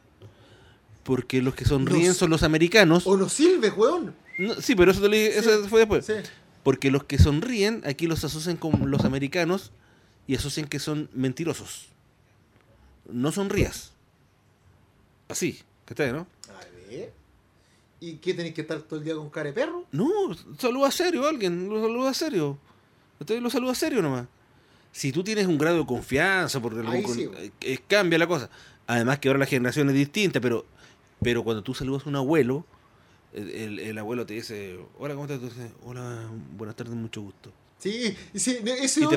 Porque 1.03 1.43
los 1.43 1.55
que 1.55 1.64
sonríen 1.64 2.14
son 2.14 2.30
los 2.30 2.43
americanos. 2.45 3.07
O 3.07 3.16
no 3.16 3.28
sirve, 3.28 3.70
weón. 3.70 4.14
No, 4.39 4.55
sí, 4.61 4.74
pero 4.76 4.91
eso, 4.93 5.01
te 5.01 5.09
lo 5.09 5.14
dije- 5.14 5.39
eso 5.39 5.68
fue 5.68 5.80
después. 5.80 6.07
Sí. 6.07 6.14
Porque 6.62 6.91
los 6.91 7.05
que 7.05 7.18
sonríen, 7.18 7.82
aquí 7.87 8.07
los 8.07 8.24
asocian 8.24 8.57
con 8.57 8.91
los 8.91 9.05
americanos 9.05 9.70
y 10.26 10.34
asocian 10.37 10.66
que 10.66 10.78
son 10.78 11.09
mentirosos. 11.12 11.87
No 13.11 13.32
sonrías. 13.32 13.93
Así, 15.29 15.59
¿qué 15.85 15.95
tal, 15.95 16.12
no? 16.12 16.27
A 16.51 16.87
ver. 16.89 17.12
¿Y 18.01 18.16
qué 18.16 18.35
tenéis 18.35 18.55
que 18.55 18.61
estar 18.61 18.81
todo 18.83 18.99
el 18.99 19.05
día 19.05 19.14
con 19.14 19.31
cara 19.31 19.49
de 19.49 19.53
perro? 19.55 19.85
No, 19.93 20.09
saluda 20.59 20.91
serio 20.91 21.24
a 21.24 21.31
alguien, 21.31 21.68
lo 21.68 21.81
saluda 21.81 22.12
serio. 22.14 22.59
Entonces 23.18 23.43
lo 23.43 23.51
saluda 23.51 23.74
serio 23.74 24.03
nomás. 24.03 24.27
Si 24.93 25.12
tú 25.12 25.24
tienes 25.24 25.47
un 25.47 25.59
grado 25.59 25.79
de 25.79 25.87
confianza, 25.87 26.61
porque 26.61 26.81
algún 26.81 26.95
Ahí 26.95 27.03
con- 27.03 27.14
sí. 27.14 27.29
eh, 27.37 27.51
eh, 27.62 27.79
cambia 27.89 28.18
la 28.18 28.27
cosa. 28.27 28.51
Además 28.87 29.18
que 29.18 29.29
ahora 29.29 29.39
la 29.41 29.47
generación 29.47 29.88
es 29.88 29.95
distinta, 29.95 30.41
pero, 30.41 30.64
pero 31.22 31.42
cuando 31.42 31.63
tú 31.63 31.75
saludas 31.75 32.07
a 32.07 32.09
un 32.09 32.17
abuelo, 32.17 32.64
el, 33.33 33.51
el- 33.51 33.79
el 33.80 33.99
abuelo 33.99 34.25
te 34.26 34.34
dice, 34.34 34.79
hola, 34.99 35.14
¿cómo 35.14 35.25
estás? 35.26 35.41
Tú 35.41 35.46
dices, 35.49 35.72
hola, 35.84 36.29
buenas 36.57 36.76
tardes, 36.76 36.95
mucho 36.95 37.21
gusto. 37.22 37.51
Sí, 37.79 38.17
y 38.33 38.39
te 38.41 39.17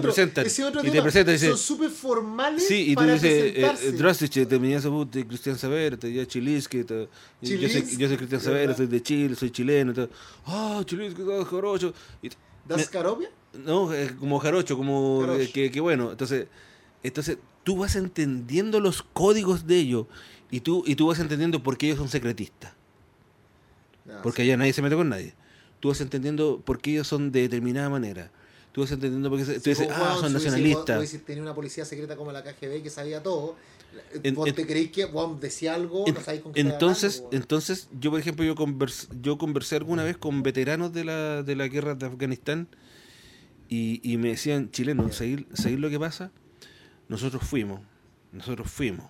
otro, 0.66 0.86
y 0.86 0.92
te 0.92 1.02
presentan, 1.02 1.34
dice, 1.34 1.48
son 1.48 1.58
súper 1.58 1.90
formales 1.90 2.68
Sí, 2.68 2.92
y 2.92 2.96
tú 2.96 3.04
dices, 3.04 3.24
eh, 3.24 3.76
eh 3.84 3.92
Drastic, 3.94 4.48
terminé 4.50 4.78
de 4.82 5.26
Cristian 5.26 5.58
Saber, 5.58 5.96
te 5.96 6.12
ya 6.12 6.26
Chilisque, 6.26 6.86
yo, 6.86 7.08
yo 7.42 7.70
soy, 7.70 8.18
Cristian 8.18 8.42
Saber, 8.42 8.76
soy 8.76 8.88
de 8.88 9.02
Chile, 9.02 9.36
soy 9.36 9.50
chileno, 9.50 9.94
ah, 10.46 10.78
oh, 10.78 10.84
Chilisque, 10.84 11.24
todo 11.24 11.42
ah, 11.42 11.46
jarocho. 11.46 11.94
Y, 12.22 12.30
¿Das 12.68 12.80
me, 12.80 12.86
caropia? 12.88 13.32
No, 13.54 13.94
eh, 13.94 14.14
como 14.20 14.40
jarocho, 14.40 14.76
como 14.76 15.26
eh, 15.36 15.50
que, 15.52 15.80
bueno, 15.80 16.12
entonces, 16.12 16.48
entonces 17.02 17.38
tú 17.64 17.78
vas 17.78 17.96
entendiendo 17.96 18.82
los 18.82 19.04
códigos 19.04 19.68
de 19.68 19.78
ellos 19.78 20.06
y 20.52 20.60
tú, 20.60 20.84
y 20.86 20.96
tú 20.96 21.08
vas 21.08 21.20
entendiendo 21.20 21.64
por 21.64 21.78
qué 21.78 21.88
ellos 21.88 22.00
son 22.00 22.10
secretistas. 22.10 22.74
Ah, 24.10 24.20
Porque 24.22 24.42
allá 24.42 24.58
nadie 24.58 24.74
se 24.74 24.82
mete 24.82 24.98
con 24.98 25.08
nadie. 25.08 25.34
Tú 25.80 25.88
vas 25.88 26.02
entendiendo 26.02 26.62
por 26.64 26.82
qué 26.82 26.92
ellos 26.92 27.08
son 27.08 27.32
de 27.32 27.44
determinada 27.44 27.90
manera 27.90 28.32
Tú 28.72 28.82
vas 28.82 28.92
entendiendo 28.92 29.30
por 29.30 29.40
qué 29.40 29.46
se- 29.46 29.60
tú 29.60 29.70
dices, 29.72 29.88
Pues, 29.88 30.00
ah, 30.00 30.18
son 30.20 30.32
nacionalistas. 30.34 31.12
tenía 31.26 31.42
una 31.42 31.56
policía 31.56 31.86
secreta 31.86 32.16
como 32.16 32.32
la 32.32 32.44
KGB 32.44 32.84
que 32.84 32.90
sabía 32.90 33.24
todo. 33.24 33.56
En- 34.24 34.36
vos 34.36 34.54
te 34.54 34.68
creéis 34.68 34.92
que 34.92 35.06
weón, 35.06 35.40
decía 35.40 35.74
algo, 35.74 36.06
no 36.08 36.22
sabéis 36.22 36.44
con 36.44 36.54
qué 36.54 36.62
entonces, 36.62 37.22
weón. 37.22 37.34
entonces, 37.34 37.88
yo 38.00 38.12
por 38.12 38.20
ejemplo, 38.20 38.46
yo 38.46 38.54
conversé, 38.54 39.08
yo 39.22 39.40
conversé 39.40 39.78
alguna 39.78 40.04
vez 40.04 40.18
con 40.18 40.44
veteranos 40.44 40.94
de 40.94 41.04
la, 41.06 41.42
de 41.42 41.56
la 41.56 41.68
guerra 41.68 41.96
de 41.96 42.06
Afganistán 42.06 42.68
y, 43.68 44.00
y 44.04 44.18
me 44.18 44.30
decían, 44.30 44.70
chilenos, 44.70 45.16
¿sabéis 45.16 45.46
sabéis 45.56 45.80
lo 45.80 45.90
que 45.90 46.00
pasa? 46.00 46.32
Nosotros 47.08 47.42
fuimos, 47.44 47.82
nosotros 48.32 48.70
fuimos. 48.70 49.06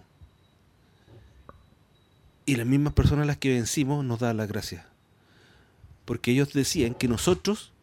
Y 2.45 2.55
las 2.55 2.65
mismas 2.65 2.93
personas 2.93 3.23
a 3.23 3.27
las 3.27 3.37
que 3.37 3.49
vencimos 3.53 4.03
nos 4.05 4.19
daban 4.19 4.37
las 4.37 4.47
gracias. 4.47 4.85
Porque 6.05 6.31
ellos 6.31 6.53
decían 6.53 6.95
que 6.95 7.07
nosotros 7.07 7.73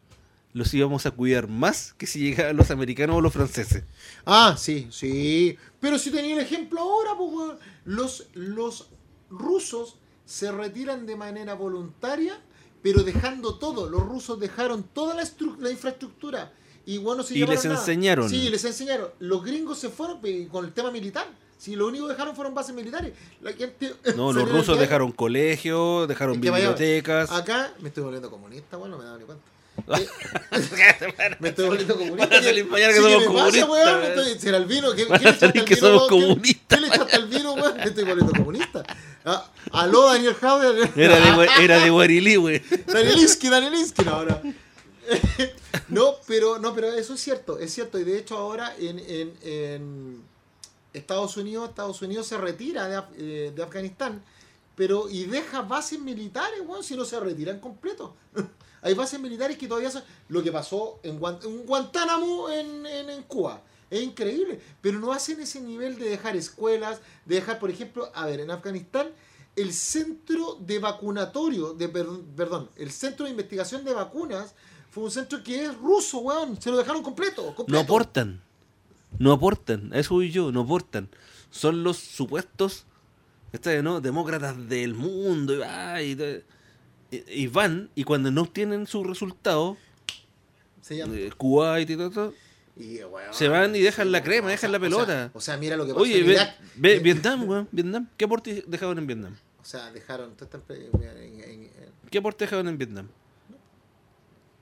los 0.53 0.73
íbamos 0.73 1.05
a 1.05 1.11
cuidar 1.11 1.47
más 1.47 1.93
que 1.97 2.07
si 2.07 2.19
llegaban 2.19 2.57
los 2.57 2.71
americanos 2.71 3.17
o 3.17 3.21
los 3.21 3.33
franceses. 3.33 3.83
Ah, 4.25 4.55
sí, 4.57 4.87
sí. 4.91 5.57
Pero 5.79 5.99
si 5.99 6.09
tenía 6.11 6.33
el 6.33 6.39
ejemplo 6.41 6.79
ahora, 6.81 7.11
pues, 7.17 7.57
los, 7.85 8.27
los 8.33 8.89
rusos 9.29 9.97
se 10.25 10.51
retiran 10.51 11.05
de 11.05 11.15
manera 11.15 11.53
voluntaria, 11.53 12.39
pero 12.81 13.03
dejando 13.03 13.55
todo. 13.55 13.89
Los 13.89 14.01
rusos 14.05 14.39
dejaron 14.39 14.83
toda 14.83 15.13
la, 15.15 15.23
la 15.59 15.71
infraestructura. 15.71 16.51
Y, 16.85 16.97
bueno, 16.99 17.21
se 17.23 17.37
Y 17.37 17.45
les 17.45 17.65
nada. 17.65 17.79
enseñaron. 17.79 18.29
Sí, 18.29 18.49
les 18.49 18.63
enseñaron. 18.63 19.09
Los 19.19 19.43
gringos 19.43 19.77
se 19.77 19.89
fueron 19.89 20.19
con 20.49 20.65
el 20.65 20.71
tema 20.73 20.89
militar. 20.91 21.27
Sí, 21.57 21.75
lo 21.75 21.87
único 21.87 22.05
que 22.07 22.13
dejaron 22.13 22.35
fueron 22.35 22.53
bases 22.53 22.73
militares. 22.75 23.13
La 23.41 23.51
gente- 23.53 23.93
No, 24.15 24.31
los 24.31 24.49
rusos 24.49 24.79
dejaron 24.79 25.11
colegios, 25.11 26.07
dejaron 26.07 26.39
vaya- 26.39 26.53
bibliotecas. 26.55 27.31
Acá 27.31 27.73
me 27.79 27.89
estoy 27.89 28.03
volviendo 28.03 28.29
comunista, 28.29 28.77
bueno, 28.77 28.95
no 28.95 28.99
me 28.99 29.05
dado 29.05 29.17
ni 29.19 29.25
cuenta. 29.25 29.43
Me 31.39 31.49
estoy 31.49 31.65
volviendo 31.67 31.95
comunista. 31.97 32.27
Van 32.27 32.39
a 32.39 32.43
salir 32.43 32.65
mañana 32.65 32.93
que 32.93 32.99
Sí, 32.99 33.03
somos 33.03 33.21
¿qué 33.23 33.29
me 33.29 33.33
pasa, 33.35 33.37
comunistas, 33.37 33.69
weón? 33.69 33.87
weón. 34.01 34.03
Estoy- 34.05 34.39
¿Será 34.39 34.57
el 34.57 34.65
vino? 34.65 34.91
¿Qué, 34.93 35.05
Van 35.05 35.19
qué 35.19 35.33
salir 35.33 35.59
al 35.59 35.65
que 35.65 35.75
vino, 35.75 35.87
somos 35.87 36.11
weón? 36.11 36.21
¿Qué- 36.21 36.27
comunistas. 36.27 36.65
¿Qué 36.67 36.81
le 36.81 36.87
echaste 36.87 37.15
al 37.15 37.27
vino, 37.27 37.53
weón? 37.53 37.77
Me 37.77 37.83
estoy 37.83 38.03
volviendo 38.03 38.33
comunista. 38.33 38.83
Ah, 39.25 39.51
aló, 39.71 40.07
Daniel 40.07 40.33
Jaude. 40.35 40.89
Era 40.95 41.19
de, 41.19 41.63
era 41.63 41.79
de 41.79 41.89
Guarilí, 41.89 42.35
güey. 42.37 42.61
Danielinsky, 42.87 43.49
Danielinsky, 43.49 44.03
no, 44.05 44.23
no. 44.25 44.41
no, 45.89 46.15
pero, 46.27 46.59
no, 46.59 46.73
pero 46.73 46.91
eso 46.93 47.13
es 47.13 47.21
cierto, 47.21 47.59
es 47.59 47.73
cierto. 47.73 47.99
Y 47.99 48.03
de 48.03 48.17
hecho 48.17 48.37
ahora 48.37 48.73
en, 48.79 48.99
en, 48.99 49.33
en 49.43 50.21
Estados 50.93 51.37
Unidos, 51.37 51.69
Estados 51.69 52.01
Unidos 52.01 52.27
se 52.27 52.37
retira 52.37 52.87
de, 52.87 52.97
Af- 52.97 53.13
eh, 53.17 53.51
de 53.55 53.63
Afganistán, 53.63 54.21
pero 54.75 55.09
y 55.09 55.25
deja 55.25 55.61
bases 55.61 55.99
militares, 55.99 56.59
weón, 56.65 56.83
si 56.83 56.95
no 56.95 57.05
se 57.05 57.19
retiran 57.19 57.59
completo. 57.59 58.15
Hay 58.81 58.93
bases 58.93 59.19
militares 59.19 59.57
que 59.57 59.67
todavía 59.67 59.89
son... 59.91 60.03
Lo 60.29 60.43
que 60.43 60.51
pasó 60.51 60.99
en, 61.03 61.19
Guan- 61.19 61.43
en 61.43 61.65
Guantánamo 61.65 62.49
en, 62.49 63.23
Cuba. 63.23 63.61
Es 63.89 64.01
increíble, 64.01 64.59
pero 64.81 64.99
no 64.99 65.11
hacen 65.13 65.39
ese 65.39 65.61
nivel 65.61 65.97
de 65.97 66.09
dejar 66.09 66.35
escuelas, 66.35 66.99
de 67.25 67.35
dejar, 67.35 67.57
por 67.59 67.69
ejemplo, 67.69 68.11
a 68.13 68.25
ver, 68.25 68.41
en 68.41 68.51
Afganistán, 68.51 69.07
el 69.55 69.73
centro 69.73 70.57
de 70.59 70.79
vacunatorio, 70.79 71.73
de, 71.73 71.87
per- 71.89 72.05
perdón, 72.35 72.69
el 72.75 72.91
centro 72.91 73.25
de 73.25 73.31
investigación 73.31 73.83
de 73.85 73.93
vacunas 73.93 74.53
fue 74.91 75.03
un 75.03 75.11
centro 75.11 75.41
que 75.43 75.65
es 75.65 75.75
ruso, 75.77 76.19
weón. 76.19 76.61
Se 76.61 76.69
lo 76.69 76.77
dejaron 76.77 77.01
completo. 77.01 77.55
No 77.67 77.79
aportan. 77.79 78.41
No 79.19 79.31
aportan. 79.31 79.91
Eso 79.93 80.15
voy 80.15 80.31
yo, 80.31 80.51
no 80.51 80.61
aportan. 80.61 81.09
Son 81.49 81.83
los 81.83 81.97
supuestos 81.97 82.85
¿cachai, 83.51 83.81
no? 83.81 84.01
demócratas 84.01 84.67
del 84.67 84.93
mundo. 84.93 85.53
Y, 85.55 85.57
va, 85.59 86.01
y, 86.01 86.43
y- 87.11 87.47
van, 87.47 87.89
y 87.95 88.03
cuando 88.03 88.31
no 88.31 88.41
obtienen 88.41 88.87
su 88.87 89.03
resultado, 89.03 89.77
Se 90.81 90.97
llama. 90.97 91.15
eh, 91.15 91.31
Kuwait 91.37 91.89
y 91.89 91.95
todo 91.97 92.33
Y, 92.75 92.99
se 93.31 93.47
van 93.47 93.75
y 93.75 93.79
dejan 93.81 94.11
la 94.11 94.21
crema, 94.23 94.47
o 94.47 94.49
dejan 94.51 94.71
la 94.71 94.77
o 94.77 94.81
sea, 94.81 94.89
pelota. 94.89 95.31
O 95.33 95.41
sea, 95.41 95.57
mira 95.57 95.75
lo 95.77 95.85
que 95.85 95.93
pasó 95.93 96.03
Oye, 96.03 96.19
en 96.19 96.25
ve, 96.27 96.33
Irak. 96.33 96.55
ve 96.75 96.99
Vietnam, 96.99 97.49
weón, 97.49 97.67
Vietnam. 97.71 98.07
¿Qué 98.17 98.25
aporte 98.25 98.63
dejaban 98.67 98.97
en 98.99 99.07
Vietnam? 99.07 99.35
O 99.61 99.65
sea, 99.65 99.91
dejaron. 99.91 100.35
en- 100.69 101.05
en- 101.05 101.41
en- 101.41 101.69
¿Qué 102.11 102.17
aporte 102.19 102.45
dejaban 102.45 102.67
en 102.67 102.77
Vietnam? 102.77 103.07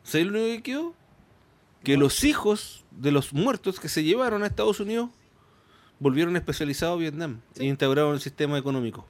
¿Sabes 0.04 0.28
lo 0.28 0.40
único 0.40 0.56
que 0.58 0.64
quedó? 0.64 0.96
Que 1.84 1.98
los 1.98 2.24
hijos 2.24 2.86
de 2.92 3.12
los 3.12 3.34
muertos 3.34 3.80
que 3.80 3.90
se 3.90 4.04
llevaron 4.04 4.44
a 4.44 4.48
Estados 4.48 4.80
Unidos 4.80 5.10
volvieron 6.00 6.36
especializados 6.36 6.96
a 6.96 7.00
Vietnam 7.00 7.42
e 7.56 7.66
instauraron 7.66 8.14
el 8.14 8.22
sistema 8.22 8.58
económico. 8.58 9.06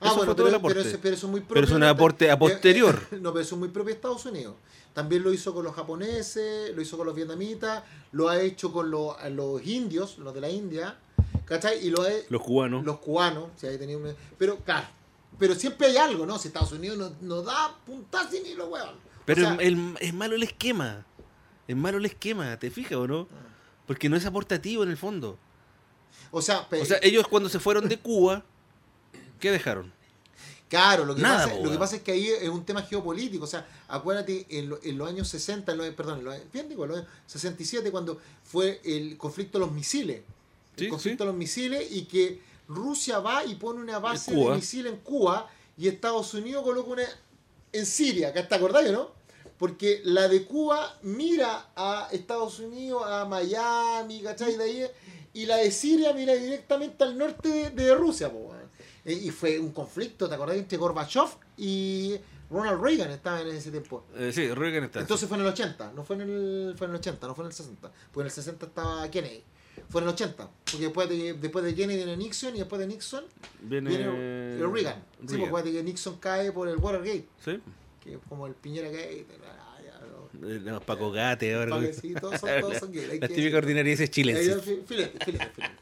Ah, 0.00 0.06
Eso 0.06 0.16
bueno, 0.16 0.24
fue 0.32 0.34
todo 0.34 0.34
pero, 0.36 0.48
el 0.48 0.54
aporte. 0.54 0.74
pero 0.78 0.88
eso- 0.88 0.98
pero 1.02 1.14
eso 1.14 1.26
es 1.26 1.30
muy 1.30 1.40
Pero 1.42 1.60
es 1.60 1.66
propio 1.66 1.76
un 1.76 1.82
aporte 1.84 2.30
a 2.30 2.38
posterior. 2.38 2.98
no, 3.20 3.32
pero 3.32 3.40
eso 3.44 3.54
es 3.54 3.58
muy 3.58 3.68
propio 3.68 3.88
de 3.92 3.96
Estados 3.96 4.24
Unidos. 4.24 4.54
También 4.94 5.22
lo 5.22 5.32
hizo 5.32 5.52
con 5.54 5.62
los 5.64 5.74
japoneses, 5.74 6.74
lo 6.74 6.80
hizo 6.82 6.96
con 6.96 7.06
los 7.06 7.14
vietnamitas, 7.14 7.84
lo 8.12 8.28
ha 8.28 8.40
hecho 8.40 8.72
con 8.72 8.90
los, 8.90 9.14
los 9.30 9.64
indios, 9.66 10.18
los 10.18 10.32
de 10.34 10.40
la 10.40 10.48
India, 10.50 10.98
¿cachai? 11.44 11.86
Y 11.86 11.90
lo 11.90 12.02
ha, 12.02 12.08
Los 12.30 12.42
cubanos. 12.42 12.84
los 12.84 12.98
cubanos, 12.98 13.50
si 13.56 13.66
hay 13.66 13.78
tenido 13.78 13.98
un- 14.00 14.14
pero 14.38 14.56
claro, 14.58 14.86
pero 15.38 15.54
siempre 15.54 15.88
hay 15.88 15.96
algo, 15.98 16.24
¿no? 16.26 16.38
Si 16.38 16.48
Estados 16.48 16.72
Unidos 16.72 16.96
no, 16.98 17.12
no 17.20 17.42
da 17.42 17.76
puntas 17.86 18.28
ni 18.32 18.54
lo 18.54 18.66
huevan. 18.68 18.94
Pero 19.26 19.42
O 19.42 19.44
sea, 19.44 19.54
es, 19.56 19.60
el- 19.68 19.96
es 20.00 20.14
malo 20.14 20.34
el 20.34 20.42
esquema. 20.42 21.04
Es 21.68 21.76
malo 21.76 21.98
el 21.98 22.06
esquema, 22.06 22.58
¿te 22.58 22.70
fijas 22.70 22.94
o 22.98 23.06
no? 23.06 23.28
Porque 23.86 24.08
no 24.08 24.16
es 24.16 24.24
aportativo 24.26 24.82
en 24.82 24.90
el 24.90 24.96
fondo. 24.96 25.38
o 26.32 26.42
sea, 26.42 26.66
O 26.70 26.84
sea, 26.84 26.98
ellos 27.02 27.28
cuando 27.28 27.48
se 27.48 27.60
fueron 27.60 27.88
de 27.88 27.98
Cuba, 27.98 28.44
¿qué 29.40 29.50
dejaron? 29.50 29.92
Claro, 30.68 31.04
lo 31.04 31.16
que, 31.16 31.22
Nada, 31.22 31.38
pasa, 31.38 31.48
po, 31.50 31.56
lo 31.56 31.62
que 31.62 31.68
weón. 31.70 31.78
pasa 31.80 31.96
es 31.96 32.02
que 32.02 32.12
ahí 32.12 32.28
es 32.28 32.48
un 32.48 32.64
tema 32.64 32.82
geopolítico. 32.82 33.42
O 33.44 33.48
sea, 33.48 33.66
acuérdate, 33.88 34.46
en, 34.50 34.68
lo- 34.68 34.78
en 34.84 34.96
los 34.98 35.08
años 35.08 35.26
60, 35.28 35.72
en 35.72 35.78
los- 35.78 35.88
perdón, 35.94 36.20
en 36.20 36.24
los, 36.26 36.36
bien 36.52 36.68
digo, 36.68 36.84
en 36.84 36.90
los 36.90 36.98
años 37.00 37.10
67, 37.26 37.90
cuando 37.90 38.20
fue 38.44 38.80
el 38.84 39.16
conflicto 39.16 39.58
de 39.58 39.64
los 39.66 39.74
misiles. 39.74 40.22
El 40.76 40.84
Sí, 40.84 40.88
conflicto 40.88 41.24
de 41.24 41.28
los 41.30 41.36
misiles 41.36 41.90
y 41.90 42.02
que 42.04 42.40
Rusia 42.68 43.18
va 43.18 43.44
y 43.44 43.56
pone 43.56 43.80
una 43.80 43.98
base 43.98 44.32
de 44.32 44.50
misiles 44.54 44.92
en 44.92 45.00
Cuba 45.00 45.50
y 45.76 45.88
Estados 45.88 46.32
Unidos 46.34 46.62
coloca 46.62 46.88
una 46.90 47.02
en 47.72 47.84
Siria. 47.86 48.28
¿Acá 48.28 48.46
te 48.46 48.54
acordás, 48.54 48.88
no? 48.92 49.10
Porque 49.58 50.00
la 50.04 50.28
de 50.28 50.44
Cuba 50.44 50.98
mira 51.02 51.70
a 51.74 52.08
Estados 52.12 52.60
Unidos, 52.60 53.02
a 53.04 53.24
Miami, 53.24 54.22
¿cachai? 54.22 54.56
De 54.56 54.64
ahí, 54.64 54.86
y 55.34 55.46
la 55.46 55.56
de 55.56 55.70
Siria 55.72 56.12
mira 56.12 56.34
directamente 56.34 57.02
al 57.02 57.18
norte 57.18 57.48
de, 57.48 57.70
de 57.70 57.94
Rusia, 57.96 58.30
po, 58.30 58.54
Y 59.04 59.30
fue 59.30 59.58
un 59.58 59.72
conflicto, 59.72 60.28
¿te 60.28 60.34
acordás? 60.34 60.56
Entre 60.56 60.76
Gorbachev 60.76 61.28
y 61.56 62.16
Ronald 62.50 62.82
Reagan 62.82 63.10
estaban 63.10 63.46
en 63.46 63.56
ese 63.56 63.70
tiempo. 63.70 64.04
Eh, 64.16 64.30
sí, 64.34 64.52
Reagan 64.52 64.84
está. 64.84 65.00
Entonces 65.00 65.28
fue 65.28 65.38
en 65.38 65.42
el 65.44 65.48
80, 65.50 65.92
no 65.94 66.04
fue 66.04 66.16
en 66.16 66.22
el, 66.22 66.74
fue 66.76 66.86
en 66.86 66.90
el 66.92 66.96
80, 66.98 67.26
no 67.26 67.34
fue 67.34 67.44
en 67.44 67.50
el 67.50 67.54
60. 67.54 67.90
Porque 68.12 68.20
en 68.20 68.26
el 68.26 68.32
60 68.32 68.66
estaba 68.66 69.10
Kennedy. 69.10 69.42
Fue 69.88 70.00
en 70.02 70.08
el 70.08 70.14
80. 70.14 70.50
Porque 70.70 70.84
después 70.84 71.08
de, 71.08 71.32
después 71.34 71.64
de 71.64 71.74
Kennedy 71.74 71.96
viene 72.04 72.16
Nixon 72.16 72.54
y 72.54 72.58
después 72.58 72.78
de 72.80 72.86
Nixon 72.88 73.24
viene, 73.62 73.88
viene 73.90 74.04
el 74.56 74.70
Reagan. 74.72 74.96
Sí, 74.96 75.02
porque 75.18 75.32
Reagan. 75.36 75.48
acuérdate 75.48 75.72
que 75.72 75.82
Nixon 75.82 76.16
cae 76.18 76.52
por 76.52 76.68
el 76.68 76.76
Watergate, 76.76 77.26
Sí. 77.44 77.60
que 78.02 78.12
es 78.14 78.18
como 78.28 78.46
el 78.46 78.54
Piñera 78.54 78.88
Gate. 78.90 79.26
ya, 79.84 80.00
no. 80.40 80.48
Eh, 80.48 80.60
Los 80.60 80.82
Paco 80.84 81.10
Gate 81.10 81.54
ahora. 81.54 81.70
Paco, 81.80 81.92
sí, 82.00 82.14
todos 82.20 82.38
son- 82.40 82.60
todos 82.60 82.76
son 82.78 82.92
gays, 82.92 83.20
decirlo. 83.20 83.58
ordinarias 83.58 84.00
Ahí, 84.00 84.08
chilenses. 84.08 84.62
fi- 84.62 84.82
filete, 84.86 85.24
filete, 85.24 85.48
filete. 85.54 85.74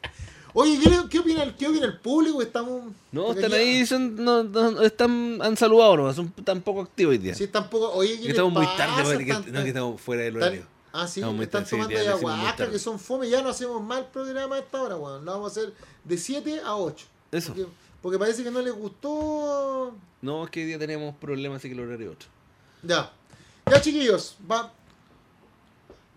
Oye, 0.53 0.79
¿qué, 0.79 0.89
qué 1.09 1.19
opina, 1.19 1.43
el- 1.43 1.55
¿qué 1.55 1.67
opina 1.67 1.85
el 1.85 1.97
público? 1.99 2.41
Estamos. 2.41 2.91
No, 3.11 3.25
porque 3.27 3.41
están 3.41 3.53
aquí- 3.59 3.61
ahí, 3.69 3.85
son, 3.85 4.15
no, 4.15 4.43
no, 4.43 4.81
están, 4.81 5.39
han 5.41 5.55
saludado 5.57 5.97
nomás, 5.97 6.15
son 6.15 6.31
tan 6.31 6.61
poco 6.61 6.81
activos 6.81 7.11
hoy 7.11 7.17
día. 7.19 7.35
Sí, 7.35 7.47
tampoco. 7.47 7.91
Oye, 7.91 8.15
¿qué 8.17 8.23
que 8.23 8.29
estamos 8.29 8.53
muy 8.53 8.65
tarde, 8.77 9.03
parece 9.03 9.25
que, 9.25 9.31
Están- 9.31 9.53
no, 9.53 9.61
que 9.63 9.67
estamos 9.67 10.01
fuera 10.01 10.23
del 10.23 10.35
horario. 10.37 10.65
Ah, 10.91 11.07
sí, 11.07 11.19
Estamos 11.19 11.35
muy 11.35 11.45
están 11.45 11.61
tarde, 11.63 11.69
sí, 11.69 11.75
tomando 11.75 11.93
ya 11.93 12.01
hicimos 12.01 12.21
muy 12.21 12.31
ayahuasca, 12.31 12.71
que 12.71 12.79
son 12.79 12.99
fome. 12.99 13.29
Ya 13.29 13.41
no 13.43 13.49
hacemos 13.49 13.81
mal 13.83 14.07
programa 14.11 14.55
a 14.55 14.59
esta 14.59 14.81
hora, 14.81 14.95
weón. 14.97 15.23
Lo 15.23 15.31
vamos 15.33 15.55
a 15.55 15.59
hacer 15.59 15.73
de 16.03 16.17
7 16.17 16.61
a 16.65 16.75
8. 16.75 17.05
Eso. 17.31 17.53
Porque, 17.53 17.67
porque 18.01 18.17
parece 18.17 18.43
que 18.43 18.49
no 18.49 18.59
les 18.61 18.73
gustó. 18.73 19.93
No, 20.21 20.43
es 20.45 20.49
que 20.49 20.61
hoy 20.61 20.65
día 20.65 20.79
tenemos 20.79 21.13
problemas, 21.15 21.57
así 21.59 21.67
que 21.69 21.75
el 21.75 21.81
horario 21.81 22.09
es 22.09 22.15
otro. 22.15 22.29
Ya. 22.81 23.11
Ya, 23.69 23.79
chiquillos, 23.81 24.35
va. 24.49 24.73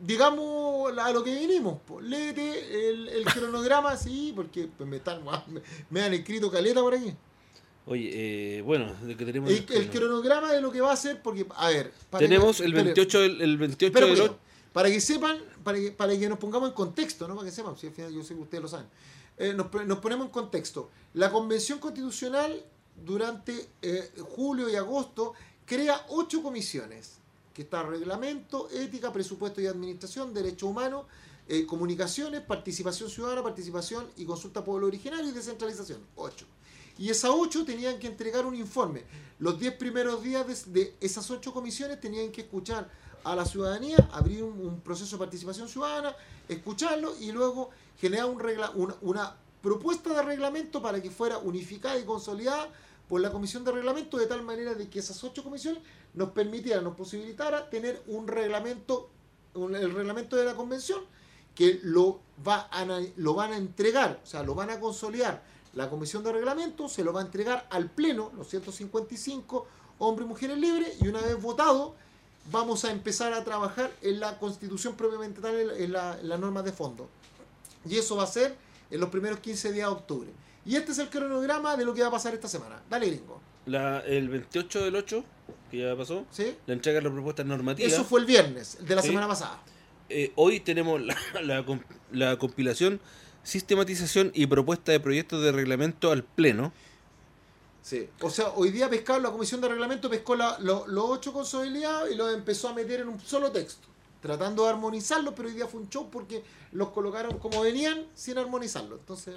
Digamos 0.04 0.98
a 0.98 1.12
lo 1.12 1.22
que 1.22 1.34
vinimos. 1.34 1.78
Léete 2.02 2.88
el, 2.90 3.08
el 3.08 3.24
cronograma, 3.24 3.96
sí, 3.96 4.32
porque 4.34 4.68
pues, 4.76 4.88
me, 4.88 4.96
están, 4.96 5.22
me, 5.48 5.62
me 5.90 6.02
han 6.02 6.12
escrito 6.14 6.50
caleta 6.50 6.80
por 6.80 6.94
aquí. 6.94 7.14
Oye, 7.86 8.58
eh, 8.58 8.62
bueno, 8.62 8.92
de 9.02 9.16
que 9.16 9.24
tenemos... 9.24 9.50
El, 9.50 9.64
el 9.70 9.90
cronograma 9.90 10.52
de 10.52 10.60
lo 10.60 10.70
que 10.70 10.80
va 10.80 10.92
a 10.92 10.96
ser, 10.96 11.20
porque, 11.22 11.46
a 11.56 11.68
ver. 11.68 11.92
para 12.10 12.20
tenemos 12.24 12.58
que- 12.58 12.64
el 12.64 12.70
espere, 12.72 12.84
28, 12.94 13.20
del- 13.20 13.40
el 13.42 13.56
28 13.58 13.86
Espera, 13.86 14.06
del 14.06 14.16
poquito. 14.16 14.34
ocho- 14.34 14.40
para 14.72 14.88
que 14.88 15.00
sepan, 15.00 15.38
para 15.64 15.78
que, 15.78 15.90
para 15.92 16.16
que 16.18 16.28
nos 16.28 16.38
pongamos 16.38 16.68
en 16.70 16.74
contexto, 16.74 17.26
¿no? 17.28 17.34
Para 17.34 17.46
que 17.48 17.52
sepan, 17.54 17.76
si 17.76 17.88
al 17.88 17.92
final 17.92 18.12
yo 18.12 18.22
sé 18.24 18.34
que 18.34 18.40
ustedes 18.40 18.62
lo 18.62 18.68
saben. 18.68 18.86
Eh, 19.36 19.52
nos, 19.54 19.66
nos 19.86 19.98
ponemos 19.98 20.26
en 20.26 20.32
contexto. 20.32 20.90
La 21.14 21.30
Convención 21.30 21.78
Constitucional 21.80 22.62
durante 23.04 23.68
eh, 23.82 24.10
julio 24.36 24.68
y 24.70 24.76
agosto 24.76 25.34
crea 25.66 26.06
ocho 26.10 26.40
comisiones, 26.42 27.18
que 27.52 27.62
está 27.62 27.82
reglamento, 27.82 28.68
ética, 28.70 29.12
presupuesto 29.12 29.60
y 29.60 29.66
administración, 29.66 30.32
derechos 30.32 30.70
humanos, 30.70 31.06
eh, 31.48 31.66
comunicaciones, 31.66 32.40
participación 32.40 33.10
ciudadana, 33.10 33.42
participación 33.42 34.06
y 34.16 34.24
consulta 34.24 34.64
pueblo 34.64 34.86
originario 34.86 35.28
y 35.28 35.32
descentralización. 35.32 36.00
Ocho. 36.16 36.46
Y 36.98 37.10
esas 37.10 37.30
ocho 37.34 37.64
tenían 37.64 37.98
que 37.98 38.06
entregar 38.06 38.46
un 38.46 38.54
informe. 38.54 39.02
Los 39.38 39.58
diez 39.58 39.74
primeros 39.74 40.22
días 40.22 40.72
de, 40.72 40.94
esas 41.00 41.30
ocho 41.30 41.52
comisiones 41.52 42.00
tenían 42.00 42.30
que 42.30 42.42
escuchar 42.42 42.88
a 43.24 43.34
la 43.34 43.44
ciudadanía, 43.44 43.96
abrir 44.12 44.42
un, 44.42 44.80
proceso 44.80 45.16
de 45.16 45.20
participación 45.20 45.68
ciudadana, 45.68 46.14
escucharlo 46.48 47.14
y 47.20 47.32
luego 47.32 47.70
generar 48.00 48.26
un 48.26 48.38
regla, 48.38 48.72
una 49.00 49.36
propuesta 49.62 50.12
de 50.12 50.22
reglamento 50.22 50.82
para 50.82 51.00
que 51.00 51.10
fuera 51.10 51.38
unificada 51.38 51.98
y 51.98 52.04
consolidada 52.04 52.68
por 53.12 53.20
la 53.20 53.30
comisión 53.30 53.62
de 53.62 53.70
reglamento 53.72 54.16
de 54.16 54.26
tal 54.26 54.42
manera 54.42 54.72
de 54.72 54.88
que 54.88 55.00
esas 55.00 55.22
ocho 55.22 55.44
comisiones 55.44 55.82
nos 56.14 56.30
permitieran, 56.30 56.82
nos 56.82 56.96
posibilitara 56.96 57.68
tener 57.68 58.02
un 58.06 58.26
reglamento, 58.26 59.10
el 59.54 59.92
reglamento 59.92 60.34
de 60.36 60.46
la 60.46 60.54
convención 60.54 61.02
que 61.54 61.78
lo, 61.82 62.20
va 62.48 62.70
a, 62.72 62.86
lo 63.16 63.34
van 63.34 63.52
a 63.52 63.58
entregar, 63.58 64.18
o 64.22 64.26
sea, 64.26 64.42
lo 64.42 64.54
van 64.54 64.70
a 64.70 64.80
consolidar 64.80 65.42
la 65.74 65.90
comisión 65.90 66.24
de 66.24 66.32
reglamento, 66.32 66.88
se 66.88 67.04
lo 67.04 67.12
va 67.12 67.20
a 67.20 67.24
entregar 67.24 67.66
al 67.68 67.90
pleno, 67.90 68.32
los 68.34 68.48
155 68.48 69.66
hombres 69.98 70.24
y 70.24 70.28
mujeres 70.30 70.56
libres, 70.56 70.96
y 71.02 71.08
una 71.08 71.20
vez 71.20 71.38
votado, 71.38 71.94
vamos 72.50 72.86
a 72.86 72.92
empezar 72.92 73.34
a 73.34 73.44
trabajar 73.44 73.92
en 74.00 74.20
la 74.20 74.38
constitución 74.38 74.94
propiamente 74.96 75.42
tal, 75.42 75.54
en 75.54 75.92
la- 75.92 76.18
en 76.18 76.28
las 76.30 76.40
normas 76.40 76.64
de 76.64 76.72
fondo. 76.72 77.10
Y 77.86 77.98
eso 77.98 78.16
va 78.16 78.22
a 78.22 78.26
ser 78.26 78.56
en 78.90 79.00
los 79.00 79.10
primeros 79.10 79.40
15 79.40 79.70
días 79.70 79.86
de 79.90 79.92
octubre. 79.94 80.30
Y 80.64 80.76
este 80.76 80.92
es 80.92 80.98
el 80.98 81.08
cronograma 81.10 81.76
de 81.76 81.84
lo 81.84 81.92
que 81.94 82.02
va 82.02 82.08
a 82.08 82.10
pasar 82.12 82.34
esta 82.34 82.48
semana. 82.48 82.80
Dale, 82.88 83.06
gringo. 83.06 83.40
La, 83.66 84.00
el 84.00 84.28
28 84.28 84.84
del 84.84 84.96
8, 84.96 85.24
que 85.70 85.78
ya 85.78 85.96
pasó, 85.96 86.24
¿Sí? 86.30 86.56
la 86.66 86.74
entrega 86.74 86.98
de 86.98 87.04
las 87.04 87.12
propuestas 87.12 87.46
normativas. 87.46 87.92
Eso 87.92 88.04
fue 88.04 88.20
el 88.20 88.26
viernes, 88.26 88.76
el 88.80 88.86
de 88.86 88.94
la 88.96 89.02
Sí. 89.02 89.08
semana 89.08 89.28
pasada. 89.28 89.60
Eh, 90.08 90.32
hoy 90.36 90.60
tenemos 90.60 91.00
la, 91.00 91.16
la 91.42 91.64
comp- 91.64 91.84
la 92.12 92.38
compilación, 92.38 93.00
sistematización 93.42 94.30
y 94.34 94.46
propuesta 94.46 94.92
de 94.92 95.00
proyectos 95.00 95.42
de 95.42 95.52
reglamento 95.52 96.10
al 96.12 96.22
Pleno. 96.24 96.72
Sí. 97.82 98.08
O 98.20 98.30
sea, 98.30 98.50
hoy 98.50 98.70
día 98.70 98.88
pescaron 98.88 99.22
la 99.24 99.30
comisión 99.32 99.60
de 99.60 99.68
reglamento, 99.68 100.08
pescó 100.08 100.36
la- 100.36 100.58
lo- 100.60 100.86
los 100.86 101.04
ocho 101.08 101.32
consolidados 101.32 102.10
y 102.10 102.14
los 102.14 102.32
empezó 102.32 102.68
a 102.68 102.74
meter 102.74 103.00
en 103.00 103.08
un 103.08 103.20
solo 103.20 103.50
texto, 103.50 103.88
tratando 104.20 104.64
de 104.64 104.70
armonizarlos, 104.70 105.34
pero 105.36 105.48
hoy 105.48 105.54
día 105.54 105.66
fue 105.66 105.80
un 105.80 105.88
show 105.88 106.08
porque 106.10 106.42
los 106.72 106.90
colocaron 106.90 107.38
como 107.38 107.60
venían 107.62 108.06
sin 108.14 108.38
armonizarlos. 108.38 109.00
Entonces, 109.00 109.34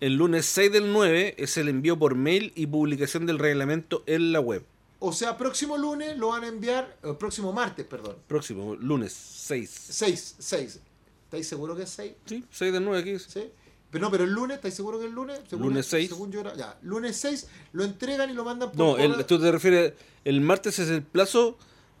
El 0.00 0.14
lunes 0.16 0.46
6 0.46 0.72
del 0.72 0.92
9 0.92 1.34
es 1.38 1.56
el 1.56 1.68
envío 1.68 1.98
por 1.98 2.14
mail 2.14 2.52
y 2.54 2.66
publicación 2.66 3.24
del 3.26 3.38
reglamento 3.38 4.02
en 4.06 4.32
la 4.32 4.40
web. 4.40 4.62
o 4.98 5.12
sea, 5.12 5.36
próximo 5.38 5.76
lunes 5.78 6.16
lo 6.18 6.28
van 6.28 6.44
a 6.44 6.48
enviar, 6.48 6.96
el 7.02 7.16
próximo 7.16 7.52
martes, 7.52 7.86
perdón. 7.86 8.16
Próximo, 8.26 8.74
lunes 8.76 9.12
6. 9.12 9.70
6, 9.90 10.36
6. 10.38 10.80
¿Estáis 11.24 11.48
seguros 11.48 11.76
que 11.76 11.84
es 11.84 11.90
6? 11.90 12.12
Sí, 12.26 12.44
6 12.50 12.72
del 12.72 12.84
9 12.84 13.00
aquí 13.00 13.12
dice. 13.12 13.30
¿Sí? 13.30 13.50
Pero 13.90 14.04
no, 14.04 14.10
pero 14.10 14.24
el 14.24 14.30
lunes, 14.30 14.56
¿estáis 14.56 14.74
seguros 14.74 15.00
que 15.00 15.06
el 15.06 15.12
lunes? 15.12 15.40
Según- 15.48 15.68
Lunes 15.68 15.86
seis. 15.86 16.08
Según 16.10 16.30
yo 16.32 16.40
era, 16.40 16.54
ya, 16.56 16.76
lunes 16.82 17.16
6 17.16 17.46
lo 17.72 17.84
entregan 17.84 18.28
y 18.28 18.32
lo 18.34 18.44
mandan 18.44 18.70
por 18.72 18.78
No, 18.78 18.98
el, 18.98 19.24
tú 19.24 19.40
te 19.40 19.50
refieres, 19.50 19.94
el 20.24 20.40
martes 20.40 20.78
es 20.80 20.90
el 20.90 21.02
plazo 21.02 21.56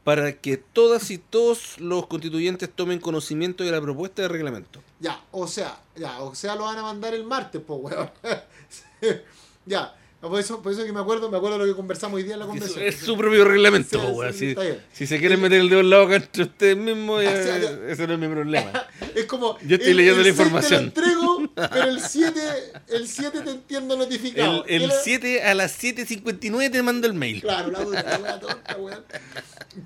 para 0.06 0.32
que 0.34 0.56
todas 0.56 1.10
y 1.10 1.18
todos 1.18 1.80
los 1.80 2.06
constituyentes 2.06 2.70
tomen 2.72 3.00
conocimiento 3.00 3.64
de 3.64 3.72
la 3.72 3.80
propuesta 3.80 4.22
de 4.22 4.28
reglamento. 4.28 4.80
Ya, 5.00 5.20
o 5.32 5.48
sea, 5.48 5.80
ya, 5.96 6.20
o 6.22 6.32
sea, 6.32 6.54
lo 6.54 6.62
van 6.62 6.78
a 6.78 6.82
mandar 6.82 7.12
el 7.12 7.24
martes, 7.24 7.60
pues, 7.66 7.80
weón. 7.82 8.08
ya, 9.66 9.96
por 10.20 10.38
eso, 10.40 10.62
por 10.62 10.72
eso 10.72 10.84
que 10.84 10.92
me 10.92 11.00
acuerdo, 11.00 11.28
me 11.30 11.36
acuerdo 11.36 11.58
de 11.58 11.66
lo 11.66 11.72
que 11.72 11.76
conversamos 11.76 12.16
hoy 12.18 12.22
día 12.22 12.34
en 12.34 12.38
la 12.38 12.44
Eso 12.46 12.52
convención. 12.52 12.84
es 12.84 12.96
su 12.98 13.16
propio 13.16 13.44
reglamento, 13.44 14.00
Sí, 14.00 14.06
weón. 14.12 14.32
sí, 14.32 14.54
Si, 14.92 15.06
se 15.08 15.18
quieren 15.18 15.40
meter 15.40 15.60
el 15.60 15.68
dedo 15.68 15.80
en 15.80 15.90
la 15.90 15.98
boca 15.98 16.16
entre 16.16 16.44
ustedes 16.44 16.76
mismos, 16.76 17.22
ya- 17.24 17.30
O 17.40 17.42
sea, 17.42 17.58
ya- 17.58 17.78
ese 17.92 18.06
no 18.06 18.14
es 18.14 18.18
mi 18.20 18.28
problema. 18.28 18.70
Es 19.16 19.24
como. 19.24 19.58
Yo 19.66 19.76
estoy 19.76 19.94
leyendo 19.94 20.18
la 20.18 20.24
seis 20.24 20.36
te 20.36 20.42
lo 20.42 20.46
información. 20.46 20.84
entrego, 20.84 21.35
pero 21.56 21.88
el 21.88 22.00
7, 22.00 22.40
el 22.88 23.08
7 23.08 23.40
te 23.40 23.50
entiendo 23.50 23.94
El, 23.94 24.00
notificado. 24.00 24.64
el 24.66 24.82
Era- 24.82 24.94
7 25.02 25.42
a 25.42 25.54
las 25.54 25.82
7.59 25.82 26.70
te 26.70 26.82
mando 26.82 27.06
el 27.06 27.14
mail. 27.14 27.40
Claro, 27.40 27.70
la 27.70 27.78
puta, 27.80 28.18
la 28.18 28.38
tonta, 28.40 28.76
weón. 28.76 29.04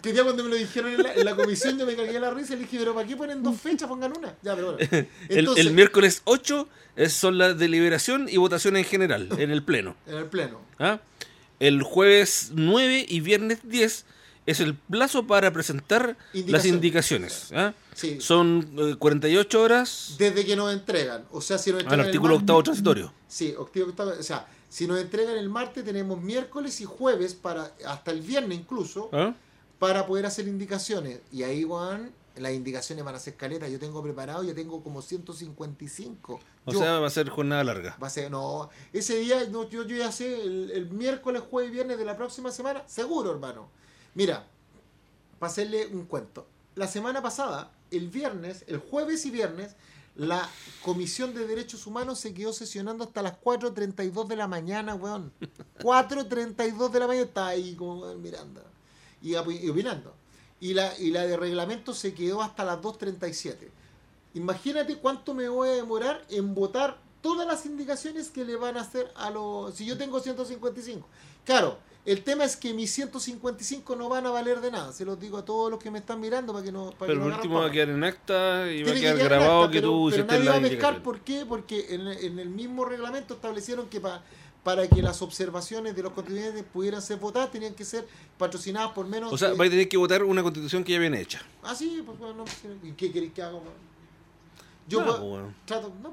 Que 0.03 0.13
día 0.13 0.23
cuando 0.25 0.45
me 0.45 0.51
lo 0.51 0.57
dijeron 0.57 0.93
en 0.93 1.03
la, 1.03 1.15
en 1.15 1.25
la 1.25 1.35
comisión 1.35 1.79
yo 1.79 1.87
me 1.87 1.97
cagué 1.97 2.19
la 2.21 2.31
risa 2.31 2.53
y 2.55 2.57
le 2.57 2.63
dije, 2.63 2.79
pero 2.79 2.95
¿para 2.95 3.07
qué 3.07 3.17
ponen 3.17 3.43
dos 3.43 3.61
fechas? 3.61 3.89
Pongan 3.89 4.17
una. 4.17 4.35
Ya, 4.43 4.55
pero 4.55 4.75
bueno. 4.75 4.89
El, 5.29 5.39
Entonces, 5.39 5.67
el 5.67 5.73
miércoles 5.73 6.23
8 6.25 6.69
es, 6.97 7.13
son 7.13 7.39
la 7.39 7.55
deliberación 7.55 8.29
y 8.29 8.37
votación 8.37 8.77
en 8.77 8.85
general, 8.85 9.29
en 9.39 9.51
el 9.51 9.63
Pleno. 9.63 9.97
En 10.07 10.17
el 10.17 10.27
pleno. 10.27 10.61
¿ah? 10.79 11.01
El 11.61 11.83
jueves 11.83 12.51
9 12.55 13.07
y 13.09 13.21
viernes 13.21 13.59
10 13.65 14.05
es 14.51 14.61
el 14.61 14.75
plazo 14.75 15.27
para 15.27 15.53
presentar 15.53 16.17
las 16.33 16.65
Indicaciones. 16.65 17.51
¿ah? 17.55 17.73
Sí. 17.95 18.21
Son 18.21 18.69
eh, 18.79 18.97
48 18.99 19.61
horas 19.63 20.15
Desde 20.19 20.45
que 20.45 20.57
nos 20.57 20.73
entregan. 20.73 21.25
O 21.33 21.41
sea, 21.41 21.59
si 21.59 21.71
nos 21.71 21.79
al 21.81 21.85
entregan. 21.85 22.01
el 22.01 22.07
artículo 22.07 22.35
martes- 22.35 22.43
octavo 22.43 22.63
transitorio. 22.63 23.13
Sí, 23.29 23.55
octavo, 23.57 23.87
octavo, 23.87 24.13
o 24.19 24.23
sea, 24.23 24.47
si 24.69 24.87
nos 24.87 24.99
entregan 25.01 25.37
el 25.37 25.49
martes, 25.49 25.85
tenemos 25.85 26.21
miércoles 26.21 26.81
y 26.81 26.85
jueves, 26.85 27.35
para 27.35 27.73
hasta 27.87 28.11
el 28.11 28.21
viernes 28.23 28.59
incluso, 28.59 29.09
¿ah? 29.13 29.35
para 29.79 30.07
poder 30.07 30.27
hacer 30.27 30.47
indicaciones. 30.49 31.21
Y 31.33 31.43
ahí, 31.43 31.63
Juan, 31.65 32.13
las 32.37 32.53
indicaciones 32.53 33.05
van 33.05 33.15
a 33.15 33.19
ser 33.19 33.35
caletas. 33.35 33.71
Yo 33.71 33.79
tengo 33.79 34.03
preparado, 34.03 34.43
yo 34.45 34.55
tengo 34.55 34.83
como 34.83 35.03
155. 35.03 36.41
O 36.65 36.73
Yo- 36.73 36.79
sea, 36.79 36.99
va 37.01 37.07
a 37.07 37.11
ser 37.11 37.29
jornada 37.29 37.65
larga. 37.65 37.97
va 38.03 38.07
a 38.07 38.11
ser, 38.11 38.31
no, 38.31 38.69
ese 38.93 39.19
día 39.19 39.45
no, 39.51 39.69
yo, 39.69 39.85
yo 39.87 39.97
ya 39.97 40.13
sé, 40.13 40.43
el, 40.43 40.71
el 40.71 40.91
miércoles, 40.91 41.43
jueves 41.51 41.71
y 41.71 41.75
viernes 41.75 41.99
de 41.99 42.05
la 42.05 42.17
próxima 42.17 42.51
semana, 42.51 42.83
seguro, 42.87 43.31
hermano. 43.33 43.69
Mira, 44.15 44.47
para 45.39 45.51
hacerle 45.51 45.87
un 45.87 46.05
cuento. 46.07 46.47
La 46.75 46.87
semana 46.87 47.23
pasada, 47.23 47.71
el 47.91 48.09
viernes, 48.09 48.65
el 48.67 48.79
jueves 48.79 49.27
y 49.27 49.31
viernes, 49.31 49.75
la 50.17 50.49
Comisión 50.83 51.35
de 51.35 51.47
Derechos 51.47 51.87
Humanos 51.87 52.19
se 52.19 52.35
quedó 52.35 52.53
sesionando 52.53 53.05
hasta 53.05 53.23
las 53.23 53.41
4.32 53.41 54.27
de 54.27 54.37
la 54.37 54.49
mañana, 54.49 54.95
weón. 54.95 55.33
4.32 55.81 56.91
de 56.91 57.01
la 57.01 57.07
mañana, 57.07 57.27
estaba 57.27 57.49
ahí 57.49 57.75
como 57.75 58.15
mirando 58.17 58.63
y 59.23 59.35
opinando. 59.35 60.15
Y 60.61 60.75
la, 60.75 60.99
y 60.99 61.11
la 61.11 61.27
de 61.27 61.37
reglamento 61.37 61.95
se 61.95 62.13
quedó 62.15 62.43
hasta 62.43 62.65
las 62.65 62.81
2.37. 62.81 63.57
Imagínate 64.35 64.97
cuánto 64.97 65.35
me 65.35 65.49
voy 65.49 65.71
a 65.71 65.73
demorar 65.73 66.25
en 66.29 66.55
votar 66.55 66.99
todas 67.23 67.47
las 67.47 67.67
indicaciones 67.67 68.31
que 68.31 68.45
le 68.45 68.57
van 68.57 68.77
a 68.77 68.83
hacer 68.83 69.11
a 69.15 69.31
los... 69.31 69.75
Si 69.75 69.87
yo 69.87 69.97
tengo 69.97 70.21
155. 70.21 71.07
Claro, 71.45 71.79
el 72.07 72.23
tema 72.25 72.45
es 72.45 72.57
que 72.57 72.73
mis 72.75 72.93
155 72.93 73.95
no 73.97 74.09
van 74.09 74.27
a 74.27 74.31
valer 74.31 74.61
de 74.61 74.71
nada. 74.71 74.93
Se 74.93 75.05
los 75.05 75.21
digo 75.21 75.37
a 75.39 75.45
todos 75.45 75.71
los 75.71 75.79
que 75.83 75.91
me 75.91 75.99
están 75.99 76.19
mirando 76.21 76.53
para 76.53 76.65
que 76.65 76.73
no... 76.73 76.91
Para 76.93 77.07
Pero 77.13 77.23
que 77.25 77.29
no 77.29 77.35
último 77.37 77.61
va 77.61 77.67
a 77.67 77.71
quedar 77.71 77.91
en 77.91 78.05
acta 78.05 78.71
y 78.73 78.83
va 78.83 78.91
a 78.91 78.95
quedar 78.95 79.19
en 79.19 79.25
grabado 79.25 79.61
acta, 79.65 79.73
que 79.73 79.79
pero- 79.81 79.91
tú 79.93 80.09
pero 80.11 80.25
nadie 80.25 80.45
la 80.45 80.51
va 80.53 80.57
a 80.57 80.61
pescar. 80.61 81.03
¿Por 81.03 81.21
qué? 81.21 81.45
Porque 81.47 81.95
en, 81.95 82.09
en 82.09 82.39
el 82.39 82.49
mismo 82.49 82.85
reglamento 82.85 83.35
establecieron 83.35 83.89
que 83.89 84.01
pa- 84.01 84.23
para 84.65 84.87
que 84.89 85.01
las 85.03 85.23
observaciones 85.23 85.95
de 85.97 86.03
los 86.03 86.13
contribuyentes 86.13 86.65
pudieran 86.65 87.01
ser 87.03 87.19
votadas, 87.19 87.51
tenían 87.51 87.75
que 87.75 87.85
ser 87.85 88.07
patrocinadas 88.39 88.93
por 88.93 89.07
menos 89.07 89.33
O 89.33 89.39
sea, 89.39 89.51
de- 89.51 89.57
va 89.57 89.65
a 89.67 89.71
tener 89.71 89.89
que 89.89 89.97
votar 89.97 90.23
una 90.25 90.43
constitución 90.43 90.85
que 90.85 90.93
ya 90.93 90.99
viene 90.99 91.21
hecha. 91.21 91.41
Ah, 91.63 91.75
sí, 91.75 92.03
pues 92.05 92.19
bueno, 92.19 92.45
¿y 92.83 92.93
qué 92.93 93.11
queréis 93.13 93.33
que 93.33 93.43
haga? 93.43 93.59
Yo 94.89 95.01
No, 95.01 95.07
pues, 95.07 95.17
pues, 95.19 95.29
bueno. 95.31 95.55
trato, 95.67 95.93
no. 96.03 96.13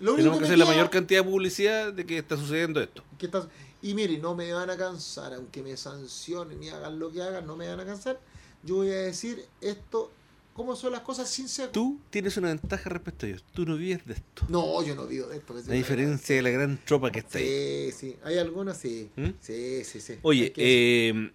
Lo 0.00 0.14
único 0.14 0.16
Tenemos 0.16 0.36
que 0.38 0.40
me 0.42 0.46
hacer 0.46 0.58
la 0.58 0.64
mayor 0.64 0.90
cantidad 0.90 1.22
de 1.24 1.30
publicidad 1.30 1.92
de 1.92 2.04
que 2.06 2.18
está 2.18 2.36
sucediendo 2.36 2.80
esto. 2.80 3.02
que 3.18 3.26
está- 3.26 3.46
Y 3.82 3.94
mire, 3.94 4.18
no 4.18 4.34
me 4.34 4.52
van 4.52 4.70
a 4.70 4.76
cansar, 4.76 5.34
aunque 5.34 5.62
me 5.62 5.76
sancionen 5.76 6.62
y 6.62 6.68
hagan 6.68 6.98
lo 6.98 7.10
que 7.10 7.20
hagan, 7.20 7.46
no 7.46 7.56
me 7.56 7.68
van 7.68 7.80
a 7.80 7.84
cansar. 7.84 8.20
Yo 8.62 8.76
voy 8.76 8.90
a 8.90 8.98
decir 8.98 9.44
esto, 9.60 10.12
cómo 10.54 10.76
son 10.76 10.92
las 10.92 11.00
cosas 11.00 11.28
sin 11.28 11.48
ser. 11.48 11.70
Tú 11.70 11.98
tienes 12.10 12.36
una 12.36 12.48
ventaja 12.48 12.88
respecto 12.90 13.26
a 13.26 13.30
ellos. 13.30 13.44
Tú 13.52 13.66
no 13.66 13.76
vives 13.76 14.06
de 14.06 14.14
esto. 14.14 14.44
No, 14.48 14.84
yo 14.84 14.94
no 14.94 15.06
digo 15.06 15.26
de 15.26 15.38
esto. 15.38 15.54
La 15.54 15.62
sí, 15.62 15.72
diferencia 15.72 16.36
de 16.36 16.42
la 16.42 16.50
gran 16.50 16.78
tropa 16.84 17.10
que 17.10 17.18
está 17.20 17.38
ahí. 17.38 17.90
Sí, 17.90 17.92
sí. 17.98 18.16
Hay 18.22 18.38
algunas, 18.38 18.78
sí. 18.78 19.10
¿Mm? 19.16 19.30
Sí, 19.40 19.82
sí, 19.84 20.00
sí. 20.00 20.18
Oye, 20.22 20.52
eh, 20.56 21.32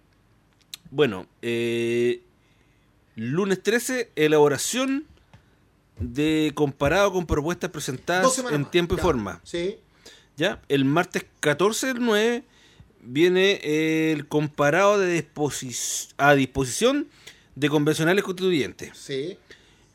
bueno, 0.90 1.26
eh, 1.42 2.22
lunes 3.14 3.62
13, 3.62 4.10
elaboración 4.16 5.06
de 6.00 6.52
comparado 6.54 7.12
con 7.12 7.26
propuestas 7.26 7.70
presentadas 7.70 8.38
en 8.38 8.62
más, 8.62 8.70
tiempo 8.70 8.94
y 8.94 8.96
ya. 8.98 9.02
forma. 9.02 9.40
Sí, 9.44 9.78
¿Ya? 10.38 10.62
El 10.70 10.86
martes 10.86 11.26
14 11.40 11.88
del 11.88 12.00
9 12.00 12.44
viene 13.02 13.60
el 14.12 14.26
comparado 14.28 14.98
de 14.98 15.22
disposi- 15.22 16.12
a 16.16 16.34
disposición 16.34 17.08
de 17.56 17.68
convencionales 17.68 18.24
constituyentes. 18.24 18.96
sí. 18.96 19.36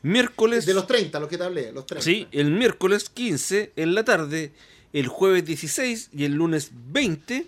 Miércoles. 0.02 0.66
De 0.66 0.74
los 0.74 0.86
30, 0.86 1.18
los 1.18 1.30
que 1.30 1.38
te 1.38 1.44
hablé, 1.44 1.72
los 1.72 1.86
30. 1.86 2.04
Sí, 2.04 2.28
el 2.32 2.50
miércoles 2.50 3.08
15 3.08 3.72
en 3.74 3.94
la 3.94 4.04
tarde, 4.04 4.52
el 4.92 5.08
jueves 5.08 5.46
16 5.46 6.10
y 6.12 6.24
el 6.26 6.34
lunes 6.34 6.72
20, 6.92 7.46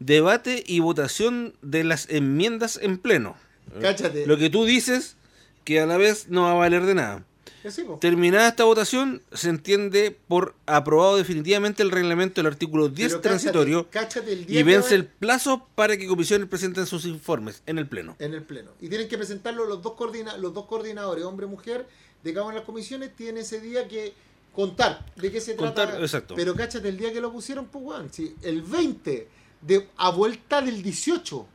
debate 0.00 0.62
y 0.66 0.80
votación 0.80 1.54
de 1.62 1.82
las 1.82 2.10
enmiendas 2.10 2.78
en 2.82 2.98
pleno. 2.98 3.38
Cáchate. 3.80 4.26
Lo 4.26 4.36
que 4.36 4.50
tú 4.50 4.66
dices, 4.66 5.16
que 5.64 5.80
a 5.80 5.86
la 5.86 5.96
vez 5.96 6.28
no 6.28 6.42
va 6.42 6.50
a 6.50 6.54
valer 6.56 6.84
de 6.84 6.94
nada. 6.94 7.24
Sí. 7.70 7.84
Terminada 8.00 8.48
esta 8.48 8.64
votación, 8.64 9.22
se 9.32 9.48
entiende 9.48 10.16
por 10.28 10.54
aprobado 10.66 11.16
definitivamente 11.16 11.82
el 11.82 11.90
reglamento 11.90 12.40
del 12.40 12.46
artículo 12.52 12.88
10 12.88 12.96
Pero 12.96 13.22
cáchate, 13.22 13.28
transitorio 13.28 13.90
cáchate 13.90 14.32
el 14.32 14.46
día 14.46 14.60
y 14.60 14.62
vence 14.62 14.94
el 14.94 15.06
plazo 15.06 15.66
para 15.74 15.96
que 15.96 16.06
comisiones 16.06 16.48
presenten 16.48 16.86
sus 16.86 17.06
informes 17.06 17.62
en 17.66 17.78
el 17.78 17.88
pleno. 17.88 18.16
en 18.18 18.34
el 18.34 18.42
pleno. 18.42 18.72
Y 18.80 18.88
tienen 18.88 19.08
que 19.08 19.16
presentarlo 19.16 19.64
los 19.66 19.82
dos, 19.82 19.94
coordina 19.94 20.36
los 20.36 20.52
dos 20.52 20.66
coordinadores, 20.66 21.24
hombre 21.24 21.46
y 21.46 21.48
mujer, 21.48 21.86
de 22.22 22.32
cada 22.32 22.44
una 22.46 22.54
de 22.54 22.60
las 22.60 22.66
comisiones 22.66 23.14
tiene 23.16 23.40
ese 23.40 23.60
día 23.60 23.86
que 23.88 24.14
contar 24.54 25.04
de 25.16 25.32
qué 25.32 25.40
se 25.40 25.56
Contar, 25.56 25.88
trata. 25.88 26.02
exacto. 26.02 26.34
Pero 26.36 26.54
cáchate, 26.54 26.88
el 26.88 26.96
día 26.96 27.12
que 27.12 27.20
lo 27.20 27.32
pusieron, 27.32 27.66
pues, 27.66 27.84
weón, 27.84 28.08
sí, 28.12 28.34
el 28.42 28.62
20, 28.62 29.28
de, 29.62 29.88
a 29.96 30.10
vuelta 30.10 30.60
del 30.62 30.82
18. 30.82 31.46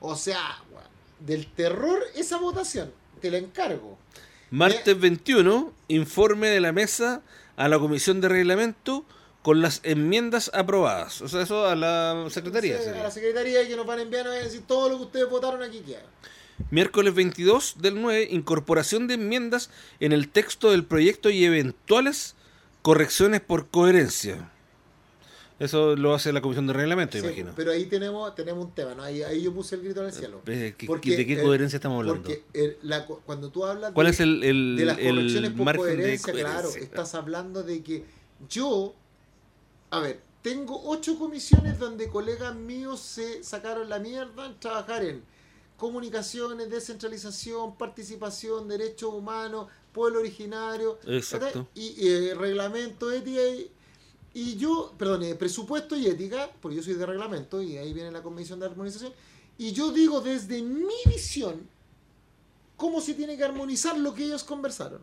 O 0.00 0.16
sea, 0.16 0.62
del 1.20 1.46
terror 1.52 1.98
esa 2.14 2.36
votación. 2.36 2.92
Te 3.20 3.30
la 3.30 3.38
encargo. 3.38 3.96
Martes 4.50 4.98
21, 4.98 5.72
informe 5.88 6.48
de 6.48 6.60
la 6.60 6.72
mesa 6.72 7.22
a 7.56 7.68
la 7.68 7.78
comisión 7.78 8.20
de 8.20 8.28
reglamento 8.28 9.04
con 9.42 9.60
las 9.60 9.80
enmiendas 9.82 10.50
aprobadas. 10.54 11.20
O 11.20 11.28
sea, 11.28 11.42
eso 11.42 11.66
a 11.66 11.74
la 11.74 12.26
secretaría. 12.30 12.80
Sí, 12.80 12.88
a 12.88 13.02
la 13.02 13.10
secretaría 13.10 13.66
que 13.66 13.76
nos 13.76 13.86
van 13.86 13.98
a 13.98 14.02
enviar, 14.02 14.24
nos 14.24 14.34
van 14.34 14.42
a 14.42 14.44
decir 14.44 14.62
todo 14.66 14.88
lo 14.88 14.96
que 14.96 15.02
ustedes 15.04 15.28
votaron 15.28 15.62
aquí 15.62 15.80
que 15.80 15.96
hagan. 15.96 16.08
Miércoles 16.70 17.14
22 17.14 17.76
del 17.78 18.00
9, 18.00 18.28
incorporación 18.30 19.06
de 19.06 19.14
enmiendas 19.14 19.70
en 20.00 20.12
el 20.12 20.28
texto 20.28 20.70
del 20.70 20.84
proyecto 20.84 21.30
y 21.30 21.44
eventuales 21.44 22.36
correcciones 22.82 23.40
por 23.40 23.68
coherencia. 23.68 24.50
Eso 25.60 25.94
lo 25.94 26.14
hace 26.14 26.32
la 26.32 26.40
comisión 26.40 26.66
de 26.66 26.72
reglamento, 26.72 27.16
Sí, 27.16 27.24
imagino. 27.24 27.52
Pero 27.54 27.70
ahí 27.70 27.86
tenemos, 27.86 28.34
tenemos 28.34 28.64
un 28.64 28.72
tema, 28.74 28.94
¿no? 28.96 29.04
Ahí, 29.04 29.22
ahí 29.22 29.40
yo 29.42 29.52
puse 29.54 29.76
el 29.76 29.82
grito 29.82 30.00
en 30.00 30.06
el 30.06 30.12
cielo. 30.12 30.42
Eh, 30.46 30.74
¿qué- 30.76 30.86
Porque, 30.86 31.16
¿De 31.16 31.24
qué 31.26 31.40
coherencia 31.40 31.76
estamos 31.76 32.00
hablando? 32.00 32.22
Porque 32.22 32.42
el- 32.54 32.76
la 32.82 33.06
co- 33.06 33.22
cuando 33.24 33.50
tú 33.50 33.64
hablas 33.64 33.92
¿Cuál 33.92 34.06
de, 34.08 34.10
es 34.12 34.20
el, 34.20 34.42
el, 34.42 34.76
de 34.76 34.84
las 34.84 34.98
correcciones 34.98 35.50
por 35.52 35.76
coherencia, 35.76 36.32
de 36.32 36.40
claro, 36.40 36.54
coherencia? 36.68 36.82
estás 36.82 37.14
hablando 37.14 37.62
de 37.62 37.82
que 37.84 38.04
yo, 38.48 38.94
a 39.90 40.00
ver, 40.00 40.20
tengo 40.42 40.82
ocho 40.90 41.16
comisiones 41.18 41.78
donde 41.78 42.08
colegas 42.08 42.54
míos 42.56 42.98
se 43.00 43.44
sacaron 43.44 43.88
la 43.88 44.00
mierda 44.00 44.46
en 44.46 44.58
trabajar 44.58 45.04
en 45.04 45.22
comunicaciones, 45.76 46.68
descentralización, 46.70 47.76
participación, 47.76 48.68
derechos 48.68 49.12
humanos, 49.14 49.68
pueblo 49.92 50.18
originario, 50.18 50.98
Exacto. 51.06 51.68
y 51.74 51.94
eh, 52.08 52.34
reglamento, 52.34 53.10
ética 53.12 53.40
y, 53.40 53.70
y 54.34 54.56
yo, 54.56 54.92
perdón, 54.98 55.22
eh, 55.22 55.34
presupuesto 55.36 55.96
y 55.96 56.06
ética, 56.06 56.50
porque 56.60 56.76
yo 56.76 56.82
soy 56.82 56.94
de 56.94 57.06
reglamento 57.06 57.62
y 57.62 57.78
ahí 57.78 57.92
viene 57.92 58.10
la 58.10 58.22
comisión 58.22 58.58
de 58.58 58.66
armonización, 58.66 59.12
y 59.56 59.72
yo 59.72 59.92
digo 59.92 60.20
desde 60.20 60.60
mi 60.60 60.94
visión 61.06 61.68
cómo 62.76 63.00
se 63.00 63.14
tiene 63.14 63.36
que 63.36 63.44
armonizar 63.44 63.96
lo 63.96 64.12
que 64.12 64.24
ellos 64.24 64.42
conversaron. 64.42 65.00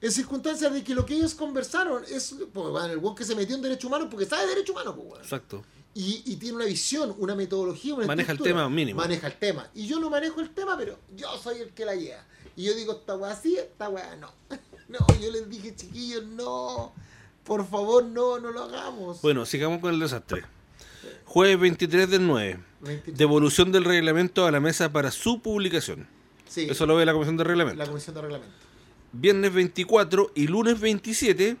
En 0.00 0.12
circunstancias 0.12 0.72
de 0.72 0.84
que 0.84 0.94
lo 0.94 1.04
que 1.04 1.14
ellos 1.14 1.34
conversaron 1.34 2.04
es 2.04 2.34
pues, 2.52 2.68
bueno, 2.68 2.86
el 2.86 2.98
weón 2.98 3.16
que 3.16 3.24
se 3.24 3.34
metió 3.34 3.56
en 3.56 3.62
derecho 3.62 3.88
humano 3.88 4.08
porque 4.08 4.24
sabe 4.24 4.42
de 4.42 4.48
derecho 4.50 4.72
humano, 4.72 4.94
pues, 4.94 5.08
weón. 5.08 5.22
Exacto. 5.22 5.64
y, 5.92 6.22
y 6.24 6.36
tiene 6.36 6.56
una 6.56 6.64
visión, 6.64 7.14
una 7.18 7.34
metodología, 7.34 7.94
una 7.94 8.06
Maneja 8.06 8.32
el 8.32 8.38
tema 8.38 8.68
mínimo. 8.68 9.00
Maneja 9.00 9.26
el 9.26 9.38
tema. 9.38 9.68
Y 9.74 9.88
yo 9.88 9.98
no 9.98 10.08
manejo 10.08 10.40
el 10.40 10.54
tema, 10.54 10.76
pero 10.78 10.96
yo 11.16 11.36
soy 11.42 11.58
el 11.58 11.70
que 11.70 11.84
la 11.84 11.96
lleva. 11.96 12.24
Y 12.56 12.64
yo 12.64 12.74
digo, 12.74 12.92
esta 12.92 13.16
weá 13.16 13.34
sí, 13.34 13.56
esta 13.56 13.88
weá 13.88 14.16
no. 14.16 14.30
No, 14.88 14.98
yo 15.20 15.30
les 15.30 15.48
dije, 15.48 15.74
chiquillos, 15.76 16.24
no. 16.24 16.92
Por 17.44 17.66
favor, 17.68 18.04
no, 18.04 18.38
no 18.38 18.50
lo 18.50 18.64
hagamos. 18.64 19.20
Bueno, 19.22 19.44
sigamos 19.46 19.80
con 19.80 19.92
el 19.92 20.00
desastre. 20.00 20.44
Jueves 21.24 21.58
23 21.60 22.10
del 22.10 22.26
9. 22.26 22.60
23. 22.80 23.16
Devolución 23.18 23.72
del 23.72 23.84
reglamento 23.84 24.46
a 24.46 24.50
la 24.50 24.60
mesa 24.60 24.92
para 24.92 25.10
su 25.10 25.40
publicación. 25.40 26.06
Sí, 26.48 26.66
Eso 26.70 26.86
lo 26.86 26.96
ve 26.96 27.06
la 27.06 27.12
comisión 27.12 27.36
de 27.36 27.44
reglamento. 27.44 27.78
la 27.78 27.86
comisión 27.88 28.14
de 28.14 28.22
reglamento. 28.22 28.54
Viernes 29.12 29.52
24 29.52 30.32
y 30.34 30.46
lunes 30.48 30.80
27, 30.80 31.56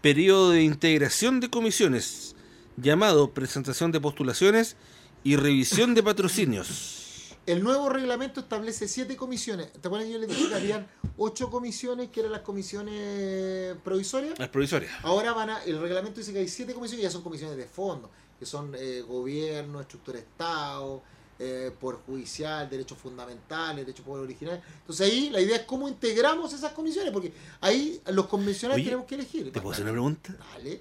periodo 0.00 0.50
de 0.50 0.62
integración 0.62 1.40
de 1.40 1.50
comisiones, 1.50 2.36
llamado 2.76 3.30
presentación 3.32 3.92
de 3.92 4.00
postulaciones 4.00 4.76
y 5.22 5.36
revisión 5.36 5.94
de 5.94 6.02
patrocinios. 6.02 7.03
El 7.46 7.62
nuevo 7.62 7.90
reglamento 7.90 8.40
establece 8.40 8.88
siete 8.88 9.16
comisiones. 9.16 9.70
¿Te 9.72 9.88
acuerdas 9.88 10.06
que 10.06 10.14
yo 10.14 10.18
les 10.18 10.28
dije 10.30 10.48
que 10.48 10.54
habían 10.54 10.86
ocho 11.18 11.50
comisiones 11.50 12.08
que 12.08 12.20
eran 12.20 12.32
las 12.32 12.40
comisiones 12.40 13.76
provisorias? 13.84 14.38
Las 14.38 14.48
provisorias. 14.48 14.92
Ahora 15.02 15.32
van 15.32 15.50
a, 15.50 15.62
el 15.64 15.78
reglamento 15.80 16.20
dice 16.20 16.32
que 16.32 16.38
hay 16.38 16.48
siete 16.48 16.72
comisiones 16.72 17.02
y 17.02 17.04
ya 17.04 17.10
son 17.10 17.22
comisiones 17.22 17.56
de 17.58 17.66
fondo, 17.66 18.10
que 18.38 18.46
son 18.46 18.74
eh, 18.74 19.02
gobierno, 19.02 19.80
estructura 19.80 20.18
de 20.18 20.24
Estado, 20.24 21.02
eh, 21.38 21.70
poder 21.78 22.00
judicial, 22.06 22.70
derechos 22.70 22.96
fundamentales, 22.96 23.84
derechos 23.84 24.06
pueblo 24.06 24.24
original. 24.24 24.62
Entonces 24.80 25.06
ahí 25.06 25.28
la 25.28 25.42
idea 25.42 25.56
es 25.56 25.62
cómo 25.64 25.86
integramos 25.86 26.54
esas 26.54 26.72
comisiones, 26.72 27.12
porque 27.12 27.32
ahí 27.60 28.00
los 28.06 28.26
convencionales 28.26 28.80
Oye, 28.80 28.84
tenemos 28.84 29.06
que 29.06 29.16
elegir. 29.16 29.52
¿Te 29.52 29.60
puedo 29.60 29.72
hacer 29.72 29.84
una 29.84 29.92
pregunta? 29.92 30.34
Dale. 30.54 30.80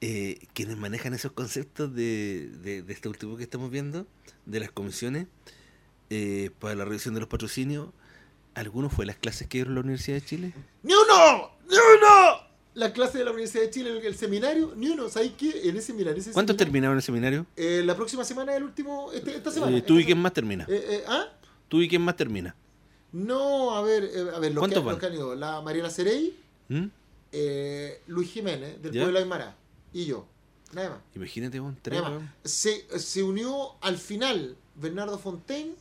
Eh, 0.00 0.46
¿Quiénes 0.52 0.76
manejan 0.76 1.12
esos 1.12 1.32
conceptos 1.32 1.92
de, 1.92 2.50
de, 2.62 2.82
de 2.82 2.92
este 2.92 3.08
último 3.08 3.36
que 3.36 3.42
estamos 3.42 3.68
viendo, 3.68 4.06
de 4.46 4.60
las 4.60 4.70
comisiones, 4.70 5.26
eh, 6.10 6.50
para 6.58 6.74
la 6.74 6.84
revisión 6.84 7.14
de 7.14 7.20
los 7.20 7.28
patrocinios? 7.28 7.88
¿Alguno 8.54 8.90
fue 8.90 9.06
las 9.06 9.16
clases 9.16 9.46
que 9.46 9.58
dieron 9.58 9.74
la 9.74 9.80
Universidad 9.80 10.16
de 10.20 10.24
Chile? 10.26 10.52
¡Ni 10.82 10.92
uno! 10.94 11.50
¡Ni 11.68 11.76
uno! 11.76 12.48
La 12.74 12.92
clase 12.92 13.18
de 13.18 13.24
la 13.24 13.30
Universidad 13.30 13.62
de 13.64 13.70
Chile, 13.70 14.06
el, 14.06 14.14
seminario, 14.16 14.72
ni 14.76 14.88
uno. 14.90 15.08
¿Sabes 15.08 15.32
qué? 15.36 15.68
En 15.68 15.76
ese 15.76 15.88
seminario. 15.88 16.20
ese 16.20 16.32
¿Cuántos 16.32 16.54
seminario- 16.54 16.56
terminaron 16.56 16.96
el 16.96 17.02
seminario? 17.02 17.46
Eh, 17.56 17.82
la 17.84 17.96
próxima 17.96 18.24
semana 18.24 18.54
el 18.56 18.62
último. 18.64 19.12
este- 19.12 19.36
esta 19.36 19.50
semana. 19.50 19.76
Eh, 19.76 19.82
¿Tú 19.82 19.98
y 19.98 20.04
quién 20.04 20.18
más 20.18 20.32
termina? 20.32 20.64
Eh, 20.68 21.04
¿Ah? 21.08 21.26
¿Tú 21.68 21.80
y 21.82 21.88
quién 21.88 22.02
más 22.02 22.16
termina? 22.16 22.54
No, 23.12 23.74
a 23.76 23.82
ver, 23.82 24.04
eh, 24.04 24.20
a 24.34 24.38
ver, 24.38 24.52
los 24.52 24.64
que, 24.68 24.74
¿Cuántos 24.74 24.84
los 24.84 24.98
que 24.98 25.06
han 25.06 25.14
ido. 25.14 25.34
La 25.34 25.60
Mariela 25.60 25.90
Cerey, 25.90 26.36
¿Mm? 26.68 26.84
Luis 28.06 28.30
Jiménez, 28.30 28.80
del 28.82 28.92
¿Ya? 28.92 29.02
pueblo 29.02 29.18
Aymara, 29.18 29.56
y 29.92 30.04
yo. 30.06 30.26
Nada 30.72 30.90
más. 30.90 30.98
Imagínate, 31.14 31.58
vos, 31.60 31.74
tres, 31.82 31.98
Nada 31.98 32.10
más. 32.10 32.18
weón. 32.20 32.32
Se, 32.44 32.98
se 32.98 33.22
unió 33.22 33.72
al 33.80 33.96
final 33.98 34.56
Bernardo 34.76 35.18
Fontaine, 35.18 35.72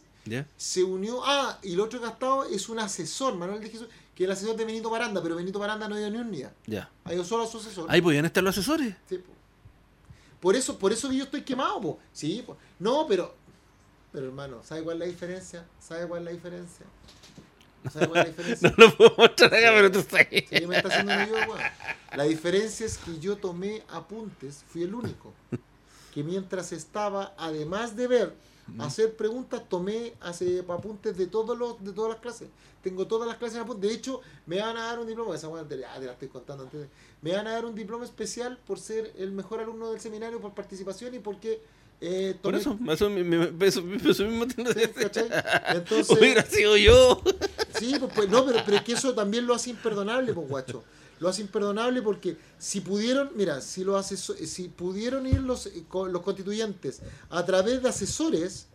Se 0.58 0.84
unió. 0.84 1.22
Ah, 1.26 1.60
y 1.64 1.74
el 1.74 1.80
otro 1.80 2.00
que 2.00 2.06
ha 2.06 2.10
estado 2.10 2.46
es 2.46 2.70
un 2.70 2.80
asesor, 2.80 3.36
Manuel 3.36 3.62
de 3.62 3.70
Jesús, 3.70 3.88
que 4.16 4.24
es 4.24 4.28
el 4.28 4.32
asesor 4.32 4.56
de 4.56 4.66
Benito 4.66 4.90
Baranda, 4.90 5.22
pero 5.22 5.36
Benito 5.36 5.60
Baranda 5.60 5.88
no 5.88 6.00
ido 6.00 6.10
ni 6.10 6.18
un 6.18 6.32
día. 6.32 6.54
Ya. 6.66 6.90
Ha 7.06 7.14
ido 7.14 7.24
solo 7.24 7.44
a 7.44 7.48
su 7.48 7.58
asesor. 7.58 7.86
Ahí 7.90 8.02
podían 8.02 8.26
estar 8.26 8.44
los 8.44 8.58
asesores. 8.58 8.96
Sí, 9.08 9.18
po. 9.18 9.32
Por 10.40 10.56
eso, 10.56 10.78
por 10.78 10.92
eso 10.94 11.10
que 11.10 11.18
yo 11.18 11.24
estoy 11.24 11.42
quemado, 11.42 11.82
po. 11.82 12.00
Sí, 12.14 12.44
po. 12.46 12.58
No, 12.80 13.06
pero. 13.08 13.36
Pero 14.12 14.28
hermano, 14.28 14.62
¿sabe 14.64 14.84
cuál 14.84 14.96
es 14.98 15.00
la 15.00 15.06
diferencia? 15.06 15.66
¿Sabe 15.80 16.08
cuál 16.08 16.22
es 16.22 16.26
la 16.26 16.32
diferencia? 16.32 16.86
¿Sabe 17.92 18.08
cuál 18.08 18.20
es 18.20 18.26
la 18.26 18.30
diferencia? 18.38 18.74
No 18.78 18.86
lo 18.86 18.98
puedo 18.98 19.16
mostrar 19.18 19.54
acá, 19.54 19.72
pero 19.74 19.92
tú 19.92 20.06
sabes. 20.10 20.46
Sí, 20.50 20.68
me 20.68 20.78
está 20.78 20.90
haciendo 20.90 21.14
yo. 21.14 21.56
La 22.16 22.24
diferencia 22.24 22.86
es 22.86 22.98
que 22.98 23.20
yo 23.20 23.38
tomé 23.38 23.84
apuntes, 23.90 24.64
fui 24.68 24.84
el 24.84 24.94
único. 24.96 25.34
Que 26.14 26.24
mientras 26.24 26.72
estaba, 26.72 27.36
además 27.38 27.96
de 27.96 28.08
ver, 28.08 28.36
hacer 28.80 29.16
preguntas, 29.16 29.64
tomé 29.68 30.14
hace 30.22 30.60
apuntes 30.60 31.18
de 31.18 31.28
todos 31.28 31.58
los, 31.58 31.84
de 31.84 31.94
todas 31.94 32.12
las 32.12 32.20
clases. 32.20 32.50
Tengo 32.84 33.08
todas 33.08 33.28
las 33.28 33.38
clases 33.38 33.58
en 33.58 33.64
apuntes. 33.64 33.90
De 33.90 33.96
hecho, 33.96 34.22
me 34.46 34.60
van 34.60 34.78
a 34.78 34.84
dar 34.84 35.00
un 35.00 35.08
diploma, 35.08 35.36
esa 35.36 35.48
weón, 35.48 35.68
te, 35.68 35.84
ah, 35.86 36.00
te 36.00 36.06
la 36.06 36.14
estoy 36.14 36.28
contando 36.28 36.64
antes. 36.64 36.88
Me 37.22 37.34
van 37.34 37.48
a 37.48 37.52
dar 37.52 37.66
un 37.66 37.76
diploma 37.76 38.06
especial 38.06 38.58
por 38.66 38.80
ser 38.80 39.14
el 39.18 39.32
mejor 39.32 39.60
alumno 39.60 39.92
del 39.92 40.00
seminario, 40.00 40.40
por 40.40 40.54
participación 40.54 41.16
y 41.16 41.20
porque 41.20 41.62
eh, 42.00 42.36
Por 42.42 42.54
eso, 42.54 42.78
eso, 42.92 43.10
eso, 43.10 43.82
eso 44.10 44.24
mismo. 44.26 44.44
Entonces, 44.44 46.10
Hubiera 46.10 46.46
sido 46.46 46.78
yo. 46.78 47.22
Sí, 47.78 47.96
pues, 48.00 48.12
pues, 48.14 48.30
no, 48.30 48.46
pero, 48.46 48.60
pero 48.64 48.78
es 48.78 48.84
que 48.84 48.94
eso 48.94 49.16
también 49.16 49.48
lo 49.48 49.56
hace 49.56 49.72
imperdonable, 49.72 50.34
pues 50.34 50.48
guacho. 50.48 50.84
Lo 51.20 51.30
hace 51.30 51.42
imperdonable 51.42 52.02
porque 52.02 52.38
si 52.60 52.82
pudieron, 52.82 53.32
mira, 53.36 53.60
si 53.62 53.84
los 53.84 53.96
aseso- 53.96 54.36
si 54.46 54.70
pudieron 54.70 55.26
ir 55.26 55.42
los, 55.42 55.66
eh, 55.68 55.84
los 56.12 56.22
constituyentes 56.22 57.02
a 57.30 57.44
través 57.46 57.82
de 57.82 57.90
asesores, 57.90 58.68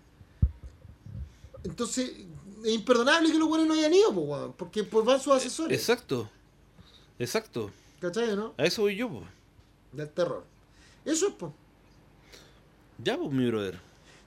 entonces 1.64 2.10
es 2.64 2.73
imperdonable 2.74 3.31
que 3.31 3.39
los 3.39 3.48
buenos 3.48 3.66
no 3.69 3.74
hayan 3.74 3.94
ido, 3.94 4.10
weón, 4.10 4.52
porque 4.55 4.82
pues 4.85 5.05
van 5.05 5.20
sus 5.20 5.32
asesores. 5.35 5.78
Exacto. 5.78 6.28
Exacto. 7.19 7.70
¿Cachai, 8.01 8.35
no? 8.35 8.55
A 8.59 8.64
eso 8.64 8.82
voy 8.82 8.97
yo, 8.97 9.09
pues. 9.09 9.24
Del 9.93 10.09
terror. 10.09 10.44
Eso 11.05 11.28
es, 11.28 11.35
pues. 11.35 11.52
Ya, 12.98 13.16
pues, 13.16 13.31
mi 13.31 13.47
brother. 13.47 13.78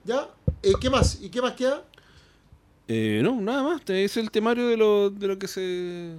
¿Ya? 0.05 0.29
Eh, 0.61 0.73
¿Qué 0.79 0.89
más? 0.89 1.19
¿Y 1.21 1.29
qué 1.29 1.41
más 1.41 1.53
queda? 1.53 1.83
Eh, 2.87 3.19
no, 3.23 3.41
nada 3.41 3.63
más. 3.63 3.81
Es 3.87 4.15
el 4.17 4.31
temario 4.31 4.67
de 4.67 4.77
lo, 4.77 5.09
de 5.09 5.27
lo 5.27 5.37
que 5.39 5.47
se. 5.47 6.15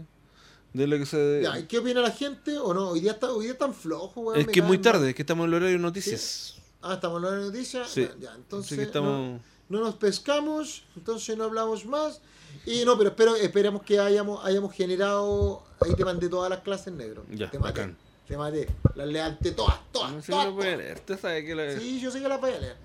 De 0.73 0.87
lo 0.87 0.99
que 0.99 1.07
se. 1.07 1.41
Ya, 1.43 1.59
¿y 1.59 1.65
¿Qué 1.65 1.79
opina 1.79 2.01
la 2.01 2.11
gente 2.11 2.59
o 2.59 2.75
no? 2.75 2.91
Hoy 2.91 3.01
día 3.01 3.13
está, 3.13 3.31
hoy 3.33 3.45
día 3.45 3.53
están 3.53 3.73
flojos, 3.75 4.17
weón. 4.17 4.41
es 4.41 4.47
que 4.47 4.61
es 4.61 4.67
muy 4.67 4.77
mal. 4.79 4.85
tarde, 4.85 5.11
es 5.11 5.15
que 5.15 5.23
estamos 5.23 5.45
en 5.45 5.51
el 5.51 5.55
horario 5.55 5.77
de 5.77 5.83
noticias. 5.83 6.57
Ah, 6.83 6.95
estamos 6.95 7.23
en 7.23 7.31
la 7.31 7.37
noticia. 7.47 7.85
Sí. 7.87 8.05
Bueno, 8.05 8.21
ya, 8.21 8.35
entonces 8.35 8.73
Así 8.73 8.77
que 8.81 8.87
estamos. 8.87 9.41
no, 9.69 9.79
no 9.79 9.85
nos 9.85 9.95
pescamos, 9.97 10.85
entonces 10.97 11.37
no 11.37 11.45
hablamos 11.45 11.85
más. 11.87 12.21
Y 12.65 12.85
no, 12.85 12.97
pero 12.97 13.11
espero, 13.11 13.37
esperemos 13.37 13.83
que 13.83 13.99
hayamos, 13.99 14.45
hayamos 14.45 14.73
generado. 14.75 15.63
Ahí 15.81 15.95
te 15.95 16.05
mandé 16.05 16.29
todas 16.29 16.51
las 16.51 16.61
clases 16.61 16.93
negro. 16.93 17.25
Ya, 17.31 17.51
te 17.51 17.59
maté. 17.59 17.81
bacán. 17.81 17.97
Te 18.27 18.37
maté. 18.37 18.69
Las 18.95 19.07
levanté 19.07 19.53
todas, 19.53 19.79
todas, 19.93 20.13
No 20.13 20.21
sé 20.23 20.33
todas, 20.33 20.47
lo 20.47 20.55
puede 20.55 20.73
todas. 20.73 20.85
leer. 20.85 20.97
Usted 20.99 21.21
sabe 21.21 21.45
que 21.45 21.55
la. 21.55 21.79
Sí, 21.79 22.01
yo 22.01 22.11
sé 22.11 22.21
que 22.21 22.29
las 22.29 22.41
voy 22.41 22.51
a 22.53 22.59
leer. 22.59 22.77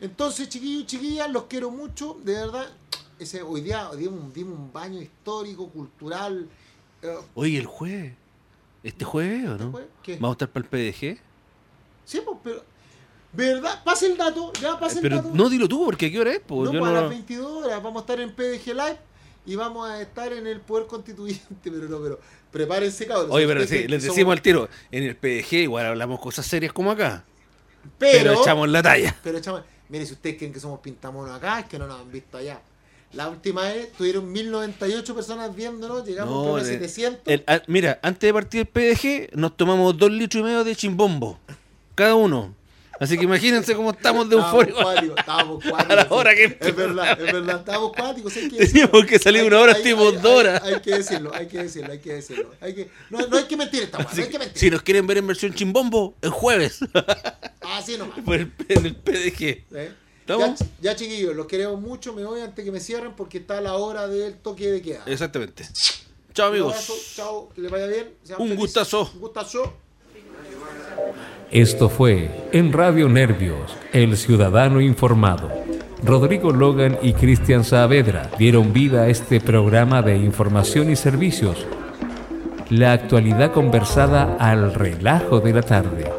Entonces, 0.00 0.48
chiquillos 0.48 0.86
chiquillas, 0.86 1.30
los 1.30 1.44
quiero 1.44 1.70
mucho, 1.70 2.18
de 2.24 2.34
verdad. 2.34 2.66
Ese, 3.18 3.42
hoy 3.42 3.60
día 3.60 3.88
dimos, 3.96 4.32
dimos 4.34 4.58
un 4.58 4.72
baño 4.72 5.00
histórico, 5.00 5.68
cultural. 5.68 6.48
Oye, 7.34 7.58
el 7.58 7.66
jueves. 7.66 8.12
¿Este 8.82 9.04
jueves 9.04 9.48
o 9.48 9.56
no? 9.58 9.70
jueves? 9.70 9.88
¿Vamos 10.20 10.30
a 10.30 10.44
estar 10.44 10.48
para 10.50 10.64
el 10.64 10.70
PDG? 10.70 11.18
sí, 12.04 12.20
pues, 12.24 12.38
pero. 12.42 12.62
¿Verdad? 13.32 13.82
Pasa 13.82 14.06
el 14.06 14.16
dato, 14.16 14.52
ya 14.60 14.78
pasa 14.78 15.00
el 15.00 15.08
dato. 15.08 15.30
no 15.34 15.48
dilo 15.50 15.66
tú, 15.66 15.84
porque 15.86 16.06
¿a 16.06 16.10
qué 16.10 16.20
hora 16.20 16.32
es? 16.32 16.40
Pues 16.46 16.70
no, 16.70 16.78
para 16.80 16.92
no- 16.94 17.00
las 17.00 17.10
22 17.10 17.64
horas 17.64 17.82
vamos 17.82 18.00
a 18.00 18.04
estar 18.04 18.20
en 18.20 18.32
PDG 18.32 18.66
Live 18.74 18.98
y 19.44 19.56
vamos 19.56 19.88
a 19.90 20.00
estar 20.00 20.32
en 20.32 20.46
el 20.46 20.60
poder 20.60 20.86
constituyente, 20.86 21.44
pero 21.64 21.88
no, 21.88 21.98
pero 22.00 22.20
prepárense, 22.52 23.06
cabrón. 23.06 23.30
Oye, 23.32 23.46
pero 23.48 23.66
sí, 23.66 23.78
les 23.88 24.02
decimos 24.04 24.16
somos- 24.18 24.32
al 24.34 24.42
tiro, 24.42 24.68
en 24.92 25.02
el 25.02 25.16
PDG 25.16 25.52
igual 25.64 25.86
hablamos 25.86 26.20
cosas 26.20 26.46
serias 26.46 26.72
como 26.72 26.92
acá. 26.92 27.24
Pero, 27.98 28.30
pero, 28.30 28.40
echamos 28.42 28.68
la 28.68 28.82
talla. 28.82 29.16
pero 29.24 29.38
echamos- 29.38 29.62
mire, 29.88 30.06
si 30.06 30.12
ustedes 30.12 30.36
creen 30.36 30.52
que 30.52 30.60
somos 30.60 30.78
pintamonos 30.78 31.34
acá, 31.34 31.58
es 31.58 31.66
que 31.66 31.76
no 31.78 31.86
nos 31.88 32.00
han 32.00 32.12
visto 32.12 32.36
allá. 32.38 32.60
La 33.14 33.28
última 33.28 33.62
vez 33.62 33.92
tuvieron 33.92 34.30
1098 34.32 35.14
personas 35.14 35.54
viéndonos, 35.54 36.04
llegamos 36.06 36.46
No, 36.46 36.56
a 36.56 36.60
el- 36.60 36.66
700. 36.66 37.22
el- 37.26 37.44
ah, 37.46 37.62
mira, 37.68 37.98
antes 38.02 38.26
de 38.28 38.32
partir 38.34 38.60
el 38.60 38.66
PDG, 38.66 39.30
nos 39.36 39.56
tomamos 39.56 39.96
dos 39.96 40.10
litros 40.10 40.40
y 40.40 40.44
medio 40.44 40.64
de 40.64 40.74
chimbombo. 40.74 41.38
Cada 41.94 42.14
uno. 42.16 42.54
Así 43.00 43.18
que 43.18 43.24
imagínense 43.24 43.74
cómo 43.74 43.90
estamos 43.90 44.28
de 44.30 44.36
Estábamos 44.36 44.66
eufóricos. 44.68 45.18
estábamos 45.18 45.64
cuáticos. 45.64 45.90
A 45.90 45.94
la 45.96 46.06
hora 46.10 46.34
que 46.34 46.44
Es 46.60 46.76
verdad, 46.76 47.20
es 47.20 47.32
verdad, 47.32 47.56
estábamos 47.58 47.92
cuáticos. 47.92 48.36
hay 48.36 48.48
que 48.48 48.66
Teníamos 48.66 49.06
que 49.06 49.18
salir 49.18 49.40
Hay 49.42 49.46
una 49.48 49.58
hora 49.60 49.72
hay- 49.74 49.90
dos 49.92 50.24
horas. 50.24 50.62
Hay, 50.62 50.74
hay 50.74 50.80
que 50.80 50.90
decirlo, 50.92 51.34
hay 51.34 51.46
que 51.48 51.58
decirlo, 51.64 51.92
hay 51.92 51.98
que 51.98 52.12
decirlo. 52.14 52.50
Hay 52.60 52.74
que, 52.74 52.90
no, 53.10 53.26
no 53.26 53.36
hay 53.36 53.44
que 53.44 53.56
mentir 53.56 53.82
esta 53.82 53.98
no 53.98 54.08
hay 54.08 54.28
que 54.28 54.38
mentir. 54.38 54.58
Si 54.58 54.70
nos 54.70 54.82
quieren 54.82 55.06
ver 55.08 55.18
en 55.18 55.26
versión 55.26 55.52
chimbombo, 55.54 56.14
el 56.22 56.30
jueves. 56.30 56.78
Así 57.60 57.98
nomás. 57.98 58.18
por 58.24 58.36
el, 58.36 58.52
en 58.68 58.86
el 58.86 58.94
PDG. 58.94 59.42
¿eh? 59.72 59.92
¿Estamos? 60.26 60.58
Ya, 60.58 60.66
ya, 60.80 60.96
chiquillos, 60.96 61.36
los 61.36 61.46
queremos 61.46 61.80
mucho. 61.80 62.14
Me 62.14 62.24
voy 62.24 62.40
antes 62.40 62.64
que 62.64 62.72
me 62.72 62.80
cierren 62.80 63.12
porque 63.14 63.38
está 63.38 63.60
la 63.60 63.74
hora 63.74 64.08
del 64.08 64.34
toque 64.36 64.70
de 64.70 64.80
queda. 64.80 65.02
Exactamente. 65.06 65.64
Chao 66.32 66.48
Un 66.48 66.52
amigos. 66.54 66.72
abrazo, 66.72 66.94
chao, 67.14 67.48
que 67.54 67.60
les 67.60 67.70
vaya 67.70 67.86
bien. 67.86 68.08
sean 68.22 68.40
Un 68.40 68.48
felices. 68.48 68.58
gustazo. 68.58 69.10
Un 69.14 69.20
gustazo. 69.20 69.72
Esto 71.50 71.88
fue 71.88 72.48
en 72.52 72.72
Radio 72.72 73.08
Nervios, 73.08 73.70
El 73.92 74.16
Ciudadano 74.16 74.80
Informado. 74.80 75.50
Rodrigo 76.02 76.50
Logan 76.52 76.98
y 77.02 77.12
Cristian 77.12 77.64
Saavedra 77.64 78.30
dieron 78.38 78.72
vida 78.72 79.02
a 79.02 79.08
este 79.08 79.40
programa 79.40 80.02
de 80.02 80.16
información 80.16 80.90
y 80.90 80.96
servicios. 80.96 81.66
La 82.70 82.92
actualidad 82.92 83.52
conversada 83.52 84.36
al 84.40 84.74
relajo 84.74 85.40
de 85.40 85.52
la 85.52 85.62
tarde. 85.62 86.10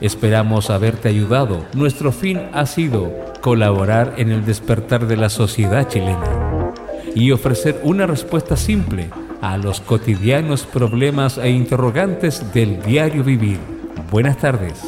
Esperamos 0.00 0.70
haberte 0.70 1.08
ayudado. 1.08 1.64
Nuestro 1.74 2.12
fin 2.12 2.40
ha 2.52 2.66
sido 2.66 3.12
colaborar 3.40 4.14
en 4.16 4.30
el 4.30 4.44
despertar 4.44 5.06
de 5.06 5.16
la 5.16 5.28
sociedad 5.28 5.88
chilena 5.88 6.72
y 7.14 7.30
ofrecer 7.30 7.80
una 7.82 8.06
respuesta 8.06 8.56
simple 8.56 9.10
a 9.40 9.56
los 9.56 9.80
cotidianos 9.80 10.64
problemas 10.64 11.38
e 11.38 11.50
interrogantes 11.50 12.52
del 12.52 12.82
diario 12.82 13.22
vivir. 13.22 13.58
Buenas 14.10 14.38
tardes. 14.38 14.82